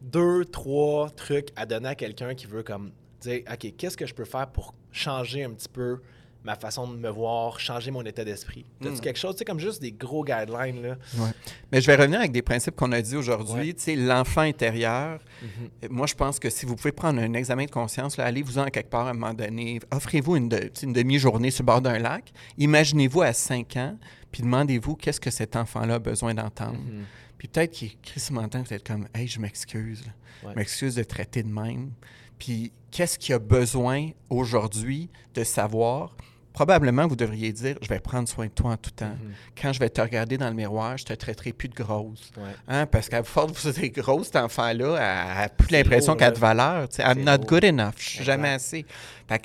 deux, 0.00 0.44
trois 0.46 1.10
trucs 1.10 1.48
à 1.56 1.66
donner 1.66 1.90
à 1.90 1.94
quelqu'un 1.94 2.34
qui 2.34 2.46
veut 2.46 2.62
comme 2.62 2.92
dire, 3.20 3.42
OK, 3.52 3.74
qu'est-ce 3.76 3.96
que 3.96 4.06
je 4.06 4.14
peux 4.14 4.24
faire 4.24 4.48
pour 4.48 4.74
changer 4.90 5.44
un 5.44 5.50
petit 5.50 5.68
peu 5.68 6.00
ma 6.44 6.56
façon 6.56 6.88
de 6.88 6.96
me 6.96 7.08
voir, 7.08 7.60
changer 7.60 7.90
mon 7.90 8.02
état 8.04 8.24
d'esprit? 8.24 8.64
T'as-tu 8.80 8.96
Mm. 8.96 9.00
quelque 9.00 9.18
chose, 9.18 9.34
tu 9.34 9.38
sais, 9.40 9.44
comme 9.44 9.60
juste 9.60 9.80
des 9.80 9.92
gros 9.92 10.24
guidelines, 10.24 10.82
là? 10.82 10.96
Mais 11.70 11.80
je 11.80 11.86
vais 11.86 11.96
revenir 11.96 12.18
avec 12.20 12.32
des 12.32 12.42
principes 12.42 12.74
qu'on 12.76 12.90
a 12.92 13.00
dit 13.00 13.16
aujourd'hui. 13.16 13.54
Ouais. 13.68 13.72
Tu 13.74 13.80
sais, 13.82 13.96
l'enfant 13.96 14.40
intérieur. 14.42 15.20
Mhm. 15.42 15.48
Euh, 15.84 15.88
Moi, 15.90 16.06
je 16.06 16.14
pense 16.14 16.38
que 16.38 16.50
si 16.50 16.66
vous 16.66 16.74
pouvez 16.76 16.92
prendre 16.92 17.20
un 17.20 17.32
examen 17.34 17.64
de 17.66 17.70
conscience, 17.70 18.18
allez-vous-en 18.18 18.66
quelque 18.66 18.90
part 18.90 19.06
à 19.06 19.10
un 19.10 19.14
moment 19.14 19.34
donné. 19.34 19.80
Offrez-vous 19.90 20.36
une, 20.36 20.48
de- 20.48 20.58
tu 20.58 20.70
sais, 20.74 20.86
une 20.86 20.92
demi-journée 20.92 21.50
sur 21.50 21.62
le 21.62 21.66
bord 21.66 21.80
d'un 21.80 21.98
lac. 21.98 22.32
Imaginez-vous 22.58 23.22
à 23.22 23.32
5 23.32 23.76
ans, 23.76 23.96
puis 24.30 24.42
demandez-vous 24.42 24.96
qu'est-ce 24.96 25.20
que 25.20 25.30
cet 25.30 25.56
enfant-là 25.56 25.94
a 25.94 25.98
besoin 25.98 26.34
d'entendre. 26.34 26.78
Mhm. 26.78 27.04
Puis 27.38 27.48
peut-être 27.48 27.72
qu'il 27.72 27.98
Chris 28.00 28.28
m'entend, 28.30 28.62
vous 28.62 28.72
êtes 28.72 28.86
comme, 28.86 29.08
hey, 29.14 29.26
je 29.26 29.40
m'excuse. 29.40 30.02
Ouais. 30.44 30.50
Je 30.52 30.56
m'excuse 30.56 30.94
de 30.94 31.02
traiter 31.02 31.42
de 31.42 31.48
même. 31.48 31.90
Puis 32.38 32.72
qu'est-ce 32.90 33.18
qu'il 33.18 33.34
a 33.34 33.38
besoin 33.38 34.10
aujourd'hui 34.30 35.10
de 35.34 35.44
savoir? 35.44 36.16
Probablement, 36.52 37.06
vous 37.06 37.16
devriez 37.16 37.52
dire, 37.52 37.76
je 37.80 37.88
vais 37.88 37.98
prendre 37.98 38.28
soin 38.28 38.46
de 38.46 38.50
toi 38.50 38.72
en 38.72 38.76
tout 38.76 38.90
temps. 38.90 39.06
Mhm. 39.06 39.32
Quand 39.60 39.72
je 39.72 39.78
vais 39.80 39.88
te 39.88 40.00
regarder 40.00 40.36
dans 40.36 40.48
le 40.48 40.54
miroir, 40.54 40.98
je 40.98 41.04
te 41.04 41.12
traiterai 41.12 41.52
plus 41.52 41.68
de 41.68 41.74
grosse. 41.74 42.30
Ouais. 42.36 42.42
Hein, 42.68 42.86
parce 42.86 43.08
qu'à 43.08 43.22
force 43.22 43.52
de 43.52 43.70
vous 43.70 43.80
êtes 43.84 43.94
grosse, 43.94 44.26
cet 44.26 44.36
enfant-là, 44.36 45.44
n'a 45.44 45.48
plus 45.48 45.70
l'impression 45.70 46.14
qu'elle 46.14 46.28
a 46.28 46.30
de 46.32 46.38
valeur. 46.38 46.88
I'm 46.98 47.24
not 47.24 47.38
good 47.46 47.64
enough. 47.64 47.94
Je 47.96 48.08
suis 48.08 48.24
jamais 48.24 48.50
assez. 48.50 48.84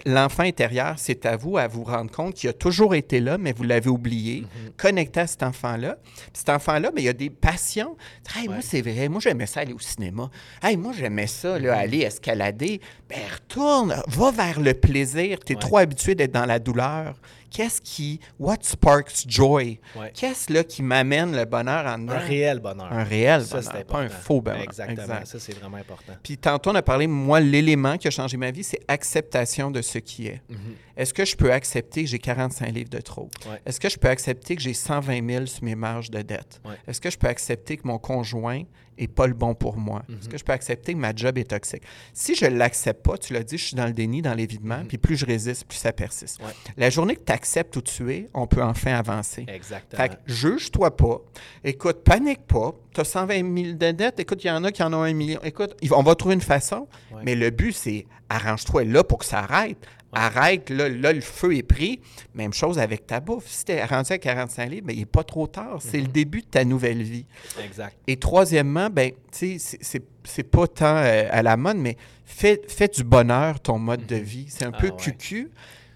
L'enfant 0.05 0.43
intérieur, 0.43 0.95
c'est 0.97 1.25
à 1.25 1.35
vous 1.37 1.57
à 1.57 1.67
vous 1.67 1.83
rendre 1.83 2.11
compte 2.11 2.33
qu'il 2.35 2.49
a 2.49 2.53
toujours 2.53 2.95
été 2.95 3.19
là, 3.19 3.37
mais 3.37 3.51
vous 3.53 3.63
l'avez 3.63 3.89
oublié. 3.89 4.41
Mhm. 4.41 4.71
Connecté 4.77 5.19
à 5.21 5.27
cet 5.27 5.43
enfant-là. 5.43 5.97
Cet 6.33 6.49
enfant-là, 6.49 6.91
mais 6.95 7.01
il 7.01 7.05
y 7.05 7.09
a 7.09 7.13
des 7.13 7.29
passions. 7.29 7.95
Hey, 8.35 8.47
Moi, 8.47 8.57
c'est 8.61 8.81
vrai. 8.81 9.09
Moi, 9.09 9.19
j'aimais 9.21 9.45
ça 9.45 9.61
aller 9.61 9.73
au 9.73 9.79
cinéma. 9.79 10.29
Hey, 10.63 10.77
moi, 10.77 10.93
j'aimais 10.97 11.27
ça, 11.27 11.57
Mhm. 11.57 11.65
là, 11.65 11.77
aller 11.77 11.99
escalader. 11.99 12.81
Ben, 13.09 13.19
retourne. 13.33 13.95
Va 14.07 14.31
vers 14.31 14.59
le 14.59 14.73
plaisir. 14.73 15.39
Tu 15.45 15.53
es 15.53 15.55
Ouais. 15.55 15.61
trop 15.61 15.77
habitué 15.77 16.15
d'être 16.15 16.31
dans 16.33 16.45
la 16.45 16.59
douleur. 16.59 17.15
Qu'est-ce 17.49 17.81
qui. 17.81 18.19
What 18.39 18.57
sparks 18.61 19.25
joy? 19.27 19.79
Ouais. 19.95 20.11
Qu'est-ce 20.13 20.51
là 20.51 20.63
qui 20.63 20.83
m'amène 20.83 21.35
le 21.35 21.45
bonheur 21.45 21.85
en 21.85 21.97
dedans? 21.97 22.13
Un 22.13 22.19
réel 22.19 22.59
bonheur. 22.59 22.91
Un 22.91 23.03
réel 23.03 23.43
ça, 23.43 23.59
bonheur, 23.61 23.85
pas 23.85 23.99
un 23.99 24.09
faux 24.09 24.41
bonheur. 24.41 24.61
Exactement. 24.61 25.01
Exact. 25.01 25.25
Ça, 25.27 25.39
c'est 25.39 25.57
vraiment 25.57 25.77
important. 25.77 26.13
Puis 26.23 26.37
tantôt, 26.37 26.71
on 26.71 26.75
a 26.75 26.81
parlé, 26.81 27.07
moi, 27.07 27.39
l'élément 27.39 27.97
qui 27.97 28.07
a 28.07 28.11
changé 28.11 28.37
ma 28.37 28.51
vie, 28.51 28.63
c'est 28.63 28.81
acceptation 28.87 29.71
de 29.71 29.81
ce 29.81 29.97
qui 29.99 30.27
est. 30.27 30.41
Mhm. 30.49 30.57
Est-ce 30.95 31.13
que 31.13 31.25
je 31.25 31.35
peux 31.35 31.51
accepter 31.51 32.03
que 32.03 32.09
j'ai 32.09 32.19
45 32.19 32.67
livres 32.73 32.89
de 32.89 32.99
trop? 32.99 33.29
Ouais. 33.45 33.61
Est-ce 33.65 33.79
que 33.79 33.89
je 33.89 33.97
peux 33.97 34.09
accepter 34.09 34.55
que 34.55 34.61
j'ai 34.61 34.73
120 34.73 35.29
000 35.29 35.45
sur 35.45 35.63
mes 35.63 35.75
marges 35.75 36.09
de 36.09 36.21
dette? 36.21 36.59
Ouais. 36.65 36.75
Est-ce 36.87 36.99
que 36.99 37.09
je 37.09 37.17
peux 37.17 37.27
accepter 37.27 37.77
que 37.77 37.87
mon 37.87 37.99
conjoint 37.99 38.63
est 38.97 39.07
pas 39.07 39.27
le 39.27 39.33
bon 39.33 39.53
pour 39.55 39.77
moi? 39.77 40.03
Mhm. 40.07 40.17
Est-ce 40.17 40.29
que 40.29 40.37
je 40.37 40.43
peux 40.43 40.53
accepter 40.53 40.93
que 40.93 40.97
ma 40.97 41.15
job 41.15 41.37
est 41.37 41.49
toxique? 41.49 41.83
Si 42.13 42.35
je 42.35 42.45
l'accepte 42.45 43.03
pas, 43.03 43.17
tu 43.17 43.33
l'as 43.33 43.43
dit, 43.43 43.57
je 43.57 43.65
suis 43.65 43.75
dans 43.75 43.85
le 43.85 43.93
déni, 43.93 44.21
dans 44.21 44.33
l'évitement, 44.33 44.79
Mhm. 44.79 44.87
puis 44.87 44.97
plus 44.97 45.15
je 45.17 45.25
résiste, 45.25 45.65
plus 45.65 45.77
ça 45.77 45.91
persiste. 45.93 46.39
Ouais. 46.41 46.53
La 46.77 46.89
journée 46.89 47.15
que 47.15 47.23
tu 47.25 47.31
acceptes 47.31 47.75
où 47.75 47.81
tu 47.81 48.11
es, 48.13 48.29
on 48.33 48.47
peut 48.47 48.63
enfin 48.63 48.93
avancer. 48.93 49.45
Exactement. 49.47 50.01
Fait 50.03 50.09
que 50.09 50.15
juge-toi 50.25 50.95
pas. 50.95 51.21
Écoute, 51.63 52.03
panique 52.03 52.45
pas. 52.47 52.73
Tu 52.93 53.01
as 53.01 53.05
120 53.05 53.55
000 53.63 53.73
de 53.77 53.91
dettes. 53.91 54.19
Écoute, 54.19 54.43
il 54.43 54.47
y 54.47 54.51
en 54.51 54.63
a 54.63 54.71
qui 54.71 54.81
en 54.81 54.91
ont 54.93 55.03
un 55.03 55.13
million. 55.13 55.39
Écoute, 55.43 55.75
on 55.91 56.03
va 56.03 56.15
trouver 56.15 56.35
une 56.35 56.41
façon. 56.41 56.87
Ouais. 57.11 57.21
Mais 57.23 57.35
le 57.35 57.49
but, 57.51 57.73
c'est 57.73 58.05
arrange-toi 58.29 58.83
là 58.85 59.03
pour 59.03 59.19
que 59.19 59.25
ça 59.25 59.39
arrête. 59.39 59.77
Arrête, 60.19 60.69
là, 60.71 60.89
là, 60.89 61.13
le 61.13 61.21
feu 61.21 61.55
est 61.55 61.63
pris. 61.63 61.99
Même 62.33 62.51
chose 62.53 62.79
avec 62.79 63.05
ta 63.05 63.19
bouffe. 63.19 63.47
Si 63.47 63.65
tu 63.65 63.71
es 63.73 63.83
rendu 63.85 64.11
à 64.13 64.17
45 64.17 64.65
livres, 64.69 64.87
ben, 64.87 64.93
il 64.93 64.99
n'est 64.99 65.05
pas 65.05 65.23
trop 65.23 65.45
tard. 65.47 65.77
C'est 65.79 66.01
le 66.01 66.07
début 66.07 66.41
de 66.41 66.47
ta 66.47 66.65
nouvelle 66.65 67.03
vie. 67.03 67.25
exact. 67.63 67.95
Et 68.07 68.17
troisièmement, 68.17 68.89
ben, 68.89 69.11
tu 69.31 69.59
sais, 69.59 69.77
c'est- 69.81 70.43
pas 70.43 70.67
tant 70.67 70.97
euh, 70.97 71.27
à 71.31 71.41
la 71.43 71.55
mode, 71.55 71.77
mais 71.77 71.95
fais, 72.25 72.61
fais 72.67 72.87
du 72.87 73.03
bonheur 73.03 73.59
ton 73.59 73.77
mode 73.79 74.05
de 74.07 74.15
vie. 74.15 74.45
C'est 74.49 74.65
un 74.65 74.71
Ah 74.73 74.77
peu 74.77 74.87
ouais. 74.89 74.95
cucu. 74.97 75.49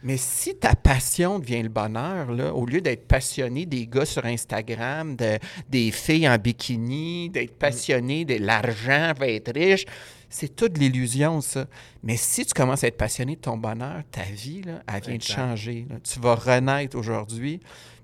Mais 0.03 0.17
si 0.17 0.55
ta 0.55 0.73
passion 0.73 1.37
devient 1.37 1.61
le 1.61 1.69
bonheur, 1.69 2.31
là, 2.31 2.53
au 2.55 2.65
lieu 2.65 2.81
d'être 2.81 3.07
passionné 3.07 3.67
des 3.67 3.85
gars 3.85 4.05
sur 4.05 4.25
Instagram, 4.25 5.15
de- 5.15 5.37
des 5.69 5.91
filles 5.91 6.27
en 6.27 6.37
bikini, 6.37 7.29
d'être 7.29 7.53
passionné 7.57 8.25
de 8.25 8.35
l'argent, 8.43 9.13
va 9.17 9.27
être 9.27 9.53
riche, 9.53 9.85
c'est 10.31 10.55
toute 10.55 10.77
l'illusion, 10.77 11.41
ça. 11.41 11.67
Mais 12.03 12.17
si 12.17 12.45
tu 12.45 12.53
commences 12.53 12.83
à 12.83 12.87
être 12.87 12.97
passionné 12.97 13.35
de 13.35 13.41
ton 13.41 13.57
bonheur, 13.57 14.01
ta 14.09 14.23
vie, 14.23 14.63
là, 14.63 14.81
elle 14.91 15.01
vient 15.03 15.17
de 15.17 15.21
changer. 15.21 15.85
là. 15.89 15.97
Tu 16.03 16.19
vas 16.19 16.35
renaître 16.35 16.97
aujourd'hui. 16.97 17.59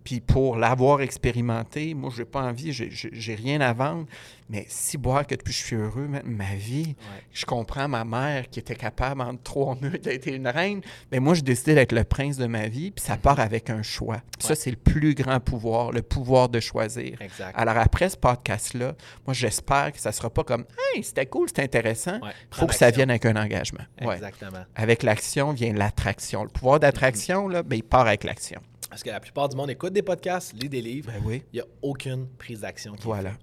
Puis 0.08 0.22
pour 0.22 0.56
l'avoir 0.56 1.02
expérimenté, 1.02 1.94
moi, 1.94 2.10
j'ai 2.16 2.24
pas 2.24 2.42
envie, 2.42 2.72
j'ai- 2.72 3.36
rien 3.36 3.60
à 3.60 3.74
vendre. 3.74 4.06
Mais 4.50 4.66
si 4.70 4.98
boire 4.98 5.28
que 5.28 5.36
depuis 5.36 5.52
je 5.52 5.58
suis 5.58 5.76
heureux, 5.76 6.08
ma 6.24 6.56
vie, 6.56 6.96
Ouais. 6.98 7.22
je 7.34 7.46
comprends 7.46 7.90
ma 7.90 8.06
mère 8.06 8.50
qui 8.50 8.60
était 8.62 8.78
capable 8.78 9.20
en 9.20 9.36
trois 9.36 9.76
minutes 9.82 10.06
d'être 10.06 10.28
une 10.28 10.48
reine. 10.48 10.80
Mais 11.12 11.20
moi, 11.20 11.34
j'ai 11.34 11.42
décidé 11.42 11.76
d'être 11.76 11.92
le 11.92 12.06
prince 12.06 12.38
de 12.38 12.46
ma 12.48 12.70
vie. 12.70 12.92
Puis 12.92 13.04
ça 13.04 13.18
part 13.18 13.42
avec 13.42 13.70
un 13.70 13.82
choix. 13.84 14.22
Puis 14.40 14.48
ça, 14.48 14.56
c'est 14.56 14.70
le 14.70 14.78
plus 14.78 15.14
grand 15.14 15.42
pouvoir, 15.42 15.92
le 15.92 16.02
pouvoir 16.02 16.48
de 16.48 16.62
choisir. 16.62 17.22
Exact. 17.22 17.54
Alors 17.58 17.76
après 17.76 18.08
ce 18.08 18.16
podcast-là, 18.16 18.96
moi, 19.26 19.34
j'espère 19.34 19.92
que 19.92 20.00
ça 20.00 20.14
sera 20.14 20.30
pas 20.30 20.46
comme 20.46 20.64
Hey, 20.96 21.04
c'était 21.04 21.26
cool, 21.26 21.50
c'était 21.50 21.64
intéressant. 21.64 22.18
Il 22.24 22.56
faut 22.58 22.68
que 22.68 22.76
ça 22.76 22.92
vienne 22.92 23.10
avec 23.10 23.26
un 23.26 23.36
engagement. 23.36 23.84
Exactement. 23.98 24.64
Avec 24.74 25.04
l'action 25.04 25.52
vient 25.52 25.74
l'attraction. 25.74 26.44
Le 26.44 26.50
pouvoir 26.50 26.80
d'attraction, 26.80 27.50
là, 27.50 27.62
ben, 27.62 27.76
il 27.76 27.84
part 27.84 28.08
avec 28.08 28.24
l'action. 28.24 28.62
Parce 28.90 29.04
que 29.04 29.10
la 29.10 29.20
plupart 29.20 29.50
du 29.50 29.56
monde 29.56 29.70
écoute 29.70 29.94
des 29.94 30.02
podcasts, 30.02 30.54
lit 30.54 30.70
des 30.70 30.82
livres. 30.82 31.12
Ben 31.12 31.22
oui. 31.26 31.44
Il 31.54 31.58
n'y 31.58 31.62
a 31.62 31.66
aucune 31.82 32.28
prise 32.38 32.62
d'action. 32.62 32.96
Voilà. 33.02 33.34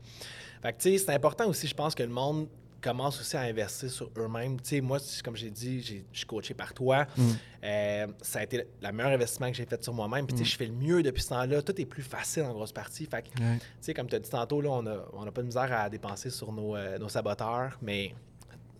Fait 0.63 0.73
que, 0.73 0.79
tu 0.79 0.91
sais, 0.91 0.99
c'est 0.99 1.13
important 1.13 1.47
aussi, 1.49 1.67
je 1.67 1.75
pense, 1.75 1.95
que 1.95 2.03
le 2.03 2.09
monde 2.09 2.49
commence 2.81 3.19
aussi 3.21 3.37
à 3.37 3.41
investir 3.41 3.91
sur 3.91 4.11
eux-mêmes. 4.17 4.61
Tu 4.61 4.69
sais, 4.69 4.81
moi, 4.81 4.99
comme 5.25 5.37
j'ai 5.37 5.51
dit, 5.51 5.81
je 5.81 6.19
suis 6.19 6.27
coaché 6.27 6.53
par 6.53 6.75
toi. 6.75 7.07
Mm. 7.17 7.23
Euh, 7.65 8.07
ça 8.21 8.41
a 8.41 8.43
été 8.45 8.59
le 8.59 8.65
le 8.83 8.93
meilleur 8.93 9.13
investissement 9.13 9.51
que 9.51 9.57
j'ai 9.57 9.65
fait 9.65 9.83
sur 9.83 9.95
moi-même. 9.95 10.27
Puis, 10.27 10.37
tu 10.37 10.45
sais, 10.45 10.51
je 10.51 10.57
fais 10.57 10.67
le 10.67 10.73
mieux 10.73 11.03
depuis 11.03 11.23
ce 11.23 11.31
temps-là. 11.31 11.63
Tout 11.63 11.81
est 11.81 11.87
plus 11.87 12.03
facile 12.03 12.43
en 12.43 12.53
grosse 12.53 12.73
partie. 12.73 13.07
Fait 13.07 13.23
que, 13.23 13.29
tu 13.29 13.43
sais, 13.81 13.95
comme 13.95 14.07
tu 14.07 14.17
as 14.17 14.19
dit 14.19 14.29
tantôt, 14.31 14.61
là, 14.61 14.71
on 14.71 14.83
n'a 14.83 15.05
on 15.15 15.27
a 15.27 15.33
pas 15.33 15.41
de 15.41 15.47
misère 15.47 15.73
à 15.73 15.89
dépenser 15.89 16.31
sur 16.31 16.53
nos, 16.53 16.77
euh, 16.77 16.99
nos 16.99 17.09
saboteurs, 17.09 17.79
mais 17.81 18.15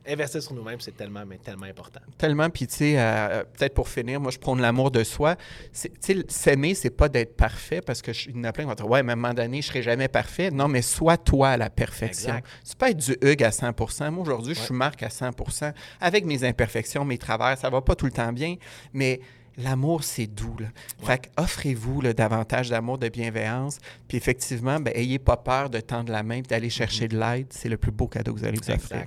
investir 0.07 0.43
sur 0.43 0.55
nous-mêmes, 0.55 0.81
c'est 0.81 0.97
tellement, 0.97 1.25
mais 1.27 1.39
tellement 1.39 1.67
important. 1.67 2.01
Tellement, 2.19 2.51
puis 2.51 2.67
tu 2.67 2.75
sais, 2.75 2.95
euh, 2.99 3.45
peut-être 3.57 3.75
pour 3.75 3.89
finir, 3.89 4.21
moi 4.21 4.31
je 4.31 4.39
prône 4.39 4.61
l'amour 4.61 4.91
de 4.91 5.03
soi. 5.05 5.37
Tu 5.73 5.91
sais, 6.01 6.25
s'aimer, 6.29 6.75
c'est 6.75 6.91
pas 6.91 7.09
d'être 7.09 7.37
parfait 7.37 7.81
parce 7.81 8.03
que 8.03 8.13
je- 8.13 8.29
il 8.31 8.37
y 8.37 8.41
en 8.41 8.45
a 8.45 8.53
plein 8.53 8.65
qui 8.65 8.69
vont 8.69 8.75
dire 8.75 8.89
Ouais, 8.91 9.03
mais 9.03 9.13
à 9.13 9.15
un 9.15 9.17
moment 9.17 9.35
donné, 9.35 9.63
je 9.63 9.69
serai 9.69 9.83
jamais 9.83 10.09
parfait. 10.09 10.51
Non, 10.51 10.69
mais 10.69 10.83
sois 10.83 11.17
toi 11.17 11.51
à 11.51 11.57
la 11.57 11.71
perfection. 11.71 12.35
C'est 12.63 12.77
pas 12.79 12.91
être 12.91 12.99
du 12.99 13.17
Hug 13.23 13.43
à 13.43 13.51
100 13.51 14.11
Moi 14.11 14.23
aujourd'hui, 14.23 14.55
je 14.55 14.61
suis 14.61 14.75
Marc 14.75 15.03
à 15.03 15.11
100 15.11 15.31
avec 16.01 16.25
mes 16.25 16.45
imperfections, 16.45 17.05
mes 17.05 17.19
travers. 17.19 17.57
Ça 17.59 17.71
va 17.71 17.81
pas 17.81 17.95
tout 17.95 18.07
le 18.07 18.13
temps 18.13 18.33
bien, 18.33 18.57
mais. 18.93 19.21
L'amour, 19.57 20.03
c'est 20.03 20.27
doux. 20.27 20.57
Là. 20.59 20.67
Fait 21.07 21.31
offrez-vous 21.37 22.03
davantage 22.13 22.71
d'amour, 22.71 22.99
de 22.99 23.09
bienveillance. 23.09 23.79
Puis 24.09 24.17
effectivement, 24.17 24.81
ben, 24.81 24.93
ayez 24.97 25.21
pas 25.21 25.37
peur 25.37 25.71
de 25.71 25.79
tendre 25.79 26.11
la 26.11 26.25
main 26.25 26.39
et 26.39 26.43
d'aller 26.43 26.71
chercher 26.71 27.07
de 27.07 27.17
l'aide. 27.17 27.47
C'est 27.51 27.69
le 27.69 27.77
plus 27.77 27.93
beau 27.93 28.09
cadeau 28.09 28.35
que 28.35 28.41
vous 28.41 28.45
allez 28.45 28.59
vous 28.61 28.69
offrir. 28.73 29.07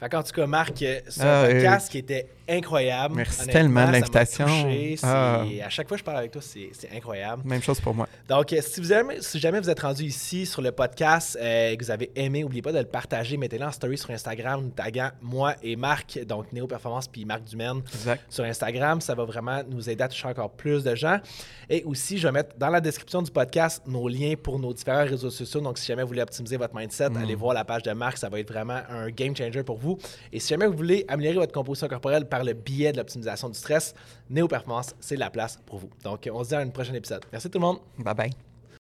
Fait 0.00 0.08
qu'en 0.10 0.22
tout 0.22 0.32
cas, 0.32 0.46
Marc, 0.46 0.82
Ah, 0.82 1.22
un 1.22 1.44
euh, 1.44 1.52
podcast 1.52 1.90
qui 1.90 1.98
était 1.98 2.26
incroyable. 2.48 3.14
Merci 3.14 3.46
tellement 3.46 3.86
de 3.86 3.92
l'invitation. 3.92 4.46
Ah. 5.02 5.42
À 5.64 5.68
chaque 5.68 5.88
fois 5.88 5.96
que 5.96 6.00
je 6.00 6.04
parle 6.04 6.18
avec 6.18 6.30
toi, 6.30 6.42
c'est 6.42 6.70
incroyable. 6.94 7.42
Même 7.44 7.62
chose 7.62 7.80
pour 7.80 7.94
moi. 7.94 8.08
Donc, 8.28 8.52
euh, 8.52 8.60
si, 8.62 8.80
vous 8.80 8.92
aimez- 8.92 9.20
si 9.20 9.38
jamais 9.38 9.60
vous 9.60 9.70
êtes 9.70 9.80
rendu 9.80 10.04
ici 10.04 10.46
sur 10.46 10.62
le 10.62 10.72
podcast 10.72 11.36
euh, 11.40 11.70
et 11.70 11.76
que 11.76 11.84
vous 11.84 11.90
avez 11.90 12.10
aimé, 12.14 12.42
n'oubliez 12.42 12.62
pas 12.62 12.72
de 12.72 12.78
le 12.78 12.84
partager. 12.84 13.36
Mettez-le 13.36 13.64
en 13.64 13.72
story 13.72 13.98
sur 13.98 14.10
Instagram, 14.10 14.62
nous 14.62 14.70
taguant 14.70 15.10
moi 15.22 15.54
et 15.62 15.76
Marc, 15.76 16.18
donc 16.26 16.52
Néo 16.52 16.66
Performance 16.66 17.08
puis 17.08 17.24
Marc 17.24 17.44
Dumaine 17.44 17.82
Exact. 17.94 18.22
sur 18.28 18.44
Instagram. 18.44 19.00
Ça 19.00 19.14
va 19.14 19.24
vraiment 19.24 19.62
nous 19.68 19.88
aider 19.88 20.02
à 20.04 20.08
toucher 20.08 20.28
encore 20.28 20.50
plus 20.50 20.84
de 20.84 20.94
gens. 20.94 21.18
Et 21.68 21.82
aussi, 21.84 22.18
je 22.18 22.28
vais 22.28 22.32
mettre 22.32 22.56
dans 22.58 22.68
la 22.70 22.80
description 22.80 23.22
du 23.22 23.30
podcast 23.30 23.82
nos 23.86 24.08
liens 24.08 24.34
pour 24.40 24.58
nos 24.58 24.72
différents 24.72 25.04
réseaux 25.04 25.30
sociaux. 25.30 25.60
Donc, 25.60 25.78
si 25.78 25.86
jamais 25.86 26.02
vous 26.02 26.08
voulez 26.08 26.22
optimiser 26.22 26.56
votre 26.56 26.74
mindset, 26.74 27.06
allez 27.16 27.34
voir 27.34 27.54
la 27.54 27.64
page 27.64 27.82
de 27.82 27.92
Marc. 27.92 28.18
Ça 28.18 28.28
va 28.28 28.38
être 28.40 28.52
vraiment 28.52 28.80
un 28.88 29.08
game 29.10 29.34
changer 29.36 29.62
pour 29.62 29.76
vous. 29.78 29.98
Et 30.32 30.40
si 30.40 30.48
jamais 30.48 30.66
vous 30.66 30.76
voulez 30.76 31.04
améliorer 31.08 31.38
votre 31.38 31.52
composition 31.52 31.88
corporelle, 31.88 32.24
le 32.44 32.52
biais 32.52 32.92
de 32.92 32.98
l'optimisation 32.98 33.48
du 33.48 33.58
stress, 33.58 33.94
Néo 34.30 34.48
Performance, 34.48 34.94
c'est 35.00 35.16
la 35.16 35.30
place 35.30 35.58
pour 35.66 35.78
vous. 35.78 35.90
Donc, 36.04 36.28
on 36.32 36.44
se 36.44 36.48
dit 36.50 36.54
à 36.54 36.58
un 36.58 36.68
prochain 36.68 36.94
épisode. 36.94 37.24
Merci 37.32 37.50
tout 37.50 37.58
le 37.58 37.64
monde. 37.64 37.78
Bye 37.98 38.14
bye. 38.14 38.45